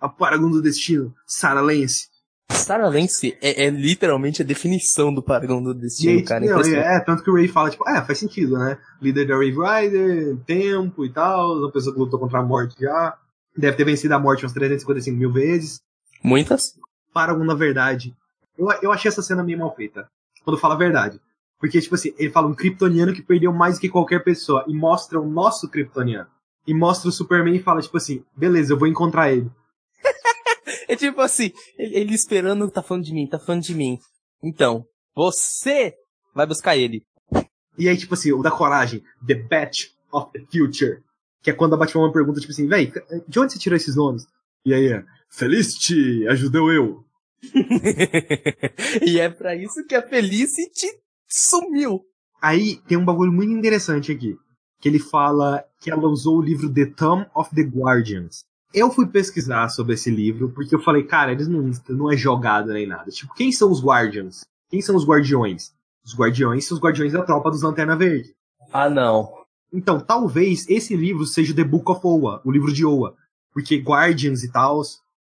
A 0.00 0.08
Paragon 0.08 0.48
do 0.48 0.62
Destino. 0.62 1.12
Sarah 1.26 1.60
Lance. 1.60 2.08
Sarah 2.50 2.88
Lance 2.88 3.36
é, 3.42 3.64
é, 3.64 3.70
literalmente 3.70 4.40
a 4.40 4.44
definição 4.44 5.12
do 5.12 5.20
Paragon 5.20 5.60
do 5.60 5.74
Destino, 5.74 6.18
aí, 6.18 6.22
cara. 6.22 6.44
Não, 6.44 6.60
é, 6.60 7.00
tanto 7.00 7.24
que 7.24 7.30
o 7.30 7.34
Ray 7.34 7.48
fala, 7.48 7.70
tipo, 7.70 7.88
é, 7.88 8.00
faz 8.02 8.18
sentido, 8.18 8.56
né? 8.56 8.78
Líder 9.02 9.26
da 9.26 9.34
Wave 9.34 9.56
Rider, 9.56 10.36
tempo 10.46 11.04
e 11.04 11.10
tal, 11.10 11.58
uma 11.58 11.72
pessoa 11.72 11.92
que 11.92 11.98
lutou 11.98 12.20
contra 12.20 12.38
a 12.38 12.42
morte 12.42 12.80
já. 12.80 13.18
Deve 13.56 13.76
ter 13.76 13.84
vencido 13.84 14.14
a 14.14 14.18
morte 14.18 14.44
umas 14.44 14.52
355 14.52 15.16
mil 15.16 15.32
vezes. 15.32 15.80
Muitas? 16.22 16.78
Paragon, 17.12 17.44
na 17.44 17.54
verdade. 17.54 18.14
Eu, 18.56 18.70
eu 18.80 18.92
achei 18.92 19.08
essa 19.08 19.22
cena 19.22 19.42
meio 19.42 19.58
mal 19.58 19.74
feita. 19.74 20.06
Quando 20.44 20.58
fala 20.58 20.74
a 20.74 20.78
verdade. 20.78 21.20
Porque, 21.58 21.80
tipo 21.80 21.94
assim, 21.94 22.14
ele 22.18 22.30
fala 22.30 22.48
um 22.48 22.54
kryptoniano 22.54 23.12
que 23.12 23.22
perdeu 23.22 23.52
mais 23.52 23.76
do 23.76 23.80
que 23.80 23.88
qualquer 23.88 24.22
pessoa. 24.22 24.64
E 24.68 24.74
mostra 24.74 25.20
o 25.20 25.28
nosso 25.28 25.68
kryptoniano. 25.68 26.28
E 26.66 26.74
mostra 26.74 27.08
o 27.08 27.12
Superman 27.12 27.56
e 27.56 27.62
fala, 27.62 27.80
tipo 27.80 27.96
assim, 27.96 28.24
beleza, 28.36 28.72
eu 28.72 28.78
vou 28.78 28.88
encontrar 28.88 29.32
ele. 29.32 29.50
é 30.88 30.96
tipo 30.96 31.20
assim, 31.20 31.52
ele, 31.78 31.96
ele, 31.96 32.14
esperando, 32.14 32.70
tá 32.70 32.82
falando 32.82 33.04
de 33.04 33.12
mim, 33.12 33.26
tá 33.26 33.38
falando 33.38 33.62
de 33.62 33.74
mim. 33.74 33.98
Então, 34.42 34.86
você 35.14 35.94
vai 36.34 36.46
buscar 36.46 36.76
ele. 36.76 37.06
E 37.78 37.88
aí, 37.88 37.96
tipo 37.96 38.14
assim, 38.14 38.32
o 38.32 38.42
da 38.42 38.50
coragem, 38.50 39.02
The 39.26 39.34
Batch 39.34 39.88
of 40.12 40.30
the 40.32 40.40
Future. 40.50 41.02
Que 41.42 41.50
é 41.50 41.52
quando 41.52 41.74
a 41.74 41.76
Batman 41.76 42.10
pergunta, 42.12 42.40
tipo 42.40 42.52
assim, 42.52 42.66
véi, 42.66 42.90
de 43.28 43.38
onde 43.38 43.52
você 43.52 43.58
tirou 43.58 43.76
esses 43.76 43.96
nomes? 43.96 44.26
E 44.64 44.72
aí 44.72 44.92
é, 44.92 45.04
Felicity, 45.28 46.26
ajudou 46.28 46.72
eu. 46.72 47.04
e 49.04 49.20
é 49.20 49.28
para 49.28 49.54
isso 49.54 49.84
que 49.86 49.94
a 49.94 50.00
Felicity 50.00 50.86
sumiu. 51.28 52.02
Aí 52.40 52.76
tem 52.86 52.98
um 52.98 53.04
bagulho 53.04 53.32
muito 53.32 53.52
interessante 53.52 54.12
aqui. 54.12 54.36
Que 54.80 54.88
ele 54.88 54.98
fala 54.98 55.64
que 55.80 55.90
ela 55.90 56.06
usou 56.08 56.38
o 56.38 56.42
livro 56.42 56.72
The 56.72 56.86
Tomb 56.86 57.26
of 57.34 57.54
the 57.54 57.62
Guardians. 57.62 58.44
Eu 58.72 58.90
fui 58.90 59.06
pesquisar 59.06 59.68
sobre 59.68 59.94
esse 59.94 60.10
livro, 60.10 60.50
porque 60.50 60.74
eu 60.74 60.80
falei, 60.80 61.04
cara, 61.04 61.32
eles 61.32 61.46
não, 61.46 61.70
não 61.88 62.10
é 62.10 62.16
jogada 62.16 62.72
nem 62.72 62.86
nada. 62.86 63.10
Tipo, 63.10 63.32
quem 63.34 63.52
são 63.52 63.70
os 63.70 63.82
Guardians? 63.82 64.44
Quem 64.68 64.82
são 64.82 64.96
os 64.96 65.06
Guardiões? 65.06 65.72
Os 66.04 66.14
Guardiões 66.14 66.66
são 66.66 66.76
os 66.76 66.82
Guardiões 66.82 67.12
da 67.12 67.22
tropa 67.22 67.50
dos 67.50 67.62
Lanterna 67.62 67.96
Verde. 67.96 68.34
Ah, 68.72 68.90
não. 68.90 69.32
Então, 69.72 69.98
talvez 69.98 70.68
esse 70.68 70.94
livro 70.96 71.24
seja 71.24 71.54
The 71.54 71.64
Book 71.64 71.90
of 71.90 72.00
Oa, 72.04 72.40
o 72.44 72.50
livro 72.50 72.72
de 72.72 72.84
Oa. 72.84 73.14
Porque 73.52 73.76
Guardians 73.76 74.42
e 74.42 74.50
tal. 74.50 74.82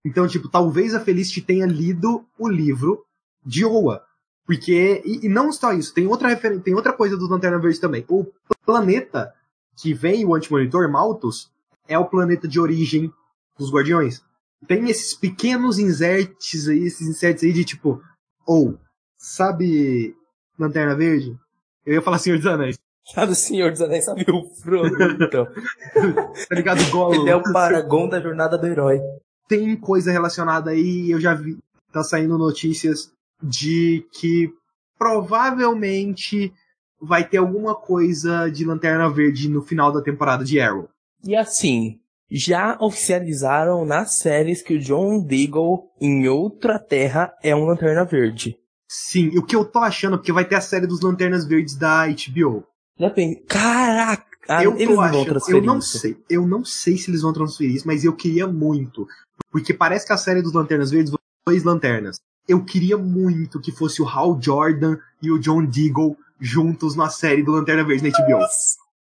Então, 0.04 0.26
tipo, 0.26 0.48
talvez 0.48 0.94
a 0.94 1.00
Felicity 1.00 1.42
tenha 1.42 1.66
lido 1.66 2.24
o 2.38 2.48
livro 2.48 3.04
de 3.44 3.64
Oa. 3.64 4.02
Porque, 4.46 5.02
e, 5.04 5.26
e, 5.26 5.28
não 5.28 5.52
só 5.52 5.72
isso, 5.72 5.94
tem 5.94 6.06
outra 6.06 6.34
tem 6.36 6.74
outra 6.74 6.92
coisa 6.92 7.16
dos 7.16 7.30
Lanterna 7.30 7.58
Verde 7.58 7.80
também. 7.80 8.04
O 8.08 8.26
planeta 8.64 9.32
que 9.76 9.94
vem 9.94 10.24
o 10.24 10.34
Antimonitor, 10.34 10.90
Malthus, 10.90 11.50
é 11.88 11.98
o 11.98 12.06
planeta 12.06 12.48
de 12.48 12.60
origem 12.60 13.12
dos 13.58 13.72
Guardiões. 13.72 14.22
Tem 14.66 14.88
esses 14.88 15.14
pequenos 15.14 15.78
inserts 15.78 16.68
aí, 16.68 16.84
esses 16.84 17.06
inserts 17.08 17.42
aí 17.42 17.52
de 17.52 17.64
tipo, 17.64 18.02
ou, 18.46 18.70
oh, 18.70 18.74
sabe 19.16 20.16
Lanterna 20.58 20.94
Verde? 20.94 21.36
Eu 21.84 21.94
ia 21.94 22.02
falar 22.02 22.18
Senhor 22.18 22.36
dos 22.36 22.46
Anéis. 22.46 22.78
Sabe 23.04 23.32
o 23.32 23.34
Senhor 23.34 23.70
dos 23.70 23.80
Anéis, 23.80 24.04
sabe 24.04 24.24
o 24.30 24.44
Frodo, 24.54 24.96
então. 25.20 25.46
tá 26.48 26.54
ligado, 26.54 26.88
Gollum? 26.90 27.22
Ele 27.22 27.30
é 27.30 27.36
o 27.36 27.42
Paragon 27.42 28.08
da 28.08 28.20
jornada 28.20 28.56
do 28.56 28.66
herói. 28.66 29.00
Tem 29.48 29.76
coisa 29.76 30.12
relacionada 30.12 30.70
aí, 30.70 31.10
eu 31.10 31.20
já 31.20 31.34
vi, 31.34 31.58
tá 31.92 32.04
saindo 32.04 32.38
notícias 32.38 33.12
de 33.42 34.06
que 34.12 34.50
provavelmente 34.98 36.52
vai 37.00 37.28
ter 37.28 37.38
alguma 37.38 37.74
coisa 37.74 38.48
de 38.48 38.64
Lanterna 38.64 39.08
Verde 39.10 39.48
no 39.48 39.62
final 39.62 39.90
da 39.90 40.00
temporada 40.00 40.44
de 40.44 40.60
Arrow. 40.60 40.88
E 41.24 41.34
assim, 41.34 41.98
já 42.30 42.76
oficializaram 42.80 43.84
nas 43.84 44.18
séries 44.18 44.62
que 44.62 44.74
o 44.74 44.78
John 44.78 45.24
Deagle 45.24 45.90
em 46.00 46.28
outra 46.28 46.78
terra 46.78 47.32
é 47.42 47.54
um 47.54 47.64
Lanterna 47.64 48.04
Verde. 48.04 48.56
Sim, 48.88 49.36
o 49.38 49.42
que 49.42 49.56
eu 49.56 49.64
tô 49.64 49.78
achando, 49.80 50.18
porque 50.18 50.32
vai 50.32 50.44
ter 50.44 50.56
a 50.56 50.60
série 50.60 50.86
dos 50.86 51.00
Lanternas 51.00 51.46
Verdes 51.46 51.76
da 51.76 52.06
HBO. 52.06 52.64
Já 52.98 53.10
tem. 53.10 53.42
Caraca! 53.44 54.32
eu 54.62 54.74
eles 54.74 54.88
tô 54.88 54.94
não 54.94 55.02
achando, 55.02 55.40
eu 55.48 55.62
não 55.62 55.78
isso. 55.78 55.98
sei, 55.98 56.16
eu 56.28 56.46
não 56.46 56.64
sei 56.64 56.96
se 56.96 57.10
eles 57.10 57.22
vão 57.22 57.32
transferir 57.32 57.76
isso, 57.76 57.86
mas 57.86 58.04
eu 58.04 58.12
queria 58.14 58.46
muito. 58.46 59.06
Porque 59.50 59.72
parece 59.72 60.06
que 60.06 60.12
a 60.12 60.16
série 60.16 60.42
dos 60.42 60.52
Lanternas 60.52 60.90
Verdes 60.90 61.10
vão 61.10 61.18
ter 61.18 61.52
dois 61.52 61.64
lanternas. 61.64 62.20
Eu 62.48 62.64
queria 62.64 62.98
muito 62.98 63.60
que 63.60 63.72
fosse 63.72 64.02
o 64.02 64.08
Hal 64.08 64.40
Jordan 64.40 64.96
e 65.22 65.30
o 65.30 65.38
John 65.38 65.64
Deagle 65.64 66.16
juntos 66.40 66.96
na 66.96 67.08
série 67.08 67.42
do 67.42 67.52
Lanterna 67.52 67.84
Verde 67.84 68.10
na 68.10 68.10
HBO. 68.10 68.44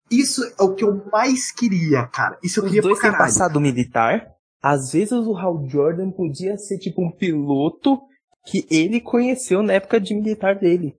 Isso 0.10 0.41
é 0.57 0.64
o 0.64 0.74
que 0.74 0.84
eu 0.84 1.03
mais 1.12 1.52
queria, 1.52 2.06
cara. 2.07 2.38
Isso 2.44 2.60
eu 2.60 2.64
Os 2.64 2.70
queria 2.70 2.82
dois 2.82 2.99
pra 2.99 3.12
caralho. 3.12 3.26
passado 3.26 3.60
militar. 3.60 4.26
Às 4.62 4.94
vezes 4.94 5.12
o 5.12 5.36
Hal 5.36 5.68
Jordan 5.68 6.12
podia 6.12 6.57
ser 6.57 6.78
tipo 6.78 7.03
um 7.03 7.12
piloto 7.12 7.99
que 8.45 8.66
ele 8.70 9.02
conheceu 9.02 9.62
na 9.62 9.74
época 9.74 9.99
de 9.99 10.14
militar 10.16 10.56
dele. 10.56 10.95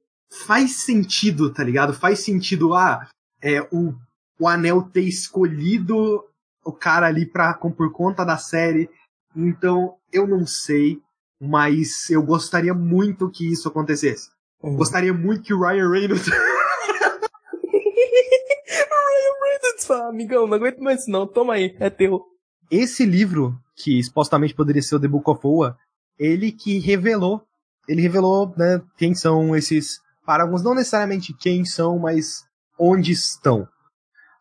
Faz 0.46 0.84
sentido, 0.84 1.52
tá 1.52 1.62
ligado? 1.62 1.94
Faz 1.94 2.20
sentido, 2.20 2.74
ah, 2.74 3.08
é, 3.40 3.60
o, 3.72 3.94
o 4.38 4.48
Anel 4.48 4.82
ter 4.82 5.02
escolhido 5.02 6.22
o 6.64 6.72
cara 6.72 7.06
ali 7.06 7.24
pra, 7.24 7.54
por 7.54 7.92
conta 7.92 8.24
da 8.24 8.36
série. 8.36 8.90
Então, 9.34 9.94
eu 10.12 10.26
não 10.26 10.46
sei, 10.46 11.00
mas 11.40 12.08
eu 12.10 12.22
gostaria 12.22 12.74
muito 12.74 13.30
que 13.30 13.50
isso 13.50 13.68
acontecesse. 13.68 14.30
Uhum. 14.62 14.76
Gostaria 14.76 15.12
muito 15.12 15.42
que 15.42 15.54
o 15.54 15.60
Ryan 15.60 15.90
Reynolds 15.90 16.26
Ryan 16.28 16.36
Reynolds 19.42 19.86
fala, 19.86 20.08
amigão, 20.08 20.46
não 20.46 20.54
aguento 20.56 20.78
mais 20.78 21.00
isso 21.00 21.10
não, 21.10 21.26
toma 21.26 21.54
aí, 21.54 21.76
é 21.78 21.90
teu. 21.90 22.22
Esse 22.70 23.04
livro, 23.04 23.54
que 23.76 24.02
supostamente 24.02 24.54
poderia 24.54 24.82
ser 24.82 24.96
o 24.96 25.00
The 25.00 25.08
Book 25.08 25.30
of 25.30 25.40
Oa, 25.44 25.76
ele 26.18 26.50
que 26.50 26.78
revelou, 26.78 27.42
ele 27.88 28.02
revelou, 28.02 28.52
né, 28.56 28.82
quem 28.96 29.14
são 29.14 29.54
esses 29.54 30.00
Paragons, 30.24 30.64
não 30.64 30.74
necessariamente 30.74 31.32
quem 31.32 31.64
são, 31.64 31.98
mas 31.98 32.44
onde 32.78 33.12
estão. 33.12 33.68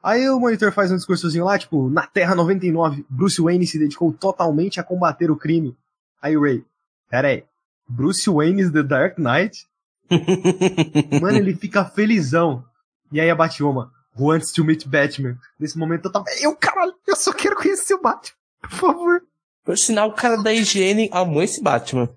Aí 0.01 0.27
o 0.29 0.39
monitor 0.39 0.71
faz 0.71 0.91
um 0.91 0.95
discursozinho 0.95 1.45
lá, 1.45 1.57
tipo, 1.57 1.89
na 1.89 2.07
Terra 2.07 2.35
99, 2.35 3.05
Bruce 3.09 3.41
Wayne 3.41 3.67
se 3.67 3.79
dedicou 3.79 4.11
totalmente 4.13 4.79
a 4.79 4.83
combater 4.83 5.29
o 5.29 5.37
crime. 5.37 5.75
Aí 6.21 6.35
o 6.35 6.41
Ray, 6.41 6.65
pera 7.09 7.29
aí, 7.29 7.43
Bruce 7.87 8.29
Wayne's 8.29 8.71
The 8.71 8.83
Dark 8.83 9.17
Knight? 9.17 9.65
Mano, 11.21 11.37
ele 11.37 11.55
fica 11.55 11.85
felizão. 11.85 12.63
E 13.11 13.19
aí 13.19 13.29
a 13.29 13.35
Batwoman, 13.35 13.89
who 14.17 14.29
wants 14.29 14.51
to 14.51 14.63
meet 14.63 14.87
Batman? 14.87 15.37
Nesse 15.59 15.77
momento 15.77 16.05
eu 16.05 16.11
tava, 16.11 16.25
eu 16.41 16.55
caralho, 16.55 16.93
eu 17.07 17.15
só 17.15 17.33
quero 17.33 17.55
conhecer 17.55 17.93
o 17.93 18.01
Batman, 18.01 18.35
por 18.61 18.71
favor. 18.71 19.21
Por 19.63 19.77
sinal, 19.77 20.09
o 20.09 20.13
cara 20.13 20.37
da 20.37 20.53
higiene 20.53 21.09
amou 21.11 21.41
esse 21.41 21.61
Batman. 21.61 22.07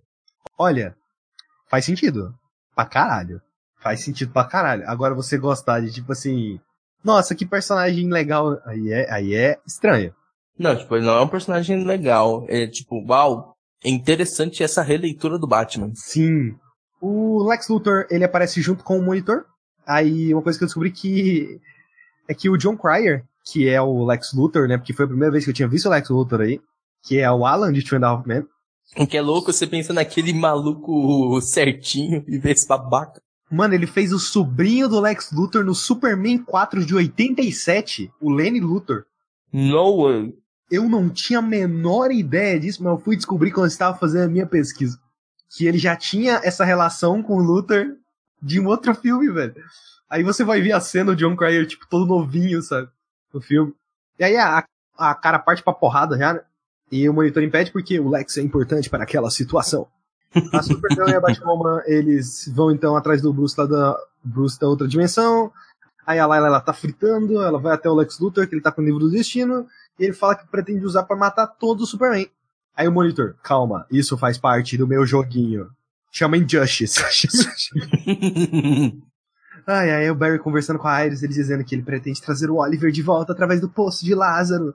Olha, 0.58 0.94
faz 1.70 1.86
sentido. 1.86 2.34
Pra 2.74 2.84
caralho. 2.84 3.40
Faz 3.80 4.00
sentido 4.04 4.32
pra 4.32 4.44
caralho. 4.44 4.84
Agora 4.86 5.14
você 5.14 5.38
gostar 5.38 5.80
de, 5.80 5.90
tipo 5.90 6.12
assim. 6.12 6.60
nossa, 7.02 7.34
que 7.34 7.46
personagem 7.46 8.10
legal. 8.10 8.60
Aí 8.66 8.92
é, 8.92 9.10
aí 9.10 9.34
é 9.34 9.58
estranho. 9.66 10.14
Não, 10.58 10.76
tipo, 10.76 10.94
ele 10.96 11.06
não 11.06 11.16
é 11.16 11.20
um 11.22 11.28
personagem 11.28 11.84
legal. 11.84 12.44
É 12.48 12.66
tipo, 12.66 13.02
uau, 13.08 13.56
é 13.84 13.90
interessante 13.90 14.62
essa 14.62 14.82
releitura 14.82 15.38
do 15.38 15.46
Batman. 15.46 15.92
Sim. 15.94 16.54
O 17.00 17.42
Lex 17.44 17.68
Luthor, 17.68 18.06
ele 18.10 18.24
aparece 18.24 18.60
junto 18.60 18.82
com 18.82 18.98
o 18.98 19.02
Monitor. 19.02 19.44
Aí 19.86 20.34
uma 20.34 20.42
coisa 20.42 20.58
que 20.58 20.64
eu 20.64 20.66
descobri 20.66 20.90
que 20.90 21.60
é 22.28 22.34
que 22.34 22.50
o 22.50 22.56
John 22.56 22.76
Cryer, 22.76 23.24
que 23.44 23.68
é 23.68 23.80
o 23.80 24.04
Lex 24.04 24.32
Luthor, 24.34 24.68
né? 24.68 24.76
Porque 24.76 24.92
foi 24.92 25.04
a 25.04 25.08
primeira 25.08 25.32
vez 25.32 25.44
que 25.44 25.50
eu 25.50 25.54
tinha 25.54 25.68
visto 25.68 25.86
o 25.86 25.90
Lex 25.90 26.08
Luthor 26.10 26.40
aí, 26.40 26.60
que 27.02 27.18
é 27.18 27.30
o 27.30 27.46
Alan 27.46 27.72
de 27.72 27.82
Two 27.82 27.98
and 27.98 28.06
a 28.06 28.10
Half 28.10 28.26
Men. 28.26 28.44
O 28.96 29.06
que 29.06 29.16
é 29.16 29.22
louco, 29.22 29.52
você 29.52 29.66
pensa 29.66 29.92
naquele 29.92 30.32
maluco 30.32 31.40
certinho 31.40 32.24
e 32.26 32.38
vê 32.38 32.50
esse 32.50 32.66
babaca. 32.66 33.22
Mano, 33.50 33.74
ele 33.74 33.86
fez 33.86 34.12
o 34.12 34.18
sobrinho 34.18 34.88
do 34.88 35.00
Lex 35.00 35.30
Luthor 35.32 35.64
no 35.64 35.74
Superman 35.74 36.38
4 36.38 36.84
de 36.84 36.94
87, 36.94 38.10
o 38.20 38.30
Lenny 38.30 38.60
Luthor. 38.60 39.04
No 39.52 40.04
way. 40.04 40.34
Eu 40.70 40.88
não 40.88 41.08
tinha 41.08 41.38
a 41.38 41.42
menor 41.42 42.10
ideia 42.10 42.60
disso, 42.60 42.82
mas 42.82 42.92
eu 42.92 42.98
fui 42.98 43.16
descobrir 43.16 43.50
quando 43.50 43.64
eu 43.64 43.68
estava 43.68 43.96
fazendo 43.96 44.24
a 44.24 44.28
minha 44.28 44.46
pesquisa. 44.46 44.98
Que 45.48 45.66
ele 45.66 45.78
já 45.78 45.96
tinha 45.96 46.40
essa 46.44 46.64
relação 46.64 47.22
com 47.22 47.36
o 47.36 47.42
Luthor 47.42 47.96
de 48.40 48.60
um 48.60 48.66
outro 48.66 48.94
filme, 48.94 49.30
velho. 49.30 49.54
Aí 50.08 50.22
você 50.22 50.44
vai 50.44 50.60
ver 50.60 50.72
a 50.72 50.80
cena, 50.80 51.12
o 51.12 51.16
John 51.16 51.36
Cryer, 51.36 51.66
tipo, 51.66 51.86
todo 51.88 52.06
novinho, 52.06 52.62
sabe? 52.62 52.88
No 53.32 53.40
filme. 53.40 53.74
E 54.18 54.24
aí 54.24 54.36
a, 54.36 54.64
a 54.96 55.14
cara 55.14 55.38
parte 55.38 55.62
pra 55.62 55.72
porrada 55.72 56.16
já, 56.18 56.34
né? 56.34 56.40
E 56.90 57.08
o 57.08 57.12
monitor 57.12 57.42
impede 57.42 57.70
porque 57.70 58.00
o 58.00 58.08
Lex 58.08 58.38
é 58.38 58.42
importante 58.42 58.88
para 58.88 59.04
aquela 59.04 59.30
situação. 59.30 59.86
A 60.52 60.62
Supergirl 60.62 61.08
e 61.08 61.14
a 61.14 61.20
Batwoman, 61.20 61.82
eles 61.86 62.50
vão 62.54 62.70
então 62.70 62.96
atrás 62.96 63.20
do 63.20 63.32
Bruce 63.32 63.54
lá 63.58 63.66
da, 63.66 63.96
Bruce 64.22 64.58
da 64.58 64.66
outra 64.66 64.88
dimensão. 64.88 65.52
Aí 66.06 66.18
a 66.18 66.26
Layla, 66.26 66.46
ela 66.46 66.60
tá 66.60 66.72
fritando, 66.72 67.42
ela 67.42 67.58
vai 67.58 67.74
até 67.74 67.88
o 67.88 67.94
Lex 67.94 68.18
Luthor, 68.18 68.46
que 68.46 68.54
ele 68.54 68.62
tá 68.62 68.72
com 68.72 68.80
o 68.80 68.84
livro 68.84 69.00
do 69.00 69.10
destino, 69.10 69.66
e 69.98 70.04
ele 70.04 70.12
fala 70.12 70.36
que 70.36 70.46
pretende 70.46 70.84
usar 70.84 71.02
para 71.02 71.16
matar 71.16 71.46
todo 71.46 71.82
o 71.82 71.86
Superman. 71.86 72.28
Aí 72.76 72.86
o 72.86 72.92
monitor, 72.92 73.34
calma, 73.42 73.86
isso 73.90 74.16
faz 74.16 74.38
parte 74.38 74.76
do 74.76 74.86
meu 74.86 75.04
joguinho. 75.04 75.68
Chama 76.12 76.36
Injustice. 76.36 77.00
ai, 79.66 79.90
ai, 79.90 80.10
o 80.10 80.14
Barry 80.14 80.38
conversando 80.38 80.78
com 80.78 80.88
a 80.88 81.04
Iris, 81.04 81.22
ele 81.22 81.32
dizendo 81.32 81.64
que 81.64 81.74
ele 81.74 81.82
pretende 81.82 82.22
trazer 82.22 82.50
o 82.50 82.56
Oliver 82.56 82.90
de 82.90 83.02
volta 83.02 83.32
através 83.32 83.60
do 83.60 83.68
Poço 83.68 84.04
de 84.04 84.14
Lázaro. 84.14 84.74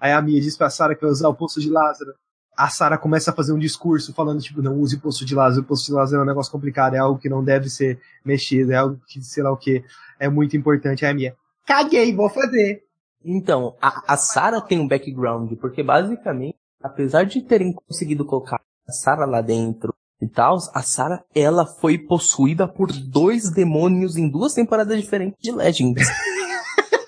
Aí 0.00 0.12
a 0.12 0.22
Mia 0.22 0.40
diz 0.40 0.56
pra 0.56 0.70
Sarah 0.70 0.94
que 0.94 1.02
vai 1.02 1.10
usar 1.10 1.28
o 1.28 1.34
Poço 1.34 1.60
de 1.60 1.68
Lázaro. 1.68 2.14
A 2.56 2.68
Sarah 2.68 2.98
começa 2.98 3.30
a 3.30 3.34
fazer 3.34 3.52
um 3.52 3.58
discurso 3.58 4.14
falando, 4.14 4.40
tipo, 4.40 4.62
não 4.62 4.78
use 4.78 4.96
o 4.96 5.00
Poço 5.00 5.24
de 5.24 5.34
Lázaro, 5.34 5.62
o 5.62 5.66
Poço 5.66 5.86
de 5.86 5.92
Lázaro 5.92 6.20
é 6.20 6.24
um 6.24 6.28
negócio 6.28 6.52
complicado, 6.52 6.94
é 6.94 6.98
algo 6.98 7.18
que 7.18 7.28
não 7.28 7.42
deve 7.42 7.68
ser 7.68 7.98
mexido, 8.24 8.72
é 8.72 8.76
algo 8.76 9.00
que, 9.06 9.22
sei 9.22 9.42
lá 9.42 9.50
o 9.50 9.56
que, 9.56 9.84
é 10.18 10.28
muito 10.28 10.56
importante. 10.56 11.04
Aí 11.04 11.10
a 11.10 11.14
Mia, 11.14 11.36
caguei, 11.66 12.14
vou 12.14 12.28
fazer. 12.28 12.84
Então, 13.24 13.76
a, 13.80 14.14
a 14.14 14.16
Sarah 14.16 14.60
tem 14.60 14.80
um 14.80 14.88
background, 14.88 15.52
porque 15.60 15.82
basicamente, 15.82 16.56
apesar 16.82 17.24
de 17.24 17.42
terem 17.42 17.72
conseguido 17.72 18.24
colocar 18.24 18.60
a 18.88 18.92
Sarah 18.92 19.26
lá 19.26 19.40
dentro 19.40 19.94
e 20.20 20.26
tal, 20.26 20.56
a 20.74 20.82
Sarah, 20.82 21.22
ela 21.34 21.66
foi 21.66 21.98
possuída 21.98 22.66
por 22.66 22.90
dois 22.92 23.50
demônios 23.50 24.16
em 24.16 24.28
duas 24.28 24.54
temporadas 24.54 25.00
diferentes 25.00 25.38
de 25.40 25.52
Legends. 25.52 26.08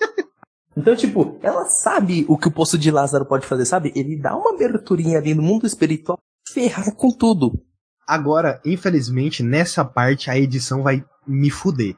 então, 0.77 0.95
tipo, 0.95 1.39
ela 1.41 1.65
sabe 1.65 2.25
o 2.27 2.37
que 2.37 2.47
o 2.47 2.51
Poço 2.51 2.77
de 2.77 2.91
Lázaro 2.91 3.25
pode 3.25 3.45
fazer, 3.45 3.65
sabe? 3.65 3.91
Ele 3.95 4.15
dá 4.15 4.35
uma 4.35 4.53
aberturinha 4.53 5.17
ali 5.17 5.33
no 5.33 5.41
mundo 5.41 5.65
espiritual, 5.65 6.19
ferrar 6.47 6.95
com 6.95 7.09
tudo. 7.09 7.51
Agora, 8.07 8.61
infelizmente, 8.65 9.41
nessa 9.41 9.83
parte 9.83 10.29
a 10.29 10.37
edição 10.37 10.83
vai 10.83 11.03
me 11.25 11.49
fuder. 11.49 11.95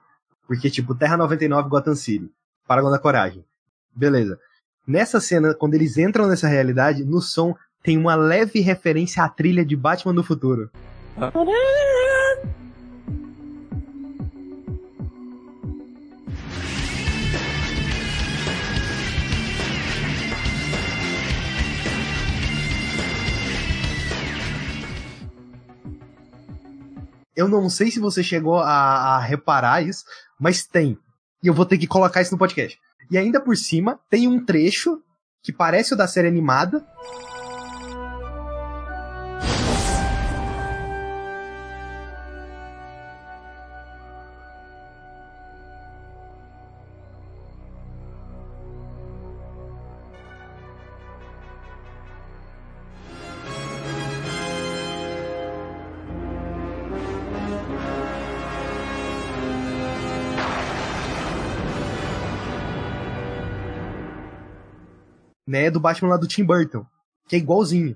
Porque, 0.47 0.69
tipo, 0.69 0.93
Terra 0.93 1.17
99 1.17 1.69
Gotham 1.69 1.95
City. 1.95 2.29
Paragon 2.67 2.91
da 2.91 2.99
Coragem. 2.99 3.43
Beleza. 3.95 4.37
Nessa 4.85 5.21
cena, 5.21 5.55
quando 5.55 5.73
eles 5.73 5.97
entram 5.97 6.27
nessa 6.27 6.47
realidade, 6.47 7.05
no 7.05 7.21
som 7.21 7.55
tem 7.81 7.97
uma 7.97 8.15
leve 8.15 8.59
referência 8.59 9.23
à 9.23 9.29
trilha 9.29 9.65
de 9.65 9.75
Batman 9.75 10.13
do 10.13 10.23
Futuro. 10.23 10.69
Eu 27.35 27.47
não 27.49 27.69
sei 27.69 27.91
se 27.91 27.99
você 27.99 28.23
chegou 28.23 28.59
a, 28.59 29.15
a 29.15 29.19
reparar 29.19 29.81
isso, 29.81 30.05
mas 30.39 30.65
tem. 30.65 30.97
E 31.43 31.47
eu 31.47 31.53
vou 31.53 31.65
ter 31.65 31.77
que 31.77 31.85
colocar 31.85 32.21
isso 32.21 32.31
no 32.31 32.37
podcast. 32.37 32.79
E 33.09 33.17
ainda 33.17 33.39
por 33.39 33.55
cima, 33.57 33.99
tem 34.09 34.27
um 34.27 34.43
trecho 34.43 35.01
que 35.43 35.53
parece 35.53 35.93
o 35.93 35.97
da 35.97 36.07
série 36.07 36.27
animada. 36.27 36.85
Né, 65.55 65.71
do 65.71 65.79
Batman 65.79 66.09
lá 66.09 66.17
do 66.17 66.27
Tim 66.27 66.43
Burton, 66.43 66.85
que 67.29 67.35
é 67.37 67.39
igualzinho. 67.39 67.95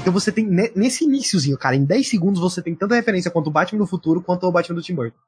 Então 0.00 0.12
você 0.12 0.32
tem, 0.32 0.46
nesse 0.74 1.04
iníciozinho, 1.04 1.56
cara, 1.56 1.76
em 1.76 1.84
10 1.84 2.08
segundos 2.08 2.40
você 2.40 2.60
tem 2.60 2.74
tanta 2.74 2.94
referência 2.96 3.30
quanto 3.30 3.48
o 3.48 3.52
Batman 3.52 3.78
do 3.78 3.86
futuro 3.86 4.20
quanto 4.20 4.46
o 4.46 4.52
Batman 4.52 4.76
do 4.76 4.82
Tim 4.82 4.94
Burton. 4.94 5.18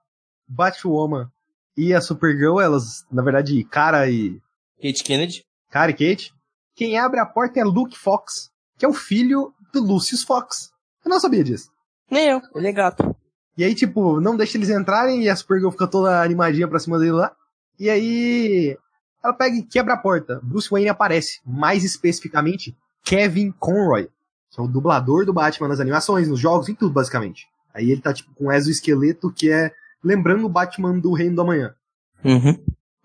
Batwoman 0.49 1.31
e 1.77 1.95
a 1.95 2.01
Supergirl, 2.01 2.61
elas, 2.61 3.05
na 3.11 3.23
verdade, 3.23 3.63
cara 3.65 4.11
e... 4.11 4.41
Kate 4.83 5.05
Kennedy. 5.05 5.45
Cara 5.71 5.91
e 5.91 5.95
Kate. 5.95 6.33
Quem 6.79 6.97
abre 6.97 7.19
a 7.19 7.27
porta 7.27 7.59
é 7.59 7.65
Luke 7.65 7.99
Fox, 7.99 8.53
que 8.79 8.87
é 8.87 8.89
o 8.89 8.93
filho 8.93 9.53
do 9.73 9.83
Lucius 9.83 10.23
Fox. 10.23 10.71
Eu 11.05 11.11
não 11.11 11.19
sabia 11.19 11.43
disso. 11.43 11.73
Nem 12.09 12.29
eu, 12.29 12.41
ele 12.55 12.69
é 12.69 12.73
gato. 12.73 13.17
E 13.57 13.65
aí, 13.65 13.75
tipo, 13.75 14.21
não 14.21 14.37
deixa 14.37 14.57
eles 14.57 14.71
entrarem 14.71 15.25
e 15.25 15.29
a 15.29 15.35
Supergirl 15.35 15.73
fica 15.73 15.89
toda 15.89 16.23
animadinha 16.23 16.69
pra 16.69 16.79
cima 16.79 16.97
dele 16.97 17.11
lá. 17.11 17.33
E 17.81 17.91
aí, 17.91 18.79
ela 19.25 19.33
pega 19.33 19.57
e 19.57 19.65
quebra 19.65 19.95
a 19.95 19.97
porta. 19.97 20.41
Bruce 20.41 20.71
Wayne 20.71 20.89
aparece. 20.89 21.41
Mais 21.45 21.83
especificamente, 21.83 22.77
Kevin 23.03 23.51
Conroy, 23.59 24.09
que 24.49 24.61
é 24.61 24.63
o 24.63 24.69
dublador 24.69 25.27
do 25.27 25.33
Batman 25.33 25.67
nas 25.67 25.81
animações, 25.81 26.29
nos 26.29 26.39
jogos, 26.39 26.69
em 26.69 26.77
tudo, 26.77 26.93
basicamente. 26.93 27.49
Aí 27.75 27.91
ele 27.91 28.01
tá, 28.01 28.15
tipo, 28.15 28.33
com 28.37 28.47
o 28.47 28.53
exoesqueleto, 28.53 29.33
que 29.33 29.51
é 29.51 29.73
lembrando 30.03 30.47
o 30.47 30.49
Batman 30.49 30.97
do 30.97 31.13
Reino 31.13 31.35
do 31.35 31.43
Amanhã. 31.43 31.75
Uhum. 32.25 32.57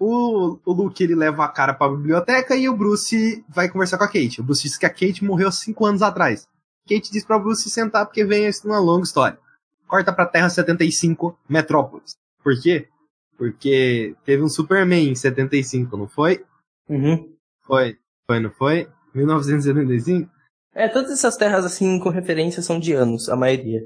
O, 0.05 0.59
o 0.65 0.73
Luke 0.73 1.01
ele 1.01 1.15
leva 1.15 1.45
a 1.45 1.47
cara 1.47 1.73
pra 1.73 1.87
biblioteca 1.87 2.57
e 2.57 2.67
o 2.67 2.75
Bruce 2.75 3.41
vai 3.47 3.69
conversar 3.69 3.97
com 3.97 4.03
a 4.03 4.07
Kate. 4.07 4.41
O 4.41 4.43
Bruce 4.43 4.63
diz 4.63 4.77
que 4.77 4.85
a 4.85 4.89
Kate 4.89 5.23
morreu 5.23 5.49
cinco 5.49 5.85
anos 5.85 6.01
atrás. 6.01 6.45
Kate 6.85 7.09
diz 7.09 7.23
pra 7.23 7.39
Bruce 7.39 7.69
sentar 7.69 8.05
porque 8.05 8.25
vem 8.25 8.49
uma 8.65 8.79
longa 8.79 9.05
história. 9.05 9.39
Corta 9.87 10.11
pra 10.11 10.25
Terra 10.25 10.49
75, 10.49 11.39
Metrópolis. 11.47 12.17
Por 12.43 12.59
quê? 12.61 12.89
Porque 13.37 14.13
teve 14.25 14.43
um 14.43 14.49
Superman 14.49 15.07
em 15.07 15.15
75, 15.15 15.95
não 15.95 16.09
foi? 16.09 16.43
Uhum. 16.89 17.33
Foi. 17.65 17.97
Foi, 18.27 18.39
não 18.41 18.51
foi? 18.51 18.89
1975? 19.15 20.29
É, 20.75 20.89
todas 20.89 21.11
essas 21.11 21.37
terras 21.37 21.63
assim 21.63 21.97
com 21.97 22.09
referência 22.09 22.61
são 22.61 22.77
de 22.77 22.91
anos, 22.91 23.29
a 23.29 23.37
maioria. 23.37 23.79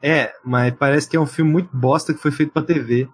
É, 0.00 0.32
mas 0.44 0.72
parece 0.74 1.08
que 1.10 1.16
é 1.16 1.20
um 1.20 1.26
filme 1.26 1.50
muito 1.50 1.76
bosta 1.76 2.14
que 2.14 2.20
foi 2.20 2.30
feito 2.30 2.52
pra 2.52 2.62
TV. 2.62 3.08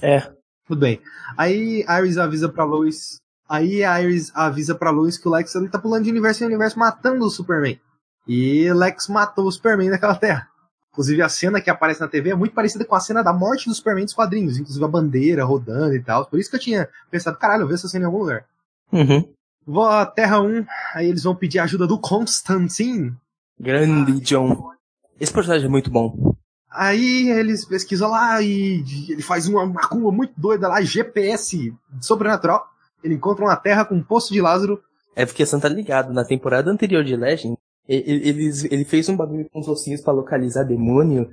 É. 0.00 0.37
Tudo 0.68 0.80
bem. 0.80 1.00
Aí 1.36 1.84
a 1.88 1.98
Iris 1.98 2.18
avisa 2.18 2.48
pra 2.48 2.64
Lois. 2.64 3.16
Aí 3.48 3.82
a 3.82 4.00
Iris 4.02 4.30
avisa 4.34 4.74
pra 4.74 4.90
Lois 4.90 5.16
que 5.16 5.26
o 5.26 5.30
Lex 5.30 5.54
ele 5.54 5.68
tá 5.68 5.78
pulando 5.78 6.04
de 6.04 6.10
universo 6.10 6.44
em 6.44 6.46
universo 6.46 6.78
matando 6.78 7.24
o 7.24 7.30
Superman. 7.30 7.80
E 8.26 8.70
Lex 8.72 9.08
matou 9.08 9.46
o 9.46 9.50
Superman 9.50 9.88
naquela 9.88 10.14
terra. 10.14 10.46
Inclusive 10.92 11.22
a 11.22 11.28
cena 11.28 11.60
que 11.60 11.70
aparece 11.70 12.00
na 12.00 12.08
TV 12.08 12.30
é 12.30 12.34
muito 12.34 12.54
parecida 12.54 12.84
com 12.84 12.94
a 12.94 13.00
cena 13.00 13.22
da 13.22 13.32
morte 13.32 13.68
do 13.68 13.74
Superman 13.74 14.04
dos 14.04 14.12
quadrinhos, 14.12 14.58
inclusive 14.58 14.84
a 14.84 14.88
bandeira 14.88 15.44
rodando 15.44 15.94
e 15.94 16.02
tal. 16.02 16.26
Por 16.26 16.38
isso 16.38 16.50
que 16.50 16.56
eu 16.56 16.60
tinha 16.60 16.88
pensado, 17.10 17.38
caralho, 17.38 17.62
eu 17.62 17.68
vi 17.68 17.74
essa 17.74 17.88
cena 17.88 18.04
em 18.04 18.06
algum 18.06 18.18
lugar. 18.18 18.44
Uhum. 18.92 19.32
Vou 19.66 19.84
à 19.84 20.04
Terra 20.04 20.40
1, 20.40 20.66
aí 20.94 21.08
eles 21.08 21.22
vão 21.22 21.34
pedir 21.34 21.60
a 21.60 21.64
ajuda 21.64 21.86
do 21.86 21.98
Constantine. 21.98 23.14
Grande 23.58 24.20
John. 24.20 24.72
Esse 25.20 25.32
personagem 25.32 25.66
é 25.66 25.70
muito 25.70 25.90
bom. 25.90 26.34
Aí 26.70 27.30
eles 27.30 27.64
pesquisam 27.64 28.10
lá 28.10 28.40
e 28.42 28.84
ele 29.08 29.22
faz 29.22 29.48
uma 29.48 29.64
macumba 29.66 30.10
muito 30.12 30.32
doida 30.36 30.68
lá, 30.68 30.80
GPS 30.82 31.72
sobrenatural. 32.00 32.66
Ele 33.02 33.14
encontra 33.14 33.44
uma 33.44 33.56
terra 33.56 33.84
com 33.84 33.94
um 33.94 34.02
poço 34.02 34.32
de 34.32 34.40
Lázaro. 34.40 34.80
É 35.16 35.24
porque 35.24 35.44
você 35.44 35.54
não 35.56 35.60
tá 35.60 35.68
ligado, 35.68 36.12
na 36.12 36.24
temporada 36.24 36.70
anterior 36.70 37.02
de 37.02 37.16
Legend, 37.16 37.56
ele, 37.88 38.52
ele, 38.70 38.84
fez 38.84 39.08
um 39.08 39.16
bagulho 39.16 39.48
com 39.50 39.60
os 39.60 39.68
ossinhos 39.68 40.00
pra 40.02 40.12
localizar 40.12 40.62
demônio. 40.64 41.30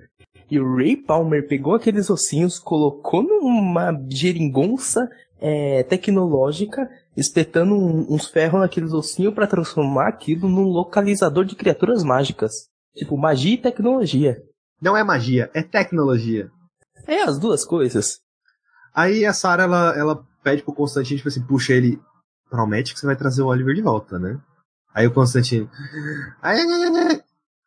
E 0.50 0.60
o 0.60 0.76
Ray 0.76 0.96
Palmer 0.96 1.48
pegou 1.48 1.74
aqueles 1.76 2.10
ossinhos, 2.10 2.58
colocou 2.60 3.22
numa 3.24 3.92
geringonça 4.10 5.10
é, 5.42 5.84
tecnológica, 5.84 6.90
espetando 7.18 7.76
um- 7.76 8.06
uns 8.10 8.28
ferros 8.28 8.62
naqueles 8.62 8.94
ossinhos 8.94 9.34
pra 9.34 9.48
transformar 9.48 10.08
aquilo 10.08 10.48
num 10.48 10.64
localizador 10.64 11.44
de 11.44 11.56
criaturas 11.56 12.04
mágicas. 12.04 12.70
Tipo, 12.96 13.18
magia 13.18 13.56
e 13.56 13.58
tecnologia. 13.58 14.42
Não 14.86 14.96
é 14.96 15.04
magia, 15.04 15.50
é 15.52 15.64
tecnologia. 15.64 16.52
É 17.08 17.24
as 17.24 17.40
duas 17.40 17.66
coisas. 17.66 18.20
Aí 18.94 19.26
a 19.26 19.34
Sarah, 19.34 19.64
ela, 19.64 19.98
ela 19.98 20.28
pede 20.44 20.62
pro 20.62 20.76
Constantine, 20.76 21.18
tipo 21.18 21.28
assim, 21.28 21.42
puxa 21.42 21.74
ele, 21.74 22.00
promete 22.52 22.94
que 22.94 23.00
você 23.00 23.08
vai 23.08 23.16
trazer 23.16 23.42
o 23.42 23.48
Oliver 23.48 23.74
de 23.74 23.82
volta, 23.82 24.20
né? 24.20 24.40
Aí 24.94 25.08
o 25.08 25.12
Constantine, 25.12 25.68
ai, 26.40 26.60
ai, 26.60 26.84
ai, 26.84 26.98
ai. 26.98 27.24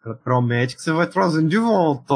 ela 0.06 0.14
promete 0.14 0.76
que 0.76 0.80
você 0.82 0.92
vai 0.92 1.08
trazendo 1.08 1.48
de 1.48 1.58
volta. 1.58 2.14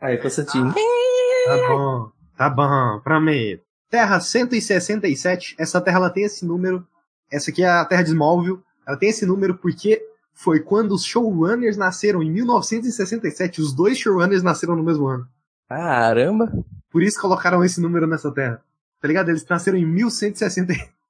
Aí, 0.00 0.16
Constantino. 0.18 0.72
Tá 0.72 1.56
bom, 1.68 2.12
tá 2.36 2.48
bom, 2.48 3.00
prometo. 3.00 3.64
Terra 3.90 4.20
167, 4.20 5.56
essa 5.58 5.80
terra 5.80 5.96
ela 5.96 6.10
tem 6.10 6.22
esse 6.22 6.46
número, 6.46 6.86
essa 7.28 7.50
aqui 7.50 7.64
é 7.64 7.68
a 7.68 7.84
Terra 7.84 8.04
de 8.04 8.10
Smallville, 8.10 8.60
ela 8.86 8.96
tem 8.96 9.08
esse 9.08 9.26
número 9.26 9.58
porque 9.58 10.00
foi 10.34 10.60
quando 10.60 10.92
os 10.92 11.04
showrunners 11.04 11.76
nasceram 11.76 12.22
em 12.22 12.30
1967, 12.30 13.60
os 13.60 13.72
dois 13.72 13.98
showrunners 13.98 14.42
nasceram 14.42 14.74
no 14.76 14.82
mesmo 14.82 15.06
ano. 15.06 15.26
Caramba. 15.68 16.52
Por 16.90 17.02
isso 17.02 17.20
colocaram 17.20 17.64
esse 17.64 17.80
número 17.80 18.06
nessa 18.06 18.30
terra. 18.30 18.62
Tá 19.00 19.08
ligado? 19.08 19.28
Eles 19.30 19.44
nasceram 19.48 19.78
em 19.78 19.86
1160. 19.86 20.72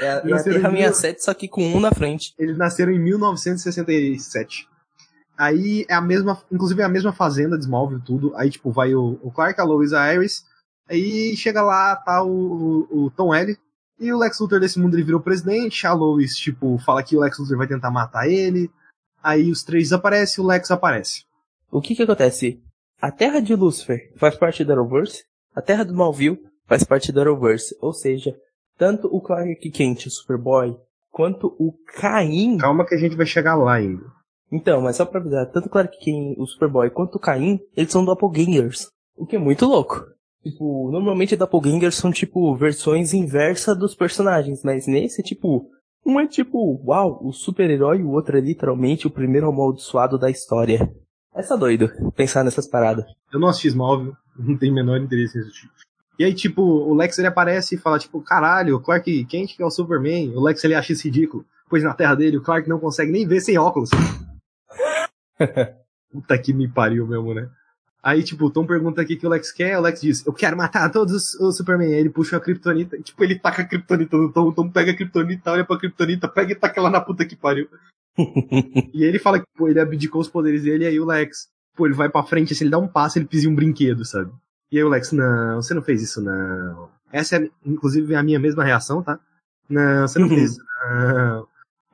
É, 0.00 0.08
a- 0.10 0.22
é 0.26 0.32
a 0.32 0.42
Terra 0.42 0.68
em 0.70 0.72
mil- 0.72 0.82
67, 0.88 1.22
só 1.24 1.32
que 1.32 1.46
com 1.46 1.64
um 1.72 1.78
na 1.78 1.92
frente. 1.92 2.34
Eles 2.36 2.58
nasceram 2.58 2.90
em 2.90 2.98
1967. 2.98 4.68
Aí 5.36 5.86
é 5.88 5.94
a 5.94 6.00
mesma, 6.00 6.40
inclusive 6.50 6.82
é 6.82 6.84
a 6.84 6.88
mesma 6.88 7.12
fazenda 7.12 7.56
de 7.56 7.62
Smallville 7.64 8.02
tudo. 8.04 8.32
Aí 8.34 8.50
tipo 8.50 8.72
vai 8.72 8.94
o, 8.96 9.18
o 9.22 9.30
Clark, 9.30 9.60
a 9.60 9.64
Lois, 9.64 9.92
a 9.92 10.12
Iris. 10.12 10.44
Aí 10.88 11.36
chega 11.36 11.62
lá, 11.62 11.94
tá 11.94 12.24
o, 12.24 12.86
o, 12.90 13.04
o 13.04 13.10
Tom 13.10 13.32
L. 13.32 13.56
E 14.00 14.12
o 14.12 14.18
Lex 14.18 14.38
Luthor 14.38 14.60
desse 14.60 14.78
mundo 14.78 14.94
ele 14.94 15.02
virou 15.02 15.20
presidente. 15.20 15.86
A 15.86 15.92
Lois 15.92 16.36
tipo 16.36 16.78
fala 16.78 17.02
que 17.02 17.16
o 17.16 17.20
Lex 17.20 17.38
Luthor 17.38 17.58
vai 17.58 17.66
tentar 17.66 17.90
matar 17.90 18.28
ele. 18.28 18.70
Aí 19.22 19.50
os 19.50 19.62
três 19.62 19.84
desaparecem, 19.84 20.42
o 20.42 20.46
Lex 20.46 20.70
aparece. 20.70 21.24
O 21.70 21.80
que 21.80 21.94
que 21.94 22.02
acontece? 22.02 22.62
A 23.00 23.10
Terra 23.10 23.40
de 23.40 23.54
Lucifer 23.54 24.12
faz 24.16 24.36
parte 24.36 24.64
do 24.64 24.72
Arrowverse, 24.72 25.24
a 25.54 25.62
Terra 25.62 25.84
do 25.84 25.94
Malville 25.94 26.40
faz 26.66 26.82
parte 26.82 27.12
do 27.12 27.20
Arrowverse, 27.20 27.76
ou 27.80 27.92
seja, 27.92 28.34
tanto 28.76 29.08
o 29.08 29.20
Clark 29.20 29.70
Kent, 29.70 30.06
o 30.06 30.10
Superboy, 30.10 30.76
quanto 31.10 31.54
o 31.58 31.72
Caim... 31.96 32.58
Calma 32.58 32.86
que 32.86 32.94
a 32.94 32.98
gente 32.98 33.16
vai 33.16 33.26
chegar 33.26 33.54
lá 33.54 33.74
ainda. 33.74 34.04
Então, 34.50 34.80
mas 34.80 34.96
só 34.96 35.04
pra 35.04 35.20
avisar, 35.20 35.46
tanto 35.46 35.66
o 35.66 35.70
Clark 35.70 35.96
Kent, 35.98 36.38
o 36.38 36.46
Superboy, 36.46 36.90
quanto 36.90 37.16
o 37.16 37.20
Caim, 37.20 37.60
eles 37.76 37.92
são 37.92 38.04
doppelgangers, 38.04 38.88
o 39.16 39.26
que 39.26 39.36
é 39.36 39.38
muito 39.38 39.66
louco. 39.66 40.04
Tipo, 40.50 40.90
normalmente 40.90 41.36
doppelgangers 41.36 41.96
são 41.96 42.10
tipo 42.10 42.56
versões 42.56 43.12
inversas 43.12 43.76
dos 43.76 43.94
personagens, 43.94 44.62
mas 44.64 44.86
nesse, 44.86 45.22
tipo, 45.22 45.70
um 46.06 46.18
é 46.18 46.26
tipo, 46.26 46.80
uau, 46.86 47.20
o 47.22 47.32
super-herói 47.32 47.98
e 47.98 48.02
o 48.02 48.10
outro 48.10 48.38
é 48.38 48.40
literalmente 48.40 49.06
o 49.06 49.10
primeiro 49.10 49.46
amaldiçoado 49.46 50.18
da 50.18 50.30
história. 50.30 50.90
Essa 51.34 51.54
doido, 51.54 51.90
pensar 52.16 52.42
nessas 52.42 52.66
paradas. 52.66 53.04
Eu 53.30 53.38
não 53.38 53.48
assisti 53.48 53.68
Smallville, 53.68 54.14
não 54.38 54.56
tenho 54.56 54.72
o 54.72 54.74
menor 54.74 54.98
interesse 54.98 55.36
nesse 55.36 55.52
tipo. 55.52 55.72
E 56.18 56.24
aí, 56.24 56.32
tipo, 56.32 56.62
o 56.62 56.94
Lex 56.94 57.18
ele 57.18 57.28
aparece 57.28 57.74
e 57.74 57.78
fala, 57.78 57.98
tipo, 57.98 58.22
caralho, 58.22 58.76
o 58.76 58.80
Clark 58.80 59.24
Kent 59.26 59.54
que 59.54 59.62
é 59.62 59.66
o 59.66 59.70
Superman. 59.70 60.34
O 60.34 60.40
Lex 60.40 60.64
ele 60.64 60.74
acha 60.74 60.92
isso 60.92 61.04
ridículo. 61.04 61.44
Pois 61.68 61.84
na 61.84 61.94
terra 61.94 62.14
dele, 62.14 62.38
o 62.38 62.42
Clark 62.42 62.68
não 62.68 62.80
consegue 62.80 63.12
nem 63.12 63.26
ver 63.26 63.40
sem 63.40 63.58
óculos. 63.58 63.90
Puta 66.10 66.38
que 66.38 66.54
me 66.54 66.66
pariu 66.66 67.06
mesmo, 67.06 67.34
né? 67.34 67.48
Aí, 68.02 68.22
tipo, 68.22 68.46
o 68.46 68.50
Tom 68.50 68.64
pergunta 68.64 69.02
o 69.02 69.06
que 69.06 69.26
o 69.26 69.28
Lex 69.28 69.50
quer, 69.50 69.76
o 69.76 69.80
Lex 69.80 70.00
diz, 70.00 70.26
eu 70.26 70.32
quero 70.32 70.56
matar 70.56 70.90
todos 70.90 71.34
os 71.34 71.56
Superman. 71.56 71.88
Aí 71.88 72.00
ele 72.00 72.10
puxa 72.10 72.36
a 72.36 72.40
Kryptonita, 72.40 72.96
e, 72.96 73.02
tipo, 73.02 73.22
ele 73.24 73.38
taca 73.38 73.62
a 73.62 73.64
Kryptonita 73.64 74.16
no 74.16 74.32
Tom, 74.32 74.48
o 74.48 74.52
Tom 74.52 74.70
pega 74.70 74.92
a 74.92 74.96
Kryptonita, 74.96 75.52
olha 75.52 75.64
pra 75.64 75.78
Kryptonita, 75.78 76.28
pega 76.28 76.52
e 76.52 76.54
taca 76.54 76.80
ela 76.80 76.90
na 76.90 77.00
puta 77.00 77.24
que 77.24 77.34
pariu. 77.34 77.68
e 78.94 79.04
ele 79.04 79.18
fala 79.18 79.40
que, 79.40 79.46
pô, 79.56 79.68
ele 79.68 79.80
abdicou 79.80 80.20
os 80.20 80.28
poderes 80.28 80.62
dele, 80.62 80.84
e 80.84 80.86
aí 80.86 81.00
o 81.00 81.04
Lex, 81.04 81.48
pô, 81.76 81.86
ele 81.86 81.94
vai 81.94 82.08
pra 82.08 82.22
frente, 82.22 82.52
assim, 82.52 82.64
ele 82.64 82.70
dá 82.70 82.78
um 82.78 82.88
passo, 82.88 83.18
ele 83.18 83.26
pisa 83.26 83.46
em 83.46 83.50
um 83.50 83.54
brinquedo, 83.54 84.04
sabe? 84.04 84.30
E 84.70 84.78
aí 84.78 84.84
o 84.84 84.88
Lex, 84.88 85.12
não, 85.12 85.56
você 85.56 85.74
não 85.74 85.82
fez 85.82 86.02
isso, 86.02 86.22
não. 86.22 86.88
Essa 87.12 87.36
é, 87.36 87.50
inclusive, 87.64 88.14
a 88.14 88.22
minha 88.22 88.38
mesma 88.38 88.62
reação, 88.62 89.02
tá? 89.02 89.18
Não, 89.68 90.06
você 90.06 90.18
não 90.18 90.28
fez 90.28 90.52
isso, 90.52 90.64
não. 90.64 91.46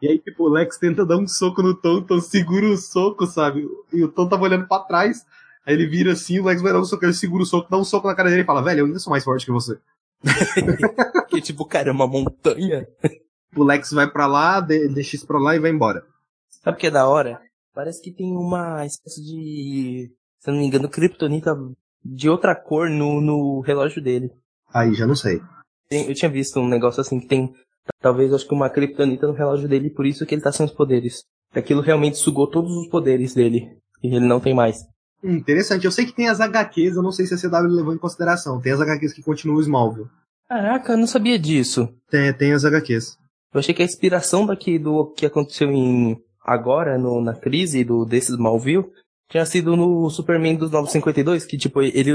E 0.02 0.09
aí, 0.09 0.18
tipo, 0.18 0.44
o 0.44 0.48
Lex 0.48 0.76
tenta 0.76 1.06
dar 1.06 1.16
um 1.16 1.26
soco 1.26 1.62
no 1.62 1.74
Tom, 1.74 1.94
o 1.94 2.02
Tom 2.02 2.20
segura 2.20 2.66
o 2.66 2.76
soco, 2.76 3.26
sabe? 3.26 3.66
E 3.90 4.05
o 4.05 4.09
Tom 4.09 4.28
tava 4.28 4.43
olhando 4.43 4.68
pra 4.68 4.81
trás. 4.81 5.24
Aí 5.66 5.74
ele 5.74 5.86
vira 5.86 6.12
assim, 6.12 6.39
o 6.39 6.45
Lex 6.45 6.61
vai 6.61 6.73
dar 6.73 6.81
um 6.81 6.85
soco, 6.85 7.05
ele 7.05 7.15
segura 7.15 7.43
o 7.43 7.47
soco, 7.47 7.70
dá 7.70 7.78
um 7.78 7.85
soco 7.85 8.07
na 8.07 8.15
cara 8.15 8.28
dele 8.28 8.43
e 8.43 8.47
fala, 8.47 8.62
velho, 8.62 8.81
eu 8.81 8.86
ainda 8.86 8.99
sou 8.99 9.11
mais 9.11 9.24
forte 9.24 9.47
que 9.47 9.53
você. 9.53 9.78
que 11.28 11.41
tipo, 11.41 11.65
cara, 11.65 11.89
é 11.89 11.93
uma 11.93 12.07
montanha. 12.07 12.86
O 13.57 13.65
Lex 13.65 13.91
vai 13.93 14.11
pra 14.11 14.27
lá, 14.27 14.61
de- 14.61 14.89
deixa 14.89 15.16
isso 15.16 15.27
pra 15.27 15.39
lá 15.39 15.55
e 15.55 15.59
vai 15.61 15.70
embora. 15.70 16.05
Sabe 16.62 16.77
o 16.77 16.81
que 16.81 16.86
é 16.86 16.91
da 16.91 17.07
hora? 17.09 17.41
Parece 17.74 18.01
que 18.03 18.12
tem 18.12 18.32
uma 18.36 18.85
espécie 18.86 19.23
de, 19.23 20.12
se 20.39 20.51
eu 20.51 20.53
não 20.55 20.61
me 20.61 20.66
engano, 20.66 20.89
kryptonita 20.89 21.57
de 22.05 22.28
outra 22.28 22.55
cor 22.55 22.89
no, 22.91 23.20
no 23.20 23.61
relógio 23.61 24.03
dele. 24.03 24.31
Aí, 24.73 24.93
já 24.95 25.07
não 25.07 25.16
sei. 25.16 25.41
Eu 25.91 26.15
tinha 26.15 26.31
visto 26.31 26.59
um 26.61 26.69
negócio 26.69 27.01
assim 27.01 27.20
que 27.20 27.27
tem, 27.27 27.53
talvez, 28.01 28.32
acho 28.32 28.47
que 28.47 28.55
uma 28.55 28.70
kryptonita 28.70 29.27
no 29.27 29.32
relógio 29.32 29.69
dele, 29.69 29.91
por 29.91 30.07
isso 30.07 30.27
que 30.27 30.35
ele 30.35 30.43
tá 30.43 30.53
sem 30.53 30.66
os 30.66 30.73
poderes. 30.73 31.23
Aquilo 31.55 31.81
realmente 31.81 32.16
sugou 32.16 32.49
todos 32.49 32.73
os 32.77 32.89
poderes 32.89 33.35
dele. 33.35 33.78
E 34.03 34.09
ele 34.15 34.27
não 34.27 34.41
tem 34.41 34.55
mais. 34.55 34.85
Hum, 35.24 35.36
interessante. 35.36 35.86
Eu 35.86 35.90
sei 35.90 36.05
que 36.05 36.12
tem 36.12 36.28
as 36.28 36.40
HQs, 36.40 36.96
eu 36.96 37.02
não 37.02 37.10
sei 37.10 37.24
se 37.24 37.34
a 37.34 37.38
CW 37.38 37.68
levou 37.68 37.94
em 37.94 37.98
consideração. 37.98 38.60
Tem 38.60 38.72
as 38.72 38.80
HQs 38.80 39.14
que 39.14 39.22
continuam 39.22 39.56
o 39.56 39.62
Smallville. 39.62 40.10
Caraca, 40.46 40.92
eu 40.92 40.98
não 40.98 41.06
sabia 41.06 41.38
disso. 41.38 41.88
Tem, 42.10 42.32
tem 42.34 42.52
as 42.52 42.64
HQs. 42.64 43.16
Eu 43.52 43.60
achei 43.60 43.74
que 43.74 43.82
a 43.82 43.86
inspiração 43.86 44.44
daqui 44.44 44.78
do 44.78 45.06
que 45.16 45.24
aconteceu 45.24 45.70
em 45.70 46.20
agora 46.44 46.98
no, 46.98 47.22
na 47.22 47.34
crise 47.34 47.82
do 47.82 48.05
desses 48.05 48.30
Smallville 48.30 48.84
tinha 49.30 49.46
sido 49.46 49.74
no 49.74 50.10
Superman 50.10 50.56
dos 50.56 50.70
952, 50.70 51.46
que 51.46 51.56
tipo 51.56 51.80
ele 51.80 52.12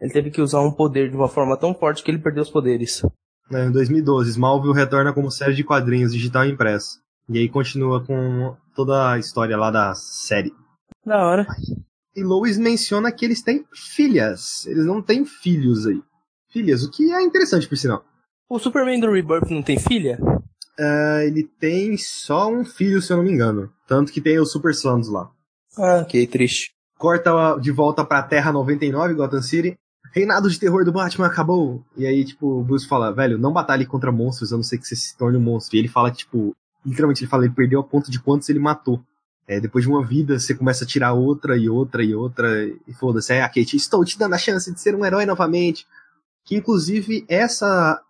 ele 0.00 0.12
teve 0.12 0.30
que 0.30 0.42
usar 0.42 0.60
um 0.60 0.72
poder 0.72 1.10
de 1.10 1.16
uma 1.16 1.28
forma 1.28 1.56
tão 1.56 1.74
forte 1.74 2.02
que 2.02 2.10
ele 2.10 2.18
perdeu 2.18 2.42
os 2.42 2.50
poderes. 2.50 3.02
Né, 3.50 3.66
Em 3.66 3.70
2012, 3.70 4.30
Smallville 4.30 4.74
retorna 4.74 5.12
como 5.12 5.30
série 5.30 5.54
de 5.54 5.62
quadrinhos 5.62 6.12
digital 6.12 6.44
e 6.44 6.50
impresso. 6.50 7.00
E 7.28 7.38
aí 7.38 7.48
continua 7.48 8.04
com 8.04 8.56
toda 8.74 9.12
a 9.12 9.18
história 9.18 9.56
lá 9.56 9.70
da 9.70 9.94
série. 9.94 10.52
Da 11.04 11.24
hora. 11.24 11.46
E 12.16 12.24
Lois 12.24 12.56
menciona 12.56 13.12
que 13.12 13.24
eles 13.24 13.42
têm 13.42 13.64
filhas. 13.74 14.66
Eles 14.66 14.86
não 14.86 15.02
têm 15.02 15.26
filhos 15.26 15.86
aí. 15.86 16.02
Filhas, 16.48 16.82
o 16.82 16.90
que 16.90 17.12
é 17.12 17.22
interessante 17.22 17.68
por 17.68 17.76
sinal. 17.76 18.02
O 18.48 18.58
Superman 18.58 18.98
do 18.98 19.10
Rebirth 19.10 19.50
não 19.50 19.62
tem 19.62 19.78
filha? 19.78 20.18
Ah, 20.78 21.24
ele 21.24 21.44
tem 21.44 21.96
só 21.98 22.50
um 22.50 22.64
filho, 22.64 23.02
se 23.02 23.12
eu 23.12 23.18
não 23.18 23.24
me 23.24 23.32
engano. 23.32 23.70
Tanto 23.86 24.10
que 24.10 24.20
tem 24.20 24.38
os 24.38 24.50
Super 24.50 24.74
Sons 24.74 25.08
lá. 25.08 25.30
Ah, 25.76 26.00
ok, 26.02 26.26
triste. 26.26 26.70
Corta 26.98 27.58
de 27.60 27.70
volta 27.70 28.02
pra 28.02 28.22
Terra 28.22 28.50
99, 28.50 29.14
Gotham 29.14 29.42
City. 29.42 29.76
Reinado 30.14 30.48
de 30.48 30.58
terror 30.58 30.82
do 30.84 30.92
Batman 30.92 31.26
acabou. 31.26 31.84
E 31.94 32.06
aí, 32.06 32.24
tipo, 32.24 32.46
o 32.46 32.64
Bruce 32.64 32.88
fala, 32.88 33.12
velho, 33.12 33.36
não 33.36 33.52
batalhe 33.52 33.84
contra 33.84 34.10
monstros, 34.10 34.52
a 34.52 34.56
não 34.56 34.62
ser 34.62 34.78
que 34.78 34.86
você 34.86 34.96
se 34.96 35.14
torne 35.18 35.36
um 35.36 35.42
monstro. 35.42 35.76
E 35.76 35.80
ele 35.80 35.88
fala 35.88 36.10
que, 36.10 36.18
tipo, 36.18 36.56
literalmente 36.84 37.22
ele 37.22 37.30
fala, 37.30 37.44
ele 37.44 37.54
perdeu 37.54 37.80
a 37.80 37.84
conta 37.84 38.10
de 38.10 38.18
quantos 38.18 38.48
ele 38.48 38.58
matou. 38.58 39.04
É, 39.48 39.60
depois 39.60 39.84
de 39.84 39.90
uma 39.90 40.04
vida, 40.04 40.38
você 40.38 40.54
começa 40.54 40.84
a 40.84 40.86
tirar 40.86 41.12
outra 41.12 41.56
e 41.56 41.68
outra 41.68 42.02
e 42.02 42.14
outra, 42.14 42.66
e 42.66 42.92
foda-se. 42.98 43.32
Aí 43.32 43.40
a 43.40 43.48
Kate, 43.48 43.76
estou 43.76 44.04
te 44.04 44.18
dando 44.18 44.34
a 44.34 44.38
chance 44.38 44.72
de 44.72 44.80
ser 44.80 44.94
um 44.94 45.04
herói 45.04 45.24
novamente. 45.24 45.86
Que 46.44 46.56
inclusive 46.56 47.24
essa. 47.28 48.00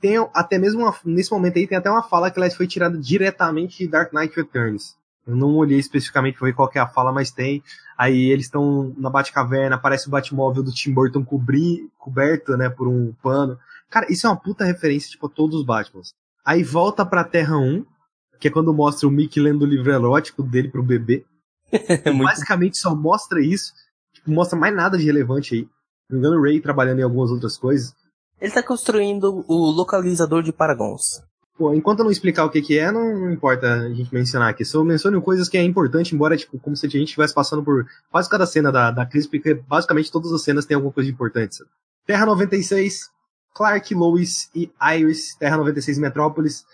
Tem 0.00 0.16
até 0.34 0.58
mesmo 0.58 0.80
uma- 0.82 0.94
nesse 1.04 1.30
momento 1.30 1.56
aí, 1.58 1.66
tem 1.66 1.78
até 1.78 1.88
uma 1.90 2.02
fala 2.02 2.30
que 2.30 2.38
ela 2.38 2.50
foi 2.50 2.66
tirada 2.66 2.98
diretamente 2.98 3.78
de 3.78 3.88
Dark 3.88 4.12
Knight 4.12 4.34
Returns. 4.34 4.96
Eu 5.24 5.36
não 5.36 5.54
olhei 5.54 5.78
especificamente 5.78 6.36
pra 6.36 6.46
ver 6.48 6.54
qual 6.54 6.68
é 6.74 6.80
a 6.80 6.88
fala, 6.88 7.12
mas 7.12 7.30
tem. 7.30 7.62
Aí 7.96 8.30
eles 8.30 8.46
estão 8.46 8.92
na 8.98 9.08
Batcaverna, 9.08 9.76
aparece 9.76 10.08
o 10.08 10.10
Batmóvel 10.10 10.62
do 10.62 10.72
Tim 10.72 10.92
Burton 10.92 11.24
cobri, 11.24 11.88
coberto, 11.96 12.56
né, 12.56 12.68
por 12.68 12.88
um 12.88 13.12
pano. 13.22 13.56
Cara, 13.88 14.06
isso 14.10 14.26
é 14.26 14.30
uma 14.30 14.36
puta 14.36 14.64
referência, 14.64 15.08
tipo, 15.10 15.26
a 15.26 15.30
todos 15.30 15.60
os 15.60 15.64
Batmans. 15.64 16.12
Aí 16.44 16.64
volta 16.64 17.06
pra 17.06 17.22
Terra 17.22 17.56
1, 17.56 17.84
que 18.42 18.48
é 18.48 18.50
quando 18.50 18.74
mostra 18.74 19.06
o 19.06 19.10
Mickey 19.10 19.40
lendo 19.40 19.62
o 19.62 19.66
livro 19.66 19.92
erótico 19.92 20.42
dele 20.42 20.68
pro 20.68 20.82
bebê. 20.82 21.24
É 22.04 22.10
muito... 22.10 22.28
Basicamente 22.28 22.76
só 22.76 22.94
mostra 22.94 23.40
isso. 23.40 23.72
Tipo, 24.12 24.30
mostra 24.30 24.58
mais 24.58 24.74
nada 24.74 24.98
de 24.98 25.04
relevante 25.04 25.54
aí. 25.54 25.68
Não 26.10 26.18
me 26.18 26.18
engano, 26.18 26.38
o 26.38 26.42
Ray 26.42 26.60
trabalhando 26.60 26.98
em 26.98 27.02
algumas 27.02 27.30
outras 27.30 27.56
coisas. 27.56 27.94
Ele 28.38 28.52
tá 28.52 28.62
construindo 28.62 29.42
o 29.48 29.70
localizador 29.70 30.42
de 30.42 30.52
Paragons. 30.52 31.22
Pô, 31.56 31.72
enquanto 31.72 32.00
eu 32.00 32.04
não 32.04 32.10
explicar 32.10 32.44
o 32.44 32.50
que 32.50 32.60
que 32.60 32.78
é, 32.78 32.90
não, 32.90 33.20
não 33.20 33.30
importa 33.30 33.72
a 33.72 33.94
gente 33.94 34.12
mencionar 34.12 34.50
aqui. 34.50 34.64
Só 34.64 34.82
menciono 34.82 35.22
coisas 35.22 35.48
que 35.48 35.56
é 35.56 35.62
importante, 35.62 36.14
embora, 36.14 36.36
tipo, 36.36 36.58
como 36.58 36.76
se 36.76 36.84
a 36.86 36.90
gente 36.90 37.04
estivesse 37.04 37.32
passando 37.32 37.62
por 37.62 37.86
quase 38.10 38.28
cada 38.28 38.44
cena 38.44 38.72
da, 38.72 38.90
da 38.90 39.06
crise, 39.06 39.28
porque 39.28 39.54
basicamente 39.54 40.10
todas 40.10 40.32
as 40.32 40.42
cenas 40.42 40.66
têm 40.66 40.74
alguma 40.74 40.92
coisa 40.92 41.08
de 41.08 41.14
importante. 41.14 41.56
sabe? 41.56 41.70
Terra 42.04 42.26
96, 42.26 43.10
Clark, 43.54 43.94
Lois 43.94 44.50
e 44.54 44.70
Iris, 44.94 45.36
Terra 45.36 45.56
96 45.56 45.98
Metrópolis. 45.98 46.66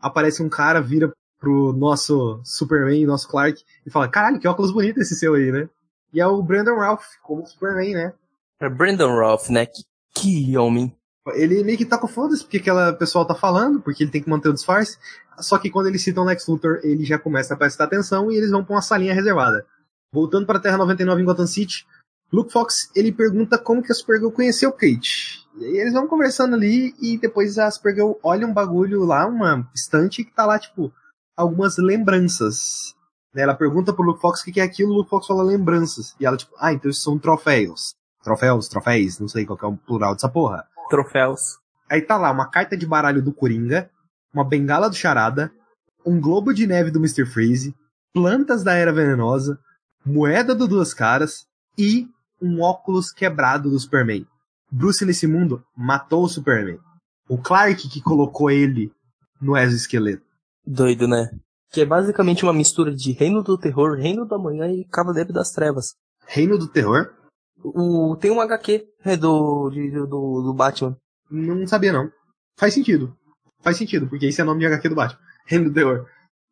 Aparece 0.00 0.42
um 0.42 0.48
cara, 0.48 0.80
vira 0.80 1.12
pro 1.38 1.72
nosso 1.72 2.40
Superman, 2.44 3.06
nosso 3.06 3.28
Clark, 3.28 3.62
e 3.84 3.90
fala, 3.90 4.08
caralho, 4.08 4.38
que 4.38 4.48
óculos 4.48 4.72
bonito 4.72 5.00
esse 5.00 5.14
seu 5.14 5.34
aí, 5.34 5.52
né? 5.52 5.68
E 6.12 6.20
é 6.20 6.26
o 6.26 6.42
Brandon 6.42 6.76
Ralph, 6.76 7.04
como 7.22 7.46
Superman, 7.46 7.94
né? 7.94 8.12
É 8.58 8.68
Brandon 8.68 9.14
Ralph, 9.16 9.48
né? 9.48 9.66
Que, 9.66 9.82
que 10.14 10.56
homem. 10.56 10.96
Ele 11.34 11.62
meio 11.64 11.76
que 11.76 11.84
tá 11.84 11.98
com 11.98 12.06
foda-se 12.06 12.42
porque 12.42 12.58
aquela 12.58 12.92
pessoal 12.92 13.26
tá 13.26 13.34
falando, 13.34 13.80
porque 13.80 14.04
ele 14.04 14.10
tem 14.10 14.22
que 14.22 14.30
manter 14.30 14.48
o 14.48 14.54
disfarce. 14.54 14.96
Só 15.38 15.58
que 15.58 15.70
quando 15.70 15.88
eles 15.88 16.02
citam 16.02 16.24
Lex 16.24 16.46
Luthor, 16.46 16.80
ele 16.82 17.04
já 17.04 17.18
começa 17.18 17.54
a 17.54 17.56
prestar 17.56 17.84
atenção 17.84 18.30
e 18.30 18.36
eles 18.36 18.50
vão 18.50 18.64
pra 18.64 18.76
uma 18.76 18.82
salinha 18.82 19.12
reservada. 19.12 19.66
Voltando 20.12 20.46
pra 20.46 20.60
Terra 20.60 20.78
99 20.78 21.20
em 21.20 21.24
Gotham 21.24 21.46
City, 21.46 21.86
Luke 22.32 22.52
Fox, 22.52 22.90
ele 22.94 23.12
pergunta 23.12 23.58
como 23.58 23.82
que 23.82 23.92
a 23.92 23.94
Supergirl 23.94 24.30
conheceu 24.30 24.72
Kate. 24.72 25.45
E 25.58 25.80
eles 25.80 25.92
vão 25.92 26.06
conversando 26.06 26.54
ali 26.54 26.94
e 27.00 27.16
depois 27.16 27.58
a 27.58 27.70
Supergirl 27.70 28.12
olha 28.22 28.46
um 28.46 28.52
bagulho 28.52 29.04
lá, 29.04 29.26
uma 29.26 29.68
estante 29.74 30.24
que 30.24 30.32
tá 30.32 30.44
lá, 30.44 30.58
tipo, 30.58 30.92
algumas 31.36 31.78
lembranças. 31.78 32.94
Ela 33.34 33.54
pergunta 33.54 33.92
pro 33.92 34.04
Luke 34.04 34.20
Fox 34.20 34.40
o 34.40 34.44
que 34.44 34.60
é 34.60 34.64
aquilo, 34.64 34.92
o 34.92 34.96
Luke 34.96 35.10
Fox 35.10 35.26
fala 35.26 35.42
lembranças. 35.42 36.14
E 36.18 36.26
ela, 36.26 36.36
tipo, 36.36 36.54
ah, 36.58 36.72
então 36.72 36.90
isso 36.90 37.02
são 37.02 37.18
troféus. 37.18 37.94
Troféus, 38.22 38.68
troféis, 38.68 39.18
não 39.18 39.28
sei 39.28 39.44
qual 39.44 39.58
que 39.58 39.64
é 39.64 39.68
o 39.68 39.76
plural 39.76 40.14
dessa 40.14 40.28
porra. 40.28 40.66
Troféus. 40.88 41.58
Aí 41.88 42.00
tá 42.02 42.16
lá 42.16 42.30
uma 42.30 42.50
carta 42.50 42.76
de 42.76 42.86
baralho 42.86 43.22
do 43.22 43.32
Coringa, 43.32 43.90
uma 44.32 44.44
bengala 44.44 44.88
do 44.88 44.96
Charada, 44.96 45.52
um 46.04 46.20
globo 46.20 46.52
de 46.52 46.66
neve 46.66 46.90
do 46.90 46.98
Mr. 46.98 47.24
Freeze, 47.26 47.74
plantas 48.12 48.64
da 48.64 48.74
Era 48.74 48.92
Venenosa, 48.92 49.58
moeda 50.04 50.54
do 50.54 50.66
Duas 50.66 50.92
Caras 50.92 51.46
e 51.78 52.08
um 52.40 52.60
óculos 52.60 53.12
quebrado 53.12 53.70
do 53.70 53.78
Superman. 53.78 54.26
Bruce 54.70 55.04
nesse 55.04 55.26
mundo 55.26 55.62
matou 55.76 56.24
o 56.24 56.28
Superman. 56.28 56.78
O 57.28 57.38
Clark 57.38 57.88
que 57.88 58.00
colocou 58.00 58.50
ele 58.50 58.92
no 59.40 59.56
exoesqueleto. 59.56 60.22
Doido, 60.66 61.06
né? 61.06 61.30
Que 61.72 61.80
é 61.82 61.84
basicamente 61.84 62.44
uma 62.44 62.52
mistura 62.52 62.94
de 62.94 63.12
Reino 63.12 63.42
do 63.42 63.58
Terror, 63.58 63.96
Reino 63.96 64.24
da 64.26 64.38
Manhã 64.38 64.68
e 64.68 64.84
Cavaleiro 64.84 65.32
das 65.32 65.50
Trevas. 65.50 65.94
Reino 66.26 66.58
do 66.58 66.68
Terror? 66.68 67.12
O, 67.62 68.16
tem 68.16 68.30
um 68.30 68.40
HQ 68.40 68.86
né, 69.04 69.16
do, 69.16 69.70
de- 69.70 69.90
do, 69.90 70.06
do 70.42 70.54
Batman. 70.54 70.96
Não 71.30 71.66
sabia 71.66 71.92
não. 71.92 72.10
Faz 72.58 72.74
sentido. 72.74 73.16
Faz 73.60 73.76
sentido, 73.76 74.06
porque 74.08 74.26
esse 74.26 74.40
é 74.40 74.44
o 74.44 74.46
nome 74.46 74.60
de 74.60 74.66
HQ 74.66 74.88
do 74.88 74.94
Batman. 74.94 75.20
Reino 75.46 75.64
do 75.68 75.74
Terror. 75.74 76.06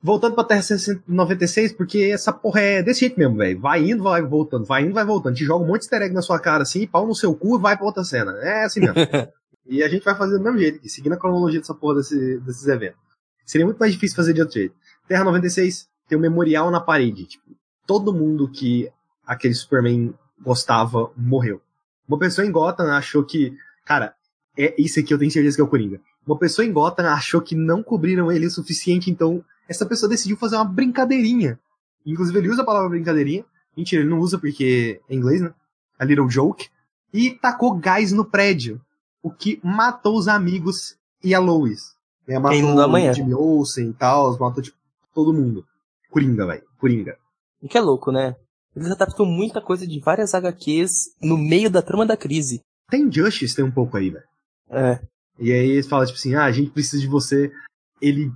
Voltando 0.05 0.35
pra 0.35 0.44
Terra 0.44 0.60
96, 1.09 1.72
porque 1.72 2.10
essa 2.12 2.31
porra 2.31 2.60
é 2.60 2.82
desse 2.82 3.01
jeito 3.01 3.18
mesmo, 3.18 3.36
velho. 3.36 3.59
Vai 3.59 3.82
indo, 3.90 4.02
vai 4.02 4.20
voltando, 4.20 4.66
vai 4.66 4.82
indo, 4.85 4.93
vai 4.93 5.02
voltando. 5.05 5.35
Te 5.35 5.47
joga 5.47 5.64
um 5.64 5.66
monte 5.66 5.81
de 5.81 5.85
easter 5.86 6.02
egg 6.02 6.14
na 6.14 6.20
sua 6.20 6.39
cara 6.39 6.62
assim, 6.62 6.86
pau 6.86 7.06
no 7.06 7.14
seu 7.14 7.35
cu 7.35 7.56
e 7.56 7.60
vai 7.62 7.74
pra 7.74 7.86
outra 7.86 8.05
cena. 8.05 8.32
É 8.43 8.64
assim 8.64 8.81
mesmo. 8.81 8.94
e 9.66 9.82
a 9.82 9.89
gente 9.89 10.05
vai 10.05 10.14
fazer 10.14 10.36
do 10.36 10.44
mesmo 10.44 10.59
jeito, 10.59 10.76
aqui, 10.76 10.90
seguindo 10.90 11.14
a 11.14 11.16
cronologia 11.16 11.59
dessa 11.59 11.72
porra 11.74 11.94
desse- 11.97 12.39
desses 12.40 12.66
eventos. 12.68 12.98
Seria 13.47 13.64
muito 13.64 13.78
mais 13.78 13.94
difícil 13.94 14.14
fazer 14.14 14.35
de 14.35 14.43
outro 14.43 14.55
jeito. 14.59 14.74
Terra 15.09 15.24
96 15.24 15.89
tem 16.06 16.18
um 16.18 16.20
memorial 16.20 16.70
na 16.70 16.81
parede. 16.82 17.24
Tipo, 17.24 17.44
todo 17.86 18.12
mundo 18.12 18.47
que 18.47 18.90
aquele 19.26 19.55
Superman 19.55 20.12
gostava 20.43 21.10
morreu. 21.16 21.62
Uma 22.06 22.18
pessoa 22.18 22.47
em 22.47 22.52
Gotham 22.52 22.90
achou 22.93 23.24
que. 23.24 23.56
Cara, 23.86 24.14
é 24.59 24.74
isso 24.78 25.01
aqui 25.01 25.14
eu 25.14 25.18
tenho 25.18 25.31
certeza 25.31 25.56
que 25.56 25.62
é 25.62 25.64
o 25.64 25.68
Coringa. 25.68 25.98
Uma 26.26 26.39
pessoa 26.39 26.66
em 26.66 26.72
Gotham 26.72 27.06
achou 27.09 27.40
que 27.40 27.55
não 27.55 27.82
cobriram 27.82 28.31
ele 28.31 28.44
o 28.47 28.51
suficiente, 28.51 29.10
então 29.10 29.43
essa 29.69 29.86
pessoa 29.86 30.09
decidiu 30.09 30.36
fazer 30.36 30.57
uma 30.57 30.65
brincadeirinha. 30.65 31.59
Inclusive 32.05 32.39
ele 32.39 32.51
usa 32.51 32.62
a 32.62 32.66
palavra 32.66 32.89
brincadeirinha. 32.89 33.45
Mentira, 33.77 34.03
ele 34.03 34.11
não 34.11 34.19
usa 34.19 34.39
porque 34.39 35.01
é 35.09 35.15
inglês, 35.15 35.41
né? 35.41 35.53
A 35.99 36.05
little 36.05 36.28
joke. 36.28 36.69
E 37.12 37.31
tacou 37.31 37.77
gás 37.77 38.12
no 38.12 38.24
prédio. 38.24 38.81
O 39.23 39.31
que 39.31 39.61
matou 39.62 40.16
os 40.16 40.28
amigos 40.28 40.97
e 41.23 41.35
a 41.35 41.39
Lois. 41.39 41.95
Né? 42.27 42.39
Matou 42.39 42.59
Reino 42.59 42.77
da 42.77 42.86
Manhã. 42.86 43.11
o 43.11 43.15
Jimmy 43.15 43.35
Olsen 43.35 43.91
e 43.91 43.95
tal, 43.95 44.39
matou 44.39 44.62
tipo, 44.62 44.77
todo 45.15 45.32
mundo. 45.32 45.66
Coringa, 46.11 46.47
velho. 46.47 46.62
Coringa. 46.78 47.16
O 47.62 47.69
que 47.69 47.78
é 47.78 47.81
louco, 47.81 48.12
né? 48.12 48.36
Eles 48.77 48.91
adaptam 48.91 49.24
muita 49.24 49.61
coisa 49.61 49.86
de 49.86 50.01
várias 50.01 50.35
HQs 50.35 51.15
no 51.23 51.39
meio 51.39 51.70
da 51.70 51.81
trama 51.81 52.05
da 52.05 52.16
crise. 52.16 52.61
Tem 52.91 53.11
Justice, 53.11 53.55
tem 53.55 53.65
um 53.65 53.70
pouco 53.70 53.97
aí, 53.97 54.11
velho. 54.11 54.24
É. 54.69 55.01
E 55.39 55.53
aí 55.53 55.70
eles 55.70 55.86
falam, 55.86 56.05
tipo 56.05 56.19
assim, 56.19 56.35
ah, 56.35 56.45
a 56.45 56.53
gente 56.53 56.70
precisa 56.70 57.01
de 57.01 57.09
você. 57.09 57.53
Ele 58.01 58.32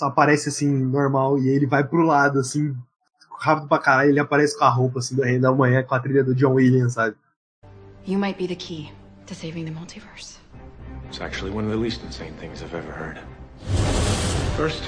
só 0.00 0.06
aparece 0.06 0.48
assim, 0.48 0.66
normal, 0.66 1.38
e 1.38 1.50
ele 1.50 1.66
vai 1.66 1.84
pro 1.84 2.00
lado, 2.00 2.38
assim, 2.38 2.74
rápido 3.38 3.68
pra 3.68 3.78
caralho, 3.78 4.08
ele 4.08 4.18
aparece 4.18 4.58
com 4.58 4.64
a 4.64 4.70
roupa, 4.70 4.98
assim, 4.98 5.14
do 5.14 5.22
Reino 5.22 5.42
da 5.42 5.52
Manhã, 5.52 5.82
com 5.82 5.94
a 5.94 6.00
trilha 6.00 6.24
do 6.24 6.34
John 6.34 6.54
Williams, 6.54 6.94
sabe? 6.94 7.14
You 8.06 8.18
might 8.18 8.38
be 8.38 8.48
the 8.48 8.54
key 8.54 8.90
to 9.26 9.34
saving 9.34 9.66
the 9.66 9.70
multiverse. 9.70 10.38
It's 11.06 11.20
actually 11.20 11.54
one 11.54 11.66
of 11.66 11.70
the 11.70 11.76
least 11.76 12.02
insane 12.02 12.32
things 12.40 12.62
I've 12.62 12.74
ever 12.74 12.90
heard. 12.90 13.20
First, 14.56 14.82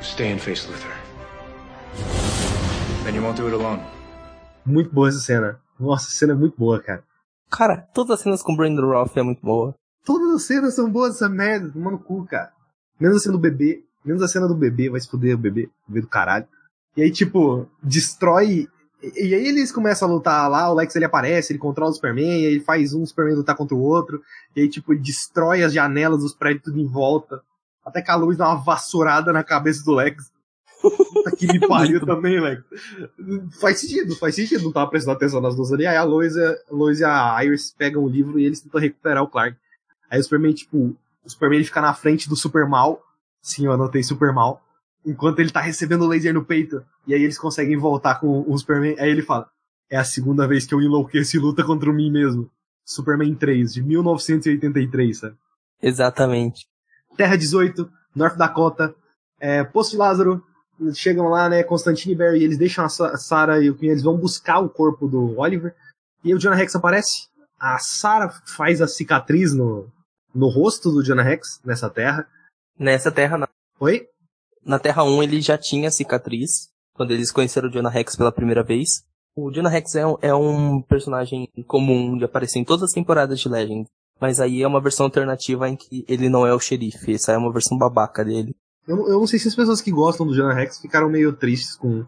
stay 0.00 0.30
and 0.30 0.38
face 0.38 0.68
Luther. 0.68 0.94
Then 3.02 3.16
you 3.16 3.22
won't 3.22 3.36
do 3.36 3.48
it 3.48 3.54
alone. 3.54 3.82
Muito 4.64 4.94
boa 4.94 5.08
essa 5.08 5.18
cena. 5.18 5.60
Nossa, 5.80 6.06
a 6.06 6.10
cena 6.12 6.32
é 6.32 6.36
muito 6.36 6.56
boa, 6.56 6.80
cara. 6.80 7.02
Cara, 7.50 7.88
todas 7.92 8.18
as 8.18 8.20
cenas 8.20 8.40
com 8.40 8.52
o 8.52 8.56
Brandon 8.56 8.88
Ralph 8.88 9.16
é 9.16 9.22
muito 9.22 9.42
boa. 9.42 9.74
Todas 10.04 10.32
as 10.36 10.42
cenas 10.44 10.74
são 10.74 10.88
boas 10.88 11.16
essa 11.16 11.28
merda, 11.28 11.70
tomando 11.72 11.98
cu, 11.98 12.24
cara. 12.24 12.52
Menos 13.00 13.16
a 13.16 13.20
cena 13.20 13.32
do 13.32 13.40
bebê. 13.40 13.82
Menos 14.04 14.22
a 14.22 14.28
cena 14.28 14.48
do 14.48 14.54
bebê, 14.54 14.90
vai 14.90 15.00
se 15.00 15.08
fuder 15.08 15.34
o 15.34 15.38
bebê. 15.38 15.68
Bebê 15.86 16.00
do 16.00 16.08
caralho. 16.08 16.46
E 16.96 17.02
aí, 17.02 17.10
tipo, 17.10 17.68
destrói. 17.82 18.68
E 19.02 19.12
e 19.16 19.34
aí 19.34 19.48
eles 19.48 19.72
começam 19.72 20.08
a 20.08 20.12
lutar 20.12 20.48
lá, 20.48 20.70
o 20.70 20.74
Lex 20.74 20.94
ele 20.94 21.04
aparece, 21.04 21.52
ele 21.52 21.58
controla 21.58 21.90
o 21.90 21.94
Superman, 21.94 22.24
e 22.24 22.46
aí 22.46 22.52
ele 22.52 22.60
faz 22.60 22.94
um 22.94 23.04
Superman 23.04 23.34
lutar 23.34 23.56
contra 23.56 23.74
o 23.74 23.80
outro. 23.80 24.22
E 24.54 24.60
aí, 24.60 24.68
tipo, 24.68 24.92
ele 24.92 25.00
destrói 25.00 25.64
as 25.64 25.72
janelas 25.72 26.20
dos 26.20 26.32
prédios 26.32 26.64
tudo 26.64 26.78
em 26.78 26.86
volta. 26.86 27.42
Até 27.84 28.00
que 28.00 28.12
a 28.12 28.14
luz 28.14 28.36
dá 28.36 28.48
uma 28.48 28.62
vassourada 28.62 29.32
na 29.32 29.42
cabeça 29.42 29.84
do 29.84 29.92
Lex. 29.92 30.30
Puta 30.80 31.34
que 31.36 31.48
me 31.48 31.58
pariu 31.66 32.04
também, 32.06 32.40
Lex. 32.40 32.62
Faz 33.60 33.80
sentido, 33.80 34.14
faz 34.14 34.36
sentido. 34.36 34.62
Não 34.62 34.72
tava 34.72 34.88
prestando 34.88 35.16
atenção 35.16 35.40
nas 35.40 35.56
duas 35.56 35.72
ali. 35.72 35.84
Aí 35.84 35.96
a 35.96 36.04
Lois, 36.04 36.36
a 36.36 36.56
Lois 36.70 37.00
e 37.00 37.04
a 37.04 37.44
Iris 37.44 37.74
pegam 37.76 38.04
o 38.04 38.08
livro 38.08 38.38
e 38.38 38.44
eles 38.44 38.60
tentam 38.60 38.80
recuperar 38.80 39.24
o 39.24 39.28
Clark. 39.28 39.56
Aí 40.08 40.20
o 40.20 40.22
Superman, 40.22 40.52
tipo, 40.52 40.96
o 41.24 41.28
Superman 41.28 41.58
ele 41.58 41.66
fica 41.66 41.80
na 41.80 41.92
frente 41.92 42.28
do 42.28 42.36
Supermal. 42.36 43.02
Sim, 43.42 43.66
eu 43.66 43.72
anotei 43.72 44.02
Supermal. 44.02 44.62
Enquanto 45.04 45.40
ele 45.40 45.50
tá 45.50 45.60
recebendo 45.60 46.02
o 46.02 46.08
laser 46.08 46.32
no 46.32 46.44
peito. 46.44 46.84
E 47.06 47.12
aí 47.12 47.22
eles 47.22 47.36
conseguem 47.38 47.76
voltar 47.76 48.20
com 48.20 48.44
o 48.46 48.56
Superman. 48.56 48.94
Aí 48.98 49.10
ele 49.10 49.22
fala: 49.22 49.50
É 49.90 49.96
a 49.96 50.04
segunda 50.04 50.46
vez 50.46 50.64
que 50.64 50.74
eu 50.74 50.80
enlouqueço 50.80 51.36
e 51.36 51.40
luta 51.40 51.64
contra 51.64 51.92
mim 51.92 52.10
mesmo. 52.10 52.48
Superman 52.84 53.34
3, 53.34 53.74
de 53.74 53.82
1983, 53.82 55.18
sabe? 55.18 55.36
Exatamente. 55.82 56.66
Terra 57.16 57.36
18, 57.36 57.90
North 58.14 58.36
Dakota, 58.36 58.94
é, 59.40 59.62
Poço 59.64 59.92
de 59.92 59.96
Lázaro. 59.96 60.44
Chegam 60.94 61.28
lá, 61.28 61.48
né? 61.48 61.62
Constantine 61.62 62.14
e 62.14 62.16
Barry, 62.16 62.42
eles 62.42 62.58
deixam 62.58 62.84
a 62.84 62.88
Sa- 62.88 63.16
Sarah 63.16 63.60
e 63.60 63.70
o 63.70 63.74
Queen, 63.76 63.90
eles 63.90 64.02
vão 64.02 64.16
buscar 64.16 64.58
o 64.58 64.68
corpo 64.68 65.06
do 65.06 65.38
Oliver. 65.38 65.74
E 66.24 66.28
aí 66.28 66.34
o 66.34 66.38
Jonah 66.38 66.56
Rex 66.56 66.74
aparece. 66.74 67.28
A 67.60 67.78
Sarah 67.78 68.30
faz 68.46 68.80
a 68.80 68.88
cicatriz 68.88 69.52
no, 69.52 69.86
no 70.34 70.48
rosto 70.48 70.90
do 70.90 71.02
Jonah 71.02 71.22
Rex, 71.22 71.60
nessa 71.64 71.88
terra. 71.88 72.26
Nessa 72.82 73.12
Terra, 73.12 73.38
na, 73.38 73.48
Oi? 73.78 74.06
na 74.66 74.76
Terra 74.78 75.04
1, 75.04 75.22
ele 75.22 75.40
já 75.40 75.56
tinha 75.56 75.88
cicatriz. 75.90 76.68
Quando 76.94 77.12
eles 77.12 77.30
conheceram 77.30 77.68
o 77.68 77.72
Jonah 77.72 77.88
Rex 77.88 78.16
pela 78.16 78.32
primeira 78.32 78.62
vez. 78.64 79.04
O 79.36 79.50
Jonah 79.52 79.70
Rex 79.70 79.94
é 79.94 80.04
um, 80.06 80.16
é 80.20 80.34
um 80.34 80.82
personagem 80.82 81.48
comum 81.66 82.18
de 82.18 82.24
aparecer 82.24 82.58
em 82.58 82.64
todas 82.64 82.82
as 82.82 82.92
temporadas 82.92 83.38
de 83.40 83.48
Legend. 83.48 83.86
Mas 84.20 84.40
aí 84.40 84.62
é 84.62 84.66
uma 84.66 84.80
versão 84.80 85.06
alternativa 85.06 85.68
em 85.68 85.76
que 85.76 86.04
ele 86.08 86.28
não 86.28 86.46
é 86.46 86.52
o 86.52 86.58
xerife. 86.60 87.14
Essa 87.14 87.32
é 87.32 87.38
uma 87.38 87.52
versão 87.52 87.78
babaca 87.78 88.24
dele. 88.24 88.54
Eu, 88.86 88.96
não- 88.96 89.08
eu 89.08 89.18
não 89.20 89.26
sei 89.28 89.38
se 89.38 89.46
as 89.48 89.54
pessoas 89.54 89.80
que 89.80 89.90
gostam 89.92 90.26
do 90.26 90.34
Jonah 90.34 90.52
Rex 90.54 90.78
ficaram 90.80 91.08
meio 91.08 91.32
tristes 91.32 91.76
com 91.76 92.00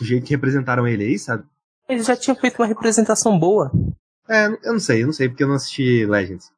o 0.00 0.04
jeito 0.04 0.24
que 0.26 0.34
representaram 0.34 0.86
ele 0.86 1.04
aí, 1.04 1.18
sabe? 1.18 1.42
Ele 1.88 2.02
já 2.02 2.14
tinha 2.14 2.36
feito 2.36 2.60
uma 2.60 2.66
representação 2.68 3.38
boa. 3.38 3.72
É, 4.28 4.46
eu 4.46 4.72
não 4.74 4.78
sei, 4.80 5.02
eu 5.02 5.06
não 5.06 5.12
sei, 5.14 5.28
porque 5.28 5.42
eu 5.42 5.48
não 5.48 5.54
assisti 5.54 6.04
Legends. 6.04 6.50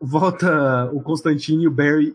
Volta 0.00 0.88
o 0.92 1.02
Constantine 1.02 1.64
e 1.64 1.68
o 1.68 1.70
Barry 1.72 2.14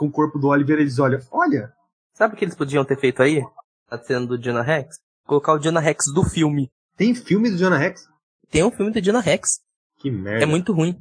com 0.00 0.06
o 0.06 0.10
corpo 0.10 0.38
do 0.38 0.48
Oliver, 0.48 0.78
eles 0.78 0.98
olham, 0.98 1.20
olha, 1.30 1.70
Sabe 2.14 2.34
o 2.34 2.36
que 2.36 2.44
eles 2.44 2.54
podiam 2.54 2.84
ter 2.84 2.98
feito 2.98 3.22
aí? 3.22 3.42
A 3.90 3.98
cena 3.98 4.26
do 4.26 4.38
Jonah 4.38 4.62
Rex? 4.62 4.98
Colocar 5.26 5.52
o 5.52 5.58
Jonah 5.58 5.80
Rex 5.80 6.06
do 6.12 6.24
filme. 6.24 6.70
tem 6.96 7.14
filme 7.14 7.50
do 7.50 7.56
Jonah 7.56 7.76
Rex? 7.76 8.06
Tem 8.50 8.64
um 8.64 8.70
filme 8.70 8.90
do 8.92 9.00
Jonah 9.00 9.20
Rex. 9.20 9.60
Que 9.98 10.10
merda. 10.10 10.42
É 10.42 10.46
muito 10.46 10.72
ruim. 10.72 10.98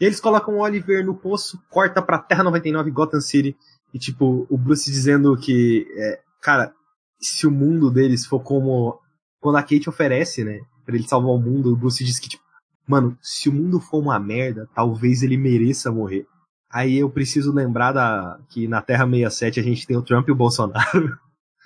E 0.00 0.04
eles 0.04 0.20
colocam 0.20 0.54
o 0.54 0.60
Oliver 0.60 1.04
no 1.04 1.14
poço, 1.14 1.60
corta 1.70 2.02
pra 2.02 2.18
Terra 2.18 2.42
99, 2.42 2.90
Gotham 2.90 3.20
City, 3.20 3.56
e 3.92 3.98
tipo, 3.98 4.46
o 4.50 4.58
Bruce 4.58 4.90
dizendo 4.90 5.36
que, 5.36 5.86
é, 5.96 6.20
cara, 6.40 6.72
se 7.20 7.46
o 7.46 7.50
mundo 7.50 7.90
deles 7.90 8.26
for 8.26 8.40
como 8.40 9.00
quando 9.40 9.56
a 9.56 9.62
Kate 9.62 9.88
oferece, 9.88 10.42
né, 10.42 10.60
pra 10.84 10.96
ele 10.96 11.06
salvar 11.06 11.30
o 11.30 11.40
mundo, 11.40 11.72
o 11.72 11.76
Bruce 11.76 12.04
diz 12.04 12.18
que, 12.18 12.28
tipo, 12.28 12.42
mano, 12.86 13.16
se 13.22 13.48
o 13.48 13.52
mundo 13.52 13.80
for 13.80 13.98
uma 13.98 14.18
merda, 14.18 14.68
talvez 14.74 15.22
ele 15.22 15.36
mereça 15.36 15.92
morrer. 15.92 16.26
Aí 16.74 16.98
eu 16.98 17.08
preciso 17.08 17.52
lembrar 17.52 17.92
da, 17.92 18.40
que 18.48 18.66
na 18.66 18.82
Terra 18.82 19.08
67 19.08 19.60
a 19.60 19.62
gente 19.62 19.86
tem 19.86 19.96
o 19.96 20.02
Trump 20.02 20.26
e 20.26 20.32
o 20.32 20.34
Bolsonaro. 20.34 21.16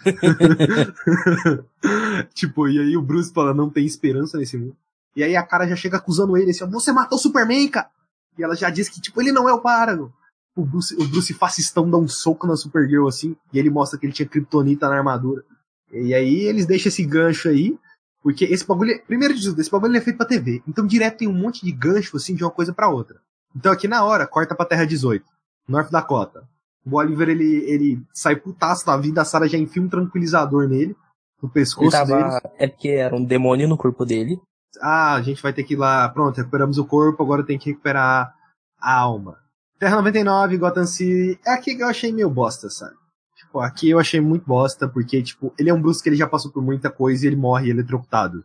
tipo, 2.35 2.69
e 2.69 2.79
aí 2.79 2.95
o 2.95 3.01
Bruce 3.01 3.33
fala, 3.33 3.55
não 3.55 3.71
tem 3.71 3.87
esperança 3.87 4.37
nesse 4.37 4.59
mundo. 4.59 4.77
E 5.17 5.25
aí 5.25 5.35
a 5.35 5.43
cara 5.43 5.67
já 5.67 5.75
chega 5.75 5.97
acusando 5.97 6.37
ele, 6.37 6.51
assim, 6.51 6.69
você 6.69 6.93
matou 6.93 7.17
o 7.17 7.21
Superman, 7.21 7.67
cara! 7.69 7.89
E 8.37 8.43
ela 8.43 8.55
já 8.55 8.69
diz 8.69 8.91
que, 8.91 9.01
tipo, 9.01 9.19
ele 9.23 9.33
não 9.33 9.49
é 9.49 9.53
o 9.55 9.63
Paragon. 9.63 10.11
O 10.55 10.63
Bruce, 10.63 10.95
o 10.95 11.09
Bruce 11.09 11.33
fascistão 11.33 11.89
dá 11.89 11.97
um 11.97 12.07
soco 12.07 12.47
na 12.47 12.55
Supergirl 12.55 13.09
assim, 13.09 13.35
e 13.51 13.59
ele 13.59 13.71
mostra 13.71 13.99
que 13.99 14.05
ele 14.05 14.13
tinha 14.13 14.29
kryptonita 14.29 14.91
na 14.91 14.97
armadura. 14.97 15.43
E 15.91 16.13
aí 16.13 16.41
eles 16.41 16.67
deixam 16.67 16.91
esse 16.91 17.03
gancho 17.03 17.49
aí, 17.49 17.79
porque 18.23 18.45
esse 18.45 18.67
bagulho, 18.67 18.93
é- 18.93 18.99
primeiro 18.99 19.35
de 19.35 19.43
tudo, 19.43 19.59
esse 19.59 19.71
bagulho 19.71 19.97
é 19.97 20.03
feito 20.03 20.19
pra 20.19 20.27
TV. 20.27 20.63
Então 20.69 20.87
direto 20.87 21.17
tem 21.17 21.29
um 21.29 21.33
monte 21.33 21.65
de 21.65 21.73
gancho 21.73 22.15
assim 22.19 22.35
de 22.35 22.45
uma 22.45 22.51
coisa 22.51 22.75
pra 22.75 22.91
outra. 22.91 23.19
Então 23.55 23.73
aqui 23.73 23.89
na 23.89 24.05
hora, 24.05 24.27
corta 24.27 24.55
pra 24.55 24.67
Terra 24.67 24.85
18, 24.85 25.25
North 25.69 25.91
Dakota. 25.91 26.47
O 26.85 26.97
Oliver 26.97 27.29
ele, 27.29 27.65
ele 27.71 28.03
sai 28.15 28.37
putaço 28.37 28.87
da 28.87 28.97
vida, 28.97 29.21
a 29.21 29.25
Sarah 29.25 29.49
já 29.49 29.59
enfia 29.59 29.83
um 29.83 29.89
tranquilizador 29.89 30.69
nele, 30.69 30.97
no 31.43 31.49
pescoço 31.49 31.91
dele. 32.07 32.23
tava, 32.23 32.43
é 32.57 32.67
porque 32.67 32.89
era 32.89 33.15
um 33.15 33.25
demônio 33.25 33.69
no 33.69 33.77
corpo 33.77 34.05
dele. 34.05 34.41
Ah, 34.81 35.15
a 35.15 35.23
gente 35.23 35.43
vai 35.43 35.53
ter 35.53 35.65
que 35.65 35.75
ir 35.75 35.77
lá, 35.77 36.09
pronto, 36.09 36.37
recuperamos 36.37 36.79
o 36.79 36.85
corpo, 36.85 37.23
agora 37.23 37.45
tem 37.45 37.59
que 37.59 37.71
recuperar 37.71 38.35
a 38.81 38.99
alma. 38.99 39.37
Terra 39.79 39.97
99, 39.97 40.57
Gotham 40.59 40.87
City, 40.87 41.39
é 41.47 41.53
aqui 41.53 41.77
que 41.77 41.83
eu 41.83 41.89
achei 41.89 42.13
meio 42.13 42.31
bosta, 42.31 42.69
sabe? 42.69 42.95
Tipo, 43.37 43.61
aqui 43.61 43.91
eu 43.91 43.99
achei 43.99 44.21
muito 44.21 44.45
bosta, 44.45 44.89
porque, 44.89 45.23
tipo, 45.23 45.55
ele 45.59 45.71
é 45.71 45.75
um 45.75 45.81
Bruce 45.81 46.03
que 46.03 46.09
ele 46.09 46.17
já 46.17 46.27
passou 46.27 46.51
por 46.51 46.63
muita 46.63 46.91
coisa 46.91 47.25
e 47.25 47.29
ele 47.29 47.37
morre 47.37 47.71
eletrocutado. 47.71 48.45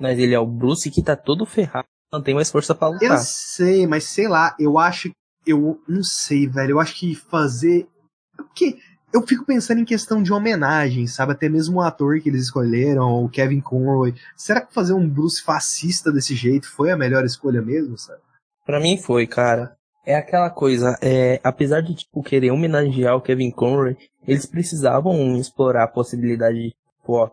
Mas 0.00 0.18
ele 0.18 0.34
é 0.34 0.38
o 0.38 0.46
Bruce 0.46 0.90
que 0.90 1.02
tá 1.02 1.14
todo 1.14 1.46
ferrado. 1.46 1.86
Não 2.12 2.22
tem 2.22 2.34
mais 2.34 2.50
força 2.50 2.74
pra 2.74 2.88
Eu 2.88 2.92
lutar. 2.94 3.18
sei, 3.18 3.86
mas 3.86 4.04
sei 4.04 4.28
lá, 4.28 4.54
eu 4.58 4.78
acho. 4.78 5.10
Eu 5.46 5.80
não 5.88 6.02
sei, 6.02 6.46
velho. 6.46 6.72
Eu 6.72 6.80
acho 6.80 6.94
que 6.94 7.14
fazer. 7.14 7.88
Porque 8.36 8.76
eu 9.12 9.22
fico 9.26 9.44
pensando 9.44 9.80
em 9.80 9.84
questão 9.84 10.22
de 10.22 10.32
homenagem, 10.32 11.06
sabe? 11.06 11.32
Até 11.32 11.48
mesmo 11.48 11.78
o 11.78 11.82
ator 11.82 12.20
que 12.20 12.28
eles 12.28 12.44
escolheram, 12.44 13.24
o 13.24 13.28
Kevin 13.28 13.60
Conroy. 13.60 14.14
Será 14.36 14.60
que 14.60 14.72
fazer 14.74 14.92
um 14.92 15.08
Bruce 15.08 15.42
fascista 15.42 16.12
desse 16.12 16.34
jeito 16.34 16.70
foi 16.70 16.90
a 16.90 16.96
melhor 16.96 17.24
escolha 17.24 17.60
mesmo, 17.62 17.98
sabe? 17.98 18.20
Pra 18.64 18.78
mim 18.80 18.96
foi, 18.98 19.26
cara. 19.26 19.74
É 20.04 20.16
aquela 20.16 20.50
coisa, 20.50 20.96
é, 21.00 21.40
apesar 21.44 21.80
de, 21.80 21.94
tipo, 21.94 22.22
querer 22.24 22.50
homenagear 22.50 23.16
o 23.16 23.20
Kevin 23.20 23.50
Conroy, 23.52 23.96
eles 24.26 24.46
precisavam 24.46 25.36
explorar 25.36 25.84
a 25.84 25.88
possibilidade 25.88 26.56
de, 26.58 26.74
ó, 27.06 27.30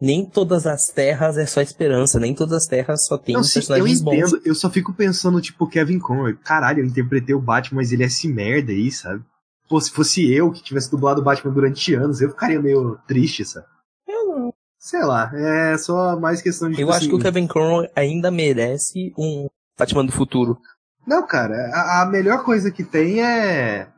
nem 0.00 0.24
todas 0.24 0.66
as 0.66 0.86
terras 0.86 1.36
é 1.36 1.44
só 1.44 1.60
esperança, 1.60 2.18
nem 2.18 2.34
todas 2.34 2.54
as 2.54 2.66
terras 2.66 3.04
só 3.06 3.18
tem 3.18 3.34
Não, 3.34 3.42
sim, 3.42 3.58
eu 3.58 3.62
personagens 3.62 4.00
bons. 4.00 4.14
entendo. 4.14 4.42
Eu 4.44 4.54
só 4.54 4.70
fico 4.70 4.94
pensando, 4.94 5.40
tipo, 5.40 5.66
Kevin 5.66 5.98
Conroy. 5.98 6.36
Caralho, 6.36 6.80
eu 6.80 6.86
interpretei 6.86 7.34
o 7.34 7.40
Batman, 7.40 7.80
mas 7.80 7.92
ele 7.92 8.02
é 8.02 8.06
esse 8.06 8.26
merda 8.28 8.72
aí, 8.72 8.90
sabe? 8.90 9.22
Pô, 9.68 9.80
se 9.80 9.90
fosse 9.90 10.32
eu 10.32 10.50
que 10.50 10.62
tivesse 10.62 10.90
dublado 10.90 11.20
o 11.20 11.24
Batman 11.24 11.52
durante 11.52 11.94
anos, 11.94 12.20
eu 12.20 12.30
ficaria 12.30 12.60
meio 12.60 12.98
triste, 13.06 13.44
sabe? 13.44 13.66
Eu 14.08 14.26
não. 14.26 14.54
Sei 14.78 15.04
lá, 15.04 15.30
é 15.34 15.76
só 15.76 16.18
mais 16.18 16.40
questão 16.40 16.68
de. 16.70 16.74
Eu 16.80 16.86
tipo 16.86 16.90
acho 16.92 17.06
que 17.06 17.14
o 17.14 17.16
assim, 17.16 17.24
Kevin 17.24 17.46
Conroy 17.46 17.88
ainda 17.94 18.30
merece 18.30 19.12
um 19.16 19.48
Batman 19.78 20.06
do 20.06 20.12
futuro. 20.12 20.58
Não, 21.06 21.26
cara, 21.26 21.54
a, 21.72 22.02
a 22.02 22.06
melhor 22.06 22.42
coisa 22.42 22.70
que 22.70 22.82
tem 22.82 23.22
é, 23.22 23.88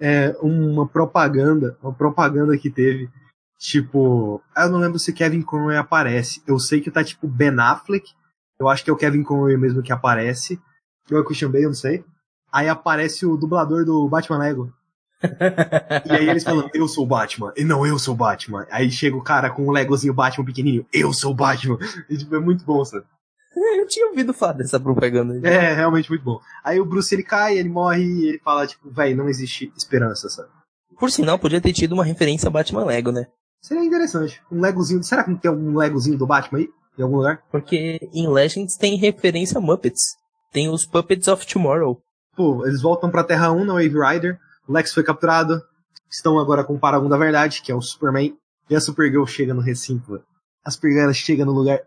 é 0.00 0.36
uma 0.42 0.86
propaganda, 0.86 1.76
uma 1.82 1.92
propaganda 1.92 2.58
que 2.58 2.70
teve, 2.70 3.08
tipo, 3.62 4.42
eu 4.56 4.70
não 4.70 4.80
lembro 4.80 4.98
se 4.98 5.12
Kevin 5.12 5.42
Conroy 5.42 5.76
aparece. 5.76 6.42
Eu 6.46 6.58
sei 6.58 6.80
que 6.80 6.90
tá 6.90 7.04
tipo 7.04 7.28
Ben 7.28 7.54
Affleck, 7.58 8.10
eu 8.58 8.68
acho 8.68 8.82
que 8.82 8.90
é 8.90 8.92
o 8.92 8.96
Kevin 8.96 9.22
Conroy 9.22 9.56
mesmo 9.56 9.82
que 9.82 9.92
aparece. 9.92 10.60
Ou 11.10 11.18
é 11.18 11.20
o 11.20 11.24
Christian 11.24 11.50
Bale, 11.50 11.64
eu 11.64 11.68
não 11.70 11.74
sei. 11.74 12.04
Aí 12.52 12.68
aparece 12.68 13.24
o 13.24 13.36
dublador 13.36 13.84
do 13.84 14.08
Batman 14.08 14.38
Lego. 14.38 14.72
E 16.04 16.12
aí 16.12 16.28
eles 16.28 16.42
falam, 16.42 16.68
eu 16.74 16.88
sou 16.88 17.04
o 17.04 17.06
Batman. 17.06 17.52
E 17.56 17.64
não, 17.64 17.86
eu 17.86 17.96
sou 17.98 18.14
o 18.14 18.16
Batman. 18.16 18.66
Aí 18.70 18.90
chega 18.90 19.16
o 19.16 19.22
cara 19.22 19.50
com 19.50 19.64
um 19.64 19.70
Legozinho 19.70 20.12
Batman 20.12 20.44
pequenininho, 20.44 20.84
eu 20.92 21.12
sou 21.12 21.30
o 21.30 21.34
Batman. 21.34 21.78
E 22.10 22.16
tipo, 22.16 22.34
é 22.34 22.40
muito 22.40 22.64
bom, 22.64 22.84
sabe? 22.84 23.06
Eu 23.54 23.86
tinha 23.86 24.08
ouvido 24.08 24.34
falar 24.34 24.54
dessa 24.54 24.80
propaganda. 24.80 25.38
É, 25.46 25.74
realmente 25.74 26.08
muito 26.08 26.24
bom. 26.24 26.40
Aí 26.64 26.80
o 26.80 26.84
Bruce 26.84 27.14
ele 27.14 27.22
cai, 27.22 27.58
ele 27.58 27.68
morre 27.68 28.02
e 28.02 28.28
ele 28.30 28.38
fala, 28.40 28.66
tipo, 28.66 28.90
véi, 28.90 29.14
não 29.14 29.28
existe 29.28 29.72
esperança, 29.76 30.28
sabe? 30.28 30.48
Por 30.98 31.10
sinal, 31.10 31.38
podia 31.38 31.60
ter 31.60 31.72
tido 31.72 31.92
uma 31.92 32.04
referência 32.04 32.48
a 32.48 32.50
Batman 32.50 32.84
Lego, 32.84 33.12
né? 33.12 33.26
Seria 33.62 33.84
interessante. 33.84 34.42
Um 34.50 34.60
Legozinho. 34.60 35.02
Será 35.04 35.22
que 35.22 35.30
não 35.30 35.38
tem 35.38 35.48
algum 35.48 35.76
Legozinho 35.76 36.18
do 36.18 36.26
Batman 36.26 36.58
aí? 36.58 36.68
Em 36.98 37.02
algum 37.02 37.16
lugar? 37.16 37.42
Porque 37.50 37.98
em 38.12 38.28
Legends 38.28 38.76
tem 38.76 38.96
referência 38.96 39.58
a 39.58 39.60
Muppets. 39.60 40.16
Tem 40.52 40.68
os 40.68 40.84
Puppets 40.84 41.28
of 41.28 41.46
Tomorrow. 41.46 42.02
Pô, 42.36 42.66
eles 42.66 42.82
voltam 42.82 43.10
pra 43.10 43.24
Terra 43.24 43.52
1 43.52 43.64
na 43.64 43.74
Wave 43.74 43.94
Rider. 43.98 44.38
O 44.66 44.72
Lex 44.72 44.92
foi 44.92 45.02
capturado. 45.02 45.62
Estão 46.10 46.38
agora 46.38 46.64
com 46.64 46.74
o 46.74 46.78
Paragon 46.78 47.08
da 47.08 47.16
Verdade, 47.16 47.62
que 47.62 47.72
é 47.72 47.74
o 47.74 47.80
Superman. 47.80 48.36
E 48.68 48.74
a 48.74 48.80
Supergirl 48.80 49.24
chega 49.26 49.54
no 49.54 49.60
recinto. 49.60 50.22
A 50.64 50.70
Supergirl 50.70 51.12
chega 51.12 51.44
no 51.44 51.52
lugar 51.52 51.80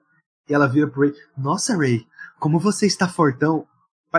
e 0.50 0.54
ela 0.54 0.68
vira 0.68 0.88
pro 0.88 1.02
Ray. 1.02 1.14
Nossa, 1.38 1.76
Ray, 1.78 2.06
como 2.40 2.60
você 2.60 2.86
está 2.86 3.08
fortão. 3.08 3.68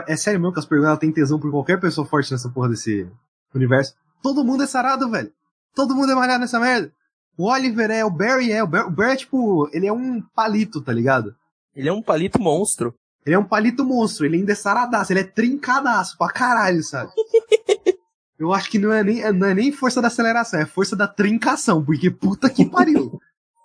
É 0.07 0.17
sério 0.17 0.39
mesmo 0.39 0.53
que 0.53 0.59
a 0.59 0.63
Supergirl 0.63 0.97
tem 0.97 1.11
tesão 1.11 1.41
por 1.41 1.51
qualquer 1.51 1.81
pessoa 1.81 2.07
forte 2.07 2.31
nessa 2.31 2.51
porra 2.51 2.69
desse 2.69 3.11
universo? 3.55 3.95
Todo 4.23 4.45
mundo 4.45 4.63
é 4.63 4.67
sarado, 4.67 5.11
velho. 5.11 5.33
Todo 5.75 5.95
mundo 5.95 6.13
é 6.13 6.15
malhado 6.15 6.41
nessa 6.41 6.61
merda. 6.61 6.93
O 7.37 7.51
Oliver 7.51 7.91
é, 7.91 8.05
o 8.05 8.11
Barry 8.11 8.53
é. 8.53 8.63
O 8.63 8.67
Barry, 8.67 8.87
o 8.87 8.91
Barry 8.91 9.13
é 9.13 9.17
tipo. 9.17 9.69
Ele 9.73 9.87
é 9.87 9.93
um 9.93 10.21
palito, 10.21 10.81
tá 10.81 10.93
ligado? 10.93 11.35
Ele 11.75 11.89
é 11.89 11.93
um 11.93 12.03
palito 12.03 12.41
monstro. 12.41 12.95
Ele 13.27 13.35
é 13.35 13.39
um 13.39 13.45
palito 13.45 13.85
monstro, 13.85 14.25
ele 14.25 14.37
ainda 14.37 14.53
é 14.53 14.55
saradaço, 14.55 15.13
ele 15.13 15.19
é 15.19 15.25
trincadaço 15.25 16.17
pra 16.17 16.29
caralho, 16.29 16.81
sabe? 16.85 17.11
Eu 18.39 18.53
acho 18.53 18.71
que 18.71 18.79
não 18.79 18.93
é, 18.93 19.03
nem, 19.03 19.33
não 19.33 19.49
é 19.49 19.55
nem 19.55 19.73
força 19.73 20.01
da 20.01 20.09
aceleração, 20.09 20.61
é 20.61 20.67
força 20.67 20.95
da 20.95 21.09
trincação, 21.09 21.83
porque 21.85 22.11
puta 22.11 22.51
que 22.51 22.65
pariu. 22.67 23.19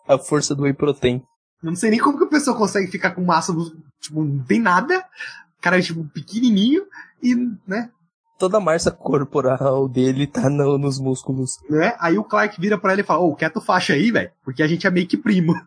A 0.07 0.17
força 0.17 0.55
do 0.55 0.63
Whey 0.63 0.73
Protein. 0.73 1.21
Eu 1.61 1.69
não 1.69 1.75
sei 1.75 1.91
nem 1.91 1.99
como 1.99 2.17
que 2.17 2.23
a 2.23 2.27
pessoa 2.27 2.57
consegue 2.57 2.89
ficar 2.89 3.11
com 3.11 3.21
massa, 3.21 3.53
tipo, 3.99 4.23
não 4.23 4.43
tem 4.43 4.59
nada, 4.59 4.97
o 5.59 5.61
cara 5.61 5.77
é 5.77 5.81
tipo 5.81 6.03
pequenininho 6.05 6.85
e, 7.21 7.35
né, 7.67 7.91
Toda 8.41 8.57
a 8.57 8.59
massa 8.59 8.89
corporal 8.91 9.87
dele 9.87 10.25
tá 10.25 10.49
no- 10.49 10.77
nos 10.77 10.99
músculos. 10.99 11.51
né? 11.69 11.95
Aí 11.99 12.17
o 12.17 12.23
Clark 12.23 12.59
vira 12.59 12.75
pra 12.77 12.93
ele 12.93 13.03
e 13.03 13.05
fala, 13.05 13.21
ô, 13.21 13.35
quer 13.35 13.51
tu 13.53 13.61
faixa 13.61 13.93
aí, 13.93 14.09
velho? 14.11 14.31
Porque 14.43 14.63
a 14.63 14.67
gente 14.67 14.87
é 14.87 14.89
meio 14.89 15.07
que 15.07 15.15
primo. 15.15 15.53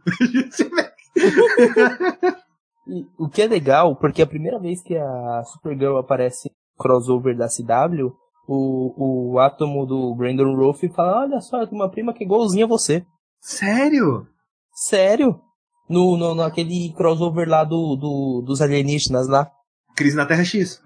E 2.87 3.07
o 3.19 3.29
que 3.31 3.41
é 3.41 3.47
legal, 3.47 3.97
porque 3.97 4.21
a 4.21 4.27
primeira 4.27 4.59
vez 4.59 4.83
que 4.83 4.95
a 4.95 5.43
Supergirl 5.45 5.97
aparece 5.97 6.51
no 6.51 6.83
crossover 6.83 7.35
da 7.35 7.47
CW, 7.49 8.13
o, 8.47 9.33
o 9.33 9.39
átomo 9.39 9.87
do 9.87 10.15
Brandon 10.15 10.55
Rolfe 10.55 10.91
fala, 10.91 11.21
olha 11.23 11.41
só, 11.41 11.61
eu 11.63 11.67
tenho 11.67 11.81
uma 11.81 11.91
prima 11.91 12.13
que 12.13 12.23
é 12.23 12.27
igualzinha 12.27 12.67
a 12.67 12.69
você. 12.69 13.03
Sério? 13.41 14.27
Sério? 14.75 15.41
No, 15.89 16.17
no, 16.19 16.35
naquele 16.35 16.93
crossover 16.93 17.49
lá 17.49 17.65
do, 17.65 17.97
do, 17.97 18.43
dos 18.45 18.61
alienígenas 18.61 19.29
lá. 19.29 19.51
Crise 19.97 20.17
na 20.17 20.27
Terra 20.27 20.45
X. 20.45 20.79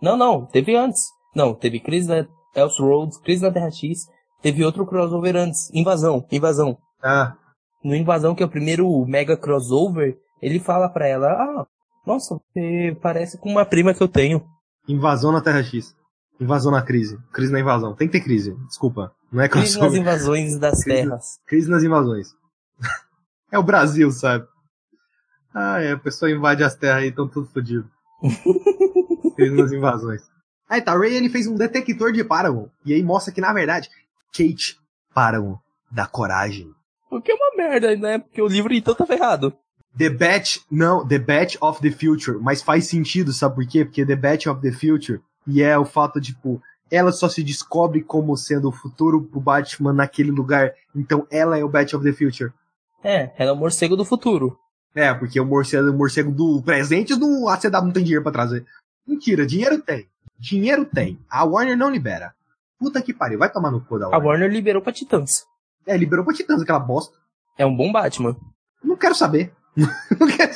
Não, 0.00 0.16
não, 0.16 0.46
teve 0.46 0.76
antes. 0.76 1.02
Não, 1.34 1.54
teve 1.54 1.80
Crise 1.80 2.08
na 2.08 2.26
Elseworlds, 2.54 3.18
Crise 3.18 3.42
na 3.42 3.50
Terra 3.50 3.70
X, 3.70 4.06
teve 4.42 4.64
outro 4.64 4.86
crossover 4.86 5.36
antes, 5.36 5.70
Invasão, 5.72 6.26
Invasão. 6.30 6.76
Ah, 7.02 7.34
No 7.82 7.94
Invasão, 7.96 8.34
que 8.34 8.42
é 8.42 8.46
o 8.46 8.50
primeiro 8.50 9.04
mega 9.06 9.36
crossover, 9.36 10.16
ele 10.40 10.58
fala 10.60 10.88
pra 10.88 11.06
ela, 11.08 11.28
ah, 11.32 11.66
nossa, 12.06 12.36
você 12.54 12.96
parece 13.00 13.38
com 13.38 13.48
uma 13.50 13.64
prima 13.64 13.94
que 13.94 14.02
eu 14.02 14.08
tenho. 14.08 14.44
invasão 14.88 15.32
na 15.32 15.40
Terra 15.40 15.62
X. 15.62 15.94
Invasão 16.40 16.72
na 16.72 16.82
crise. 16.82 17.18
Crise 17.32 17.52
na 17.52 17.60
invasão. 17.60 17.94
Tem 17.94 18.08
que 18.08 18.12
ter 18.18 18.24
crise. 18.24 18.56
Desculpa. 18.66 19.12
Não 19.32 19.40
é 19.42 19.48
Crise 19.48 19.66
nas 19.66 19.76
crossover. 19.76 20.00
invasões 20.00 20.58
das 20.58 20.82
Crise- 20.82 21.02
terras. 21.02 21.24
Crise 21.46 21.70
nas 21.70 21.84
invasões. 21.84 22.28
é 23.52 23.58
o 23.58 23.62
Brasil, 23.62 24.10
sabe? 24.10 24.44
Ah, 25.54 25.80
é. 25.80 25.92
A 25.92 25.98
pessoa 25.98 26.30
invade 26.32 26.64
as 26.64 26.74
terras 26.74 27.02
aí, 27.02 27.08
estão 27.10 27.28
tudo 27.28 27.46
fodido. 27.46 27.88
Crise 29.36 29.54
nas 29.54 29.70
invasões. 29.72 30.22
Aí 30.72 30.80
tá, 30.80 30.96
Ray 30.96 31.14
ele 31.14 31.28
fez 31.28 31.46
um 31.46 31.54
detector 31.54 32.12
de 32.12 32.24
Paragon. 32.24 32.66
E 32.82 32.94
aí 32.94 33.02
mostra 33.02 33.30
que, 33.30 33.42
na 33.42 33.52
verdade, 33.52 33.90
Kate 34.32 34.78
Paragon 35.14 35.58
da 35.90 36.06
coragem. 36.06 36.70
O 37.10 37.20
que 37.20 37.30
é 37.30 37.34
uma 37.34 37.54
merda, 37.54 37.94
né? 37.94 38.18
Porque 38.20 38.40
o 38.40 38.48
livro 38.48 38.72
então 38.72 38.94
tá 38.94 39.04
ferrado. 39.04 39.52
The 39.98 40.08
Batch, 40.08 40.60
não, 40.70 41.06
The 41.06 41.18
Batch 41.18 41.56
of 41.60 41.82
the 41.82 41.90
Future. 41.90 42.38
Mas 42.40 42.62
faz 42.62 42.86
sentido, 42.86 43.34
sabe 43.34 43.56
por 43.56 43.66
quê? 43.66 43.84
Porque 43.84 44.06
The 44.06 44.16
Batch 44.16 44.46
of 44.46 44.62
the 44.62 44.72
Future, 44.72 45.20
e 45.46 45.62
é 45.62 45.76
o 45.76 45.84
fato, 45.84 46.18
tipo, 46.18 46.58
ela 46.90 47.12
só 47.12 47.28
se 47.28 47.42
descobre 47.42 48.00
como 48.02 48.34
sendo 48.34 48.70
o 48.70 48.72
futuro 48.72 49.24
pro 49.24 49.40
Batman 49.40 49.92
naquele 49.92 50.30
lugar. 50.30 50.72
Então 50.96 51.26
ela 51.30 51.58
é 51.58 51.62
o 51.62 51.68
Batch 51.68 51.92
of 51.92 52.02
the 52.02 52.14
Future. 52.14 52.50
É, 53.04 53.30
ela 53.36 53.50
é 53.50 53.52
o 53.52 53.56
morcego 53.56 53.94
do 53.94 54.06
futuro. 54.06 54.58
É, 54.94 55.12
porque 55.12 55.38
o 55.38 55.44
morcego, 55.44 55.90
o 55.90 55.92
morcego 55.92 56.32
do 56.32 56.62
presente 56.62 57.14
do 57.14 57.46
a 57.46 57.58
CW 57.58 57.84
não 57.84 57.92
tem 57.92 58.04
dinheiro 58.04 58.22
pra 58.22 58.32
trazer. 58.32 58.64
Mentira, 59.06 59.44
dinheiro 59.44 59.78
tem. 59.82 60.10
Dinheiro 60.42 60.84
tem. 60.84 61.20
A 61.30 61.44
Warner 61.44 61.76
não 61.76 61.88
libera. 61.88 62.34
Puta 62.76 63.00
que 63.00 63.14
pariu, 63.14 63.38
vai 63.38 63.48
tomar 63.48 63.70
no 63.70 63.80
cu 63.80 63.96
da 63.96 64.06
A 64.06 64.08
Warner. 64.08 64.26
Warner 64.26 64.50
liberou 64.50 64.82
pra 64.82 64.92
Titãs. 64.92 65.46
É, 65.86 65.96
liberou 65.96 66.24
pra 66.24 66.34
Titãs 66.34 66.60
aquela 66.60 66.80
bosta. 66.80 67.16
É 67.56 67.64
um 67.64 67.76
bom 67.76 67.92
Batman. 67.92 68.36
Não 68.82 68.96
quero 68.96 69.14
saber. 69.14 69.54
não 69.76 70.26
quero... 70.26 70.52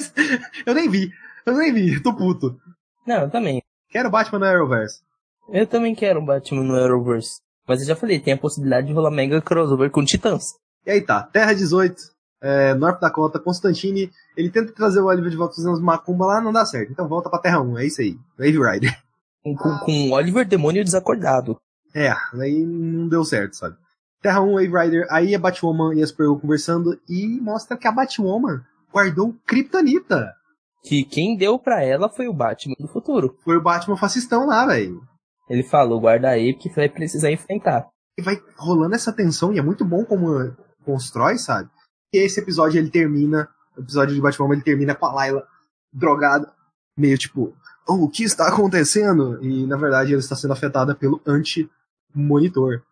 Eu 0.67 0.75
nem 0.75 0.91
vi. 0.91 1.13
Eu 1.47 1.57
nem 1.57 1.73
vi, 1.73 2.03
tô 2.03 2.13
puto. 2.13 2.61
Não, 3.07 3.23
eu 3.23 3.31
também. 3.31 3.63
Quero 3.89 4.11
Batman 4.11 4.41
no 4.41 4.47
Arrowverse. 4.47 5.03
Eu 5.51 5.69
também 5.69 5.95
quero 5.95 6.21
Batman 6.21 6.65
no 6.65 6.75
Arrowverse. 6.75 7.41
Mas 7.65 7.81
eu 7.81 7.87
já 7.87 7.95
falei, 7.95 8.19
tem 8.19 8.35
a 8.35 8.39
possibilidade 8.39 8.89
de 8.89 8.93
rolar 8.93 9.13
mega 9.13 9.41
crossover 9.41 9.93
com 9.93 10.05
Titãs. 10.05 10.55
E 10.85 10.91
aí 10.91 11.01
tá, 11.01 11.23
Terra 11.23 11.53
18, 11.53 11.95
é, 12.41 12.75
North 12.75 12.99
Dakota, 12.99 13.39
Constantine, 13.39 14.11
ele 14.37 14.51
tenta 14.51 14.73
trazer 14.73 14.99
o 14.99 15.07
Oliver 15.07 15.31
de 15.31 15.37
volta 15.37 15.55
fazendo 15.55 15.75
uns 15.75 15.81
macumba 15.81 16.27
lá, 16.27 16.41
não 16.41 16.53
dá 16.53 16.67
certo. 16.67 16.91
Então 16.91 17.07
volta 17.07 17.31
pra 17.31 17.39
Terra 17.39 17.61
1, 17.61 17.79
é 17.79 17.87
isso 17.87 18.01
aí. 18.01 18.19
Wave 18.37 18.59
Rider. 18.59 19.06
Com, 19.55 19.79
com, 19.85 20.11
Oliver 20.13 20.47
Demônio 20.47 20.83
desacordado. 20.83 21.57
É, 21.95 22.11
aí 22.41 22.65
não 22.65 23.09
deu 23.09 23.25
certo, 23.25 23.55
sabe? 23.55 23.77
Terra 24.21 24.41
1, 24.41 24.55
Wave 24.55 24.67
Rider, 24.67 25.07
aí 25.11 25.35
a 25.35 25.39
Batwoman 25.39 25.95
e 25.95 26.03
a 26.03 26.07
Supergirl 26.07 26.41
conversando 26.41 26.99
e 27.09 27.41
mostra 27.41 27.77
que 27.77 27.87
a 27.87 27.93
Batwoman 27.93 28.65
guardou 28.93 29.37
Kryptonita. 29.47 30.35
Que 30.83 31.05
quem 31.05 31.37
deu 31.37 31.59
pra 31.59 31.83
ela 31.83 32.09
foi 32.09 32.27
o 32.27 32.33
Batman 32.33 32.75
do 32.79 32.89
futuro. 32.89 33.37
Foi 33.45 33.57
o 33.57 33.63
Batman 33.63 33.97
fascistão 33.97 34.47
lá, 34.47 34.67
velho. 34.67 35.01
Ele 35.49 35.63
falou, 35.63 36.01
guarda 36.01 36.29
aí, 36.29 36.53
porque 36.53 36.71
vai 36.71 36.89
precisar 36.89 37.31
enfrentar. 37.31 37.89
E 38.19 38.23
vai 38.23 38.41
rolando 38.57 38.95
essa 38.95 39.13
tensão 39.13 39.53
e 39.53 39.59
é 39.59 39.63
muito 39.63 39.85
bom 39.85 40.05
como 40.05 40.57
constrói, 40.85 41.39
sabe? 41.39 41.69
E 42.13 42.19
esse 42.19 42.41
episódio 42.41 42.79
ele 42.79 42.91
termina, 42.91 43.49
o 43.77 43.81
episódio 43.81 44.15
de 44.15 44.21
Batman 44.21 44.55
ele 44.55 44.63
termina 44.63 44.95
com 44.95 45.07
a 45.07 45.13
Layla 45.13 45.47
drogada, 45.93 46.53
meio 46.97 47.17
tipo, 47.19 47.55
oh, 47.87 48.05
o 48.05 48.09
que 48.09 48.25
está 48.25 48.49
acontecendo? 48.49 49.43
E 49.43 49.67
na 49.67 49.77
verdade 49.77 50.13
ela 50.13 50.21
está 50.21 50.35
sendo 50.35 50.53
afetada 50.53 50.95
pelo 50.95 51.21
anti-monitor. 51.27 52.83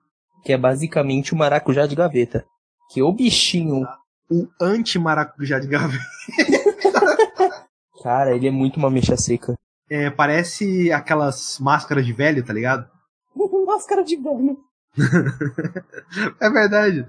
Que 0.44 0.52
é 0.52 0.58
basicamente 0.58 1.32
o 1.32 1.36
maracujá 1.36 1.86
de 1.86 1.94
gaveta. 1.94 2.44
Que 2.90 3.02
o 3.02 3.12
bichinho. 3.12 3.86
O 4.30 4.48
anti-maracujá 4.60 5.58
de 5.58 5.68
gaveta. 5.68 6.04
Cara, 8.02 8.34
ele 8.36 8.46
é 8.48 8.50
muito 8.50 8.76
uma 8.76 8.90
mecha 8.90 9.16
seca. 9.16 9.54
É, 9.88 10.10
parece 10.10 10.92
aquelas 10.92 11.58
máscaras 11.58 12.04
de 12.04 12.12
velho, 12.12 12.44
tá 12.44 12.52
ligado? 12.52 12.88
Máscara 13.66 14.04
de 14.04 14.16
velho. 14.16 14.58
é 16.40 16.50
verdade. 16.50 17.06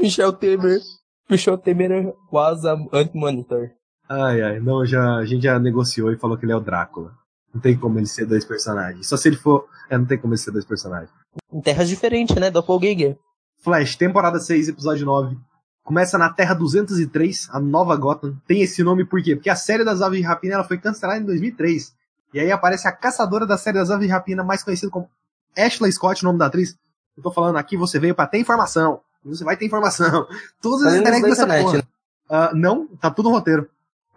Michel 0.00 0.32
Temer. 0.32 0.80
Michel 1.28 1.58
Temer 1.58 2.12
was 2.32 2.64
a 2.64 2.74
anti-monitor. 2.92 3.70
Ai, 4.10 4.42
ai, 4.42 4.58
não, 4.60 4.84
já, 4.84 5.16
a 5.18 5.24
gente 5.24 5.44
já 5.44 5.56
negociou 5.58 6.12
e 6.12 6.16
falou 6.18 6.36
que 6.36 6.44
ele 6.44 6.52
é 6.52 6.56
o 6.56 6.60
Drácula. 6.60 7.12
Não 7.54 7.60
tem 7.60 7.78
como 7.78 7.96
ele 7.98 8.06
ser 8.06 8.26
dois 8.26 8.44
personagens. 8.44 9.08
Só 9.08 9.16
se 9.16 9.28
ele 9.28 9.36
for. 9.36 9.68
É, 9.88 9.96
não 9.96 10.04
tem 10.04 10.18
como 10.18 10.34
ele 10.34 10.40
ser 10.40 10.50
dois 10.50 10.64
personagens. 10.64 11.10
Em 11.52 11.60
terras 11.60 11.88
diferentes, 11.88 12.34
né? 12.36 12.50
Doppelganger. 12.50 13.16
Flash, 13.62 13.94
temporada 13.94 14.40
6, 14.40 14.68
episódio 14.68 15.06
9. 15.06 15.38
Começa 15.84 16.18
na 16.18 16.28
Terra 16.28 16.54
203, 16.54 17.48
a 17.52 17.60
nova 17.60 17.96
Gotham. 17.96 18.36
Tem 18.46 18.62
esse 18.62 18.82
nome 18.82 19.04
por 19.04 19.22
quê? 19.22 19.36
Porque 19.36 19.50
a 19.50 19.56
série 19.56 19.84
das 19.84 20.02
Aves 20.02 20.20
de 20.20 20.26
Rapina 20.26 20.54
ela 20.54 20.64
foi 20.64 20.78
cancelada 20.78 21.20
em 21.20 21.24
2003. 21.24 21.94
E 22.34 22.40
aí 22.40 22.50
aparece 22.50 22.86
a 22.88 22.92
caçadora 22.92 23.46
da 23.46 23.56
série 23.58 23.78
das 23.78 23.90
Aves 23.90 24.06
de 24.06 24.12
Rapina, 24.12 24.42
mais 24.44 24.62
conhecida 24.62 24.90
como 24.90 25.08
Ashley 25.56 25.92
Scott, 25.92 26.22
o 26.22 26.26
nome 26.26 26.38
da 26.38 26.46
atriz. 26.46 26.76
Eu 27.16 27.22
tô 27.22 27.30
falando 27.32 27.56
aqui, 27.56 27.76
você 27.76 27.98
veio 27.98 28.14
para 28.14 28.26
ter 28.28 28.38
informação. 28.38 29.00
Você 29.24 29.44
vai 29.44 29.56
ter 29.56 29.66
informação. 29.66 30.26
Todas 30.60 30.86
as 30.86 30.92
Tá 30.94 30.98
internet 30.98 31.22
dessa 31.22 31.46
porra. 31.46 31.78
né? 31.78 31.82
Ah, 32.28 32.52
não, 32.54 32.86
tá 33.00 33.10
tudo 33.10 33.28
no 33.28 33.34
roteiro. 33.34 33.68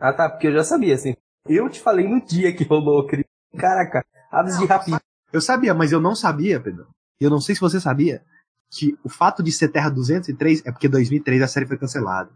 Ah, 0.04 0.12
tá, 0.12 0.30
porque 0.30 0.48
eu 0.48 0.52
já 0.52 0.64
sabia, 0.66 0.94
assim. 0.96 1.16
Eu 1.48 1.70
te 1.70 1.80
falei 1.80 2.06
no 2.08 2.20
dia 2.26 2.54
que 2.54 2.66
rolou 2.66 3.00
aquele. 3.06 3.24
Caraca, 3.58 4.04
aves 4.30 4.58
de 4.58 4.66
rapina. 4.66 5.00
Eu 5.32 5.40
sabia, 5.40 5.74
mas 5.74 5.94
eu 5.94 6.02
não 6.02 6.14
sabia, 6.14 6.60
Pedro. 6.60 6.88
E 7.22 7.24
eu 7.24 7.30
não 7.30 7.40
sei 7.40 7.56
se 7.56 7.62
você 7.62 7.80
sabia 7.80 8.22
que 8.70 8.98
o 9.02 9.08
fato 9.08 9.42
de 9.42 9.50
ser 9.52 9.70
Terra 9.70 9.90
203 9.90 10.66
é 10.66 10.72
porque 10.74 10.90
2003 10.90 11.42
a 11.42 11.48
série 11.48 11.66
foi 11.66 11.78
cancelada. 11.78 12.30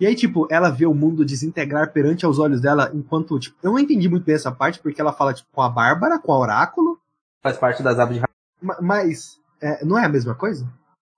E 0.00 0.06
aí, 0.06 0.16
tipo, 0.16 0.48
ela 0.50 0.68
vê 0.68 0.84
o 0.84 0.94
mundo 0.94 1.24
desintegrar 1.24 1.92
perante 1.92 2.24
aos 2.24 2.40
olhos 2.40 2.60
dela, 2.60 2.90
enquanto, 2.92 3.38
tipo, 3.38 3.56
eu 3.62 3.70
não 3.70 3.78
entendi 3.78 4.08
muito 4.08 4.24
bem 4.24 4.34
essa 4.34 4.50
parte, 4.50 4.80
porque 4.80 5.00
ela 5.00 5.12
fala, 5.12 5.32
tipo, 5.32 5.48
com 5.52 5.62
a 5.62 5.68
Bárbara, 5.68 6.18
com 6.18 6.32
a 6.32 6.38
Oráculo, 6.40 6.98
Faz 7.40 7.56
parte 7.56 7.82
das 7.84 7.98
aves 8.00 8.14
de 8.16 8.20
rapina. 8.20 8.36
ma- 8.62 8.78
mas 8.80 9.38
é, 9.60 9.84
não 9.84 9.96
é 9.96 10.04
a 10.04 10.08
mesma 10.08 10.34
coisa? 10.34 10.66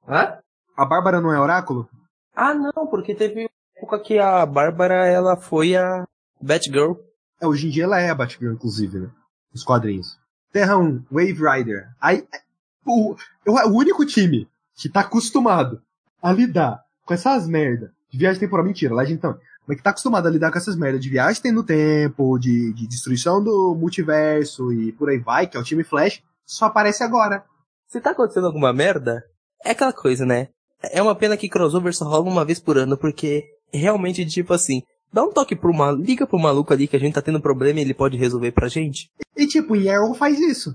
Hã? 0.06 0.38
A 0.76 0.84
Bárbara 0.84 1.20
não 1.20 1.32
é 1.32 1.40
Oráculo? 1.40 1.88
Ah, 2.34 2.52
não, 2.52 2.86
porque 2.88 3.14
teve 3.14 3.48
época 3.76 3.98
que 4.00 4.18
a 4.18 4.44
Bárbara, 4.46 5.06
ela 5.06 5.36
foi 5.36 5.76
a 5.76 6.06
Batgirl. 6.40 6.94
É, 7.40 7.46
hoje 7.46 7.66
em 7.66 7.70
dia 7.70 7.84
ela 7.84 8.00
é 8.00 8.10
a 8.10 8.14
Batgirl, 8.14 8.52
inclusive, 8.52 8.98
né? 8.98 9.10
Nos 9.52 9.64
quadrinhos. 9.64 10.18
Terra 10.52 10.76
1, 10.76 11.04
Wave 11.10 11.32
Rider. 11.32 11.88
Aí, 12.00 12.26
o, 12.86 13.14
o 13.46 13.76
único 13.76 14.04
time 14.06 14.48
que 14.74 14.88
tá 14.88 15.00
acostumado 15.00 15.82
a 16.22 16.32
lidar 16.32 16.82
com 17.04 17.14
essas 17.14 17.46
merda 17.46 17.92
de 18.10 18.18
viagem 18.18 18.40
temporal, 18.40 18.64
mentira, 18.64 18.94
Legend 18.94 19.20
também, 19.20 19.40
mas 19.66 19.76
que 19.76 19.82
tá 19.82 19.90
acostumado 19.90 20.28
a 20.28 20.30
lidar 20.30 20.52
com 20.52 20.58
essas 20.58 20.76
merda 20.76 20.98
de 20.98 21.08
viagem 21.08 21.50
no 21.50 21.64
tempo, 21.64 22.38
de, 22.38 22.72
de 22.72 22.86
destruição 22.86 23.42
do 23.42 23.74
multiverso 23.74 24.72
e 24.72 24.92
por 24.92 25.08
aí 25.10 25.18
vai, 25.18 25.46
que 25.46 25.56
é 25.56 25.60
o 25.60 25.64
time 25.64 25.82
Flash, 25.82 26.22
só 26.46 26.66
aparece 26.66 27.02
agora. 27.02 27.44
Se 27.88 28.00
tá 28.00 28.10
acontecendo 28.10 28.46
alguma 28.46 28.72
merda, 28.72 29.24
é 29.64 29.70
aquela 29.70 29.92
coisa, 29.92 30.24
né? 30.24 30.48
É 30.92 31.02
uma 31.02 31.14
pena 31.14 31.36
que 31.36 31.48
crossover 31.48 31.94
só 31.94 32.04
rola 32.04 32.30
uma 32.30 32.44
vez 32.44 32.60
por 32.60 32.76
ano, 32.76 32.96
porque 32.96 33.44
realmente, 33.78 34.24
tipo 34.26 34.52
assim, 34.52 34.82
dá 35.12 35.22
um 35.22 35.32
toque 35.32 35.54
pro 35.54 35.72
maluco, 35.72 36.04
liga 36.04 36.26
pro 36.26 36.38
maluco 36.38 36.72
ali 36.72 36.88
que 36.88 36.96
a 36.96 37.00
gente 37.00 37.14
tá 37.14 37.22
tendo 37.22 37.40
problema 37.40 37.78
e 37.78 37.82
ele 37.82 37.94
pode 37.94 38.16
resolver 38.16 38.52
pra 38.52 38.68
gente. 38.68 39.10
E 39.36 39.46
tipo, 39.46 39.76
em 39.76 39.88
Arrow 39.88 40.14
faz 40.14 40.40
isso. 40.40 40.74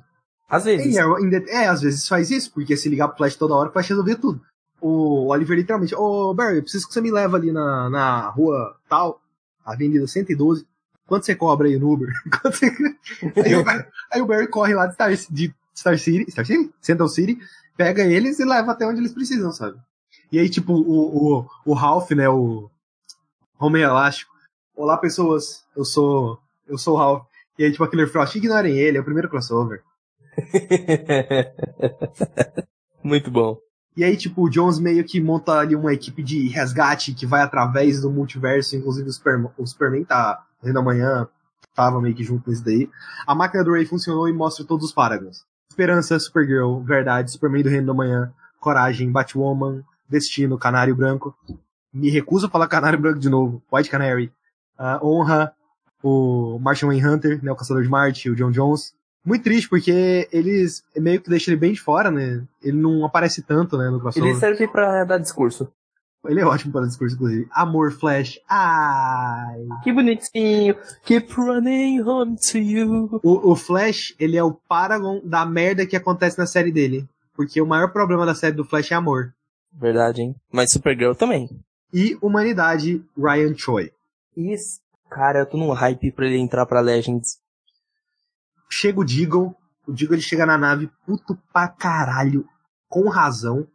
Às 0.50 0.66
vezes. 0.66 0.98
Arrow, 0.98 1.18
é, 1.48 1.68
às 1.68 1.82
vezes 1.82 2.08
faz 2.08 2.32
isso, 2.32 2.52
porque 2.54 2.78
se 2.78 2.90
ligar 2.90 3.08
pro 3.10 3.18
Flash 3.18 3.36
toda 3.36 3.56
hora, 3.56 3.70
o 3.70 3.72
Flash 3.72 3.90
resolver 3.90 4.16
tudo. 4.16 4.42
O 4.82 5.28
Oliver 5.28 5.58
literalmente, 5.58 5.94
ô 5.94 6.34
Barry, 6.34 6.58
eu 6.58 6.62
preciso 6.62 6.88
que 6.88 6.94
você 6.94 7.02
me 7.02 7.12
leve 7.12 7.36
ali 7.36 7.52
na, 7.52 7.90
na 7.90 8.30
rua 8.30 8.78
tal, 8.88 9.22
Avenida 9.66 10.08
112. 10.08 10.66
Quanto 11.06 11.26
você 11.26 11.36
cobra 11.36 11.68
aí 11.68 11.78
no 11.78 11.92
Uber? 11.92 12.08
Você... 12.44 12.72
aí, 13.44 13.56
o 13.56 13.64
Barry, 13.64 13.86
aí 14.14 14.22
o 14.22 14.26
Barry 14.28 14.48
corre 14.48 14.76
lá 14.76 14.86
de 14.86 14.94
Star, 14.94 15.12
de 15.12 15.54
Star 15.76 15.98
City, 15.98 16.32
Star 16.32 16.46
City? 16.46 16.72
Central 16.80 17.10
City, 17.10 17.40
pega 17.76 18.04
eles 18.04 18.40
e 18.40 18.46
leva 18.46 18.74
até 18.74 18.86
onde 18.86 19.00
eles 19.00 19.12
precisam, 19.12 19.52
sabe? 19.52 19.76
E 20.32 20.38
aí, 20.38 20.48
tipo, 20.48 20.72
o, 20.72 21.40
o, 21.40 21.46
o 21.66 21.74
Ralph, 21.74 22.12
né, 22.12 22.30
o 22.30 22.70
Homem 23.62 23.82
Elástico. 23.82 24.32
Olá, 24.74 24.98
pessoas, 24.98 25.66
eu 25.76 25.84
sou, 25.84 26.40
eu 26.66 26.78
sou 26.78 26.94
o 26.94 26.98
Ralph. 26.98 27.26
E 27.58 27.66
aí, 27.66 27.72
tipo, 27.74 27.84
aquele 27.84 28.08
Frost, 28.08 28.38
ignorem 28.38 28.78
ele, 28.78 28.98
é 28.98 29.02
o 29.02 29.04
primeiro 29.04 29.28
crossover. 29.28 29.84
Muito 33.04 33.30
bom. 33.30 33.58
E 33.98 34.04
aí, 34.06 34.16
tipo, 34.16 34.44
o 34.44 34.50
Jones 34.50 34.80
meio 34.80 35.04
que 35.04 35.20
monta 35.20 35.60
ali 35.60 35.76
uma 35.76 35.94
equipe 35.94 36.24
de 36.24 36.48
resgate 36.48 37.14
que 37.14 37.26
vai 37.26 37.42
através 37.42 38.00
do 38.00 38.10
multiverso, 38.10 38.78
inclusive 38.78 39.10
o 39.10 39.12
Superman, 39.12 39.52
o 39.58 39.68
Superman 39.68 40.06
tá 40.06 40.42
fazendo 40.62 40.80
amanhã, 40.80 41.28
tava 41.76 42.00
meio 42.00 42.16
que 42.16 42.24
junto 42.24 42.50
nesse 42.50 42.64
daí. 42.64 42.90
A 43.28 43.36
máquina 43.36 43.62
do 43.62 43.74
Ray 43.74 43.86
funcionou 43.86 44.30
e 44.30 44.34
mostra 44.34 44.64
todos 44.64 44.86
os 44.86 44.94
Paragons. 44.94 45.44
Esperança, 45.70 46.18
Supergirl, 46.18 46.80
Verdade, 46.80 47.30
Superman 47.30 47.64
do 47.64 47.70
Reino 47.70 47.88
da 47.88 47.94
Manhã, 47.94 48.34
Coragem, 48.58 49.12
Batwoman, 49.12 49.84
Destino, 50.08 50.58
Canário 50.58 50.96
Branco. 50.96 51.36
Me 51.94 52.10
recuso 52.10 52.48
a 52.48 52.50
falar 52.50 52.68
Canário 52.68 53.00
Branco 53.00 53.20
de 53.20 53.30
novo. 53.30 53.62
White 53.72 53.90
Canary. 53.90 54.32
ah, 54.78 55.00
Honra, 55.04 55.54
o 56.04 56.60
Martian 56.60 56.88
Manhunter, 56.88 57.44
né, 57.44 57.52
o 57.52 57.56
Caçador 57.56 57.84
de 57.84 57.90
Marte, 57.90 58.30
o 58.30 58.36
John 58.36 58.52
Jones. 58.52 58.94
Muito 59.26 59.44
triste, 59.44 59.68
porque 59.68 60.28
eles 60.32 60.84
meio 60.96 61.22
que 61.22 61.30
deixam 61.30 61.52
ele 61.54 61.60
bem 61.60 61.74
de 61.74 61.82
fora, 61.82 62.10
né? 62.10 62.42
Ele 62.64 62.78
não 62.78 63.06
aparece 63.06 63.42
tanto, 63.42 63.78
né, 63.78 63.90
no 63.90 64.00
crossover. 64.00 64.30
Ele 64.30 64.40
serve 64.40 64.68
pra 64.68 65.04
dar 65.04 65.18
discurso. 65.18 65.72
Ele 66.26 66.42
é 66.42 66.46
ótimo 66.46 66.74
para 66.74 66.86
discurso, 66.86 67.16
inclusive. 67.16 67.48
Amor, 67.52 67.92
Flash. 67.92 68.40
Ai. 68.50 69.66
Que 69.84 69.92
bonitinho. 69.92 70.76
Keep 71.04 71.34
running 71.34 72.02
home 72.02 72.36
to 72.52 72.58
you. 72.58 73.20
O, 73.24 73.52
o 73.52 73.56
Flash, 73.56 74.14
ele 74.20 74.36
é 74.38 74.44
o 74.44 74.54
paragon 74.54 75.22
da 75.24 75.46
merda 75.46 75.86
que 75.86 75.96
acontece 75.96 76.38
na 76.38 76.46
série 76.46 76.72
dele. 76.72 77.08
Porque 77.34 77.62
o 77.62 77.66
maior 77.66 77.92
problema 77.94 78.26
da 78.26 78.36
série 78.36 78.56
do 78.56 78.66
Flash 78.66 78.92
é 78.92 78.96
amor. 78.96 79.34
Verdade, 79.72 80.22
hein? 80.22 80.36
Mas 80.52 80.72
Supergirl 80.72 81.14
também. 81.14 81.50
E 81.94 82.18
humanidade, 82.22 83.04
Ryan 83.18 83.56
Choi. 83.56 83.92
Isso. 84.36 84.80
Cara, 85.10 85.40
eu 85.40 85.46
tô 85.46 85.58
num 85.58 85.72
hype 85.72 86.12
pra 86.12 86.28
ele 86.28 86.38
entrar 86.38 86.66
pra 86.66 86.82
Legends. 86.82 87.40
Chega 88.70 89.00
o 89.00 89.04
Deagle. 89.04 89.56
O 89.88 89.92
Deagle 89.92 90.16
ele 90.16 90.22
chega 90.22 90.46
na 90.46 90.58
nave 90.58 90.90
puto 91.06 91.38
pra 91.52 91.68
caralho. 91.68 92.46
Com 92.88 93.10
razão. 93.10 93.68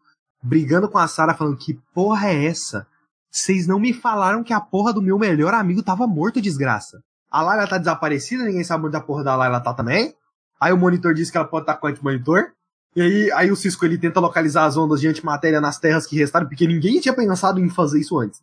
Brigando 0.42 0.88
com 0.88 0.98
a 0.98 1.08
Sarah, 1.08 1.34
falando 1.34 1.56
que 1.56 1.74
porra 1.92 2.28
é 2.28 2.46
essa? 2.46 2.86
Vocês 3.30 3.66
não 3.66 3.80
me 3.80 3.92
falaram 3.92 4.44
que 4.44 4.52
a 4.52 4.60
porra 4.60 4.92
do 4.92 5.02
meu 5.02 5.18
melhor 5.18 5.54
amigo 5.54 5.82
tava 5.82 6.06
morto, 6.06 6.40
desgraça. 6.40 7.02
A 7.28 7.42
Layla 7.42 7.66
tá 7.66 7.78
desaparecida, 7.78 8.44
ninguém 8.44 8.62
sabe 8.62 8.86
onde 8.86 8.96
a 8.96 9.00
porra 9.00 9.24
da 9.24 9.34
Layla 9.34 9.60
tá 9.60 9.74
também. 9.74 10.14
Aí 10.60 10.72
o 10.72 10.78
monitor 10.78 11.12
diz 11.14 11.32
que 11.32 11.36
ela 11.36 11.46
pode 11.46 11.64
estar 11.64 11.76
com 11.76 11.88
o 11.88 11.90
anti-monitor. 11.90 12.52
E 12.96 13.02
aí, 13.02 13.32
aí 13.32 13.50
o 13.50 13.56
Cisco 13.56 13.84
ele 13.84 13.98
tenta 13.98 14.20
localizar 14.20 14.64
as 14.66 14.76
ondas 14.76 15.00
de 15.00 15.08
antimatéria 15.08 15.60
nas 15.60 15.78
terras 15.78 16.06
que 16.06 16.16
restaram, 16.16 16.46
porque 16.46 16.66
ninguém 16.66 17.00
tinha 17.00 17.14
pensado 17.14 17.58
em 17.60 17.68
fazer 17.68 17.98
isso 18.00 18.18
antes. 18.18 18.40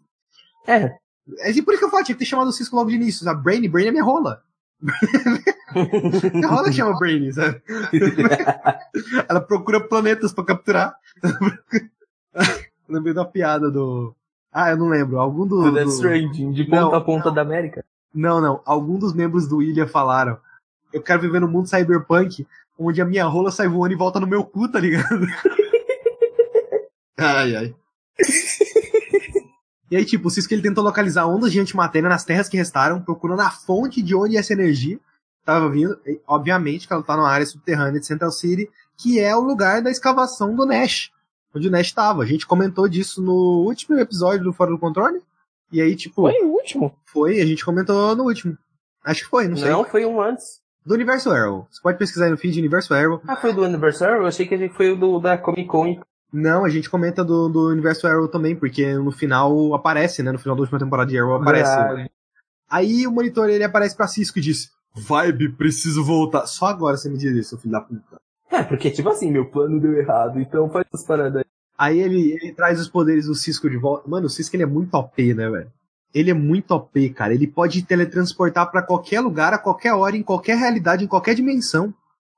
É. 0.67 0.93
É 1.39 1.53
por 1.61 1.71
isso 1.73 1.79
que 1.79 1.85
eu 1.85 1.89
falo, 1.89 2.03
tinha 2.03 2.15
que 2.15 2.19
ter 2.19 2.25
chamado 2.25 2.47
o 2.49 2.51
Cisco 2.51 2.75
logo 2.75 2.89
de 2.89 2.95
início. 2.95 3.27
A 3.29 3.33
Brainy, 3.33 3.69
Brainy 3.69 3.89
é 3.89 3.91
minha 3.91 4.03
rola. 4.03 4.41
minha 6.33 6.47
rola 6.47 6.71
chama 6.71 6.97
Brainy, 6.97 7.31
sabe? 7.33 7.61
Ela 9.29 9.39
procura 9.41 9.79
planetas 9.79 10.33
pra 10.33 10.43
capturar. 10.43 10.95
Lembrei 12.89 13.13
da 13.13 13.23
piada 13.25 13.69
do. 13.71 14.13
Ah, 14.51 14.71
eu 14.71 14.77
não 14.77 14.89
lembro. 14.89 15.19
Algum 15.19 15.47
do. 15.47 15.63
Do 15.63 15.71
Death 15.71 15.85
do- 15.85 15.91
Stranding, 15.91 16.51
de 16.51 16.63
ponta 16.65 16.75
Não, 16.81 16.93
a 16.95 17.01
ponta 17.01 17.31
da 17.31 17.41
América. 17.41 17.85
Não, 18.13 18.41
não. 18.41 18.61
Algum 18.65 18.99
dos 18.99 19.13
membros 19.13 19.47
do 19.47 19.61
Ilha 19.61 19.87
falaram. 19.87 20.37
Eu 20.91 21.01
quero 21.01 21.21
viver 21.21 21.39
no 21.39 21.47
mundo 21.47 21.69
cyberpunk, 21.69 22.45
onde 22.77 23.01
a 23.01 23.05
minha 23.05 23.25
rola 23.25 23.51
sai 23.51 23.67
voando 23.67 23.93
e 23.93 23.97
volta 23.97 24.19
no 24.19 24.27
meu 24.27 24.43
cu, 24.43 24.69
tá 24.69 24.79
ligado? 24.79 25.25
ai, 27.17 27.55
ai. 27.55 27.75
E 29.91 29.97
aí, 29.97 30.05
tipo, 30.05 30.29
o 30.29 30.31
Cisco 30.31 30.53
ele 30.53 30.61
tentou 30.61 30.81
localizar 30.81 31.27
ondas 31.27 31.51
de 31.51 31.59
antimatéria 31.59 32.07
nas 32.07 32.23
terras 32.23 32.47
que 32.47 32.55
restaram, 32.55 33.01
procurando 33.01 33.41
a 33.41 33.51
fonte 33.51 34.01
de 34.01 34.15
onde 34.15 34.37
essa 34.37 34.53
energia. 34.53 34.97
tava 35.43 35.69
vindo, 35.69 35.99
e, 36.05 36.17
obviamente 36.25 36.87
que 36.87 36.93
ela 36.93 37.03
tá 37.03 37.17
numa 37.17 37.29
área 37.29 37.45
subterrânea 37.45 37.99
de 37.99 38.05
Central 38.05 38.31
City, 38.31 38.69
que 38.97 39.19
é 39.19 39.35
o 39.35 39.41
lugar 39.41 39.81
da 39.81 39.91
escavação 39.91 40.55
do 40.55 40.65
Nash, 40.65 41.11
onde 41.53 41.67
o 41.67 41.71
Nash 41.71 41.87
estava. 41.87 42.23
A 42.23 42.25
gente 42.25 42.47
comentou 42.47 42.87
disso 42.87 43.21
no 43.21 43.65
último 43.65 43.99
episódio 43.99 44.45
do 44.45 44.53
Fora 44.53 44.71
do 44.71 44.79
Controle. 44.79 45.21
E 45.73 45.81
aí, 45.81 45.93
tipo. 45.93 46.21
Foi 46.21 46.41
o 46.41 46.53
último? 46.53 46.95
Foi, 47.03 47.41
a 47.41 47.45
gente 47.45 47.65
comentou 47.65 48.15
no 48.15 48.23
último. 48.23 48.57
Acho 49.03 49.23
que 49.23 49.29
foi, 49.29 49.49
não 49.49 49.57
sei. 49.57 49.71
Não, 49.71 49.83
foi 49.83 50.05
um 50.05 50.21
antes. 50.21 50.60
Do 50.85 50.95
Universo 50.95 51.29
Arrow. 51.29 51.67
Você 51.69 51.81
pode 51.81 51.97
pesquisar 51.97 52.25
aí 52.25 52.31
no 52.31 52.37
feed 52.37 52.57
Universo 52.59 52.93
Arrow. 52.93 53.21
Ah, 53.27 53.35
foi 53.35 53.53
do 53.53 53.63
Universal? 53.63 54.15
Eu 54.15 54.25
achei 54.25 54.47
que 54.47 54.69
foi 54.69 54.91
o 54.91 54.95
do, 54.95 55.19
da 55.19 55.37
Comic 55.37 55.67
Con. 55.67 56.01
Não, 56.33 56.63
a 56.63 56.69
gente 56.69 56.89
comenta 56.89 57.23
do, 57.23 57.49
do 57.49 57.67
Universo 57.67 58.07
Arrow 58.07 58.27
também, 58.27 58.55
porque 58.55 58.93
no 58.93 59.11
final 59.11 59.75
aparece, 59.75 60.23
né? 60.23 60.31
No 60.31 60.39
final 60.39 60.55
da 60.55 60.61
última 60.61 60.79
temporada 60.79 61.09
de 61.09 61.19
Arrow 61.19 61.35
aparece. 61.35 61.71
Aí 62.69 63.05
o 63.05 63.11
monitor 63.11 63.49
ele 63.49 63.63
aparece 63.63 63.95
pra 63.95 64.07
Cisco 64.07 64.39
e 64.39 64.41
diz: 64.41 64.71
Vibe, 64.95 65.53
preciso 65.53 66.03
voltar. 66.03 66.45
Só 66.47 66.67
agora 66.67 66.97
você 66.97 67.09
me 67.09 67.17
diz 67.17 67.35
isso, 67.35 67.57
filho 67.57 67.73
da 67.73 67.81
puta. 67.81 68.19
É, 68.49 68.63
porque 68.63 68.89
tipo 68.89 69.09
assim, 69.09 69.31
meu 69.31 69.45
plano 69.45 69.79
deu 69.79 69.93
errado, 69.93 70.39
então 70.39 70.69
faz 70.69 70.85
essas 70.87 71.05
paradas 71.05 71.37
aí. 71.37 71.45
Aí 71.77 71.99
ele, 71.99 72.37
ele 72.41 72.53
traz 72.53 72.79
os 72.79 72.87
poderes 72.87 73.25
do 73.25 73.35
Cisco 73.35 73.69
de 73.69 73.77
volta. 73.77 74.09
Mano, 74.09 74.27
o 74.27 74.29
Cisco 74.29 74.55
ele 74.55 74.63
é 74.63 74.67
muito 74.67 74.93
OP, 74.93 75.33
né, 75.33 75.49
velho? 75.49 75.71
Ele 76.13 76.31
é 76.31 76.33
muito 76.33 76.71
OP, 76.71 77.09
cara. 77.11 77.33
Ele 77.33 77.47
pode 77.47 77.83
teletransportar 77.83 78.69
pra 78.69 78.81
qualquer 78.81 79.21
lugar, 79.21 79.53
a 79.53 79.57
qualquer 79.57 79.93
hora, 79.93 80.15
em 80.15 80.23
qualquer 80.23 80.57
realidade, 80.57 81.03
em 81.03 81.07
qualquer 81.07 81.35
dimensão. 81.35 81.93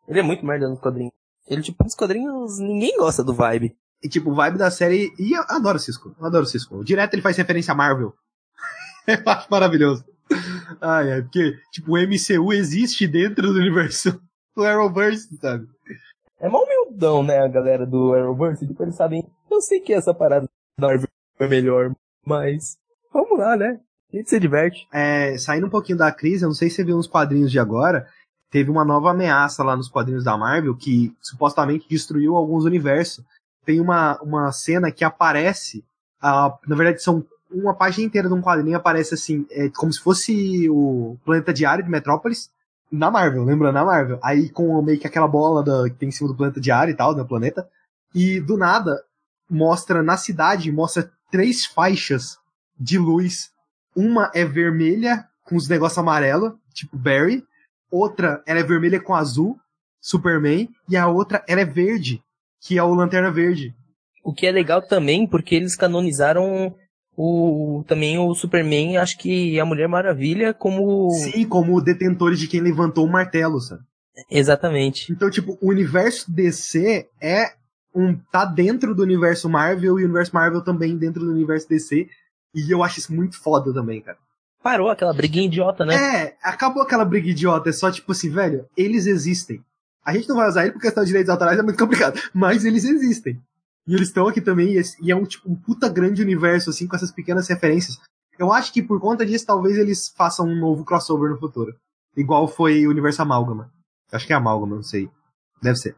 Ele 0.07 0.19
é 0.19 0.23
muito 0.23 0.45
merda 0.45 0.67
nos 0.67 0.79
quadrinhos. 0.79 1.13
Ele, 1.47 1.61
tipo, 1.61 1.83
nos 1.83 1.95
quadrinhos, 1.95 2.59
ninguém 2.59 2.97
gosta 2.97 3.23
do 3.23 3.33
vibe. 3.33 3.75
E, 4.03 4.09
tipo, 4.09 4.31
o 4.31 4.35
vibe 4.35 4.57
da 4.57 4.69
série. 4.69 5.13
E 5.17 5.35
eu 5.35 5.43
adoro 5.47 5.77
o 5.77 5.79
Cisco. 5.79 6.15
Eu 6.19 6.25
adoro 6.25 6.43
o 6.43 6.47
Cisco. 6.47 6.83
Direto 6.83 7.13
ele 7.13 7.21
faz 7.21 7.37
referência 7.37 7.71
a 7.71 7.75
Marvel. 7.75 8.13
eu 9.07 9.21
acho 9.25 9.47
maravilhoso. 9.49 10.05
Ai, 10.81 11.11
é 11.11 11.21
porque, 11.21 11.57
tipo, 11.71 11.93
o 11.93 11.97
MCU 11.97 12.53
existe 12.53 13.07
dentro 13.07 13.53
do 13.53 13.59
universo 13.59 14.21
do 14.55 14.63
Arrowverse, 14.63 15.35
sabe? 15.37 15.67
É 16.39 16.49
mó 16.49 16.63
humildão, 16.63 17.23
né, 17.23 17.39
a 17.39 17.47
galera 17.47 17.85
do 17.85 18.13
Arrowverse. 18.13 18.67
Tipo, 18.67 18.83
eles 18.83 18.95
sabem. 18.95 19.25
Eu 19.49 19.61
sei 19.61 19.79
que 19.79 19.93
essa 19.93 20.13
parada 20.13 20.47
da 20.77 20.87
Marvel 20.87 21.07
é 21.39 21.47
melhor, 21.47 21.93
mas. 22.25 22.77
Vamos 23.13 23.37
lá, 23.37 23.55
né? 23.55 23.79
A 24.11 24.17
gente 24.17 24.29
se 24.29 24.39
diverte. 24.39 24.87
É, 24.91 25.37
saindo 25.37 25.67
um 25.67 25.69
pouquinho 25.69 25.97
da 25.97 26.11
crise, 26.11 26.43
eu 26.43 26.49
não 26.49 26.55
sei 26.55 26.69
se 26.69 26.77
você 26.77 26.83
viu 26.83 26.97
nos 26.97 27.07
quadrinhos 27.07 27.51
de 27.51 27.59
agora, 27.59 28.07
teve 28.49 28.69
uma 28.69 28.83
nova 28.83 29.11
ameaça 29.11 29.63
lá 29.63 29.75
nos 29.75 29.87
quadrinhos 29.87 30.23
da 30.23 30.37
Marvel 30.37 30.75
que 30.75 31.15
supostamente 31.21 31.87
destruiu 31.87 32.35
alguns 32.35 32.65
universos. 32.65 33.23
Tem 33.65 33.79
uma, 33.79 34.19
uma 34.21 34.51
cena 34.51 34.91
que 34.91 35.03
aparece, 35.03 35.83
ah, 36.21 36.57
na 36.67 36.75
verdade 36.75 37.01
são 37.01 37.25
uma 37.51 37.73
página 37.73 38.07
inteira 38.07 38.27
de 38.27 38.33
um 38.33 38.41
quadrinho 38.41 38.75
aparece 38.75 39.13
assim, 39.13 39.45
é 39.51 39.69
como 39.69 39.93
se 39.93 39.99
fosse 39.99 40.67
o 40.69 41.17
planeta 41.23 41.53
diário 41.53 41.83
de 41.83 41.89
Metrópolis 41.89 42.49
na 42.91 43.09
Marvel, 43.09 43.43
lembrando 43.43 43.77
a 43.77 43.85
Marvel. 43.85 44.19
Aí 44.21 44.49
com 44.49 44.81
meio 44.81 44.99
que 44.99 45.07
aquela 45.07 45.27
bola 45.27 45.63
da, 45.63 45.89
que 45.89 45.95
tem 45.95 46.09
em 46.09 46.11
cima 46.11 46.29
do 46.29 46.35
planeta 46.35 46.59
diário 46.59 46.91
e 46.91 46.95
tal, 46.95 47.13
do 47.13 47.25
planeta. 47.25 47.67
E 48.13 48.39
do 48.39 48.57
nada 48.57 49.03
mostra 49.49 50.03
na 50.03 50.17
cidade, 50.17 50.71
mostra 50.71 51.11
três 51.31 51.65
faixas 51.65 52.37
de 52.79 52.97
luz. 52.97 53.49
Uma 53.95 54.31
é 54.33 54.43
vermelha 54.45 55.25
com 55.43 55.55
os 55.55 55.67
negócios 55.67 55.97
amarelo, 55.97 56.57
tipo 56.73 56.97
Barry. 56.97 57.43
Outra, 57.91 58.41
ela 58.45 58.59
é 58.59 58.63
vermelha 58.63 58.99
com 58.99 59.13
azul, 59.13 59.57
Superman. 60.01 60.69
E 60.89 60.97
a 60.97 61.07
outra, 61.07 61.43
ela 61.47 61.61
é 61.61 61.65
verde, 61.65 62.21
que 62.61 62.77
é 62.77 62.83
o 62.83 62.93
Lanterna 62.93 63.31
Verde. 63.31 63.73
O 64.23 64.33
que 64.33 64.47
é 64.47 64.51
legal 64.51 64.81
também, 64.81 65.27
porque 65.27 65.53
eles 65.53 65.75
canonizaram 65.75 66.73
o 67.15 67.83
também 67.87 68.17
o 68.17 68.33
Superman, 68.33 68.97
acho 68.97 69.17
que 69.17 69.59
a 69.59 69.65
Mulher 69.65 69.87
Maravilha 69.87 70.53
como 70.53 71.11
Sim, 71.11 71.47
como 71.47 71.79
detentores 71.81 72.39
de 72.39 72.47
quem 72.47 72.61
levantou 72.61 73.05
o 73.05 73.11
martelo, 73.11 73.59
sabe? 73.59 73.81
exatamente. 74.29 75.11
Então, 75.11 75.29
tipo, 75.29 75.57
o 75.61 75.69
universo 75.69 76.31
DC 76.31 77.07
é 77.21 77.53
um. 77.93 78.15
tá 78.31 78.45
dentro 78.45 78.95
do 78.95 79.03
universo 79.03 79.49
Marvel 79.49 79.99
e 79.99 80.03
o 80.03 80.05
universo 80.05 80.33
Marvel 80.33 80.61
também 80.61 80.97
dentro 80.97 81.23
do 81.23 81.31
universo 81.31 81.67
DC. 81.69 82.07
E 82.53 82.71
eu 82.73 82.83
acho 82.83 82.99
isso 82.99 83.13
muito 83.13 83.39
foda 83.41 83.73
também, 83.73 84.01
cara. 84.01 84.17
Parou 84.61 84.89
aquela 84.89 85.13
briguinha 85.13 85.45
idiota, 85.45 85.85
né? 85.85 85.95
É, 85.95 86.37
acabou 86.41 86.83
aquela 86.83 87.03
briga 87.03 87.27
idiota. 87.29 87.69
É 87.69 87.73
só 87.73 87.91
tipo 87.91 88.11
assim, 88.11 88.29
velho, 88.29 88.65
eles 88.77 89.05
existem. 89.07 89.63
A 90.05 90.13
gente 90.13 90.27
não 90.29 90.35
vai 90.37 90.47
usar 90.47 90.63
ele 90.63 90.71
porque 90.71 90.87
questão 90.87 91.03
de 91.03 91.07
direitos 91.07 91.29
autorais 91.29 91.59
é 91.59 91.61
muito 91.61 91.77
complicado. 91.79 92.19
Mas 92.33 92.63
eles 92.63 92.83
existem. 92.85 93.41
E 93.85 93.93
eles 93.93 94.07
estão 94.07 94.27
aqui 94.27 94.39
também, 94.39 94.75
e 95.01 95.11
é 95.11 95.15
um, 95.15 95.25
tipo, 95.25 95.49
um 95.51 95.55
puta 95.55 95.89
grande 95.89 96.21
universo, 96.21 96.69
assim, 96.69 96.87
com 96.87 96.95
essas 96.95 97.11
pequenas 97.11 97.47
referências. 97.49 97.97
Eu 98.39 98.53
acho 98.53 98.71
que 98.71 98.81
por 98.81 98.99
conta 99.01 99.25
disso, 99.25 99.45
talvez 99.45 99.77
eles 99.77 100.07
façam 100.15 100.45
um 100.47 100.57
novo 100.57 100.85
crossover 100.85 101.29
no 101.29 101.37
futuro. 101.37 101.75
Igual 102.15 102.47
foi 102.47 102.87
o 102.87 102.89
universo 102.89 103.21
Amálgama. 103.21 103.69
Acho 104.11 104.25
que 104.25 104.31
é 104.31 104.35
Amálgama, 104.37 104.77
não 104.77 104.83
sei. 104.83 105.09
Deve 105.61 105.77
ser. 105.77 105.95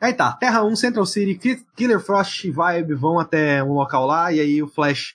Aí 0.00 0.12
tá, 0.12 0.32
Terra 0.34 0.62
1, 0.64 0.76
Central 0.76 1.06
City, 1.06 1.34
Ki- 1.36 1.64
Killer 1.74 2.00
Frost 2.00 2.44
e 2.44 2.50
Vibe 2.50 2.94
vão 2.94 3.18
até 3.18 3.62
um 3.64 3.72
local 3.72 4.06
lá, 4.06 4.30
e 4.32 4.38
aí 4.40 4.62
o 4.62 4.68
Flash, 4.68 5.14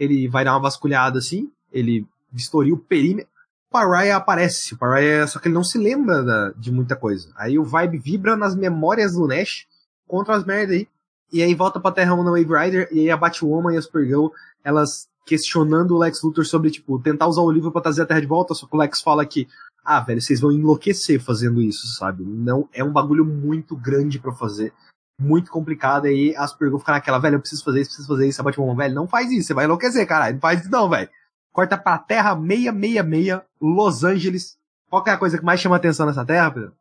ele 0.00 0.26
vai 0.26 0.44
dar 0.44 0.54
uma 0.54 0.62
vasculhada 0.62 1.18
assim, 1.18 1.50
ele 1.70 2.06
vistoria 2.32 2.72
o 2.74 2.78
perímetro. 2.78 3.30
O 3.68 3.72
Pariah 3.72 4.16
aparece, 4.16 4.74
o 4.74 4.78
Pariah, 4.78 5.26
só 5.28 5.38
que 5.38 5.46
ele 5.46 5.54
não 5.54 5.62
se 5.62 5.78
lembra 5.78 6.24
da- 6.24 6.50
de 6.56 6.72
muita 6.72 6.96
coisa. 6.96 7.28
Aí 7.36 7.58
o 7.58 7.64
Vibe 7.64 7.98
vibra 7.98 8.34
nas 8.34 8.56
memórias 8.56 9.12
do 9.12 9.28
Nash 9.28 9.66
contra 10.08 10.34
as 10.34 10.44
merda 10.44 10.72
aí. 10.72 10.88
E 11.32 11.42
aí 11.42 11.54
volta 11.54 11.78
pra 11.78 11.92
Terra 11.92 12.14
1 12.14 12.24
na 12.24 12.30
Wave 12.30 12.52
Rider, 12.52 12.88
e 12.90 13.00
aí 13.00 13.10
a 13.10 13.16
Batwoman 13.16 13.72
e 13.72 13.76
a 13.76 13.82
Supergirl, 13.82 14.28
elas 14.64 15.06
questionando 15.24 15.94
o 15.94 15.98
Lex 15.98 16.20
Luthor 16.22 16.44
sobre, 16.44 16.70
tipo, 16.72 16.98
tentar 16.98 17.28
usar 17.28 17.42
o 17.42 17.50
livro 17.52 17.70
pra 17.70 17.80
trazer 17.82 18.02
a 18.02 18.06
Terra 18.06 18.20
de 18.20 18.26
volta, 18.26 18.54
só 18.54 18.66
que 18.66 18.74
o 18.74 18.78
Lex 18.78 19.00
fala 19.00 19.24
que, 19.24 19.46
ah, 19.84 20.00
velho, 20.00 20.20
vocês 20.20 20.40
vão 20.40 20.50
enlouquecer 20.50 21.20
fazendo 21.20 21.62
isso, 21.62 21.86
sabe? 21.94 22.24
Não, 22.24 22.68
é 22.72 22.82
um 22.82 22.90
bagulho 22.92 23.24
muito 23.24 23.76
grande 23.76 24.18
pra 24.18 24.32
fazer, 24.32 24.72
muito 25.20 25.50
complicado, 25.50 26.06
e 26.06 26.08
aí 26.08 26.36
a 26.36 26.46
Supergirl 26.46 26.78
fica 26.78 26.92
naquela, 26.92 27.18
velho, 27.18 27.36
eu 27.36 27.40
preciso 27.40 27.62
fazer 27.62 27.82
isso, 27.82 27.90
preciso 27.90 28.08
fazer 28.08 28.26
isso, 28.26 28.40
a 28.40 28.44
Batwoman, 28.44 28.74
velho, 28.74 28.94
não 28.94 29.06
faz 29.06 29.30
isso, 29.30 29.48
você 29.48 29.54
vai 29.54 29.66
enlouquecer, 29.66 30.06
caralho, 30.06 30.34
não 30.34 30.40
faz 30.40 30.60
isso 30.60 30.70
não, 30.70 30.88
velho. 30.88 31.10
Corta 31.52 31.76
pra 31.76 31.98
Terra 31.98 32.34
666, 32.34 33.42
Los 33.60 34.04
Angeles. 34.04 34.56
Qual 34.88 35.04
que 35.04 35.10
é 35.10 35.12
a 35.12 35.18
coisa 35.18 35.36
que 35.36 35.44
mais 35.44 35.60
chama 35.60 35.76
atenção 35.76 36.06
nessa 36.06 36.24
Terra, 36.24 36.50
Pedro? 36.50 36.72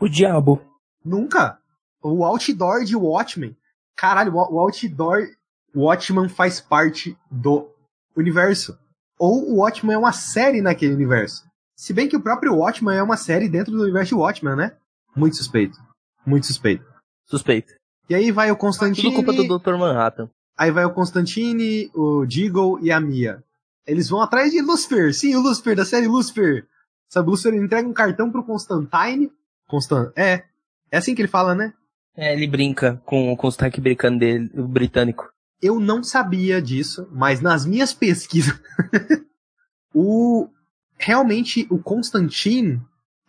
O 0.00 0.08
diabo. 0.08 0.62
Nunca. 1.04 1.58
O 2.02 2.24
outdoor 2.24 2.84
de 2.84 2.94
Watchmen. 2.94 3.56
Caralho, 3.96 4.34
o 4.34 4.54
o 4.54 4.60
outdoor 4.60 5.26
Watchmen 5.74 6.28
faz 6.28 6.60
parte 6.60 7.16
do 7.30 7.68
universo. 8.16 8.78
Ou 9.18 9.50
o 9.50 9.56
Watchmen 9.56 9.94
é 9.94 9.98
uma 9.98 10.12
série 10.12 10.62
naquele 10.62 10.94
universo. 10.94 11.44
Se 11.74 11.92
bem 11.92 12.08
que 12.08 12.16
o 12.16 12.22
próprio 12.22 12.54
Watchmen 12.54 12.96
é 12.96 13.02
uma 13.02 13.16
série 13.16 13.48
dentro 13.48 13.72
do 13.72 13.82
universo 13.82 14.10
de 14.10 14.14
Watchmen, 14.14 14.56
né? 14.56 14.76
Muito 15.16 15.36
suspeito. 15.36 15.78
Muito 16.24 16.46
suspeito. 16.46 16.84
Suspeito. 17.26 17.77
E 18.08 18.14
aí 18.14 18.32
vai 18.32 18.50
o 18.50 18.54
Tudo 18.54 18.60
Constantine. 18.66 19.14
culpa 19.14 19.32
do 19.32 19.58
Dr. 19.58 19.76
Manhattan. 19.76 20.30
Aí 20.56 20.70
vai 20.70 20.84
o 20.84 20.92
Constantine, 20.92 21.90
o 21.94 22.24
Deagle 22.26 22.78
e 22.82 22.90
a 22.90 23.00
Mia. 23.00 23.42
Eles 23.86 24.08
vão 24.08 24.20
atrás 24.20 24.50
de 24.50 24.60
Lucifer. 24.60 25.14
Sim, 25.14 25.36
o 25.36 25.40
Lucifer, 25.40 25.76
da 25.76 25.84
série 25.84 26.06
Lucifer. 26.06 26.66
Sabe, 27.08 27.28
o 27.28 27.30
Lucifer 27.30 27.54
entrega 27.54 27.88
um 27.88 27.92
cartão 27.92 28.30
pro 28.30 28.44
Constantine. 28.44 29.30
Constant... 29.66 30.10
É. 30.16 30.44
É 30.90 30.98
assim 30.98 31.14
que 31.14 31.22
ele 31.22 31.28
fala, 31.28 31.54
né? 31.54 31.72
É, 32.16 32.32
ele 32.32 32.46
brinca 32.46 33.00
com, 33.04 33.36
com 33.36 33.46
o 33.46 33.50
sotaque 33.50 33.80
britânico 33.80 34.18
dele, 34.18 34.50
o 34.54 34.66
britânico. 34.66 35.32
Eu 35.62 35.78
não 35.78 36.02
sabia 36.02 36.60
disso, 36.60 37.08
mas 37.12 37.40
nas 37.40 37.64
minhas 37.64 37.92
pesquisas, 37.92 38.58
o 39.94 40.48
realmente 40.98 41.66
o 41.70 41.78
Constantine 41.78 42.80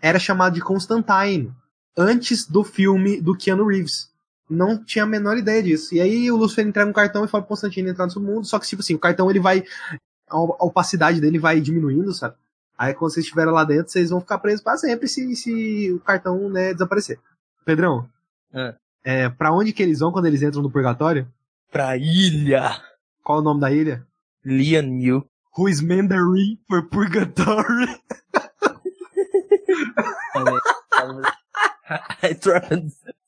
era 0.01 0.17
chamado 0.17 0.55
de 0.55 0.61
Constantine 0.61 1.53
antes 1.95 2.47
do 2.47 2.63
filme 2.63 3.21
do 3.21 3.35
Keanu 3.35 3.67
Reeves. 3.67 4.08
Não 4.49 4.83
tinha 4.83 5.03
a 5.03 5.07
menor 5.07 5.37
ideia 5.37 5.61
disso. 5.61 5.93
E 5.93 6.01
aí 6.01 6.31
o 6.31 6.35
Lucifer 6.35 6.65
entrega 6.65 6.89
um 6.89 6.93
cartão 6.93 7.23
e 7.23 7.27
fala 7.27 7.43
pro 7.43 7.49
Constantine 7.49 7.89
entrar 7.89 8.05
no 8.05 8.11
seu 8.11 8.21
mundo, 8.21 8.45
só 8.45 8.57
que 8.57 8.67
tipo 8.67 8.81
assim, 8.81 8.95
o 8.95 8.99
cartão 8.99 9.29
ele 9.29 9.39
vai 9.39 9.63
a 10.27 10.37
opacidade 10.65 11.19
dele 11.19 11.39
vai 11.39 11.59
diminuindo, 11.59 12.13
sabe? 12.13 12.35
Aí 12.77 12.93
quando 12.93 13.11
vocês 13.11 13.25
estiverem 13.25 13.51
lá 13.53 13.63
dentro, 13.63 13.91
vocês 13.91 14.09
vão 14.09 14.21
ficar 14.21 14.37
presos 14.37 14.61
para 14.61 14.77
sempre 14.77 15.07
se, 15.07 15.35
se 15.35 15.91
o 15.91 15.99
cartão 15.99 16.49
né, 16.49 16.73
desaparecer. 16.73 17.19
Pedrão, 17.65 18.07
Ah. 18.53 18.75
é, 19.03 19.27
para 19.29 19.51
onde 19.51 19.73
que 19.73 19.83
eles 19.83 19.99
vão 19.99 20.11
quando 20.11 20.25
eles 20.27 20.41
entram 20.41 20.61
no 20.61 20.71
purgatório? 20.71 21.27
Pra 21.71 21.97
ilha. 21.97 22.79
Qual 23.23 23.39
o 23.39 23.43
nome 23.43 23.59
da 23.61 23.71
ilha? 23.71 24.05
Lian 24.45 24.99
Yu. 24.99 25.25
Who 25.57 25.67
is 25.67 25.81
Mandarin 25.81 26.57
for 26.67 26.83
Purgatory? 26.87 27.99
I 32.23 32.33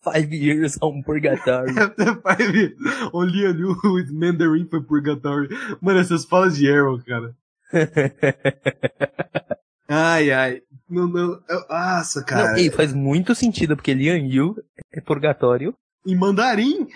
five 0.01 0.33
years 0.33 0.77
on 0.81 1.03
purgatory. 1.03 1.73
Five. 2.23 2.73
Only 3.13 3.47
I 3.47 3.53
knew 3.53 3.73
who 3.73 3.97
is 3.97 4.11
Mandarin 4.11 4.67
for 4.67 4.81
Purgatory. 4.81 5.49
Mano, 5.79 5.99
essas 5.99 6.25
falas 6.25 6.57
de 6.57 6.71
Arrow, 6.71 6.99
cara. 6.99 7.35
Ai, 9.93 10.31
ai. 10.31 10.61
Não, 10.89 11.05
não. 11.05 11.41
Nossa, 11.69 12.23
cara. 12.23 12.51
Não, 12.51 12.57
e 12.57 12.71
faz 12.71 12.93
muito 12.93 13.35
sentido, 13.35 13.75
porque 13.75 13.93
Lian 13.93 14.25
Yu 14.25 14.55
é 14.89 15.01
purgatório. 15.01 15.75
Em 16.07 16.15
mandarim? 16.15 16.87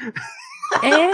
É! 0.82 1.10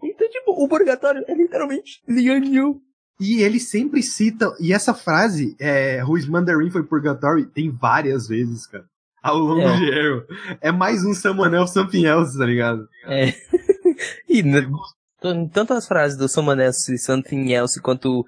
Então, 0.00 0.30
tipo, 0.30 0.52
o 0.52 0.68
purgatório 0.68 1.24
é 1.26 1.34
literalmente 1.34 2.00
Lian 2.06 2.44
Yu. 2.44 2.80
E 3.20 3.42
ele 3.42 3.58
sempre 3.58 4.00
cita, 4.00 4.54
e 4.60 4.72
essa 4.72 4.94
frase, 4.94 5.56
é, 5.58 6.04
Whose 6.04 6.30
Mandarin 6.30 6.70
foi 6.70 6.84
Purgatory, 6.84 7.46
tem 7.46 7.68
várias 7.68 8.28
vezes, 8.28 8.64
cara. 8.64 8.84
Ao 9.22 9.36
longo 9.36 9.60
É. 9.60 9.76
de 9.76 9.92
Arrow. 9.92 10.22
É 10.60 10.70
mais 10.70 11.04
um 11.04 11.12
Someone 11.14 11.56
Else, 11.56 11.74
Something 11.74 12.04
Else, 12.04 12.38
tá 12.38 12.44
ligado? 12.46 12.88
É. 13.06 13.34
e 14.28 14.42
tanto 15.52 15.74
as 15.74 15.86
frases 15.88 16.16
do 16.16 16.28
Someone 16.28 16.62
Else 16.62 16.94
e 16.94 16.98
Something 16.98 17.52
Else 17.52 17.80
quanto 17.80 18.24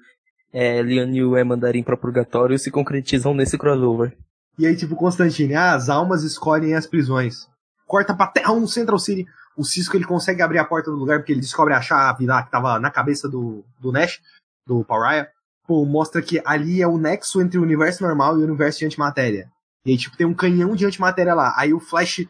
é, 0.53 0.81
Leon 0.81 1.35
é 1.37 1.43
mandarim 1.43 1.83
pra 1.83 1.95
purgatório 1.95 2.59
se 2.59 2.69
concretizam 2.69 3.33
nesse 3.33 3.57
crossover. 3.57 4.15
E 4.59 4.67
aí, 4.67 4.75
tipo, 4.75 4.95
Constantine, 4.95 5.55
ah, 5.55 5.73
as 5.73 5.89
almas 5.89 6.23
escolhem 6.23 6.75
as 6.75 6.85
prisões. 6.85 7.47
Corta 7.87 8.13
pra 8.13 8.27
Terra 8.27 8.51
1 8.51 8.67
Central 8.67 8.99
City. 8.99 9.25
O 9.57 9.63
Cisco 9.63 9.95
ele 9.95 10.05
consegue 10.05 10.41
abrir 10.41 10.59
a 10.59 10.65
porta 10.65 10.91
do 10.91 10.97
lugar 10.97 11.19
porque 11.19 11.31
ele 11.31 11.41
descobre 11.41 11.73
a 11.73 11.81
chave 11.81 12.25
lá 12.25 12.43
que 12.43 12.51
tava 12.51 12.79
na 12.79 12.91
cabeça 12.91 13.27
do, 13.29 13.63
do 13.79 13.91
Nash, 13.91 14.19
do 14.65 14.83
Pariah. 14.83 15.27
Pô, 15.67 15.85
mostra 15.85 16.21
que 16.21 16.41
ali 16.45 16.81
é 16.81 16.87
o 16.87 16.97
nexo 16.97 17.41
entre 17.41 17.57
o 17.57 17.61
universo 17.61 18.03
normal 18.03 18.37
e 18.37 18.41
o 18.41 18.45
universo 18.45 18.79
de 18.79 18.85
antimatéria. 18.85 19.49
E 19.85 19.91
aí, 19.91 19.97
tipo, 19.97 20.15
tem 20.15 20.27
um 20.27 20.33
canhão 20.33 20.75
de 20.75 20.85
antimatéria 20.85 21.33
lá. 21.33 21.53
Aí 21.57 21.73
o 21.73 21.79
Flash, 21.79 22.25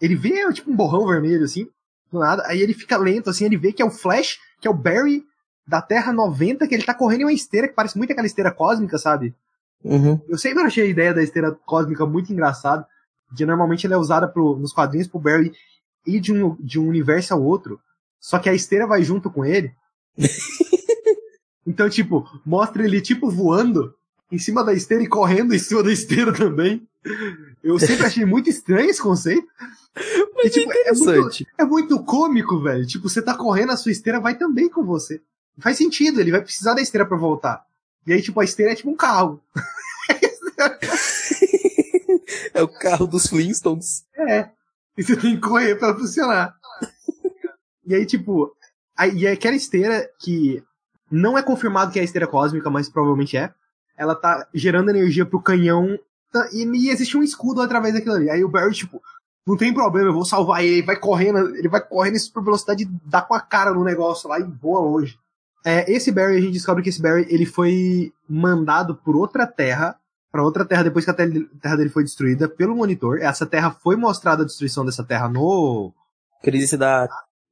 ele 0.00 0.16
vê, 0.16 0.52
tipo, 0.52 0.70
um 0.70 0.76
borrão 0.76 1.06
vermelho, 1.06 1.44
assim, 1.44 1.68
do 2.10 2.18
nada. 2.18 2.44
Aí 2.46 2.60
ele 2.60 2.74
fica 2.74 2.96
lento, 2.96 3.30
assim, 3.30 3.44
ele 3.44 3.56
vê 3.56 3.72
que 3.72 3.82
é 3.82 3.84
o 3.84 3.90
Flash, 3.90 4.38
que 4.60 4.66
é 4.66 4.70
o 4.70 4.74
Barry 4.74 5.24
da 5.66 5.82
Terra 5.82 6.12
90, 6.12 6.66
que 6.66 6.74
ele 6.74 6.84
tá 6.84 6.94
correndo 6.94 7.22
em 7.22 7.24
uma 7.24 7.32
esteira 7.32 7.68
que 7.68 7.74
parece 7.74 7.98
muito 7.98 8.12
aquela 8.12 8.26
esteira 8.26 8.52
cósmica, 8.52 8.98
sabe? 8.98 9.34
Uhum. 9.84 10.20
Eu 10.28 10.38
sempre 10.38 10.62
achei 10.62 10.84
a 10.84 10.88
ideia 10.88 11.12
da 11.12 11.22
esteira 11.22 11.52
cósmica 11.64 12.06
muito 12.06 12.32
engraçada, 12.32 12.86
que 13.36 13.44
normalmente 13.44 13.86
ela 13.86 13.96
é 13.96 13.98
usada 13.98 14.28
pro, 14.28 14.56
nos 14.56 14.72
quadrinhos 14.72 15.08
pro 15.08 15.18
Barry 15.18 15.52
ir 16.06 16.20
de 16.20 16.32
um, 16.32 16.56
de 16.60 16.78
um 16.78 16.88
universo 16.88 17.34
ao 17.34 17.42
outro, 17.42 17.80
só 18.20 18.38
que 18.38 18.48
a 18.48 18.54
esteira 18.54 18.86
vai 18.86 19.02
junto 19.02 19.30
com 19.30 19.44
ele. 19.44 19.74
então, 21.66 21.88
tipo, 21.90 22.24
mostra 22.44 22.84
ele, 22.84 23.00
tipo, 23.00 23.28
voando 23.28 23.94
em 24.30 24.38
cima 24.38 24.64
da 24.64 24.72
esteira 24.74 25.02
e 25.04 25.08
correndo 25.08 25.54
em 25.54 25.58
cima 25.58 25.82
da 25.82 25.92
esteira 25.92 26.32
também. 26.32 26.86
Eu 27.62 27.78
sempre 27.78 28.06
achei 28.06 28.24
muito 28.24 28.50
estranho 28.50 28.90
esse 28.90 29.00
conceito. 29.00 29.46
Mas 30.34 30.46
E, 30.46 30.50
tipo, 30.50 30.72
é 30.72 30.88
é 30.88 30.92
muito, 30.92 31.02
interessante. 31.02 31.46
é 31.56 31.64
muito 31.64 32.02
cômico, 32.04 32.60
velho. 32.60 32.86
Tipo, 32.86 33.08
você 33.08 33.22
tá 33.22 33.34
correndo, 33.34 33.72
a 33.72 33.76
sua 33.76 33.92
esteira 33.92 34.20
vai 34.20 34.36
também 34.36 34.68
com 34.68 34.84
você. 34.84 35.20
Faz 35.58 35.78
sentido, 35.78 36.20
ele 36.20 36.32
vai 36.32 36.42
precisar 36.42 36.74
da 36.74 36.82
esteira 36.82 37.06
pra 37.06 37.16
voltar. 37.16 37.64
E 38.06 38.12
aí, 38.12 38.20
tipo, 38.20 38.38
a 38.40 38.44
esteira 38.44 38.72
é 38.72 38.74
tipo 38.74 38.90
um 38.90 38.96
carro. 38.96 39.40
É 42.54 42.62
o 42.62 42.68
carro 42.68 43.06
dos 43.06 43.26
Flintstones. 43.26 44.04
É. 44.16 44.48
E 44.96 45.02
você 45.02 45.16
tem 45.16 45.34
que 45.36 45.42
correr 45.42 45.76
pra 45.76 45.94
funcionar. 45.94 46.54
e 47.86 47.94
aí, 47.94 48.06
tipo, 48.06 48.50
aí, 48.96 49.14
e 49.14 49.26
aquela 49.26 49.54
esteira 49.56 50.08
que 50.18 50.62
não 51.10 51.36
é 51.36 51.42
confirmado 51.42 51.92
que 51.92 51.98
é 51.98 52.02
a 52.02 52.04
esteira 52.04 52.26
cósmica, 52.26 52.70
mas 52.70 52.88
provavelmente 52.88 53.36
é. 53.36 53.52
Ela 53.96 54.14
tá 54.14 54.46
gerando 54.52 54.90
energia 54.90 55.24
pro 55.26 55.40
canhão. 55.40 55.98
tá- 56.32 56.48
E, 56.52 56.64
e 56.64 56.90
existe 56.90 57.16
um 57.16 57.22
escudo 57.22 57.62
através 57.62 57.94
daquilo 57.94 58.14
ali. 58.14 58.28
Aí 58.30 58.44
o 58.44 58.48
Barry, 58.48 58.74
tipo, 58.74 59.00
não 59.46 59.56
tem 59.56 59.72
problema, 59.72 60.08
eu 60.08 60.14
vou 60.14 60.24
salvar 60.24 60.62
ele. 60.64 60.78
Ele 60.78 60.86
vai 60.86 60.96
correndo, 60.96 61.38
ele 61.56 61.68
vai 61.68 61.80
correndo 61.80 62.16
em 62.16 62.18
super 62.18 62.42
velocidade, 62.42 62.88
dá 63.04 63.22
com 63.22 63.34
a 63.34 63.40
cara 63.40 63.72
no 63.72 63.84
negócio 63.84 64.28
lá 64.28 64.38
e 64.38 64.42
voa 64.42 64.80
longe. 64.80 65.18
É, 65.64 65.90
esse 65.90 66.12
Barry, 66.12 66.36
a 66.36 66.40
gente 66.40 66.52
descobre 66.52 66.82
que 66.82 66.88
esse 66.90 67.00
Barry, 67.02 67.26
ele 67.30 67.46
foi 67.46 68.12
mandado 68.28 68.94
por 68.96 69.16
outra 69.16 69.46
terra, 69.46 69.96
pra 70.30 70.42
outra 70.42 70.64
terra 70.64 70.82
depois 70.84 71.04
que 71.04 71.10
a 71.10 71.14
terra 71.14 71.76
dele 71.76 71.88
foi 71.90 72.04
destruída 72.04 72.48
pelo 72.48 72.76
monitor. 72.76 73.18
Essa 73.20 73.46
terra 73.46 73.70
foi 73.70 73.96
mostrada 73.96 74.42
a 74.42 74.46
destruição 74.46 74.84
dessa 74.84 75.02
terra 75.04 75.28
no. 75.28 75.92
Crise 76.42 76.76
da, 76.76 77.08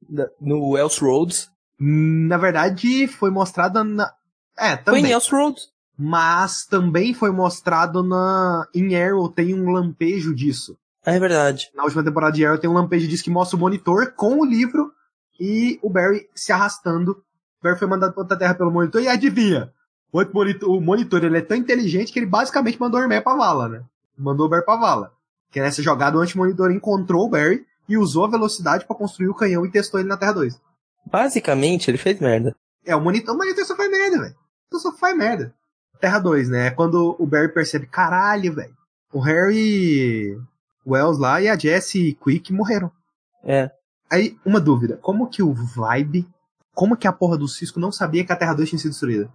da- 0.07 0.29
no 0.39 0.77
Elseroads. 0.77 1.49
Na 1.79 2.37
verdade, 2.37 3.07
foi 3.07 3.29
mostrada 3.31 3.83
na. 3.83 4.13
É, 4.57 4.75
Foi 4.75 4.83
também. 4.83 5.05
em 5.07 5.11
Elseroads. 5.11 5.69
Mas 5.97 6.65
também 6.65 7.13
foi 7.13 7.31
mostrado 7.31 8.03
na. 8.03 8.67
Em 8.73 8.95
Arrow 8.95 9.29
tem 9.29 9.53
um 9.53 9.71
lampejo 9.71 10.35
disso. 10.35 10.77
É 11.05 11.19
verdade. 11.19 11.69
Na 11.73 11.83
última 11.83 12.03
temporada 12.03 12.33
de 12.33 12.45
Arrow 12.45 12.57
tem 12.57 12.69
um 12.69 12.73
lampejo 12.73 13.07
disso 13.07 13.23
que 13.23 13.29
mostra 13.29 13.55
o 13.55 13.59
monitor 13.59 14.11
com 14.13 14.39
o 14.39 14.45
livro 14.45 14.91
e 15.39 15.79
o 15.81 15.89
Barry 15.89 16.27
se 16.35 16.51
arrastando. 16.51 17.11
O 17.11 17.63
Barry 17.63 17.79
foi 17.79 17.87
mandado 17.87 18.13
pra 18.13 18.23
outra 18.23 18.37
terra 18.37 18.55
pelo 18.55 18.71
monitor 18.71 19.01
e 19.01 19.07
adivinha? 19.07 19.71
O, 20.11 20.23
monitor, 20.33 20.69
o 20.69 20.81
monitor 20.81 21.23
ele 21.23 21.37
é 21.37 21.41
tão 21.41 21.57
inteligente 21.57 22.11
que 22.11 22.19
ele 22.19 22.25
basicamente 22.25 22.79
mandou 22.79 22.99
o 22.99 23.03
Hermé 23.03 23.21
pra 23.21 23.35
vala, 23.35 23.69
né? 23.69 23.83
Mandou 24.17 24.47
o 24.47 24.49
Barry 24.49 24.65
pra 24.65 24.77
vala. 24.77 25.11
Que 25.51 25.61
nessa 25.61 25.81
jogada 25.81 26.17
o 26.17 26.21
anti-monitor 26.21 26.71
encontrou 26.71 27.25
o 27.25 27.29
Barry 27.29 27.65
e 27.87 27.97
usou 27.97 28.25
a 28.25 28.29
velocidade 28.29 28.85
pra 28.85 28.95
construir 28.95 29.29
o 29.29 29.35
canhão 29.35 29.65
e 29.65 29.71
testou 29.71 29.99
ele 29.99 30.09
na 30.09 30.17
Terra 30.17 30.33
2. 30.33 30.59
Basicamente, 31.05 31.89
ele 31.89 31.97
fez 31.97 32.19
merda. 32.19 32.55
É, 32.85 32.95
o 32.95 33.01
monitor, 33.01 33.35
o 33.35 33.37
monitor 33.37 33.63
só 33.65 33.75
faz 33.75 33.89
merda, 33.91 34.19
velho. 34.19 34.35
Só 34.73 34.91
faz 34.93 35.15
merda. 35.15 35.53
Terra 35.99 36.19
2, 36.19 36.49
né? 36.49 36.67
É 36.67 36.71
quando 36.71 37.15
o 37.19 37.25
Barry 37.25 37.53
percebe, 37.53 37.87
caralho, 37.87 38.53
velho. 38.53 38.75
O 39.13 39.19
Harry 39.19 40.37
Wells 40.85 41.19
lá 41.19 41.41
e 41.41 41.47
a 41.47 41.57
Jessie 41.57 42.13
Quick 42.15 42.51
morreram. 42.53 42.91
É. 43.43 43.71
Aí, 44.09 44.37
uma 44.45 44.59
dúvida. 44.59 44.97
Como 44.97 45.27
que 45.27 45.41
o 45.41 45.53
Vibe, 45.53 46.27
como 46.73 46.97
que 46.97 47.07
a 47.07 47.13
porra 47.13 47.37
do 47.37 47.47
Cisco 47.47 47.79
não 47.79 47.91
sabia 47.91 48.25
que 48.25 48.31
a 48.31 48.35
Terra 48.35 48.53
2 48.53 48.69
tinha 48.69 48.79
sido 48.79 48.91
destruída? 48.91 49.29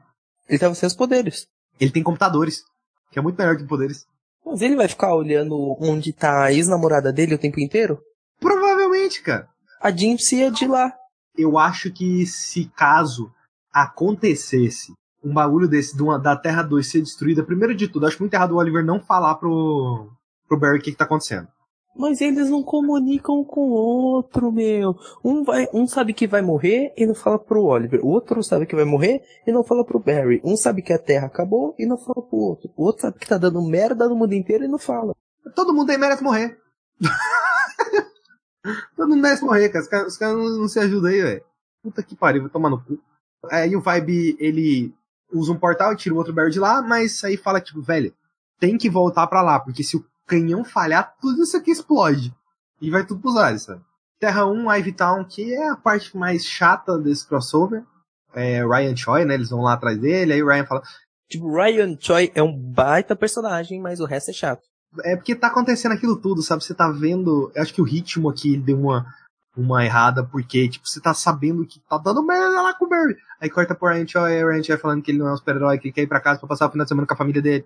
Ele 0.49 0.59
tava 0.59 0.75
sem 0.75 0.87
os 0.87 0.95
poderes. 0.95 1.47
Ele 1.79 1.91
tem 1.91 2.03
computadores, 2.03 2.65
que 3.11 3.19
é 3.19 3.23
muito 3.23 3.37
melhor 3.37 3.57
que 3.57 3.65
poderes. 3.65 4.07
Mas 4.45 4.63
ele 4.63 4.77
vai 4.77 4.89
ficar 4.89 5.15
olhando 5.15 5.77
onde 5.81 6.13
tá 6.13 6.45
a 6.45 6.53
ex-namorada 6.53 7.13
dele 7.13 7.35
o 7.35 7.39
tempo 7.39 7.61
inteiro? 7.61 8.01
Provavelmente, 8.39 9.23
cara. 9.23 9.49
A 9.81 9.91
Jinx 9.91 10.33
é 10.33 10.51
de 10.51 10.67
lá. 10.67 10.93
Eu 11.37 11.59
acho 11.59 11.93
que 11.93 12.27
se 12.27 12.67
caso 12.77 13.33
acontecesse 13.73 14.93
um 15.23 15.33
bagulho 15.33 15.69
desse 15.69 15.97
de 15.97 16.03
uma- 16.03 16.19
da 16.19 16.37
Terra 16.37 16.63
2 16.63 16.87
ser 16.91 17.01
destruída, 17.01 17.43
primeiro 17.45 17.75
de 17.75 17.89
tudo, 17.89 18.07
acho 18.07 18.21
muito 18.21 18.35
errado 18.35 18.53
o 18.53 18.57
Oliver 18.57 18.85
não 18.85 19.01
falar 19.01 19.35
pro, 19.37 20.09
pro 20.49 20.59
Barry 20.59 20.79
o 20.79 20.83
que, 20.83 20.93
que 20.93 20.97
tá 20.99 21.05
acontecendo. 21.05 21.49
Mas 21.97 22.21
eles 22.21 22.49
não 22.49 22.63
comunicam 22.63 23.45
com 23.45 23.69
o 23.69 23.73
outro, 23.73 24.53
meu. 24.53 24.95
Um, 25.25 25.43
vai, 25.43 25.69
um 25.75 25.87
sabe 25.89 26.15
que 26.15 26.27
vai 26.27 26.41
morrer 26.41 26.95
e 26.97 27.05
não 27.05 27.15
fala 27.17 27.37
pro 27.39 27.65
Oliver. 27.65 28.01
O 28.03 28.09
outro 28.09 28.43
sabe 28.45 28.65
que 28.65 28.77
vai 28.77 28.85
morrer 28.85 29.23
e 29.47 29.51
não 29.53 29.65
fala 29.65 29.85
pro 29.85 29.99
Barry. 29.99 30.41
Um 30.45 30.57
sabe 30.57 30.83
que 30.83 30.93
a 30.93 30.99
Terra 30.99 31.27
acabou 31.27 31.75
e 31.79 31.85
não 31.85 31.99
fala 31.99 32.23
pro 32.23 32.39
outro. 32.39 32.71
O 32.77 32.85
outro 32.85 33.03
sabe 33.03 33.19
que 33.19 33.27
tá 33.27 33.37
dando 33.37 33.61
merda 33.61 34.09
no 34.09 34.15
mundo 34.15 34.33
inteiro 34.35 34.65
e 34.65 34.69
não 34.69 34.79
fala. 34.79 35.15
Todo 35.55 35.75
mundo 35.75 35.91
aí 35.91 35.99
merece 35.99 36.23
morrer. 36.23 36.59
Todo 38.97 39.09
mundo 39.09 39.21
merece 39.23 39.45
morrer, 39.45 39.69
cara. 39.69 39.83
Os 39.83 39.89
caras 39.89 40.13
os 40.13 40.19
caras 40.19 40.37
não, 40.37 40.59
não 40.61 40.69
se 40.69 40.79
ajudam 40.79 41.11
aí, 41.11 41.21
velho. 41.21 41.43
Puta 41.83 42.03
que 42.03 42.15
pariu, 42.15 42.43
vai 42.43 42.51
tomar 42.51 42.71
no 42.71 42.83
cu. 42.83 42.99
Aí 43.51 43.75
o 43.75 43.81
Vibe, 43.81 44.37
ele 44.39 44.95
usa 45.33 45.53
um 45.53 45.59
portal 45.59 45.93
e 45.93 45.97
tira 45.97 46.15
o 46.15 46.19
outro 46.19 46.33
Barry 46.33 46.51
de 46.51 46.59
lá, 46.59 46.83
mas 46.83 47.23
aí 47.25 47.37
fala, 47.37 47.61
tipo, 47.61 47.81
velho, 47.83 48.13
tem 48.59 48.77
que 48.77 48.91
voltar 48.91 49.27
pra 49.27 49.43
lá, 49.43 49.59
porque 49.61 49.83
se 49.83 49.97
o 49.97 50.05
canhão 50.27 50.65
falhar, 50.65 51.15
tudo 51.21 51.43
isso 51.43 51.57
aqui 51.57 51.71
explode. 51.71 52.35
E 52.81 52.91
vai 52.91 53.05
tudo 53.05 53.21
pros 53.21 53.37
ares, 53.37 53.63
sabe? 53.63 53.81
Terra 54.19 54.47
1, 54.47 54.73
Ivy 54.77 54.93
Town, 54.93 55.25
que 55.25 55.53
é 55.55 55.69
a 55.69 55.77
parte 55.77 56.17
mais 56.17 56.45
chata 56.45 56.99
desse 56.99 57.27
crossover. 57.27 57.83
É, 58.35 58.65
Ryan 58.65 58.95
Choi, 58.97 59.25
né? 59.25 59.35
Eles 59.35 59.51
vão 59.51 59.61
lá 59.63 59.73
atrás 59.75 59.99
dele, 59.99 60.33
aí 60.35 60.43
o 60.43 60.47
Ryan 60.49 60.67
fala, 60.67 60.83
Tipo, 61.29 61.49
Ryan 61.53 61.97
Choi 61.99 62.31
é 62.35 62.43
um 62.43 62.53
baita 62.57 63.15
personagem, 63.15 63.81
mas 63.81 64.01
o 64.01 64.05
resto 64.05 64.31
é 64.31 64.35
chato. 64.35 64.63
é 65.05 65.15
porque 65.17 65.35
tá 65.35 65.47
acontecendo 65.47 65.93
aquilo 65.93 66.17
tudo, 66.21 66.43
sabe? 66.43 66.63
Você 66.65 66.75
tá 66.75 66.91
vendo. 66.91 67.51
Eu 67.55 67.63
acho 67.63 67.73
que 67.73 67.81
o 67.81 67.85
ritmo 67.85 68.29
aqui 68.29 68.57
deu 68.57 68.79
uma, 68.81 69.07
uma 69.61 69.85
errada, 69.85 70.25
porque, 70.25 70.69
tipo, 70.69 70.89
você 70.89 71.01
tá 71.01 71.13
sabendo 71.15 71.67
que 71.67 71.81
tá 71.89 71.99
dando 71.99 72.25
merda 72.25 72.63
lá 72.63 72.75
com 72.75 72.87
o 72.87 72.89
Barry. 72.89 73.17
Aí 73.41 73.51
corta 73.51 73.75
pro 73.75 73.89
Ryan 73.89 74.07
Choi, 74.07 74.37
aí 74.37 74.45
o 74.45 74.49
Ryan 74.49 74.63
Choi 74.63 74.77
falando 74.77 75.03
que 75.03 75.11
ele 75.11 75.19
não 75.19 75.29
é 75.29 75.33
um 75.33 75.37
super-herói, 75.37 75.79
que 75.79 75.89
ele 75.89 75.95
quer 75.95 76.03
ir 76.03 76.07
pra 76.07 76.21
casa 76.21 76.39
pra 76.39 76.49
passar 76.49 76.69
o 76.69 76.71
final 76.71 76.85
de 76.85 76.89
semana 76.89 77.07
com 77.07 77.15
a 77.15 77.17
família 77.17 77.43
dele. 77.43 77.65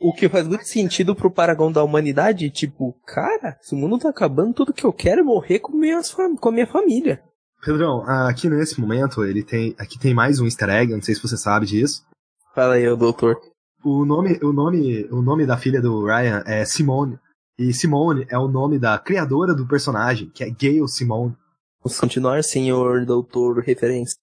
O 0.00 0.14
que 0.14 0.28
faz 0.28 0.48
muito 0.48 0.64
sentido 0.64 1.14
pro 1.14 1.30
Paragon 1.30 1.70
da 1.70 1.82
humanidade, 1.82 2.48
tipo, 2.50 2.96
cara, 3.06 3.58
se 3.60 3.74
o 3.74 3.78
mundo 3.78 3.98
tá 3.98 4.08
acabando, 4.08 4.54
tudo 4.54 4.72
que 4.72 4.84
eu 4.84 4.92
quero 4.92 5.20
é 5.20 5.24
morrer 5.24 5.58
com, 5.58 5.76
minhas 5.76 6.12
com 6.14 6.48
a 6.48 6.52
minha 6.52 6.66
família. 6.66 7.22
Pedrão, 7.62 8.02
aqui 8.06 8.48
nesse 8.48 8.80
momento, 8.80 9.22
ele 9.22 9.42
tem. 9.42 9.74
Aqui 9.78 9.98
tem 9.98 10.14
mais 10.14 10.40
um 10.40 10.46
easter 10.46 10.70
egg, 10.70 10.94
não 10.94 11.02
sei 11.02 11.14
se 11.14 11.20
você 11.22 11.36
sabe 11.36 11.66
disso. 11.66 12.02
Fala 12.54 12.74
aí, 12.74 12.96
doutor. 12.96 13.38
O 13.84 14.04
nome, 14.06 14.38
o 14.42 14.52
nome, 14.52 15.06
o 15.10 15.20
nome 15.20 15.44
da 15.44 15.58
filha 15.58 15.80
do 15.80 16.06
Ryan 16.06 16.42
é 16.46 16.64
Simone. 16.64 17.18
E 17.60 17.74
Simone 17.74 18.26
é 18.30 18.38
o 18.38 18.48
nome 18.48 18.78
da 18.78 18.98
criadora 18.98 19.52
do 19.52 19.66
personagem, 19.66 20.30
que 20.30 20.42
é 20.42 20.48
Gail 20.48 20.88
Simone. 20.88 21.36
Vamos 21.84 22.00
continuar, 22.00 22.42
senhor 22.42 23.04
doutor 23.04 23.58
referência. 23.58 24.16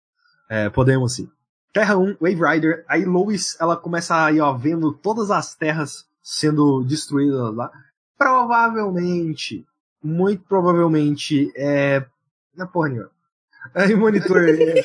É, 0.50 0.72
podemos 0.72 1.14
sim. 1.14 1.30
Terra 1.72 1.96
1, 1.96 2.18
Wave 2.20 2.42
Rider. 2.42 2.84
Aí 2.88 3.06
Lois, 3.06 3.56
ela 3.60 3.78
começa 3.78 4.26
aí, 4.26 4.40
ó, 4.40 4.52
vendo 4.54 4.92
todas 4.92 5.30
as 5.30 5.54
terras 5.54 6.08
sendo 6.20 6.84
destruídas 6.84 7.54
lá. 7.54 7.70
Provavelmente, 8.18 9.64
muito 10.04 10.44
provavelmente, 10.50 11.54
é. 11.56 12.04
Na 12.56 12.66
porra 12.66 12.90
nenhuma. 12.90 13.12
Aí 13.76 13.94
o 13.94 14.00
monitor. 14.00 14.50
é, 14.50 14.82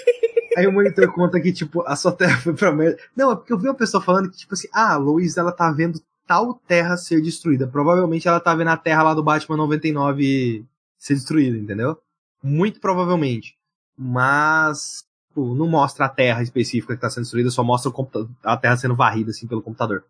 aí 0.59 0.67
o 0.67 0.73
monitor 0.73 1.11
conta 1.15 1.41
que, 1.41 1.55
tipo, 1.55 1.81
a 1.87 1.97
sua 1.97 2.13
terra 2.13 2.37
foi 2.37 2.53
pra 2.53 2.71
merda. 2.71 2.99
Não, 3.17 3.33
é 3.33 3.35
porque 3.35 3.55
eu 3.55 3.59
vi 3.59 3.67
uma 3.67 3.75
pessoa 3.75 4.03
falando 4.03 4.31
que, 4.31 4.37
tipo 4.37 4.53
assim, 4.53 4.69
ah, 4.75 4.93
a 4.93 4.97
Lois, 4.99 5.39
ela 5.39 5.53
tá 5.53 5.73
vendo 5.73 5.99
tal 6.27 6.55
terra 6.67 6.97
ser 6.97 7.21
destruída. 7.21 7.67
Provavelmente 7.67 8.29
ela 8.29 8.41
tá 8.41 8.55
vendo 8.55 8.69
a 8.69 8.77
terra 8.77 9.03
lá 9.03 9.15
do 9.15 9.23
Batman 9.23 9.57
99 9.57 10.65
ser 10.99 11.15
destruída, 11.15 11.57
entendeu? 11.57 11.99
Muito 12.43 12.81
provavelmente. 12.81 13.57
Mas 13.97 15.05
Tipo, 15.33 15.55
não 15.55 15.67
mostra 15.67 16.05
a 16.05 16.09
Terra 16.11 16.43
específica 16.43 16.95
que 16.95 17.01
tá 17.01 17.09
sendo 17.09 17.23
destruída, 17.23 17.51
só 17.51 17.65
mostra 17.65 17.91
a 18.45 18.57
Terra 18.57 18.77
sendo 18.77 18.95
varrida, 18.95 19.31
assim, 19.31 19.47
pelo 19.47 19.63
computador. 19.63 20.05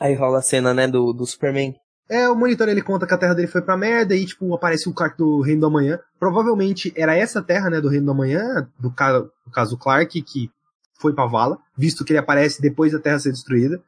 Aí 0.00 0.14
rola 0.14 0.38
a 0.38 0.42
cena, 0.42 0.72
né, 0.72 0.88
do, 0.88 1.12
do 1.12 1.26
Superman. 1.26 1.76
É, 2.08 2.26
o 2.28 2.34
monitor 2.34 2.68
ele 2.70 2.80
conta 2.80 3.06
que 3.06 3.12
a 3.12 3.18
Terra 3.18 3.34
dele 3.34 3.48
foi 3.48 3.60
pra 3.60 3.76
merda 3.76 4.16
e, 4.16 4.24
tipo, 4.24 4.52
aparece 4.54 4.88
o 4.88 4.94
Clark 4.94 5.18
do 5.18 5.42
Reino 5.42 5.60
do 5.60 5.66
Amanhã. 5.66 6.00
Provavelmente 6.18 6.90
era 6.96 7.14
essa 7.14 7.42
Terra, 7.42 7.68
né, 7.68 7.82
do 7.82 7.88
Reino 7.88 8.06
do 8.06 8.12
Amanhã, 8.12 8.66
do, 8.78 8.90
ca 8.90 9.18
do 9.18 9.50
caso 9.52 9.76
Clark, 9.76 10.22
que 10.22 10.50
foi 10.98 11.12
pra 11.12 11.26
vala, 11.26 11.58
visto 11.76 12.02
que 12.02 12.12
ele 12.12 12.18
aparece 12.18 12.62
depois 12.62 12.92
da 12.92 12.98
Terra 12.98 13.18
ser 13.18 13.30
destruída. 13.30 13.78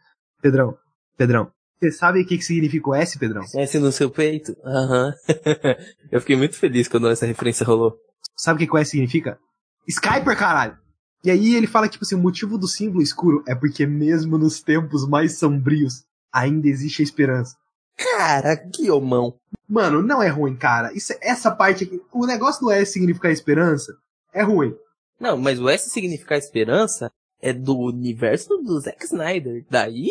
Pedrão, 0.42 0.76
Pedrão, 1.16 1.50
você 1.84 1.92
sabe 1.92 2.22
o 2.22 2.26
que, 2.26 2.38
que 2.38 2.44
significa 2.44 2.88
o 2.88 2.94
S, 2.94 3.18
Pedrão? 3.18 3.42
S 3.54 3.78
no 3.78 3.92
seu 3.92 4.10
peito? 4.10 4.56
Aham. 4.64 5.12
eu 6.10 6.20
fiquei 6.20 6.36
muito 6.36 6.56
feliz 6.56 6.88
quando 6.88 7.08
essa 7.08 7.26
referência 7.26 7.66
rolou. 7.66 7.94
Sabe 8.36 8.56
o 8.56 8.58
que, 8.60 8.66
que 8.66 8.74
o 8.74 8.78
S 8.78 8.90
significa? 8.90 9.38
Skyper, 9.86 10.36
caralho! 10.36 10.78
E 11.22 11.30
aí 11.30 11.54
ele 11.54 11.66
fala 11.66 11.86
que, 11.86 11.92
tipo 11.92 12.04
assim, 12.04 12.14
o 12.14 12.22
motivo 12.22 12.56
do 12.56 12.66
símbolo 12.66 13.02
escuro 13.02 13.42
é 13.46 13.54
porque 13.54 13.86
mesmo 13.86 14.38
nos 14.38 14.62
tempos 14.62 15.06
mais 15.06 15.38
sombrios, 15.38 16.04
ainda 16.32 16.68
existe 16.68 17.02
a 17.02 17.04
esperança. 17.04 17.54
Cara, 17.96 18.56
que 18.56 18.90
homão. 18.90 19.34
Mano, 19.68 20.02
não 20.02 20.22
é 20.22 20.28
ruim, 20.28 20.56
cara. 20.56 20.92
Isso, 20.92 21.12
essa 21.20 21.50
parte 21.50 21.84
aqui, 21.84 22.00
o 22.12 22.26
negócio 22.26 22.62
do 22.62 22.70
S 22.70 22.92
significar 22.92 23.30
esperança 23.30 23.94
é 24.32 24.42
ruim. 24.42 24.74
Não, 25.20 25.36
mas 25.36 25.60
o 25.60 25.68
S 25.68 25.90
significar 25.90 26.38
esperança 26.38 27.10
é 27.40 27.52
do 27.52 27.76
universo 27.78 28.56
do 28.58 28.80
Zack 28.80 29.04
Snyder. 29.04 29.64
Daí 29.70 30.08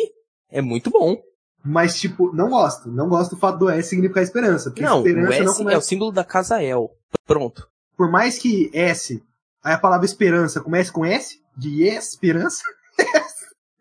é 0.50 0.62
muito 0.62 0.90
bom. 0.90 1.20
Mas, 1.64 1.98
tipo, 1.98 2.30
não 2.34 2.50
gosto. 2.50 2.90
Não 2.90 3.08
gosto 3.08 3.30
do 3.30 3.36
fato 3.38 3.58
do 3.58 3.70
S 3.70 3.88
significar 3.88 4.22
esperança. 4.22 4.70
Porque 4.70 4.82
Não, 4.82 4.98
esperança 4.98 5.30
o 5.30 5.32
S 5.32 5.44
não 5.44 5.52
é 5.52 5.56
começa... 5.56 5.78
o 5.78 5.82
símbolo 5.82 6.12
da 6.12 6.24
casa 6.24 6.62
El. 6.62 6.90
Pronto. 7.26 7.68
Por 7.96 8.10
mais 8.10 8.38
que 8.38 8.70
S, 8.74 9.22
aí 9.62 9.72
a 9.72 9.78
palavra 9.78 10.04
esperança 10.04 10.60
comece 10.60 10.92
com 10.92 11.04
S, 11.06 11.40
de 11.56 11.84
esperança, 11.84 12.62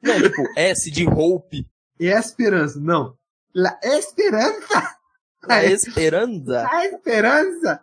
Não, 0.01 0.22
tipo, 0.22 0.41
S 0.55 0.89
de 0.91 1.07
Hope. 1.07 1.68
é 1.99 2.05
esperança. 2.18 2.80
Não. 2.80 3.15
La 3.53 3.77
esperança! 3.84 4.95
A 5.47 5.64
esperança. 5.65 6.68
A 6.72 6.85
esperança! 6.85 7.81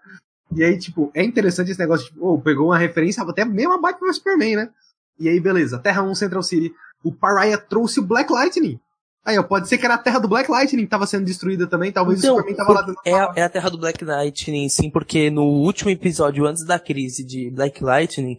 E 0.56 0.64
aí, 0.64 0.78
tipo, 0.78 1.10
é 1.14 1.22
interessante 1.22 1.70
esse 1.70 1.78
negócio, 1.78 2.06
tipo, 2.06 2.26
oh, 2.26 2.40
pegou 2.40 2.66
uma 2.68 2.78
referência 2.78 3.22
até 3.22 3.44
mesmo 3.44 3.74
a 3.74 3.78
Batman 3.80 4.12
Superman, 4.12 4.56
né? 4.56 4.70
E 5.18 5.28
aí, 5.28 5.38
beleza, 5.38 5.78
Terra 5.78 6.02
1 6.02 6.14
Central 6.14 6.42
City. 6.42 6.72
O 7.04 7.12
Pariah 7.12 7.58
trouxe 7.58 8.00
o 8.00 8.02
Black 8.02 8.32
Lightning. 8.32 8.80
Aí, 9.24 9.38
ó, 9.38 9.42
pode 9.42 9.68
ser 9.68 9.76
que 9.76 9.84
era 9.84 9.94
a 9.94 9.98
Terra 9.98 10.18
do 10.18 10.28
Black 10.28 10.50
Lightning 10.50 10.84
que 10.84 10.90
tava 10.90 11.06
sendo 11.06 11.26
destruída 11.26 11.66
também, 11.66 11.92
talvez 11.92 12.20
Então, 12.20 12.34
o 12.34 12.38
Superman 12.38 12.56
tava 12.56 12.72
lá 12.72 12.82
dentro. 12.82 13.02
é, 13.04 13.14
a, 13.14 13.32
é 13.36 13.42
a 13.42 13.48
terra 13.50 13.68
do 13.68 13.78
Black 13.78 14.02
Lightning, 14.04 14.68
sim, 14.68 14.90
porque 14.90 15.30
no 15.30 15.44
último 15.44 15.90
episódio, 15.90 16.46
antes 16.46 16.64
da 16.64 16.78
crise 16.78 17.24
de 17.24 17.50
Black 17.50 17.84
Lightning, 17.84 18.38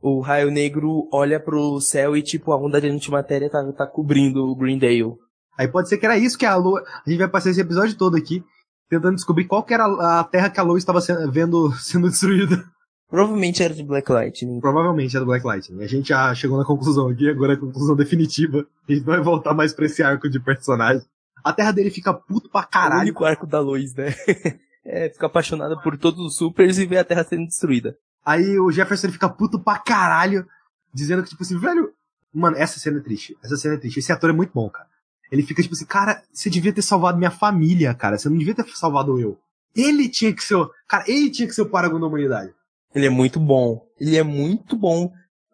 o 0.00 0.20
Raio 0.20 0.50
Negro 0.50 1.08
olha 1.12 1.38
pro 1.38 1.80
céu 1.80 2.16
e, 2.16 2.22
tipo, 2.22 2.50
a 2.50 2.56
onda 2.56 2.80
de 2.80 2.88
antimatéria 2.88 3.50
tá, 3.50 3.62
tá 3.72 3.86
cobrindo 3.86 4.42
o 4.44 4.56
Greendale. 4.56 5.14
Aí 5.58 5.68
pode 5.68 5.88
ser 5.88 5.98
que 5.98 6.06
era 6.06 6.16
isso 6.16 6.38
que 6.38 6.46
a 6.46 6.56
Lua. 6.56 6.82
A 7.06 7.08
gente 7.08 7.18
vai 7.18 7.28
passar 7.28 7.50
esse 7.50 7.60
episódio 7.60 7.96
todo 7.96 8.16
aqui, 8.16 8.42
tentando 8.88 9.14
descobrir 9.14 9.44
qual 9.44 9.62
que 9.62 9.74
era 9.74 9.84
a 9.84 10.24
Terra 10.24 10.50
que 10.50 10.58
a 10.58 10.62
Lua 10.62 10.78
estava 10.78 11.00
sendo, 11.00 11.30
vendo 11.30 11.72
sendo 11.78 12.08
destruída. 12.08 12.64
Provavelmente 13.12 13.62
era 13.62 13.74
de 13.74 13.82
Black 13.82 14.10
Lightning. 14.10 14.58
Provavelmente 14.58 15.14
é 15.14 15.20
do 15.20 15.26
Black 15.26 15.44
Lightning. 15.44 15.82
A 15.82 15.86
gente 15.86 16.08
já 16.08 16.34
chegou 16.34 16.56
na 16.56 16.64
conclusão 16.64 17.08
aqui, 17.08 17.28
agora 17.28 17.52
é 17.52 17.56
a 17.56 17.60
conclusão 17.60 17.94
definitiva. 17.94 18.66
A 18.88 18.92
gente 18.92 19.04
não 19.06 19.12
vai 19.12 19.20
voltar 19.20 19.52
mais 19.52 19.74
pra 19.74 19.84
esse 19.84 20.02
arco 20.02 20.30
de 20.30 20.40
personagem. 20.40 21.02
A 21.44 21.52
Terra 21.52 21.72
dele 21.72 21.90
fica 21.90 22.14
puto 22.14 22.48
pra 22.48 22.62
O 22.62 22.66
caralho. 22.66 23.02
único 23.02 23.22
arco 23.22 23.46
da 23.46 23.60
luz, 23.60 23.94
né? 23.94 24.14
é, 24.82 25.10
fica 25.10 25.26
apaixonada 25.26 25.76
por 25.82 25.98
todos 25.98 26.24
os 26.24 26.36
supers 26.36 26.78
e 26.78 26.86
vê 26.86 26.96
a 26.96 27.04
Terra 27.04 27.22
sendo 27.22 27.44
destruída. 27.46 27.98
Aí 28.24 28.58
o 28.58 28.70
Jefferson 28.72 29.10
fica 29.10 29.28
puto 29.28 29.58
pra 29.60 29.76
caralho, 29.78 30.46
dizendo 30.94 31.22
que, 31.22 31.28
tipo 31.28 31.42
assim, 31.42 31.58
velho. 31.58 31.92
Mano, 32.32 32.56
essa 32.56 32.80
cena 32.80 32.96
é 32.96 33.02
triste. 33.02 33.36
Essa 33.44 33.58
cena 33.58 33.74
é 33.74 33.76
triste. 33.76 33.98
Esse 33.98 34.10
ator 34.10 34.30
é 34.30 34.32
muito 34.32 34.52
bom, 34.54 34.70
cara. 34.70 34.86
Ele 35.30 35.42
fica 35.42 35.60
tipo 35.62 35.74
assim, 35.74 35.84
cara, 35.84 36.22
você 36.32 36.48
devia 36.48 36.72
ter 36.72 36.80
salvado 36.80 37.18
minha 37.18 37.30
família, 37.30 37.92
cara. 37.92 38.16
Você 38.16 38.30
não 38.30 38.38
devia 38.38 38.54
ter 38.54 38.64
salvado 38.68 39.20
eu. 39.20 39.38
Ele 39.76 40.08
tinha 40.08 40.32
que 40.32 40.42
ser. 40.42 40.54
o- 40.54 40.70
Cara, 40.88 41.04
ele 41.06 41.28
tinha 41.30 41.46
que 41.46 41.54
ser 41.54 41.60
o 41.60 41.68
paragon 41.68 42.00
da 42.00 42.06
humanidade. 42.06 42.54
Ele 42.94 43.06
é 43.06 43.10
muito 43.10 43.40
bom. 43.40 43.82
Ele 43.98 44.16
é 44.16 44.22
muito 44.22 44.76
bom. 44.76 45.10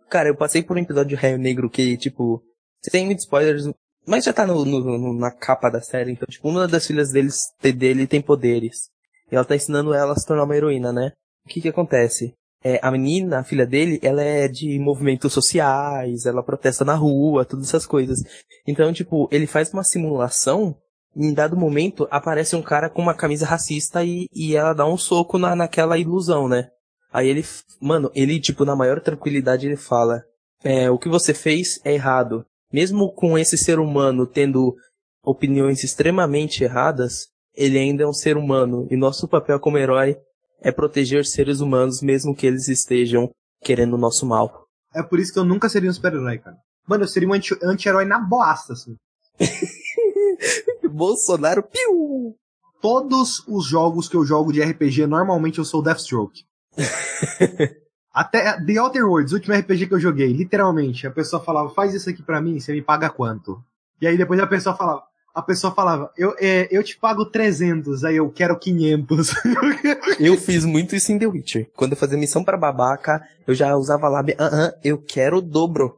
Cara, 0.09 0.29
eu 0.29 0.37
passei 0.37 0.63
por 0.63 0.77
um 0.77 0.81
episódio 0.81 1.11
de 1.11 1.15
Raio 1.15 1.39
Negro 1.39 1.69
que, 1.71 1.97
tipo, 1.97 2.43
tem 2.91 3.07
muitos 3.07 3.25
spoilers, 3.25 3.69
mas 4.07 4.25
já 4.25 4.33
tá 4.33 4.47
no, 4.47 4.65
no- 4.65 5.13
na 5.19 5.31
capa 5.31 5.69
da 5.71 5.81
série. 5.81 6.13
Então, 6.13 6.27
tipo, 6.29 6.49
uma 6.49 6.67
das 6.67 6.87
filhas 6.87 7.11
deles, 7.13 7.53
dele 7.63 8.07
tem 8.07 8.21
poderes. 8.23 8.89
E 9.31 9.35
ela 9.37 9.45
tá 9.45 9.55
ensinando 9.55 9.93
ela 9.93 10.13
a 10.13 10.17
se 10.17 10.27
tornar 10.27 10.45
uma 10.45 10.57
heroína, 10.57 10.93
né? 10.93 11.13
O 11.45 11.49
que 11.49 11.61
que 11.61 11.69
acontece? 11.69 12.33
É, 12.65 12.81
a 12.83 12.91
menina, 12.91 13.39
a 13.39 13.45
filha 13.45 13.67
dele, 13.67 14.01
ela 14.03 14.23
é 14.23 14.49
de 14.49 14.79
movimentos 14.81 15.33
sociais, 15.33 16.27
ela 16.27 16.43
protesta 16.43 16.85
na 16.85 16.95
rua, 16.95 17.45
todas 17.45 17.69
essas 17.69 17.87
coisas. 17.87 18.19
Então, 18.67 18.93
tipo, 18.93 19.29
ele 19.31 19.47
faz 19.47 19.73
uma 19.73 19.85
simulação, 19.85 20.75
em 21.15 21.33
dado 21.33 21.57
momento 21.57 22.09
aparece 22.11 22.57
um 22.57 22.63
cara 22.63 22.89
com 22.91 23.01
uma 23.01 23.15
camisa 23.15 23.47
racista 23.47 24.03
e, 24.05 24.27
e 24.35 24.57
ela 24.57 24.73
dá 24.73 24.87
um 24.87 24.97
soco 24.97 25.39
na, 25.39 25.55
naquela 25.55 25.99
ilusão, 25.99 26.49
né? 26.49 26.69
Aí 27.13 27.29
ele, 27.29 27.45
mano, 27.81 28.11
ele, 28.15 28.39
tipo, 28.41 28.65
na 28.65 28.77
maior 28.77 29.01
tranquilidade, 29.01 29.67
ele 29.67 29.77
fala: 29.77 30.23
é, 30.63 30.91
o 30.91 30.99
que 30.99 31.09
você 31.09 31.33
fez 31.33 31.81
é 31.85 31.95
errado. 31.95 32.45
Mesmo 32.73 33.11
com 33.13 33.39
esse 33.39 33.57
ser 33.57 33.79
humano 33.79 34.27
tendo 34.27 34.77
opiniões 35.25 35.83
extremamente 35.83 36.63
erradas, 36.65 37.29
ele 37.55 37.79
ainda 37.79 38.03
é 38.03 38.07
um 38.07 38.13
ser 38.13 38.37
humano. 38.37 38.87
E 38.91 38.97
nosso 38.97 39.27
papel 39.27 39.59
como 39.59 39.79
herói 39.79 40.19
é 40.61 40.71
proteger 40.71 41.25
seres 41.25 41.61
humanos, 41.61 42.03
mesmo 42.03 42.35
que 42.35 42.47
eles 42.47 42.69
estejam 42.69 43.31
querendo 43.63 43.95
o 43.95 43.99
nosso 43.99 44.27
mal. 44.27 44.67
É 44.95 45.03
por 45.03 45.19
isso 45.19 45.33
que 45.33 45.39
eu 45.39 45.45
nunca 45.45 45.69
seria 45.69 45.89
um 45.89 45.93
super-herói, 45.93 46.39
cara. 46.39 46.57
Mano, 46.87 47.05
eu 47.05 47.09
seria 47.09 47.29
um 47.29 47.33
anti- 47.33 47.59
anti-herói 47.63 48.05
na 48.05 48.19
boasta, 48.19 48.73
assim. 48.75 48.97
Bolsonaro, 50.91 51.63
piu! 51.63 52.35
Todos 52.81 53.43
os 53.49 53.67
jogos 53.67 54.09
que 54.09 54.17
eu 54.17 54.25
jogo 54.25 54.53
de 54.53 54.63
RPG, 54.63 55.07
normalmente 55.07 55.59
eu 55.59 55.65
sou 55.65 55.83
Deathstroke. 55.83 56.45
Até 58.13 58.61
The 58.65 58.81
Outer 58.81 59.07
Worlds, 59.07 59.33
o 59.33 59.37
último 59.37 59.55
RPG 59.55 59.87
que 59.87 59.95
eu 59.95 60.01
joguei, 60.01 60.33
literalmente, 60.33 61.07
a 61.07 61.11
pessoa 61.11 61.43
falava, 61.43 61.71
faz 61.71 61.95
isso 61.95 62.11
aqui 62.11 62.23
pra 62.23 62.41
mim, 62.41 62.59
você 62.59 62.73
me 62.73 62.83
paga 62.83 63.09
quanto? 63.11 63.63
E 64.01 64.07
aí 64.07 64.17
depois 64.17 64.41
a 64.41 64.47
pessoa 64.47 64.75
falava, 64.75 65.03
a 65.35 65.43
pessoa 65.43 65.73
falava, 65.73 66.11
eu, 66.17 66.35
é, 66.41 66.67
eu 66.71 66.83
te 66.83 66.97
pago 66.99 67.27
300, 67.27 68.05
aí 68.05 68.17
eu 68.17 68.29
quero 68.31 68.59
500. 68.59 69.35
Eu 70.19 70.37
fiz 70.37 70.65
muito 70.65 70.97
isso 70.97 71.13
em 71.13 71.19
The 71.19 71.27
Witcher. 71.27 71.71
Quando 71.77 71.93
eu 71.93 71.97
fazia 71.97 72.19
missão 72.19 72.43
pra 72.43 72.57
babaca, 72.57 73.23
eu 73.47 73.55
já 73.55 73.77
usava 73.77 74.09
lá, 74.09 74.25
ah, 74.37 74.51
ah, 74.53 74.75
eu 74.83 74.99
quero 74.99 75.37
o 75.39 75.43
dobro. 75.43 75.97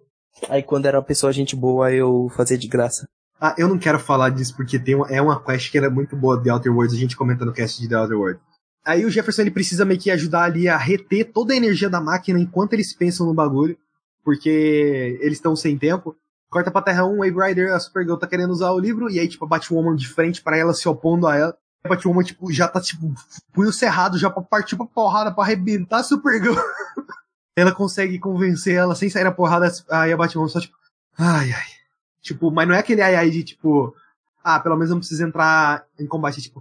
Aí 0.51 0.62
quando 0.62 0.85
era 0.85 0.98
uma 0.98 1.05
pessoa 1.05 1.32
gente 1.32 1.57
boa, 1.57 1.90
eu 1.90 2.31
fazia 2.36 2.59
de 2.59 2.69
graça. 2.69 3.09
ah, 3.40 3.55
eu 3.57 3.66
não 3.66 3.78
quero 3.78 3.98
falar 3.98 4.28
disso 4.28 4.55
porque 4.55 4.78
tem 4.78 4.94
uma, 4.94 5.09
é 5.09 5.23
uma 5.23 5.43
quest 5.43 5.70
que 5.70 5.78
era 5.78 5.89
muito 5.89 6.15
boa 6.16 6.43
The 6.43 6.52
Outer 6.52 6.73
Worlds, 6.73 6.94
a 6.94 7.01
gente 7.01 7.16
comenta 7.16 7.44
no 7.47 7.52
cast 7.52 7.81
de 7.81 7.89
The 7.89 7.97
Outer 7.97 8.19
Worlds. 8.19 8.49
Aí 8.91 9.05
o 9.05 9.11
Jefferson 9.11 9.43
ele 9.43 9.53
precisa 9.53 9.85
meio 9.85 10.01
que 10.01 10.11
ajudar 10.11 10.43
ali 10.43 10.69
a 10.69 10.77
reter 10.77 11.31
toda 11.33 11.55
a 11.55 11.57
energia 11.57 11.89
da 11.89 12.01
máquina 12.01 12.41
enquanto 12.41 12.73
eles 12.73 12.93
pensam 12.93 13.25
no 13.25 13.33
bagulho, 13.33 13.79
porque 14.25 15.17
eles 15.21 15.39
estão 15.39 15.55
sem 15.55 15.79
tempo. 15.79 16.17
Corta 16.51 16.73
pra 16.73 16.83
Terra 16.83 17.07
1, 17.07 17.19
Wave 17.19 17.49
Rider, 17.49 17.73
a 17.73 17.79
Supergirl 17.79 18.17
tá 18.17 18.27
querendo 18.27 18.51
usar 18.51 18.73
o 18.73 18.81
livro, 18.81 19.09
e 19.09 19.21
aí, 19.21 19.29
tipo, 19.29 19.45
a 19.45 19.49
Batwoman 19.49 19.95
de 19.95 20.09
frente 20.09 20.43
pra 20.43 20.57
ela, 20.57 20.75
se 20.75 20.89
opondo 20.89 21.29
a 21.29 21.37
ela. 21.37 21.57
A 21.85 21.89
Batwoman, 21.89 22.25
tipo, 22.25 22.53
já 22.53 22.67
tá, 22.67 22.81
tipo, 22.81 23.15
punho 23.53 23.73
cerrado, 23.73 24.19
já 24.19 24.29
pra 24.29 24.43
partir 24.43 24.77
pra 24.77 24.87
porrada, 24.87 25.31
pra 25.31 25.45
arrebentar 25.45 26.01
a 26.01 26.03
Supergirl. 26.03 26.57
ela 27.55 27.71
consegue 27.71 28.19
convencer 28.19 28.75
ela 28.75 28.97
sem 28.97 29.09
sair 29.09 29.23
na 29.23 29.31
porrada, 29.31 29.71
aí 29.89 30.12
a 30.12 30.17
Batwoman 30.17 30.49
só, 30.49 30.59
tipo, 30.59 30.75
ai, 31.17 31.53
ai. 31.53 31.67
Tipo, 32.21 32.51
mas 32.51 32.67
não 32.67 32.75
é 32.75 32.81
aquele 32.81 33.03
ai, 33.03 33.15
ai 33.15 33.31
de, 33.31 33.45
tipo, 33.45 33.95
ah, 34.43 34.59
pelo 34.59 34.75
menos 34.75 34.91
não 34.91 34.99
precisa 34.99 35.25
entrar 35.25 35.87
em 35.97 36.09
combate, 36.09 36.43
tipo, 36.43 36.61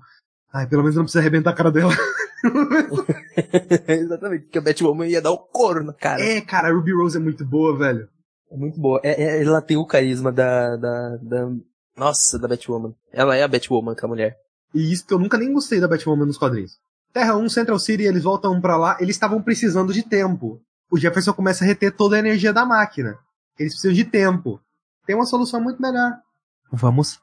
ai, 0.54 0.68
pelo 0.68 0.84
menos 0.84 0.96
não 0.96 1.04
precisa 1.04 1.22
arrebentar 1.22 1.50
a 1.50 1.56
cara 1.56 1.72
dela. 1.72 1.92
Exatamente, 3.88 4.44
porque 4.44 4.57
a 4.57 4.61
Batwoman 4.61 5.07
ia 5.07 5.22
dar 5.22 5.32
o 5.32 5.38
couro 5.38 5.84
na 5.84 5.94
cara. 5.94 6.22
é, 6.22 6.41
cara, 6.41 6.70
a 6.70 6.72
Ruby 6.72 6.94
Rose 6.94 7.18
é 7.18 7.20
muito 7.20 7.45
boa, 7.45 7.78
velho. 7.78 8.07
É 8.52 8.57
muito 8.57 8.80
boa. 8.80 8.99
É, 9.03 9.22
é- 9.22 9.44
ela 9.44 9.61
tem 9.61 9.78
o 9.78 9.86
carisma 9.86 10.32
da, 10.32 10.76
da, 10.76 11.18
da. 11.18 11.49
Nossa, 11.95 12.40
da 12.40 12.48
Batwoman. 12.48 12.94
Ela 13.11 13.36
é 13.36 13.44
a 13.44 13.48
Batwoman, 13.48 13.94
que 13.95 14.03
é 14.03 14.06
a 14.06 14.10
mulher. 14.10 14.38
E 14.74 14.91
isso 14.91 15.06
que 15.06 15.14
eu 15.14 15.20
nunca 15.20 15.38
nem 15.38 15.52
gostei 15.53 15.80
da 15.80 15.88
Batwoman 15.88 16.26
nos 16.26 16.38
quadrinhos. 16.38 16.74
Terra 17.14 17.36
1, 17.36 17.49
Central 17.49 17.80
City, 17.80 18.03
eles 18.03 18.24
voltam 18.24 18.60
pra 18.61 18.78
lá, 18.78 18.98
eles 18.99 19.16
estavam 19.16 19.41
precisando 19.41 19.91
de 19.91 20.03
tempo. 20.03 20.61
O 20.91 20.98
Jefferson 20.98 21.34
começa 21.34 21.64
a 21.64 21.68
reter 21.68 21.95
toda 21.95 22.16
a 22.16 22.20
energia 22.20 22.53
da 22.53 22.66
máquina. 22.66 23.18
Eles 23.57 23.74
precisam 23.74 23.94
de 23.95 24.06
tempo. 24.06 24.60
Tem 25.06 25.16
uma 25.16 25.26
solução 25.26 25.60
muito 25.61 25.82
melhor. 25.82 26.14
Vamos 26.72 27.20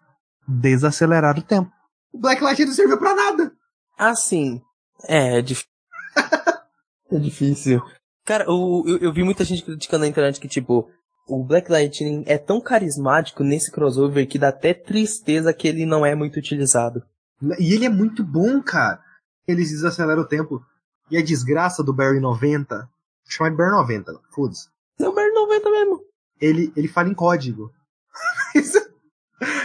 desacelerar 0.47 1.39
o 1.39 1.43
tempo. 1.43 1.71
O 2.13 2.19
Blacklight 2.19 2.65
não 2.65 2.73
serviu 2.73 2.99
pra 2.99 3.15
nada. 3.15 3.53
Assim. 3.99 4.61
É, 5.05 5.39
é 5.39 5.43
difícil. 5.43 5.71
é 7.11 7.19
difícil. 7.19 7.83
Cara, 8.25 8.51
o, 8.51 8.85
eu, 8.87 8.99
eu 8.99 9.13
vi 9.13 9.23
muita 9.23 9.45
gente 9.45 9.63
criticando 9.63 10.03
na 10.03 10.09
internet 10.09 10.41
que, 10.41 10.49
tipo, 10.49 10.91
o 11.29 11.45
Black 11.45 11.71
Lightning 11.71 12.25
é 12.27 12.39
tão 12.39 12.61
carismático 12.61 13.45
nesse 13.45 13.71
crossover 13.71 14.27
que 14.27 14.39
dá 14.39 14.49
até 14.49 14.75
tristeza 14.75 15.53
que 15.53 15.69
ele 15.69 15.87
não 15.87 16.05
é 16.05 16.15
muito 16.15 16.39
utilizado. 16.39 17.03
E 17.59 17.75
ele 17.75 17.85
é 17.85 17.91
muito 17.91 18.25
bom, 18.25 18.63
cara. 18.63 19.01
Eles 19.47 19.71
desaceleram 19.71 20.23
o 20.23 20.27
tempo. 20.27 20.65
E 21.11 21.17
a 21.17 21.23
desgraça 21.23 21.83
do 21.83 21.93
Barry 21.93 22.21
90. 22.21 22.89
Chama 23.29 23.51
de 23.51 23.57
Barry 23.57 23.73
90, 23.73 24.21
foda-se. 24.35 24.69
ele, 26.41 26.73
ele 26.77 26.89
fala 26.89 27.09
em 27.09 27.15
código. 27.15 27.73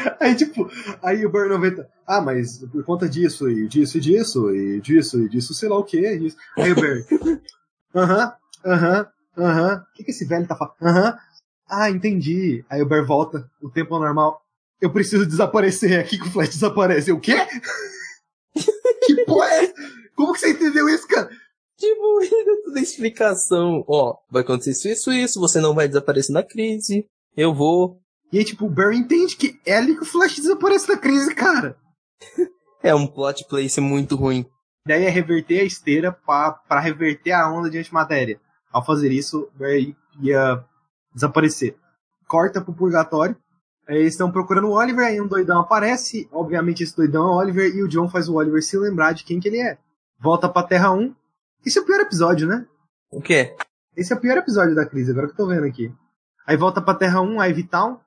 aí, 0.20 0.36
tipo, 0.36 0.70
aí 1.02 1.26
o 1.26 1.32
Barry 1.32 1.50
90, 1.50 1.88
ah, 2.08 2.22
mas 2.22 2.60
por 2.72 2.84
conta 2.84 3.08
disso, 3.08 3.50
e 3.50 3.68
disso, 3.68 3.98
e 3.98 4.02
disso, 4.02 4.56
e 4.56 4.82
disso, 4.82 5.22
e 5.22 5.30
disso, 5.30 5.54
sei 5.54 5.70
lá 5.70 5.78
o 5.78 5.84
que. 5.84 6.06
Aí 6.58 6.72
o 6.72 6.76
Barry, 6.76 7.06
aham, 7.96 8.34
aham, 8.66 9.08
aham, 9.38 9.76
o 9.76 9.94
que 9.96 10.04
que 10.04 10.12
esse 10.12 10.26
velho 10.26 10.48
tá 10.48 10.56
falando? 10.56 10.76
Aham, 10.82 11.18
ah, 11.70 11.90
entendi. 11.90 12.66
Aí 12.70 12.82
o 12.82 12.86
Barry 12.86 13.06
volta, 13.06 13.50
o 13.62 13.70
tempo 13.70 13.96
é 13.96 14.00
normal. 14.00 14.42
Eu 14.80 14.92
preciso 14.92 15.26
desaparecer, 15.26 16.00
aqui 16.00 16.18
que 16.18 16.28
o 16.28 16.32
Flash 16.32 16.50
desaparece. 16.50 17.12
O 17.12 17.20
quê? 17.20 17.36
que 19.06 19.26
porra 19.26 19.48
é? 19.48 19.74
Como 20.16 20.34
que 20.34 20.40
você 20.40 20.52
entendeu 20.52 20.90
isso, 20.90 21.08
cara? 21.08 21.30
Tipo, 21.78 22.20
toda 22.66 22.80
explicação. 22.80 23.84
Ó, 23.88 24.18
vai 24.30 24.42
acontecer 24.42 24.72
isso, 24.72 24.90
isso, 24.90 25.12
isso, 25.12 25.40
você 25.40 25.60
não 25.60 25.74
vai 25.74 25.88
desaparecer 25.88 26.34
na 26.34 26.44
crise, 26.44 27.08
eu 27.36 27.54
vou. 27.54 28.00
E 28.32 28.38
aí, 28.38 28.46
tipo, 28.46 28.66
o 28.66 28.70
Barry 28.70 28.98
entende 28.98 29.36
que 29.36 29.60
é 29.66 29.76
ali 29.78 29.96
que 29.96 30.04
o 30.04 30.06
Flash 30.06 30.38
desaparece 30.38 30.88
na 30.90 30.98
crise, 30.98 31.34
cara. 31.36 31.78
É 32.84 32.96
um 32.96 33.06
plot 33.06 33.46
place 33.48 33.80
muito 33.80 34.16
ruim. 34.16 34.44
Daí 34.88 35.06
é 35.06 35.10
reverter 35.10 35.60
a 35.60 35.64
esteira 35.64 36.12
pra, 36.12 36.52
pra 36.52 36.80
reverter 36.80 37.32
a 37.32 37.48
onda 37.48 37.70
de 37.70 37.78
antimatéria. 37.78 38.42
Ao 38.72 38.84
fazer 38.84 39.12
isso, 39.12 39.42
o 39.54 39.60
Barry 39.60 39.96
ia 40.20 40.66
desaparecer. 41.14 41.76
Corta 42.28 42.60
pro 42.60 42.74
purgatório. 42.74 43.38
Aí 43.88 43.98
eles 43.98 44.14
estão 44.14 44.32
procurando 44.32 44.68
o 44.68 44.74
Oliver, 44.74 45.06
aí 45.06 45.22
um 45.22 45.28
doidão 45.28 45.60
aparece. 45.60 46.28
Obviamente 46.32 46.82
esse 46.82 46.96
doidão 46.96 47.26
é 47.26 47.28
o 47.28 47.36
Oliver, 47.36 47.76
e 47.76 47.84
o 47.84 47.88
John 47.88 48.10
faz 48.10 48.28
o 48.28 48.36
Oliver 48.36 48.64
se 48.64 48.78
lembrar 48.78 49.14
de 49.14 49.24
quem 49.24 49.40
que 49.40 49.48
ele 49.48 49.62
é. 49.62 49.78
Volta 50.20 50.50
pra 50.50 50.64
Terra 50.64 50.92
1. 50.92 51.14
Esse 51.66 51.78
é 51.78 51.82
o 51.82 51.86
pior 51.86 52.00
episódio, 52.00 52.48
né? 52.48 52.66
O 53.12 53.22
quê? 53.22 53.56
Esse 53.96 54.14
é 54.14 54.16
o 54.16 54.20
pior 54.20 54.38
episódio 54.38 54.74
da 54.74 54.86
crise, 54.86 55.12
agora 55.12 55.28
que 55.28 55.34
eu 55.34 55.38
tô 55.38 55.46
vendo 55.46 55.66
aqui. 55.66 55.94
Aí 56.48 56.56
volta 56.58 56.82
pra 56.82 56.96
Terra 56.96 57.22
1, 57.22 57.42
a 57.42 57.48
Vital. 57.50 58.02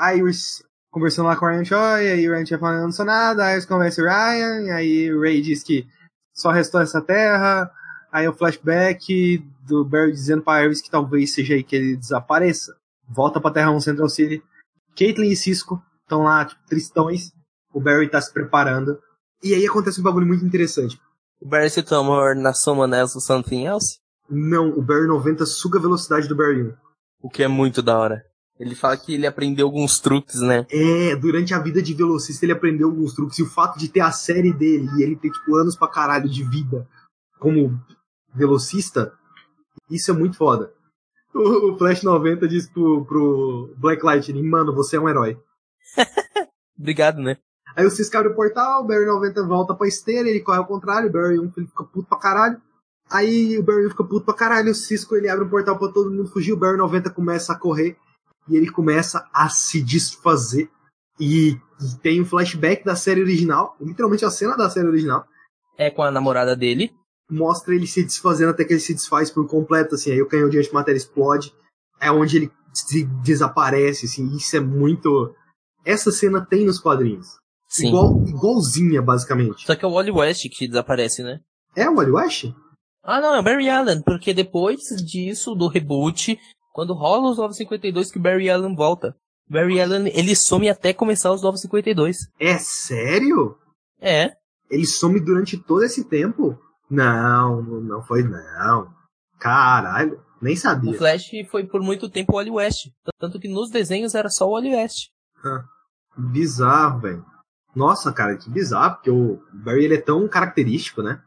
Iris 0.00 0.62
conversando 0.90 1.26
lá 1.26 1.36
com 1.36 1.44
o 1.44 1.48
Ryan 1.48 1.64
Choi, 1.64 2.10
aí 2.10 2.28
o 2.28 2.32
Ryan 2.32 2.46
Choi 2.46 2.58
falando 2.58 2.82
não 2.82 2.92
sou 2.92 3.04
nada, 3.04 3.44
aí 3.44 3.54
eles 3.54 3.66
convencem 3.66 4.04
o 4.04 4.06
Ryan, 4.06 4.74
aí 4.74 5.12
o 5.12 5.20
Ray 5.20 5.40
diz 5.40 5.62
que 5.62 5.86
só 6.34 6.50
restou 6.50 6.80
essa 6.80 7.00
terra, 7.00 7.70
aí 8.10 8.26
o 8.26 8.32
flashback 8.32 9.38
do 9.66 9.84
Barry 9.84 10.12
dizendo 10.12 10.42
pra 10.42 10.64
Iris 10.64 10.80
que 10.80 10.90
talvez 10.90 11.34
seja 11.34 11.54
aí 11.54 11.62
que 11.62 11.76
ele 11.76 11.96
desapareça. 11.96 12.74
Volta 13.06 13.40
pra 13.40 13.50
Terra 13.50 13.70
1 13.70 13.80
Central 13.80 14.08
City. 14.08 14.42
Caitlyn 14.96 15.30
e 15.30 15.36
Cisco 15.36 15.82
estão 16.02 16.22
lá, 16.22 16.44
tipo, 16.44 16.60
tristões. 16.66 17.32
O 17.72 17.80
Barry 17.80 18.08
tá 18.08 18.20
se 18.20 18.32
preparando. 18.32 18.98
E 19.42 19.54
aí 19.54 19.66
acontece 19.66 20.00
um 20.00 20.04
bagulho 20.04 20.26
muito 20.26 20.44
interessante. 20.44 21.00
O 21.40 21.48
Barry 21.48 21.70
se 21.70 21.82
toma 21.82 22.34
na 22.34 22.52
Someone 22.52 22.94
Else 22.94 23.16
or 23.16 23.22
Something 23.22 23.66
Else? 23.66 23.98
Não, 24.28 24.70
o 24.70 24.82
Barry 24.82 25.06
90 25.06 25.46
suga 25.46 25.78
a 25.78 25.82
velocidade 25.82 26.28
do 26.28 26.36
Barry 26.36 26.62
1. 26.62 26.74
O 27.22 27.30
que 27.30 27.42
é 27.42 27.48
muito 27.48 27.82
da 27.82 27.98
hora. 27.98 28.24
Ele 28.58 28.74
fala 28.74 28.96
que 28.96 29.14
ele 29.14 29.26
aprendeu 29.26 29.66
alguns 29.66 30.00
truques, 30.00 30.40
né? 30.40 30.66
É, 30.70 31.14
durante 31.14 31.54
a 31.54 31.60
vida 31.60 31.80
de 31.80 31.94
velocista 31.94 32.44
ele 32.44 32.52
aprendeu 32.52 32.88
alguns 32.88 33.14
truques. 33.14 33.38
E 33.38 33.42
o 33.42 33.48
fato 33.48 33.78
de 33.78 33.88
ter 33.88 34.00
a 34.00 34.10
série 34.10 34.52
dele 34.52 34.88
e 34.96 35.02
ele 35.02 35.14
ter, 35.14 35.30
tipo, 35.30 35.54
anos 35.54 35.76
pra 35.76 35.86
caralho 35.86 36.28
de 36.28 36.42
vida 36.42 36.86
como 37.38 37.80
velocista, 38.34 39.12
isso 39.88 40.10
é 40.10 40.14
muito 40.14 40.36
foda. 40.36 40.72
O, 41.32 41.72
o 41.72 41.78
Flash 41.78 42.02
90 42.02 42.48
diz 42.48 42.68
pro, 42.68 43.04
pro 43.04 43.74
Black 43.76 44.04
Lightning, 44.04 44.42
mano, 44.42 44.74
você 44.74 44.96
é 44.96 45.00
um 45.00 45.08
herói. 45.08 45.38
Obrigado, 46.76 47.20
né? 47.20 47.36
Aí 47.76 47.86
o 47.86 47.90
Cisco 47.90 48.16
abre 48.16 48.32
o 48.32 48.34
portal, 48.34 48.82
o 48.82 48.86
Barry 48.86 49.06
90 49.06 49.46
volta 49.46 49.72
pra 49.72 49.86
esteira, 49.86 50.28
ele 50.28 50.40
corre 50.40 50.58
ao 50.58 50.66
contrário, 50.66 51.08
o 51.08 51.12
Barry 51.12 51.38
1 51.38 51.52
fica 51.52 51.84
puto 51.84 52.08
pra 52.08 52.18
caralho. 52.18 52.60
Aí 53.08 53.56
o 53.56 53.62
Barry 53.62 53.86
1 53.86 53.90
fica 53.90 54.04
puto 54.04 54.24
pra 54.24 54.34
caralho, 54.34 54.72
o 54.72 54.74
Cisco 54.74 55.14
ele 55.14 55.28
abre 55.28 55.44
um 55.44 55.48
portal 55.48 55.78
pra 55.78 55.92
todo 55.92 56.10
mundo 56.10 56.28
fugir, 56.28 56.52
o 56.52 56.56
Barry 56.56 56.76
90 56.76 57.10
começa 57.10 57.52
a 57.52 57.56
correr 57.56 57.96
e 58.48 58.56
ele 58.56 58.70
começa 58.70 59.28
a 59.32 59.48
se 59.48 59.82
desfazer. 59.82 60.70
E, 61.20 61.50
e 61.50 61.98
tem 62.02 62.20
um 62.20 62.24
flashback 62.24 62.84
da 62.84 62.94
série 62.94 63.20
original, 63.20 63.76
literalmente 63.80 64.24
a 64.24 64.30
cena 64.30 64.56
da 64.56 64.70
série 64.70 64.86
original. 64.86 65.24
É 65.76 65.90
com 65.90 66.02
a 66.02 66.10
namorada 66.10 66.56
dele. 66.56 66.92
Mostra 67.30 67.74
ele 67.74 67.86
se 67.86 68.02
desfazendo 68.02 68.50
até 68.50 68.64
que 68.64 68.72
ele 68.72 68.80
se 68.80 68.94
desfaz 68.94 69.30
por 69.30 69.46
completo, 69.46 69.94
assim, 69.94 70.12
aí 70.12 70.22
o 70.22 70.28
canhão 70.28 70.48
de 70.48 70.58
antimatéria 70.58 70.98
explode. 70.98 71.52
É 72.00 72.10
onde 72.10 72.36
ele 72.36 72.52
se 72.72 73.04
desaparece, 73.22 74.06
assim, 74.06 74.34
isso 74.36 74.56
é 74.56 74.60
muito. 74.60 75.34
Essa 75.84 76.10
cena 76.10 76.44
tem 76.44 76.64
nos 76.64 76.78
quadrinhos. 76.78 77.36
Sim. 77.68 77.88
Igual, 77.88 78.24
igualzinha, 78.26 79.02
basicamente. 79.02 79.66
Só 79.66 79.76
que 79.76 79.84
é 79.84 79.88
o 79.88 79.92
Wally 79.92 80.10
West 80.10 80.48
que 80.50 80.66
desaparece, 80.66 81.22
né? 81.22 81.40
É 81.76 81.88
o 81.88 81.96
Wally 81.96 82.12
West? 82.12 82.46
Ah, 83.10 83.22
não, 83.22 83.34
é 83.34 83.40
o 83.40 83.42
Barry 83.42 83.70
Allen, 83.70 84.02
porque 84.02 84.34
depois 84.34 84.80
disso, 85.02 85.54
do 85.54 85.66
reboot, 85.66 86.38
quando 86.78 86.94
rola 86.94 87.30
os 87.30 87.38
952 87.38 88.12
que 88.12 88.18
o 88.18 88.22
Barry 88.22 88.48
Allen 88.48 88.76
volta. 88.76 89.16
Barry 89.50 89.80
Allen, 89.80 90.12
ele 90.16 90.36
some 90.36 90.68
até 90.68 90.92
começar 90.92 91.32
os 91.32 91.42
952. 91.42 92.28
É 92.38 92.56
sério? 92.56 93.58
É. 94.00 94.30
Ele 94.70 94.86
some 94.86 95.18
durante 95.18 95.58
todo 95.58 95.82
esse 95.82 96.04
tempo? 96.04 96.56
Não, 96.88 97.60
não 97.62 98.00
foi 98.00 98.22
não. 98.22 98.94
Caralho, 99.40 100.22
nem 100.40 100.54
O 100.54 100.56
sabia. 100.56 100.96
Flash 100.96 101.32
foi 101.50 101.66
por 101.66 101.82
muito 101.82 102.08
tempo 102.08 102.34
o 102.34 102.36
Wally 102.36 102.50
West. 102.52 102.92
Tanto 103.18 103.40
que 103.40 103.48
nos 103.48 103.70
desenhos 103.70 104.14
era 104.14 104.28
só 104.28 104.46
o 104.46 104.52
Wally 104.52 104.76
West. 104.76 105.08
Ah, 105.44 105.64
bizarro, 106.16 107.00
velho. 107.00 107.26
Nossa, 107.74 108.12
cara, 108.12 108.36
que 108.36 108.48
bizarro, 108.48 108.94
porque 108.94 109.10
o 109.10 109.42
Barry 109.52 109.86
ele 109.86 109.96
é 109.96 110.00
tão 110.00 110.28
característico, 110.28 111.02
né? 111.02 111.20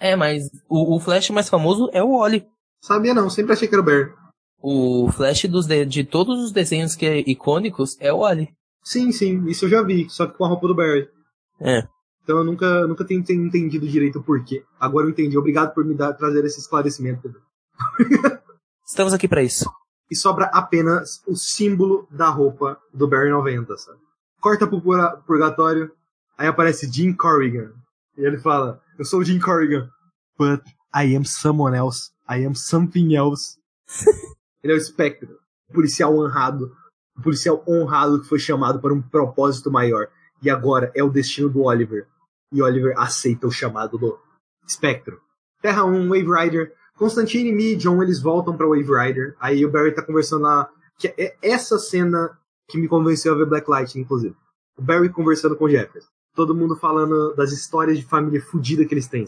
É, 0.00 0.16
mas 0.16 0.44
o, 0.66 0.96
o 0.96 0.98
Flash 0.98 1.28
mais 1.28 1.50
famoso 1.50 1.90
é 1.92 2.02
o 2.02 2.16
Wally. 2.20 2.46
Sabia 2.80 3.12
não, 3.12 3.28
sempre 3.28 3.52
achei 3.52 3.68
que 3.68 3.74
era 3.74 3.82
o 3.82 3.84
Barry. 3.84 4.23
O 4.66 5.12
Flash 5.12 5.44
dos 5.44 5.66
de, 5.66 5.84
de 5.84 6.04
todos 6.04 6.42
os 6.42 6.50
desenhos 6.50 6.96
que 6.96 7.04
é 7.04 7.18
icônicos 7.18 7.98
é 8.00 8.10
o 8.10 8.20
Wally. 8.20 8.48
Sim, 8.82 9.12
sim, 9.12 9.44
isso 9.46 9.66
eu 9.66 9.68
já 9.68 9.82
vi, 9.82 10.08
só 10.08 10.26
que 10.26 10.38
com 10.38 10.44
a 10.46 10.48
roupa 10.48 10.66
do 10.66 10.74
Barry. 10.74 11.06
É. 11.60 11.86
Então 12.22 12.38
eu 12.38 12.44
nunca, 12.44 12.86
nunca 12.86 13.04
tenho 13.04 13.22
tenho 13.22 13.44
entendido 13.44 13.86
direito 13.86 14.20
o 14.20 14.22
porquê. 14.22 14.64
Agora 14.80 15.04
eu 15.04 15.10
entendi. 15.10 15.36
Obrigado 15.36 15.74
por 15.74 15.84
me 15.84 15.94
dar, 15.94 16.14
trazer 16.14 16.42
esse 16.46 16.60
esclarecimento. 16.60 17.30
Estamos 18.88 19.12
aqui 19.12 19.28
pra 19.28 19.42
isso. 19.42 19.70
E 20.10 20.16
sobra 20.16 20.46
apenas 20.46 21.22
o 21.26 21.36
símbolo 21.36 22.08
da 22.10 22.30
roupa 22.30 22.80
do 22.90 23.06
Barry 23.06 23.28
90, 23.28 23.76
sabe? 23.76 23.98
Corta 24.40 24.66
pro 24.66 24.80
purgatório, 25.26 25.92
aí 26.38 26.46
aparece 26.46 26.90
Jim 26.90 27.12
Corrigan. 27.12 27.70
E 28.16 28.22
ele 28.22 28.38
fala, 28.38 28.80
eu 28.98 29.04
sou 29.04 29.20
o 29.20 29.24
Jim 29.24 29.38
Corrigan. 29.38 29.90
But 30.38 30.62
I 30.96 31.14
am 31.14 31.24
someone 31.26 31.76
else. 31.76 32.12
I 32.26 32.46
am 32.46 32.54
something 32.54 33.14
else. 33.14 33.58
ele 34.64 34.72
é 34.72 34.76
o 34.76 34.80
Spectre, 34.80 35.30
o 35.68 35.74
policial 35.74 36.16
honrado. 36.16 36.74
O 37.16 37.22
policial 37.22 37.62
honrado 37.68 38.22
que 38.22 38.26
foi 38.26 38.38
chamado 38.38 38.80
para 38.80 38.94
um 38.94 39.02
propósito 39.02 39.70
maior. 39.70 40.08
E 40.42 40.48
agora 40.48 40.90
é 40.94 41.04
o 41.04 41.10
destino 41.10 41.50
do 41.50 41.62
Oliver. 41.62 42.08
E 42.50 42.62
Oliver 42.62 42.98
aceita 42.98 43.46
o 43.46 43.52
chamado 43.52 43.98
do 43.98 44.18
Spectro. 44.68 45.20
Terra 45.60 45.84
1, 45.84 46.08
Wave 46.08 46.44
Rider. 46.44 46.74
Constantine, 46.96 47.50
e 47.50 47.76
John, 47.76 48.02
eles 48.02 48.20
voltam 48.20 48.56
pra 48.56 48.66
Wave 48.66 48.82
Rider. 48.82 49.36
Aí 49.38 49.64
o 49.66 49.70
Barry 49.70 49.92
tá 49.92 50.02
conversando 50.02 50.42
lá. 50.42 50.68
Que 50.98 51.08
é 51.08 51.36
essa 51.42 51.78
cena 51.78 52.38
que 52.68 52.78
me 52.78 52.88
convenceu 52.88 53.34
a 53.34 53.36
ver 53.36 53.46
Black 53.46 53.68
Light, 53.68 53.98
inclusive. 53.98 54.34
O 54.78 54.82
Barry 54.82 55.10
conversando 55.10 55.56
com 55.56 55.66
o 55.66 55.70
Jefferson. 55.70 56.08
Todo 56.34 56.54
mundo 56.54 56.74
falando 56.74 57.34
das 57.34 57.52
histórias 57.52 57.98
de 57.98 58.04
família 58.04 58.40
fodida 58.40 58.84
que 58.84 58.94
eles 58.94 59.08
têm. 59.08 59.26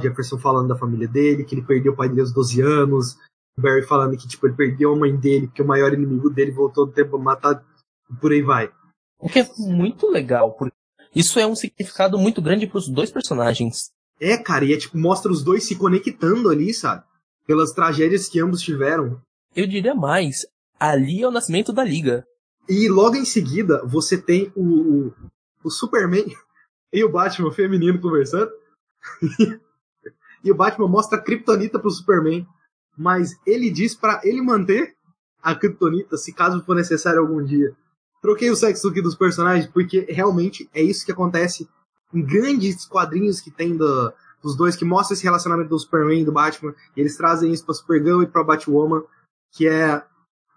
Jefferson 0.00 0.38
falando 0.38 0.68
da 0.68 0.76
família 0.76 1.08
dele, 1.08 1.44
que 1.44 1.54
ele 1.54 1.62
perdeu 1.62 1.92
o 1.92 1.96
pai 1.96 2.08
dele 2.08 2.20
aos 2.20 2.32
12 2.32 2.60
anos. 2.60 3.16
O 3.56 3.62
Barry 3.62 3.82
falando 3.82 4.16
que, 4.16 4.26
tipo, 4.26 4.46
ele 4.46 4.56
perdeu 4.56 4.92
a 4.92 4.96
mãe 4.96 5.16
dele, 5.16 5.48
que 5.48 5.62
o 5.62 5.66
maior 5.66 5.92
inimigo 5.92 6.30
dele 6.30 6.50
voltou 6.50 6.86
do 6.86 6.92
tempo 6.92 7.10
pra 7.10 7.18
matar. 7.18 7.64
E 8.10 8.14
por 8.16 8.32
aí 8.32 8.42
vai. 8.42 8.70
O 9.18 9.28
que 9.28 9.40
é 9.40 9.50
muito 9.58 10.08
legal, 10.08 10.52
porque 10.52 10.74
isso 11.14 11.38
é 11.38 11.46
um 11.46 11.54
significado 11.54 12.18
muito 12.18 12.42
grande 12.42 12.66
pros 12.66 12.88
dois 12.88 13.10
personagens. 13.10 13.92
É, 14.20 14.36
cara, 14.36 14.64
e 14.64 14.72
é 14.72 14.76
tipo, 14.76 14.98
mostra 14.98 15.30
os 15.30 15.42
dois 15.42 15.64
se 15.64 15.76
conectando 15.76 16.48
ali, 16.50 16.74
sabe? 16.74 17.04
Pelas 17.46 17.72
tragédias 17.72 18.28
que 18.28 18.40
ambos 18.40 18.60
tiveram. 18.60 19.20
Eu 19.54 19.66
diria 19.66 19.94
mais, 19.94 20.46
ali 20.78 21.22
é 21.22 21.28
o 21.28 21.30
nascimento 21.30 21.72
da 21.72 21.84
liga. 21.84 22.26
E 22.68 22.88
logo 22.88 23.16
em 23.16 23.24
seguida, 23.24 23.84
você 23.84 24.16
tem 24.16 24.50
o, 24.56 24.62
o, 24.62 25.14
o 25.64 25.70
Superman 25.70 26.24
e 26.92 27.04
o 27.04 27.10
Batman 27.10 27.52
feminino 27.52 28.00
conversando. 28.00 28.50
e 30.42 30.50
o 30.50 30.54
Batman 30.54 30.88
mostra 30.88 31.18
a 31.18 31.22
Kryptonita 31.22 31.78
pro 31.78 31.90
Superman. 31.90 32.46
Mas 32.96 33.32
ele 33.46 33.70
diz 33.70 33.94
pra 33.94 34.20
ele 34.24 34.40
manter 34.40 34.94
a 35.42 35.54
Kryptonita 35.54 36.16
se 36.16 36.32
caso 36.32 36.62
for 36.64 36.74
necessário 36.74 37.20
algum 37.20 37.42
dia. 37.42 37.74
Troquei 38.22 38.50
o 38.50 38.56
sexo 38.56 38.88
aqui 38.88 39.02
dos 39.02 39.14
personagens 39.14 39.66
porque 39.66 40.06
realmente 40.08 40.68
é 40.72 40.82
isso 40.82 41.04
que 41.04 41.12
acontece 41.12 41.68
em 42.12 42.22
grandes 42.22 42.86
quadrinhos 42.86 43.40
que 43.40 43.50
tem 43.50 43.76
do, 43.76 44.12
dos 44.42 44.56
dois, 44.56 44.76
que 44.76 44.84
mostra 44.84 45.14
esse 45.14 45.24
relacionamento 45.24 45.70
do 45.70 45.78
Superman 45.78 46.20
e 46.20 46.24
do 46.24 46.32
Batman. 46.32 46.74
E 46.96 47.00
eles 47.00 47.16
trazem 47.16 47.52
isso 47.52 47.64
pra 47.64 47.74
Supergirl 47.74 48.22
e 48.22 48.26
pra 48.26 48.44
Batwoman, 48.44 49.02
que 49.52 49.66
é 49.66 50.02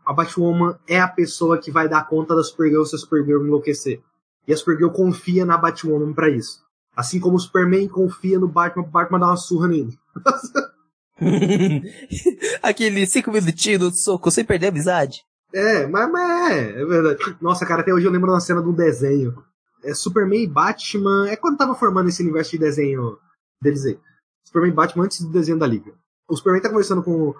a 0.05 0.13
Batwoman 0.13 0.79
é 0.87 0.99
a 0.99 1.07
pessoa 1.07 1.57
que 1.57 1.71
vai 1.71 1.89
dar 1.89 2.07
conta 2.07 2.33
da 2.33 2.43
Supergirl 2.43 2.85
se 2.85 2.95
a 2.95 2.99
Supergirl 2.99 3.43
enlouquecer. 3.43 4.01
E 4.47 4.53
a 4.53 4.57
Supergirl 4.57 4.91
confia 4.91 5.45
na 5.45 5.57
Batwoman 5.57 6.13
pra 6.13 6.29
isso. 6.29 6.63
Assim 6.95 7.19
como 7.19 7.35
o 7.35 7.39
Superman 7.39 7.87
confia 7.87 8.39
no 8.39 8.47
Batman 8.47 8.83
pro 8.83 8.91
Batman 8.91 9.17
uma 9.17 9.35
surra 9.35 9.67
nele. 9.67 9.99
Aquele 12.61 13.05
cinco 13.05 13.31
minutinhos 13.31 13.81
no 13.81 13.91
soco 13.91 14.29
sem 14.31 14.45
perder 14.45 14.67
a 14.67 14.69
amizade. 14.69 15.23
É, 15.53 15.87
mas, 15.87 16.11
mas 16.11 16.51
é, 16.51 16.81
é 16.81 16.85
verdade. 16.85 17.37
Nossa, 17.41 17.65
cara, 17.65 17.81
até 17.81 17.93
hoje 17.93 18.05
eu 18.05 18.11
lembro 18.11 18.27
de 18.27 18.33
uma 18.33 18.39
cena 18.39 18.61
de 18.61 18.69
um 18.69 18.73
desenho. 18.73 19.43
É 19.83 19.93
Superman 19.93 20.43
e 20.43 20.47
Batman. 20.47 21.29
É 21.29 21.35
quando 21.35 21.57
tava 21.57 21.75
formando 21.75 22.09
esse 22.09 22.21
universo 22.21 22.51
de 22.51 22.57
desenho 22.57 23.17
deles 23.61 23.85
aí. 23.85 23.97
Superman 24.45 24.71
e 24.71 24.75
Batman 24.75 25.05
antes 25.05 25.21
do 25.21 25.31
desenho 25.31 25.57
da 25.57 25.67
Liga. 25.67 25.93
O 26.29 26.35
Superman 26.35 26.61
tá 26.61 26.69
conversando 26.69 27.01
com, 27.01 27.33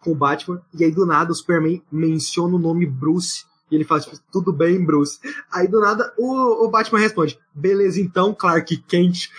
com 0.00 0.10
o 0.10 0.16
Batman, 0.16 0.60
e 0.74 0.84
aí 0.84 0.90
do 0.90 1.06
nada 1.06 1.30
o 1.30 1.34
Superman 1.34 1.82
menciona 1.90 2.56
o 2.56 2.58
nome 2.58 2.86
Bruce. 2.86 3.44
E 3.70 3.74
ele 3.74 3.84
fala, 3.84 4.00
tipo, 4.00 4.18
tudo 4.30 4.52
bem, 4.52 4.84
Bruce. 4.84 5.18
Aí 5.50 5.66
do 5.66 5.80
nada 5.80 6.12
o, 6.18 6.66
o 6.66 6.70
Batman 6.70 6.98
responde, 6.98 7.38
beleza 7.54 8.00
então, 8.00 8.34
Clark 8.34 8.76
Kent. 8.82 9.30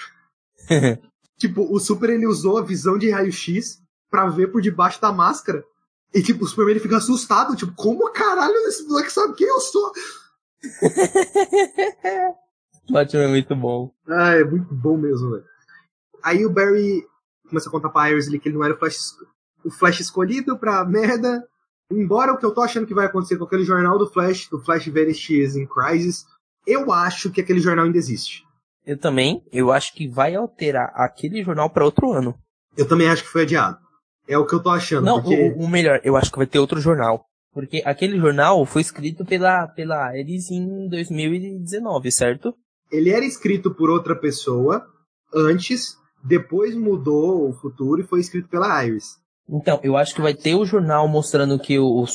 tipo, 1.38 1.72
o 1.72 1.80
Super 1.80 2.10
ele 2.12 2.26
usou 2.26 2.58
a 2.58 2.64
visão 2.64 2.98
de 2.98 3.10
raio-x 3.10 3.83
pra 4.14 4.28
ver 4.28 4.52
por 4.52 4.62
debaixo 4.62 5.02
da 5.02 5.12
máscara. 5.12 5.66
E 6.14 6.22
tipo, 6.22 6.46
o 6.46 6.48
Superman 6.48 6.80
fica 6.80 6.98
assustado, 6.98 7.56
tipo, 7.56 7.74
como 7.74 8.12
caralho 8.12 8.54
esse 8.68 8.88
moleque 8.88 9.12
sabe 9.12 9.34
quem 9.34 9.48
eu 9.48 9.60
sou? 9.60 9.92
Batman 12.92 13.24
é 13.24 13.28
muito 13.28 13.56
bom. 13.56 13.92
Ah, 14.08 14.36
é 14.36 14.44
muito 14.44 14.72
bom 14.72 14.96
mesmo, 14.96 15.32
velho. 15.32 15.46
Aí 16.22 16.46
o 16.46 16.50
Barry 16.52 17.04
começa 17.50 17.68
a 17.68 17.72
contar 17.72 17.90
pra 17.90 18.12
Iris 18.12 18.30
que 18.30 18.48
ele 18.48 18.56
não 18.56 18.64
era 18.64 18.76
o 18.76 18.78
Flash, 18.78 19.16
o 19.66 19.72
Flash 19.72 20.02
escolhido 20.02 20.60
pra 20.60 20.86
merda. 20.86 21.44
Embora 21.92 22.34
o 22.34 22.38
que 22.38 22.46
eu 22.46 22.54
tô 22.54 22.62
achando 22.62 22.86
que 22.86 22.94
vai 22.94 23.08
acontecer 23.08 23.36
com 23.38 23.46
aquele 23.46 23.64
jornal 23.64 23.98
do 23.98 24.08
Flash, 24.08 24.48
do 24.48 24.60
Flash 24.60 24.90
Vanishes 24.90 25.56
in 25.56 25.66
Crisis, 25.66 26.24
eu 26.68 26.92
acho 26.92 27.32
que 27.32 27.42
aquele 27.42 27.60
jornal 27.60 27.86
ainda 27.86 27.98
existe. 27.98 28.44
Eu 28.86 29.00
também, 29.00 29.44
eu 29.52 29.72
acho 29.72 29.92
que 29.96 30.08
vai 30.08 30.36
alterar 30.36 30.92
aquele 30.94 31.44
jornal 31.44 31.72
para 31.72 31.84
outro 31.84 32.12
ano. 32.12 32.38
Eu 32.78 32.88
também 32.88 33.10
acho 33.10 33.24
que 33.24 33.30
foi 33.30 33.42
adiado. 33.42 33.83
É 34.28 34.38
o 34.38 34.46
que 34.46 34.56
eu 34.56 34.62
tô 34.62 34.70
achando. 34.70 35.06
Não, 35.06 35.22
porque... 35.22 35.54
o, 35.58 35.64
o 35.64 35.68
melhor, 35.70 36.00
eu 36.04 36.16
acho 36.16 36.32
que 36.32 36.38
vai 36.38 36.48
ter 36.48 36.60
outro 36.60 36.80
jornal. 36.80 37.26
Porque 37.54 37.84
aquele 37.86 38.18
jornal 38.18 38.66
foi 38.66 38.82
escrito 38.82 39.24
pela, 39.24 39.68
pela 39.68 40.08
Ares 40.08 40.50
em 40.50 40.88
2019, 40.88 42.12
certo? 42.12 42.56
Ele 42.92 43.12
era 43.12 43.24
escrito 43.24 43.74
por 43.74 43.90
outra 43.90 44.16
pessoa 44.16 44.86
antes, 45.34 45.98
depois 46.24 46.76
mudou 46.76 47.50
o 47.50 47.54
futuro 47.54 48.02
e 48.02 48.06
foi 48.06 48.20
escrito 48.20 48.50
pela 48.50 48.84
Iris. 48.86 49.18
Então, 49.48 49.80
eu 49.84 49.98
acho 49.98 50.16
que 50.16 50.22
vai 50.22 50.34
ter 50.34 50.56
o 50.56 50.66
jornal 50.66 51.08
mostrando 51.08 51.60
que 51.60 51.78
o 51.78 52.06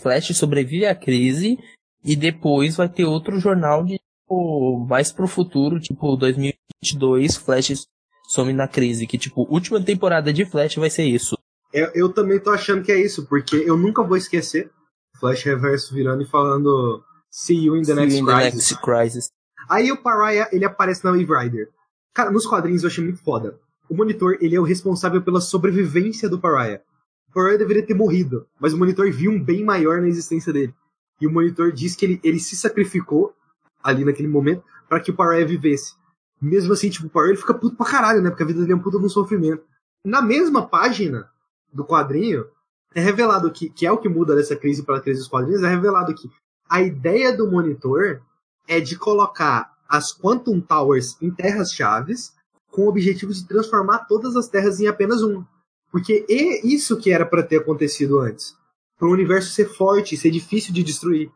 Flash 0.00 0.36
sobrevive 0.36 0.86
à 0.86 0.94
crise 0.94 1.58
e 2.04 2.14
depois 2.14 2.76
vai 2.76 2.88
ter 2.88 3.04
outro 3.04 3.38
jornal 3.40 3.84
de 3.84 3.98
tipo, 3.98 4.86
mais 4.88 5.10
pro 5.10 5.26
futuro, 5.26 5.80
tipo 5.80 6.16
2022, 6.16 7.36
Flash 7.36 7.86
some 8.28 8.52
na 8.52 8.68
crise, 8.68 9.06
que 9.06 9.18
tipo, 9.18 9.46
última 9.50 9.80
temporada 9.82 10.32
de 10.32 10.44
Flash 10.44 10.76
vai 10.76 10.90
ser 10.90 11.04
isso. 11.04 11.38
Eu, 11.74 11.90
eu 11.92 12.08
também 12.08 12.38
tô 12.38 12.50
achando 12.50 12.84
que 12.84 12.92
é 12.92 13.00
isso, 13.00 13.26
porque 13.26 13.56
eu 13.56 13.76
nunca 13.76 14.00
vou 14.00 14.16
esquecer 14.16 14.70
Flash 15.18 15.42
Reverso 15.42 15.92
virando 15.92 16.22
e 16.22 16.26
falando 16.26 17.02
See 17.28 17.64
you 17.64 17.76
in 17.76 17.82
the, 17.82 17.86
See 17.86 17.94
next, 17.96 18.16
you 18.16 18.22
in 18.22 18.26
the 18.26 18.32
crisis. 18.32 18.54
next 18.54 18.80
crisis. 18.80 19.28
Aí 19.68 19.90
o 19.90 20.00
Pariah, 20.00 20.48
ele 20.52 20.64
aparece 20.64 21.04
na 21.04 21.10
Wave 21.10 21.26
Rider. 21.26 21.68
Cara, 22.14 22.30
nos 22.30 22.46
quadrinhos 22.46 22.84
eu 22.84 22.88
achei 22.88 23.02
muito 23.02 23.18
foda. 23.24 23.58
O 23.90 23.96
Monitor, 23.96 24.38
ele 24.40 24.54
é 24.54 24.60
o 24.60 24.62
responsável 24.62 25.20
pela 25.20 25.40
sobrevivência 25.40 26.28
do 26.28 26.38
Pariah. 26.38 26.80
O 27.28 27.32
Pariah 27.32 27.58
deveria 27.58 27.84
ter 27.84 27.94
morrido, 27.94 28.46
mas 28.60 28.72
o 28.72 28.78
Monitor 28.78 29.10
viu 29.10 29.32
um 29.32 29.42
bem 29.42 29.64
maior 29.64 30.00
na 30.00 30.06
existência 30.06 30.52
dele. 30.52 30.72
E 31.20 31.26
o 31.26 31.32
Monitor 31.32 31.72
diz 31.72 31.96
que 31.96 32.04
ele, 32.06 32.20
ele 32.22 32.38
se 32.38 32.54
sacrificou 32.54 33.34
ali 33.82 34.04
naquele 34.04 34.28
momento 34.28 34.62
para 34.88 35.00
que 35.00 35.10
o 35.10 35.14
Pariah 35.14 35.44
vivesse. 35.44 35.94
Mesmo 36.40 36.72
assim, 36.72 36.88
tipo, 36.88 37.08
o 37.08 37.10
Pariah 37.10 37.32
ele 37.32 37.40
fica 37.40 37.52
puto 37.52 37.74
pra 37.74 37.84
caralho, 37.86 38.22
né? 38.22 38.30
Porque 38.30 38.44
a 38.44 38.46
vida 38.46 38.60
dele 38.60 38.72
é 38.74 38.76
um 38.76 38.80
puto 38.80 39.00
de 39.00 39.06
um 39.06 39.08
sofrimento. 39.08 39.64
Na 40.04 40.22
mesma 40.22 40.68
página 40.68 41.28
do 41.74 41.84
quadrinho, 41.84 42.46
é 42.94 43.00
revelado 43.00 43.50
que, 43.50 43.68
que 43.68 43.84
é 43.84 43.90
o 43.90 43.98
que 43.98 44.08
muda 44.08 44.36
dessa 44.36 44.54
crise 44.54 44.82
para 44.82 44.98
a 44.98 45.00
crise 45.00 45.20
dos 45.20 45.28
quadrinhos, 45.28 45.62
é 45.62 45.68
revelado 45.68 46.14
que 46.14 46.30
a 46.68 46.80
ideia 46.80 47.36
do 47.36 47.50
monitor 47.50 48.22
é 48.68 48.80
de 48.80 48.96
colocar 48.96 49.74
as 49.88 50.16
Quantum 50.16 50.60
Towers 50.60 51.20
em 51.20 51.30
terras-chaves 51.30 52.32
com 52.70 52.82
o 52.82 52.88
objetivo 52.88 53.32
de 53.32 53.46
transformar 53.46 54.06
todas 54.06 54.36
as 54.36 54.48
terras 54.48 54.80
em 54.80 54.86
apenas 54.86 55.22
uma. 55.22 55.46
Porque 55.90 56.24
é 56.28 56.66
isso 56.66 56.96
que 56.96 57.12
era 57.12 57.24
para 57.26 57.42
ter 57.42 57.58
acontecido 57.58 58.18
antes. 58.18 58.56
Para 58.98 59.08
o 59.08 59.12
universo 59.12 59.52
ser 59.52 59.66
forte, 59.66 60.16
ser 60.16 60.30
difícil 60.30 60.72
de 60.72 60.82
destruir. 60.82 61.30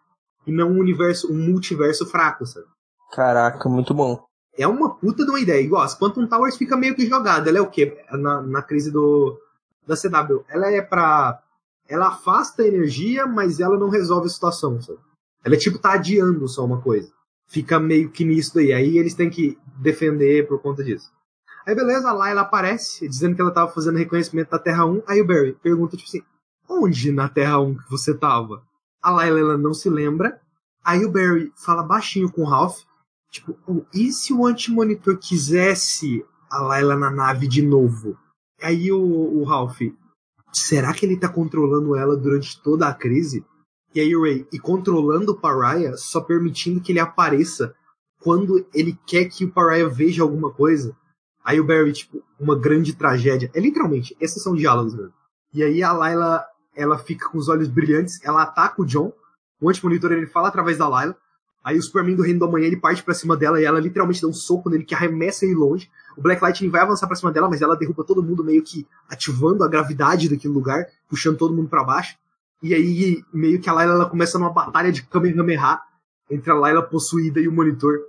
E 0.47 0.51
não 0.51 0.71
um 0.71 0.79
universo, 0.79 1.31
um 1.33 1.37
multiverso 1.37 2.07
fraco, 2.07 2.47
sabe? 2.47 2.67
Caraca, 3.13 3.69
muito 3.69 3.95
bom. 3.95 4.25
É 4.57 4.67
uma 4.67 4.95
puta 4.95 5.25
de 5.25 5.31
uma 5.31 5.39
ideia. 5.39 5.63
Igual, 5.63 5.83
as 5.83 5.97
Quantum 5.97 6.27
Towers 6.27 6.57
fica 6.57 6.77
meio 6.77 6.97
que 6.97 7.07
jogada. 7.07 7.49
Ela 7.49 7.59
é 7.59 7.61
o 7.61 7.71
quê? 7.71 7.97
Na, 8.13 8.43
na 8.43 8.63
crise 8.63 8.91
do, 8.91 9.39
da 9.89 9.97
CW. 9.97 10.45
Ela 10.49 10.71
é 10.71 10.83
pra 10.83 11.43
ela 11.89 12.09
afasta 12.09 12.63
a 12.63 12.67
energia, 12.67 13.27
mas 13.27 13.61
ela 13.61 13.79
não 13.79 13.89
resolve 13.89 14.27
a 14.27 14.31
situação, 14.31 14.81
sabe? 14.81 14.99
Ela 15.43 15.55
é 15.55 15.59
tipo 15.59 15.79
tá 15.79 15.93
adiando 15.93 16.47
só 16.47 16.65
uma 16.65 16.81
coisa. 16.81 17.11
Fica 17.47 17.81
meio 17.81 18.11
que 18.11 18.25
nisso 18.25 18.55
daí. 18.55 18.75
Aí 18.75 18.99
eles 18.99 19.15
têm 19.15 19.31
que 19.31 19.59
defender 19.81 20.47
por 20.47 20.61
conta 20.61 20.85
disso. 20.85 21.11
Aí 21.67 21.75
beleza, 21.75 22.13
lá 22.13 22.29
ela 22.29 22.43
aparece, 22.43 23.09
dizendo 23.09 23.35
que 23.35 23.41
ela 23.41 23.51
tava 23.51 23.73
fazendo 23.73 23.97
reconhecimento 23.97 24.51
da 24.51 24.59
Terra 24.59 24.85
1. 24.85 25.03
Aí 25.07 25.21
o 25.21 25.27
Barry 25.27 25.55
pergunta, 25.55 25.97
tipo 25.97 26.09
assim, 26.09 26.23
onde 26.69 27.11
na 27.11 27.29
Terra 27.29 27.59
1 27.59 27.77
que 27.77 27.91
você 27.91 28.15
tava? 28.15 28.63
A 29.03 29.11
Layla 29.11 29.41
ela 29.41 29.59
não 29.59 29.73
se 29.73 29.89
lembra. 29.89 30.41
Aí 30.85 31.05
o 31.05 31.11
Barry 31.11 31.53
fala 31.57 31.83
baixinho 31.83 32.31
com 32.31 32.43
o 32.43 32.47
Ralph, 32.47 32.81
tipo, 33.31 33.57
oh, 33.67 33.83
e 33.95 34.13
se 34.13 34.33
o 34.33 34.47
anti-monitor 34.47 35.19
quisesse 35.19 36.25
a 36.51 36.61
Layla 36.61 36.97
na 36.97 37.11
nave 37.11 37.47
de 37.47 37.63
novo? 37.63 38.17
Aí 38.63 38.91
o, 38.91 39.01
o 39.01 39.45
Ralph, 39.45 39.81
será 40.53 40.93
que 40.93 41.07
ele 41.07 41.17
tá 41.17 41.29
controlando 41.29 41.97
ela 41.97 42.17
durante 42.17 42.61
toda 42.63 42.89
a 42.89 42.95
crise? 42.95 43.45
E 43.95 44.01
aí 44.01 44.15
o 44.15 44.23
Ray, 44.23 44.47
e 44.53 44.59
controlando 44.59 45.33
o 45.33 45.41
Pariah, 45.41 45.97
só 45.97 46.21
permitindo 46.21 46.81
que 46.81 46.93
ele 46.93 47.01
apareça 47.01 47.75
quando 48.21 48.67
ele 48.75 48.99
quer 49.07 49.27
que 49.27 49.45
o 49.45 49.51
Pariah 49.51 49.89
veja 49.89 50.23
alguma 50.23 50.53
coisa. 50.53 50.95
Aí 51.45 51.59
o 51.59 51.65
Barry, 51.65 51.93
tipo, 51.93 52.23
uma 52.39 52.55
grande 52.55 52.95
tragédia. 52.95 53.51
É 53.55 53.61
literalmente, 53.61 54.15
esses 54.21 54.43
são 54.43 54.55
diálogos, 54.55 54.95
velho. 54.95 55.13
E 55.55 55.63
aí 55.63 55.83
a 55.83 55.93
Layla, 55.93 56.45
ela 56.77 56.99
fica 56.99 57.29
com 57.29 57.39
os 57.39 57.49
olhos 57.49 57.69
brilhantes, 57.69 58.23
ela 58.23 58.43
ataca 58.43 58.83
o 58.83 58.85
John, 58.85 59.13
o 59.61 59.71
anti-monitor 59.71 60.13
ele 60.13 60.27
fala 60.27 60.49
através 60.49 60.77
da 60.77 60.87
Layla, 60.87 61.17
aí 61.65 61.79
o 61.79 61.83
Superman 61.83 62.17
do 62.17 62.23
Reino 62.23 62.41
da 62.41 62.47
Manhã 62.47 62.67
ele 62.67 62.77
parte 62.77 63.03
pra 63.03 63.15
cima 63.15 63.37
dela 63.37 63.61
e 63.61 63.65
ela 63.65 63.81
literalmente 63.81 64.21
dá 64.21 64.29
um 64.29 64.33
soco 64.33 64.69
nele 64.69 64.85
que 64.85 64.95
arremessa 64.95 65.47
ele 65.47 65.55
longe. 65.55 65.91
O 66.19 66.21
Black 66.21 66.43
Lightning 66.43 66.69
vai 66.69 66.81
avançar 66.81 67.07
pra 67.07 67.15
cima 67.15 67.31
dela, 67.31 67.49
mas 67.49 67.63
ela 67.63 67.77
derruba 67.77 68.03
todo 68.03 68.25
mundo 68.25 68.43
meio 68.43 68.61
que 68.61 68.85
ativando 69.09 69.63
a 69.63 69.69
gravidade 69.69 70.29
daquele 70.29 70.53
lugar, 70.53 70.85
puxando 71.09 71.39
todo 71.39 71.55
mundo 71.55 71.69
para 71.69 71.85
baixo. 71.85 72.17
E 72.61 72.75
aí 72.75 73.23
meio 73.33 73.61
que 73.61 73.71
a 73.71 73.73
Layla 73.73 73.95
ela 73.95 74.11
começa 74.11 74.37
numa 74.37 74.51
batalha 74.51 74.91
de 74.91 75.05
Kamehameha 75.05 75.81
entre 76.29 76.51
a 76.51 76.55
Layla 76.55 76.83
possuída 76.83 77.39
e 77.39 77.47
o 77.47 77.53
monitor. 77.53 78.01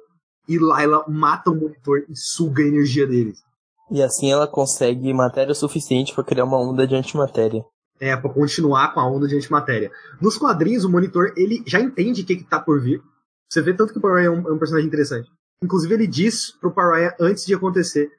E 0.47 0.57
Layla 0.57 1.05
mata 1.07 1.51
o 1.51 1.55
monitor 1.55 2.03
e 2.09 2.15
suga 2.15 2.63
a 2.63 2.67
energia 2.67 3.05
deles. 3.05 3.43
E 3.91 4.01
assim 4.01 4.31
ela 4.31 4.47
consegue 4.47 5.13
matéria 5.13 5.53
suficiente 5.53 6.11
para 6.11 6.23
criar 6.23 6.45
uma 6.45 6.57
onda 6.57 6.87
de 6.87 6.95
antimatéria. 6.95 7.63
É, 7.99 8.15
pra 8.15 8.33
continuar 8.33 8.91
com 8.91 9.01
a 9.01 9.07
onda 9.07 9.27
de 9.27 9.35
antimatéria. 9.35 9.91
Nos 10.19 10.35
quadrinhos, 10.35 10.83
o 10.83 10.89
monitor, 10.89 11.31
ele 11.37 11.61
já 11.67 11.79
entende 11.79 12.23
o 12.23 12.25
que, 12.25 12.37
que 12.37 12.43
tá 12.43 12.59
por 12.59 12.81
vir. 12.81 13.03
Você 13.47 13.61
vê 13.61 13.71
tanto 13.73 13.93
que 13.93 13.99
o 13.99 14.01
Pariah 14.01 14.25
é 14.25 14.29
um, 14.31 14.47
é 14.47 14.51
um 14.51 14.57
personagem 14.57 14.87
interessante. 14.87 15.29
Inclusive, 15.63 15.93
ele 15.93 16.07
diz 16.07 16.51
pro 16.51 16.71
Pariah 16.71 17.15
antes 17.19 17.45
de 17.45 17.53
acontecer, 17.53 18.11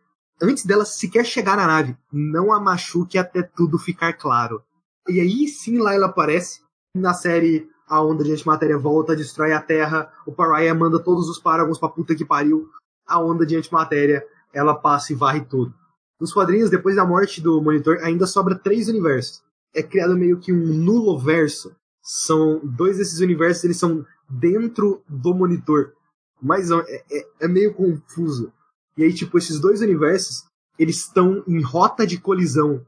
antes 0.42 0.64
dela 0.64 0.84
sequer 0.84 1.24
chegar 1.24 1.56
na 1.56 1.66
nave, 1.66 1.96
não 2.12 2.52
a 2.52 2.60
machuque 2.60 3.16
até 3.16 3.42
tudo 3.42 3.78
ficar 3.78 4.12
claro. 4.12 4.62
E 5.08 5.20
aí 5.20 5.48
sim 5.48 5.78
lá 5.78 5.94
ela 5.94 6.06
aparece. 6.06 6.60
Na 6.94 7.14
série, 7.14 7.68
a 7.88 8.02
onda 8.02 8.22
de 8.22 8.32
antimatéria 8.32 8.78
volta, 8.78 9.16
destrói 9.16 9.52
a 9.52 9.60
Terra, 9.60 10.12
o 10.26 10.32
Pariah 10.32 10.74
manda 10.74 11.02
todos 11.02 11.28
os 11.28 11.38
Paragons 11.38 11.78
pra 11.78 11.88
puta 11.88 12.14
que 12.14 12.24
pariu. 12.24 12.68
A 13.06 13.20
onda 13.20 13.46
de 13.46 13.56
antimatéria, 13.56 14.24
ela 14.52 14.74
passa 14.74 15.12
e 15.12 15.16
varre 15.16 15.40
tudo. 15.40 15.74
Nos 16.20 16.32
quadrinhos, 16.32 16.68
depois 16.68 16.96
da 16.96 17.04
morte 17.04 17.40
do 17.40 17.62
Monitor, 17.62 17.98
ainda 18.02 18.26
sobra 18.26 18.54
três 18.54 18.88
universos. 18.88 19.42
É 19.74 19.82
criado 19.82 20.16
meio 20.16 20.38
que 20.38 20.52
um 20.52 20.66
nulo 20.66 21.18
verso. 21.18 21.74
São 22.02 22.60
dois 22.62 22.98
desses 22.98 23.20
universos, 23.20 23.64
eles 23.64 23.78
são 23.78 24.04
dentro 24.28 25.02
do 25.08 25.34
monitor. 25.34 25.92
Mas 26.40 26.70
é, 26.70 27.04
é, 27.10 27.26
é 27.40 27.48
meio 27.48 27.74
confuso. 27.74 28.52
E 28.96 29.04
aí, 29.04 29.12
tipo, 29.14 29.38
esses 29.38 29.60
dois 29.60 29.80
universos, 29.80 30.44
eles 30.78 30.98
estão 30.98 31.42
em 31.46 31.62
rota 31.62 32.06
de 32.06 32.18
colisão. 32.18 32.84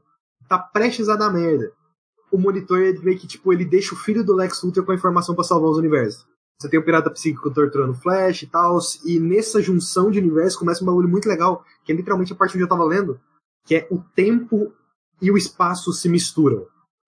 Tá 0.47 0.57
prestes 0.57 1.09
a 1.09 1.15
dar 1.15 1.31
merda. 1.31 1.71
O 2.31 2.37
monitor 2.37 2.81
é 2.81 2.91
meio 2.93 3.17
que, 3.17 3.27
tipo, 3.27 3.53
ele 3.53 3.65
deixa 3.65 3.93
o 3.93 3.97
filho 3.97 4.23
do 4.23 4.35
Lex 4.35 4.61
Luthor 4.63 4.85
com 4.85 4.91
a 4.91 4.95
informação 4.95 5.35
para 5.35 5.43
salvar 5.43 5.69
os 5.69 5.77
universos. 5.77 6.25
Você 6.59 6.69
tem 6.69 6.79
o 6.79 6.83
Pirata 6.83 7.11
Psíquico 7.11 7.51
torturando 7.51 7.91
o 7.91 7.95
Flash 7.95 8.43
e 8.43 8.47
tal, 8.47 8.79
e 9.05 9.19
nessa 9.19 9.61
junção 9.61 10.09
de 10.09 10.19
universos 10.19 10.57
começa 10.57 10.83
um 10.83 10.87
bagulho 10.87 11.09
muito 11.09 11.27
legal, 11.27 11.65
que 11.83 11.91
é 11.91 11.95
literalmente 11.95 12.31
a 12.31 12.35
parte 12.35 12.53
onde 12.53 12.63
eu 12.63 12.69
tava 12.69 12.85
lendo, 12.85 13.19
que 13.65 13.75
é 13.75 13.87
o 13.91 13.99
tempo 14.15 14.71
e 15.21 15.29
o 15.29 15.37
espaço 15.37 15.91
se 15.91 16.07
misturam. 16.07 16.65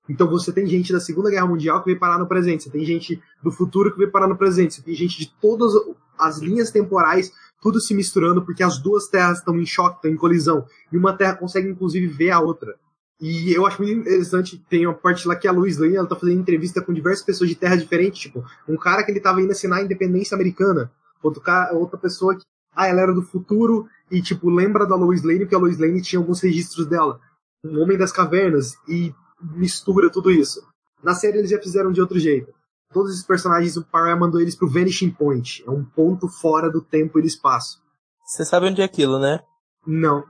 Então 0.09 0.27
você 0.27 0.51
tem 0.51 0.67
gente 0.67 0.93
da 0.93 0.99
Segunda 0.99 1.29
Guerra 1.29 1.47
Mundial 1.47 1.79
que 1.79 1.87
veio 1.87 1.99
parar 1.99 2.19
no 2.19 2.27
presente, 2.27 2.63
você 2.63 2.69
tem 2.69 2.85
gente 2.85 3.21
do 3.41 3.51
futuro 3.51 3.91
que 3.91 3.97
veio 3.97 4.11
parar 4.11 4.27
no 4.27 4.37
presente, 4.37 4.75
você 4.75 4.81
tem 4.81 4.93
gente 4.93 5.17
de 5.17 5.33
todas 5.41 5.73
as 6.17 6.39
linhas 6.39 6.71
temporais, 6.71 7.31
tudo 7.61 7.79
se 7.79 7.93
misturando 7.93 8.43
porque 8.43 8.63
as 8.63 8.77
duas 8.77 9.07
terras 9.07 9.39
estão 9.39 9.57
em 9.57 9.65
choque, 9.65 9.97
estão 9.97 10.11
em 10.11 10.17
colisão, 10.17 10.65
e 10.91 10.97
uma 10.97 11.13
terra 11.13 11.35
consegue 11.35 11.69
inclusive 11.69 12.07
ver 12.07 12.31
a 12.31 12.39
outra. 12.39 12.75
E 13.19 13.53
eu 13.53 13.65
acho 13.65 13.81
muito 13.81 14.01
interessante, 14.01 14.61
tem 14.69 14.85
uma 14.85 14.93
parte 14.93 15.27
lá 15.27 15.35
que 15.35 15.47
a 15.47 15.51
Lois 15.51 15.77
Lane, 15.77 15.95
ela 15.95 16.07
tá 16.07 16.15
fazendo 16.15 16.41
entrevista 16.41 16.81
com 16.81 16.93
diversas 16.93 17.25
pessoas 17.25 17.49
de 17.49 17.55
terras 17.55 17.81
diferentes, 17.81 18.19
tipo, 18.19 18.43
um 18.67 18.75
cara 18.75 19.03
que 19.03 19.11
ele 19.11 19.21
tava 19.21 19.41
indo 19.41 19.51
assinar 19.51 19.79
a 19.79 19.83
independência 19.83 20.35
americana, 20.35 20.91
outro 21.23 21.41
cara, 21.41 21.73
outra 21.73 21.97
pessoa 21.97 22.35
que, 22.35 22.43
ah, 22.75 22.87
ela 22.87 23.01
era 23.01 23.13
do 23.13 23.21
futuro 23.21 23.87
e, 24.11 24.21
tipo, 24.21 24.49
lembra 24.49 24.85
da 24.85 24.95
Lois 24.95 25.23
Lane 25.23 25.39
porque 25.39 25.55
a 25.55 25.59
Lois 25.59 25.79
Lane 25.79 26.01
tinha 26.01 26.19
alguns 26.19 26.41
registros 26.41 26.85
dela. 26.87 27.19
Um 27.63 27.79
Homem 27.79 27.97
das 27.97 28.11
Cavernas 28.11 28.75
e 28.87 29.13
mistura 29.41 30.11
tudo 30.11 30.29
isso. 30.29 30.61
Na 31.01 31.15
série 31.15 31.37
eles 31.37 31.49
já 31.49 31.59
fizeram 31.59 31.91
de 31.91 32.01
outro 32.01 32.19
jeito. 32.19 32.53
Todos 32.95 33.11
esses 33.11 33.25
personagens, 33.27 33.75
o 33.75 33.83
Parra 33.83 34.15
mandou 34.15 34.39
eles 34.39 34.55
pro 34.55 34.69
Vanishing 34.69 35.11
Point. 35.11 35.61
É 35.67 35.69
um 35.69 35.83
ponto 35.83 36.29
fora 36.29 36.71
do 36.71 36.81
tempo 36.81 37.19
e 37.19 37.21
do 37.21 37.27
espaço. 37.27 37.77
Você 38.25 38.45
sabe 38.45 38.67
onde 38.67 38.81
é 38.81 38.85
aquilo, 38.85 39.19
né? 39.19 39.41
Não. 39.85 40.23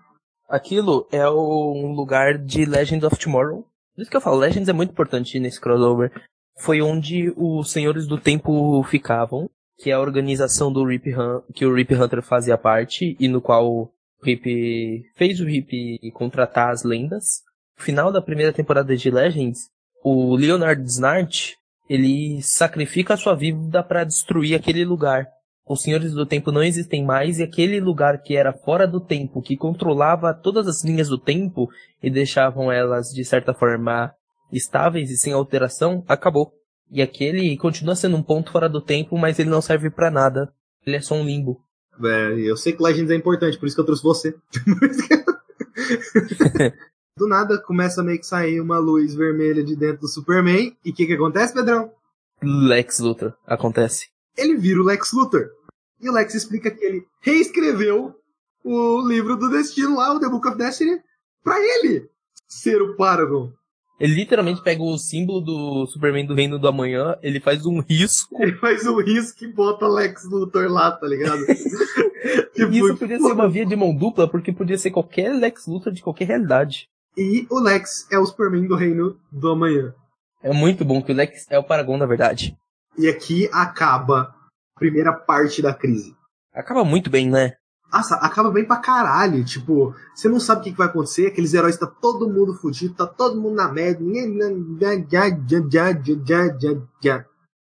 Aquilo 0.50 1.08
é 1.12 1.30
o- 1.30 1.74
um 1.76 1.94
lugar 1.94 2.40
de 2.40 2.66
Legends 2.66 3.04
of 3.06 3.18
Tomorrow. 3.20 3.62
Por 3.96 4.02
isso 4.02 4.10
que 4.10 4.18
eu 4.18 4.22
falo, 4.22 4.40
Legends 4.40 4.68
é 4.68 4.74
muito 4.74 4.90
importante 4.90 5.40
nesse 5.40 5.62
crossover. 5.62 6.12
Foi 6.60 6.82
onde 6.82 7.32
os 7.38 7.70
Senhores 7.72 8.08
do 8.08 8.20
Tempo 8.20 8.82
ficavam, 8.86 9.48
que 9.78 9.92
é 9.92 9.94
a 9.94 10.00
organização 10.00 10.74
do 10.74 10.84
Rip 10.86 11.14
Hun 11.16 11.42
que 11.54 11.68
o 11.68 11.74
Rip 11.76 11.94
Hunter 11.94 12.24
fazia 12.24 12.58
parte, 12.58 13.16
e 13.20 13.28
no 13.28 13.42
qual 13.42 13.72
o 13.72 13.92
Rip 14.24 15.04
fez 15.16 15.40
o 15.40 15.46
Rip 15.46 16.00
contratar 16.16 16.72
as 16.72 16.84
lendas. 16.84 17.44
No 17.78 17.84
final 17.84 18.12
da 18.12 18.24
primeira 18.24 18.52
temporada 18.52 18.98
de 18.98 19.12
Legends, 19.12 19.70
o 20.04 20.36
Leonard 20.36 20.82
Snart, 20.86 21.54
ele 21.90 22.42
sacrifica 22.42 23.14
a 23.14 23.18
sua 23.18 23.36
vida 23.36 23.84
para 23.84 24.04
destruir 24.04 24.56
aquele 24.56 24.86
lugar 24.86 25.28
os 25.68 25.82
senhores 25.82 26.14
do 26.14 26.28
tempo 26.28 26.52
não 26.52 26.62
existem 26.62 27.04
mais 27.04 27.40
e 27.40 27.44
aquele 27.44 27.80
lugar 27.80 28.22
que 28.22 28.36
era 28.36 28.54
fora 28.54 28.88
do 28.88 29.00
tempo, 29.00 29.42
que 29.42 29.58
controlava 29.58 30.32
todas 30.32 30.68
as 30.68 30.84
linhas 30.84 31.10
do 31.10 31.18
tempo 31.18 31.68
e 32.04 32.10
deixavam 32.10 32.72
elas 32.72 33.08
de 33.08 33.26
certa 33.26 33.52
forma 33.52 34.14
estáveis 34.52 35.10
e 35.10 35.18
sem 35.18 35.34
alteração, 35.34 36.06
acabou. 36.08 36.54
E 36.92 37.02
aquele 37.02 37.58
continua 37.58 37.96
sendo 37.96 38.16
um 38.16 38.22
ponto 38.22 38.52
fora 38.52 38.70
do 38.70 38.80
tempo, 38.80 39.18
mas 39.18 39.40
ele 39.40 39.50
não 39.50 39.60
serve 39.60 39.90
pra 39.90 40.12
nada. 40.12 40.54
Ele 40.86 40.98
é 40.98 41.02
só 41.02 41.16
um 41.16 41.26
limbo. 41.26 41.60
É, 42.04 42.40
eu 42.40 42.56
sei 42.56 42.74
que 42.74 42.84
Legends 42.84 43.10
é 43.10 43.16
importante, 43.16 43.58
por 43.58 43.66
isso 43.66 43.76
que 43.76 43.82
eu 43.82 43.86
trouxe 43.86 44.04
você. 44.04 44.36
do 47.18 47.28
nada 47.30 47.58
começa 47.58 48.02
a 48.02 48.04
meio 48.04 48.20
que 48.20 48.26
sair 48.26 48.60
uma 48.60 48.78
luz 48.78 49.16
vermelha 49.16 49.64
de 49.64 49.74
dentro 49.74 50.02
do 50.02 50.08
Superman. 50.08 50.76
E 50.84 50.90
o 50.90 50.94
que 50.94 51.08
que 51.08 51.14
acontece, 51.14 51.54
Pedrão? 51.54 51.90
Lex 52.44 53.00
Luthor, 53.00 53.34
acontece. 53.48 54.10
Ele 54.38 54.58
vira 54.58 54.82
o 54.82 54.84
Lex 54.84 55.14
Luthor. 55.14 55.48
E 56.02 56.10
o 56.10 56.12
Lex 56.12 56.36
explica 56.36 56.70
que 56.70 56.84
ele 56.84 57.06
reescreveu 57.22 58.14
o 58.66 59.08
livro 59.08 59.38
do 59.38 59.50
destino 59.50 59.96
lá, 59.96 60.14
o 60.14 60.20
The 60.20 60.28
Book 60.28 60.46
of 60.46 60.58
Destiny, 60.58 61.00
pra 61.42 61.58
ele 61.58 62.10
ser 62.50 62.82
o 62.82 62.98
Paragon. 62.98 63.50
Ele 63.98 64.14
literalmente 64.14 64.62
pega 64.62 64.84
o 64.84 64.98
símbolo 64.98 65.40
do 65.40 65.88
Superman 65.88 66.26
do 66.26 66.36
Reino 66.36 66.60
do 66.60 66.68
Amanhã, 66.68 67.16
ele 67.24 67.40
faz 67.40 67.66
um 67.66 67.80
risco. 67.80 68.36
Ele 68.44 68.56
faz 68.58 68.86
um 68.86 69.00
risco 69.00 69.46
e 69.46 69.54
bota 69.54 69.88
Lex 69.88 70.26
Luthor 70.26 70.68
lá, 70.70 70.92
tá 70.92 71.08
ligado? 71.08 71.40
Tipo, 72.54 72.72
Isso 72.72 72.98
podia 72.98 73.20
ser 73.20 73.32
uma 73.32 73.48
via 73.48 73.66
de 73.66 73.76
mão 73.76 73.96
dupla, 73.96 74.28
porque 74.28 74.52
podia 74.52 74.78
ser 74.78 74.92
qualquer 74.92 75.34
Lex 75.34 75.68
Luthor 75.68 75.94
de 75.94 76.02
qualquer 76.02 76.26
realidade. 76.26 76.90
E 77.18 77.48
o 77.50 77.60
Lex 77.60 78.08
é 78.12 78.20
o 78.20 78.26
Superman 78.26 78.68
do 78.68 78.76
Reino 78.76 79.18
do 79.32 79.50
Amanhã. 79.50 79.94
É 80.44 80.52
muito 80.54 80.84
bom 80.84 81.02
que 81.02 81.12
o 81.12 81.16
Lex 81.16 81.48
é 81.50 81.58
o 81.58 81.64
Paragon, 81.64 81.98
na 81.98 82.06
verdade. 82.06 82.58
E 82.98 83.08
aqui 83.08 83.50
acaba 83.52 84.36
a 84.76 84.80
primeira 84.80 85.14
parte 85.14 85.62
da 85.62 85.74
crise. 85.74 86.16
Acaba 86.54 86.84
muito 86.84 87.10
bem, 87.10 87.30
né? 87.30 87.54
Nossa, 87.92 88.16
acaba 88.16 88.52
bem 88.52 88.66
pra 88.66 88.78
caralho. 88.78 89.44
Tipo, 89.46 89.96
você 90.14 90.28
não 90.28 90.40
sabe 90.40 90.62
o 90.62 90.64
que, 90.66 90.72
que 90.72 90.78
vai 90.78 90.88
acontecer. 90.88 91.28
Aqueles 91.28 91.54
heróis 91.54 91.78
tá 91.78 91.88
todo 91.88 92.30
mundo 92.30 92.54
fudido, 92.54 92.94
tá 92.94 93.08
todo 93.08 93.40
mundo 93.40 93.56
na 93.56 93.72
merda. 93.72 94.04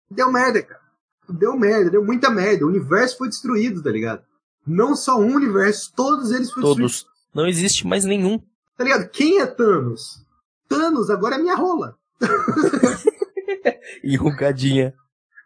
Deu 0.09 0.31
merda, 0.31 0.63
cara. 0.63 0.81
Deu 1.29 1.55
merda, 1.55 1.89
deu 1.89 2.03
muita 2.03 2.29
merda. 2.29 2.65
O 2.65 2.69
universo 2.69 3.17
foi 3.17 3.29
destruído, 3.29 3.81
tá 3.81 3.91
ligado? 3.91 4.23
Não 4.65 4.95
só 4.95 5.19
um 5.19 5.35
universo, 5.35 5.91
todos 5.95 6.31
eles 6.31 6.51
foram 6.51 6.67
destruídos. 6.67 7.03
Todos. 7.03 7.13
Não 7.33 7.47
existe 7.47 7.85
mais 7.85 8.05
nenhum. 8.05 8.39
Tá 8.77 8.83
ligado? 8.83 9.09
Quem 9.09 9.39
é 9.39 9.45
Thanos? 9.45 10.25
Thanos 10.67 11.09
agora 11.09 11.35
é 11.35 11.37
minha 11.37 11.55
rola. 11.55 11.97
Enrugadinha. 14.03 14.93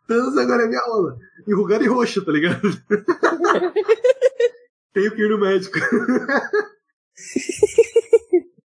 Thanos 0.07 0.37
agora 0.37 0.63
é 0.63 0.67
minha 0.67 0.81
rola. 0.81 1.17
Enrugada 1.47 1.83
e 1.83 1.87
roxa, 1.87 2.23
tá 2.23 2.31
ligado? 2.31 2.61
Tenho 4.93 5.13
que 5.13 5.21
ir 5.21 5.29
no 5.29 5.39
médico. 5.39 5.77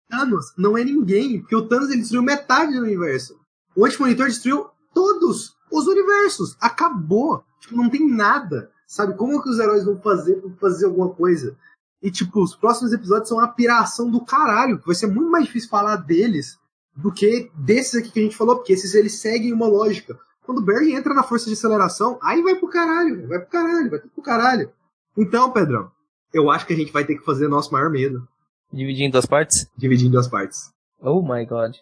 Thanos 0.09 0.55
não 0.57 0.77
é 0.79 0.85
ninguém, 0.85 1.41
porque 1.41 1.55
o 1.55 1.69
Thanos 1.69 1.91
ele 1.91 2.01
destruiu 2.01 2.23
metade 2.23 2.73
do 2.73 2.83
universo. 2.83 3.39
O 3.77 3.85
Anti-Monitor 3.85 4.27
destruiu 4.27 4.71
todos 4.95 5.55
os 5.71 5.87
universos. 5.87 6.57
Acabou. 6.61 7.45
Tipo, 7.61 7.77
não 7.77 7.91
tem 7.91 8.09
nada. 8.09 8.71
Sabe? 8.87 9.15
Como 9.15 9.43
que 9.43 9.51
os 9.51 9.59
heróis 9.59 9.85
vão 9.85 10.01
fazer 10.01 10.37
pra 10.37 10.51
fazer 10.59 10.87
alguma 10.87 11.11
coisa? 11.11 11.55
E, 12.03 12.11
tipo, 12.11 12.43
os 12.43 12.55
próximos 12.55 12.93
episódios 12.93 13.29
são 13.29 13.39
uma 13.39 13.49
piração 13.49 14.11
do 14.11 14.25
caralho. 14.25 14.81
Vai 14.85 14.95
ser 14.95 15.09
muito 15.09 15.31
mais 15.31 15.47
difícil 15.47 15.69
falar 15.69 15.97
deles 15.97 16.59
do 16.95 17.13
que 17.13 17.51
desses 17.55 17.95
aqui 17.95 18.11
que 18.11 18.21
a 18.21 18.23
gente 18.23 18.37
falou, 18.37 18.57
porque 18.57 18.73
esses 18.73 18.95
eles 18.95 19.21
seguem 19.21 19.53
uma 19.53 19.67
lógica. 19.67 20.19
Quando 20.43 20.59
o 20.59 20.65
Barry 20.65 20.95
entra 20.95 21.13
na 21.13 21.23
força 21.23 21.47
de 21.47 21.53
aceleração, 21.53 22.19
aí 22.23 22.43
vai 22.43 22.55
pro 22.55 22.69
caralho, 22.69 23.29
vai 23.29 23.39
pro 23.39 23.51
caralho, 23.51 23.91
vai 23.91 23.99
tudo 23.99 24.11
pro 24.13 24.23
caralho. 24.23 24.73
Então, 25.17 25.53
Pedrão, 25.53 25.91
eu 26.33 26.51
acho 26.51 26.67
que 26.67 26.73
a 26.73 26.77
gente 26.77 26.93
vai 26.93 27.05
ter 27.05 27.17
que 27.17 27.25
fazer 27.25 27.49
nosso 27.49 27.73
maior 27.73 27.91
medo. 27.91 28.27
Dividir 28.73 29.05
em 29.05 29.11
duas 29.11 29.27
partes? 29.27 29.67
Dividir 29.77 30.07
em 30.07 30.11
duas 30.11 30.29
partes. 30.29 30.71
Oh 31.01 31.23
my 31.23 31.45
god. 31.45 31.77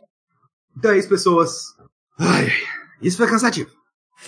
Então 0.76 0.90
é 0.90 0.98
isso, 0.98 1.08
pessoas. 1.08 1.76
Ai, 2.18 2.48
isso 3.00 3.16
foi 3.16 3.28
cansativo. 3.28 3.70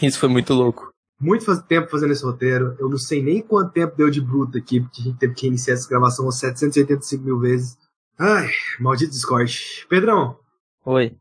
Isso 0.01 0.19
foi 0.19 0.29
muito 0.29 0.55
louco. 0.55 0.93
Muito 1.21 1.45
faz- 1.45 1.63
tempo 1.63 1.91
fazendo 1.91 2.13
esse 2.13 2.25
roteiro. 2.25 2.77
Eu 2.79 2.89
não 2.89 2.99
sei 2.99 3.23
nem 3.23 3.43
quanto 3.43 3.73
tempo 3.73 3.97
deu 3.97 4.09
de 4.11 4.21
bruto 4.21 4.57
aqui, 4.59 4.81
porque 4.81 5.01
a 5.01 5.05
gente 5.05 5.19
teve 5.19 5.35
que 5.35 5.47
iniciar 5.47 5.75
essa 5.75 5.89
gravação 5.89 6.25
umas 6.25 6.37
785 6.39 7.25
mil 7.25 7.39
vezes. 7.41 7.77
Ai, 8.19 8.49
maldito 8.81 9.11
Discord. 9.13 9.87
Pedrão, 9.89 10.37
Oi. 10.85 11.17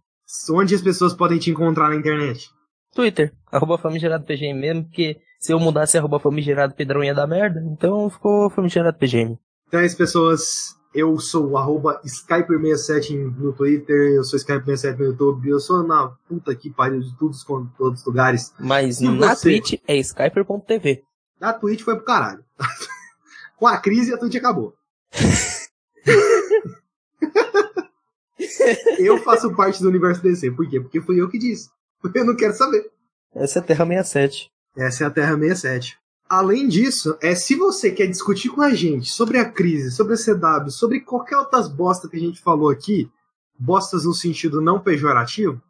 onde 0.52 0.76
as 0.76 0.82
pessoas 0.82 1.14
podem 1.14 1.40
te 1.40 1.50
encontrar 1.52 1.90
na 1.90 1.96
internet? 1.96 2.50
Twitter, 2.94 3.34
arroba 3.52 3.78
famigerado 3.78 4.24
PGM 4.26 4.60
mesmo, 4.60 4.84
porque 4.86 5.18
se 5.40 5.52
eu 5.54 5.60
mudasse 5.60 5.98
arroba 5.98 6.20
famigerado 6.20 6.74
Pedrão 6.74 7.04
ia 7.04 7.14
dar 7.14 7.28
merda, 7.28 7.60
então 7.72 8.10
ficou 8.10 8.50
famigerado 8.50 8.98
PGM. 8.98 9.38
Então 9.68 9.80
é 9.80 9.86
isso, 9.86 9.98
pessoas. 9.98 10.76
Eu 10.98 11.20
sou 11.20 11.52
o 11.52 11.58
arroba 11.60 12.02
Skyper67 12.04 13.12
no 13.38 13.54
Twitter, 13.54 14.14
eu 14.14 14.24
sou 14.24 14.40
Skyper67 14.40 14.98
no 14.98 15.06
YouTube, 15.06 15.48
eu 15.48 15.60
sou 15.60 15.84
na 15.84 16.08
puta 16.28 16.56
que 16.56 16.72
pariu 16.72 17.02
de 17.02 17.16
todos, 17.20 17.44
todos 17.44 18.00
os 18.00 18.06
lugares. 18.08 18.52
Mas 18.60 19.00
E 19.00 19.08
na 19.08 19.36
você? 19.36 19.44
Twitch 19.44 19.80
é 19.88 19.96
skyper.tv. 19.98 21.04
A 21.40 21.54
Twitch 21.54 21.84
foi 21.84 21.98
pro 21.98 22.04
caralho. 22.04 22.44
Com 23.58 23.68
a 23.68 23.78
crise, 23.78 24.12
a 24.12 24.18
Twitch 24.18 24.38
acabou. 24.38 24.74
eu 28.98 29.20
faço 29.20 29.56
parte 29.56 29.84
do 29.84 29.90
universo 29.90 30.24
DC. 30.24 30.50
Por 30.50 30.68
quê? 30.68 30.82
Porque 30.82 31.00
fui 31.00 31.22
eu 31.22 31.30
que 31.30 31.38
disse. 31.38 31.70
Eu 32.12 32.26
não 32.26 32.36
quero 32.36 32.56
saber. 32.56 32.90
Essa 33.36 33.60
é 33.60 33.62
a 33.62 33.66
Terra 33.66 33.86
67. 33.86 34.50
Essa 34.76 35.04
é 35.04 35.08
a 35.08 35.12
Terra 35.12 35.38
67. 35.38 35.96
Além 36.30 36.68
disso, 36.68 37.18
é 37.22 37.34
se 37.36 37.56
você 37.56 37.90
quer 37.92 38.08
discutir 38.08 38.50
com 38.50 38.62
a 38.62 38.74
gente 38.74 39.10
sobre 39.10 39.38
a 39.38 39.50
crise, 39.50 39.92
sobre 39.92 40.14
a 40.14 40.18
CW, 40.18 40.70
sobre 40.70 41.00
qualquer 41.00 41.38
outras 41.38 41.68
bosta 41.68 42.10
que 42.10 42.18
a 42.18 42.20
gente 42.20 42.42
falou 42.42 42.70
aqui, 42.70 43.10
bostas 43.58 44.04
no 44.06 44.14
sentido 44.14 44.62
não 44.62 44.80
pejorativo, 44.80 45.62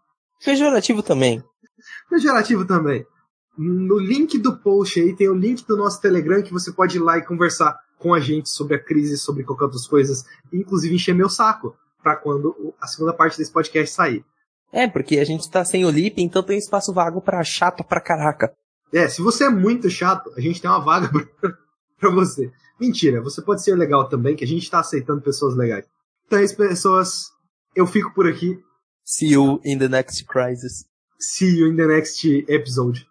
Pejorativo 0.43 1.01
também. 1.01 1.43
pejorativo 2.09 2.65
também. 2.65 3.05
No 3.57 3.97
link 3.97 4.37
do 4.37 4.55
post 4.57 4.99
aí 4.99 5.15
tem 5.15 5.27
o 5.29 5.33
link 5.33 5.65
do 5.65 5.75
nosso 5.75 5.99
Telegram 5.99 6.43
que 6.43 6.53
você 6.53 6.71
pode 6.71 6.97
ir 6.97 6.99
lá 6.99 7.17
e 7.17 7.25
conversar 7.25 7.75
com 7.97 8.13
a 8.13 8.19
gente 8.19 8.49
sobre 8.49 8.75
a 8.75 8.79
crise, 8.83 9.17
sobre 9.17 9.43
qualquer 9.43 9.65
outras 9.65 9.87
coisas, 9.87 10.25
inclusive 10.53 10.93
encher 10.93 11.15
meu 11.15 11.29
saco 11.29 11.75
pra 12.03 12.15
quando 12.15 12.75
a 12.79 12.85
segunda 12.85 13.13
parte 13.13 13.37
desse 13.37 13.51
podcast 13.51 13.93
sair. 13.95 14.23
É, 14.71 14.87
porque 14.87 15.17
a 15.17 15.25
gente 15.25 15.49
tá 15.49 15.65
sem 15.65 15.85
o 15.85 15.89
Lip, 15.89 16.21
então 16.21 16.43
tem 16.43 16.57
espaço 16.57 16.93
vago 16.93 17.19
pra 17.19 17.43
chato 17.43 17.83
pra 17.83 17.99
caraca. 18.01 18.53
É, 18.93 19.07
se 19.07 19.21
você 19.21 19.45
é 19.45 19.49
muito 19.49 19.89
chato, 19.89 20.31
a 20.35 20.41
gente 20.41 20.61
tem 20.61 20.69
uma 20.69 20.79
vaga 20.79 21.09
pra, 21.41 21.53
pra 21.99 22.09
você. 22.09 22.51
Mentira, 22.79 23.21
você 23.21 23.41
pode 23.41 23.63
ser 23.63 23.75
legal 23.75 24.07
também, 24.07 24.35
que 24.35 24.43
a 24.43 24.47
gente 24.47 24.69
tá 24.69 24.79
aceitando 24.79 25.21
pessoas 25.21 25.55
legais. 25.55 25.85
Então 26.25 26.41
isso, 26.41 26.55
pessoas. 26.55 27.31
Eu 27.75 27.87
fico 27.87 28.13
por 28.13 28.27
aqui. 28.27 28.59
See 29.03 29.31
you 29.31 29.59
in 29.63 29.77
the 29.77 29.87
next 29.87 30.25
crisis. 30.25 30.85
See 31.19 31.59
you 31.59 31.67
in 31.67 31.75
the 31.75 31.87
next 31.87 32.45
episode. 32.47 33.07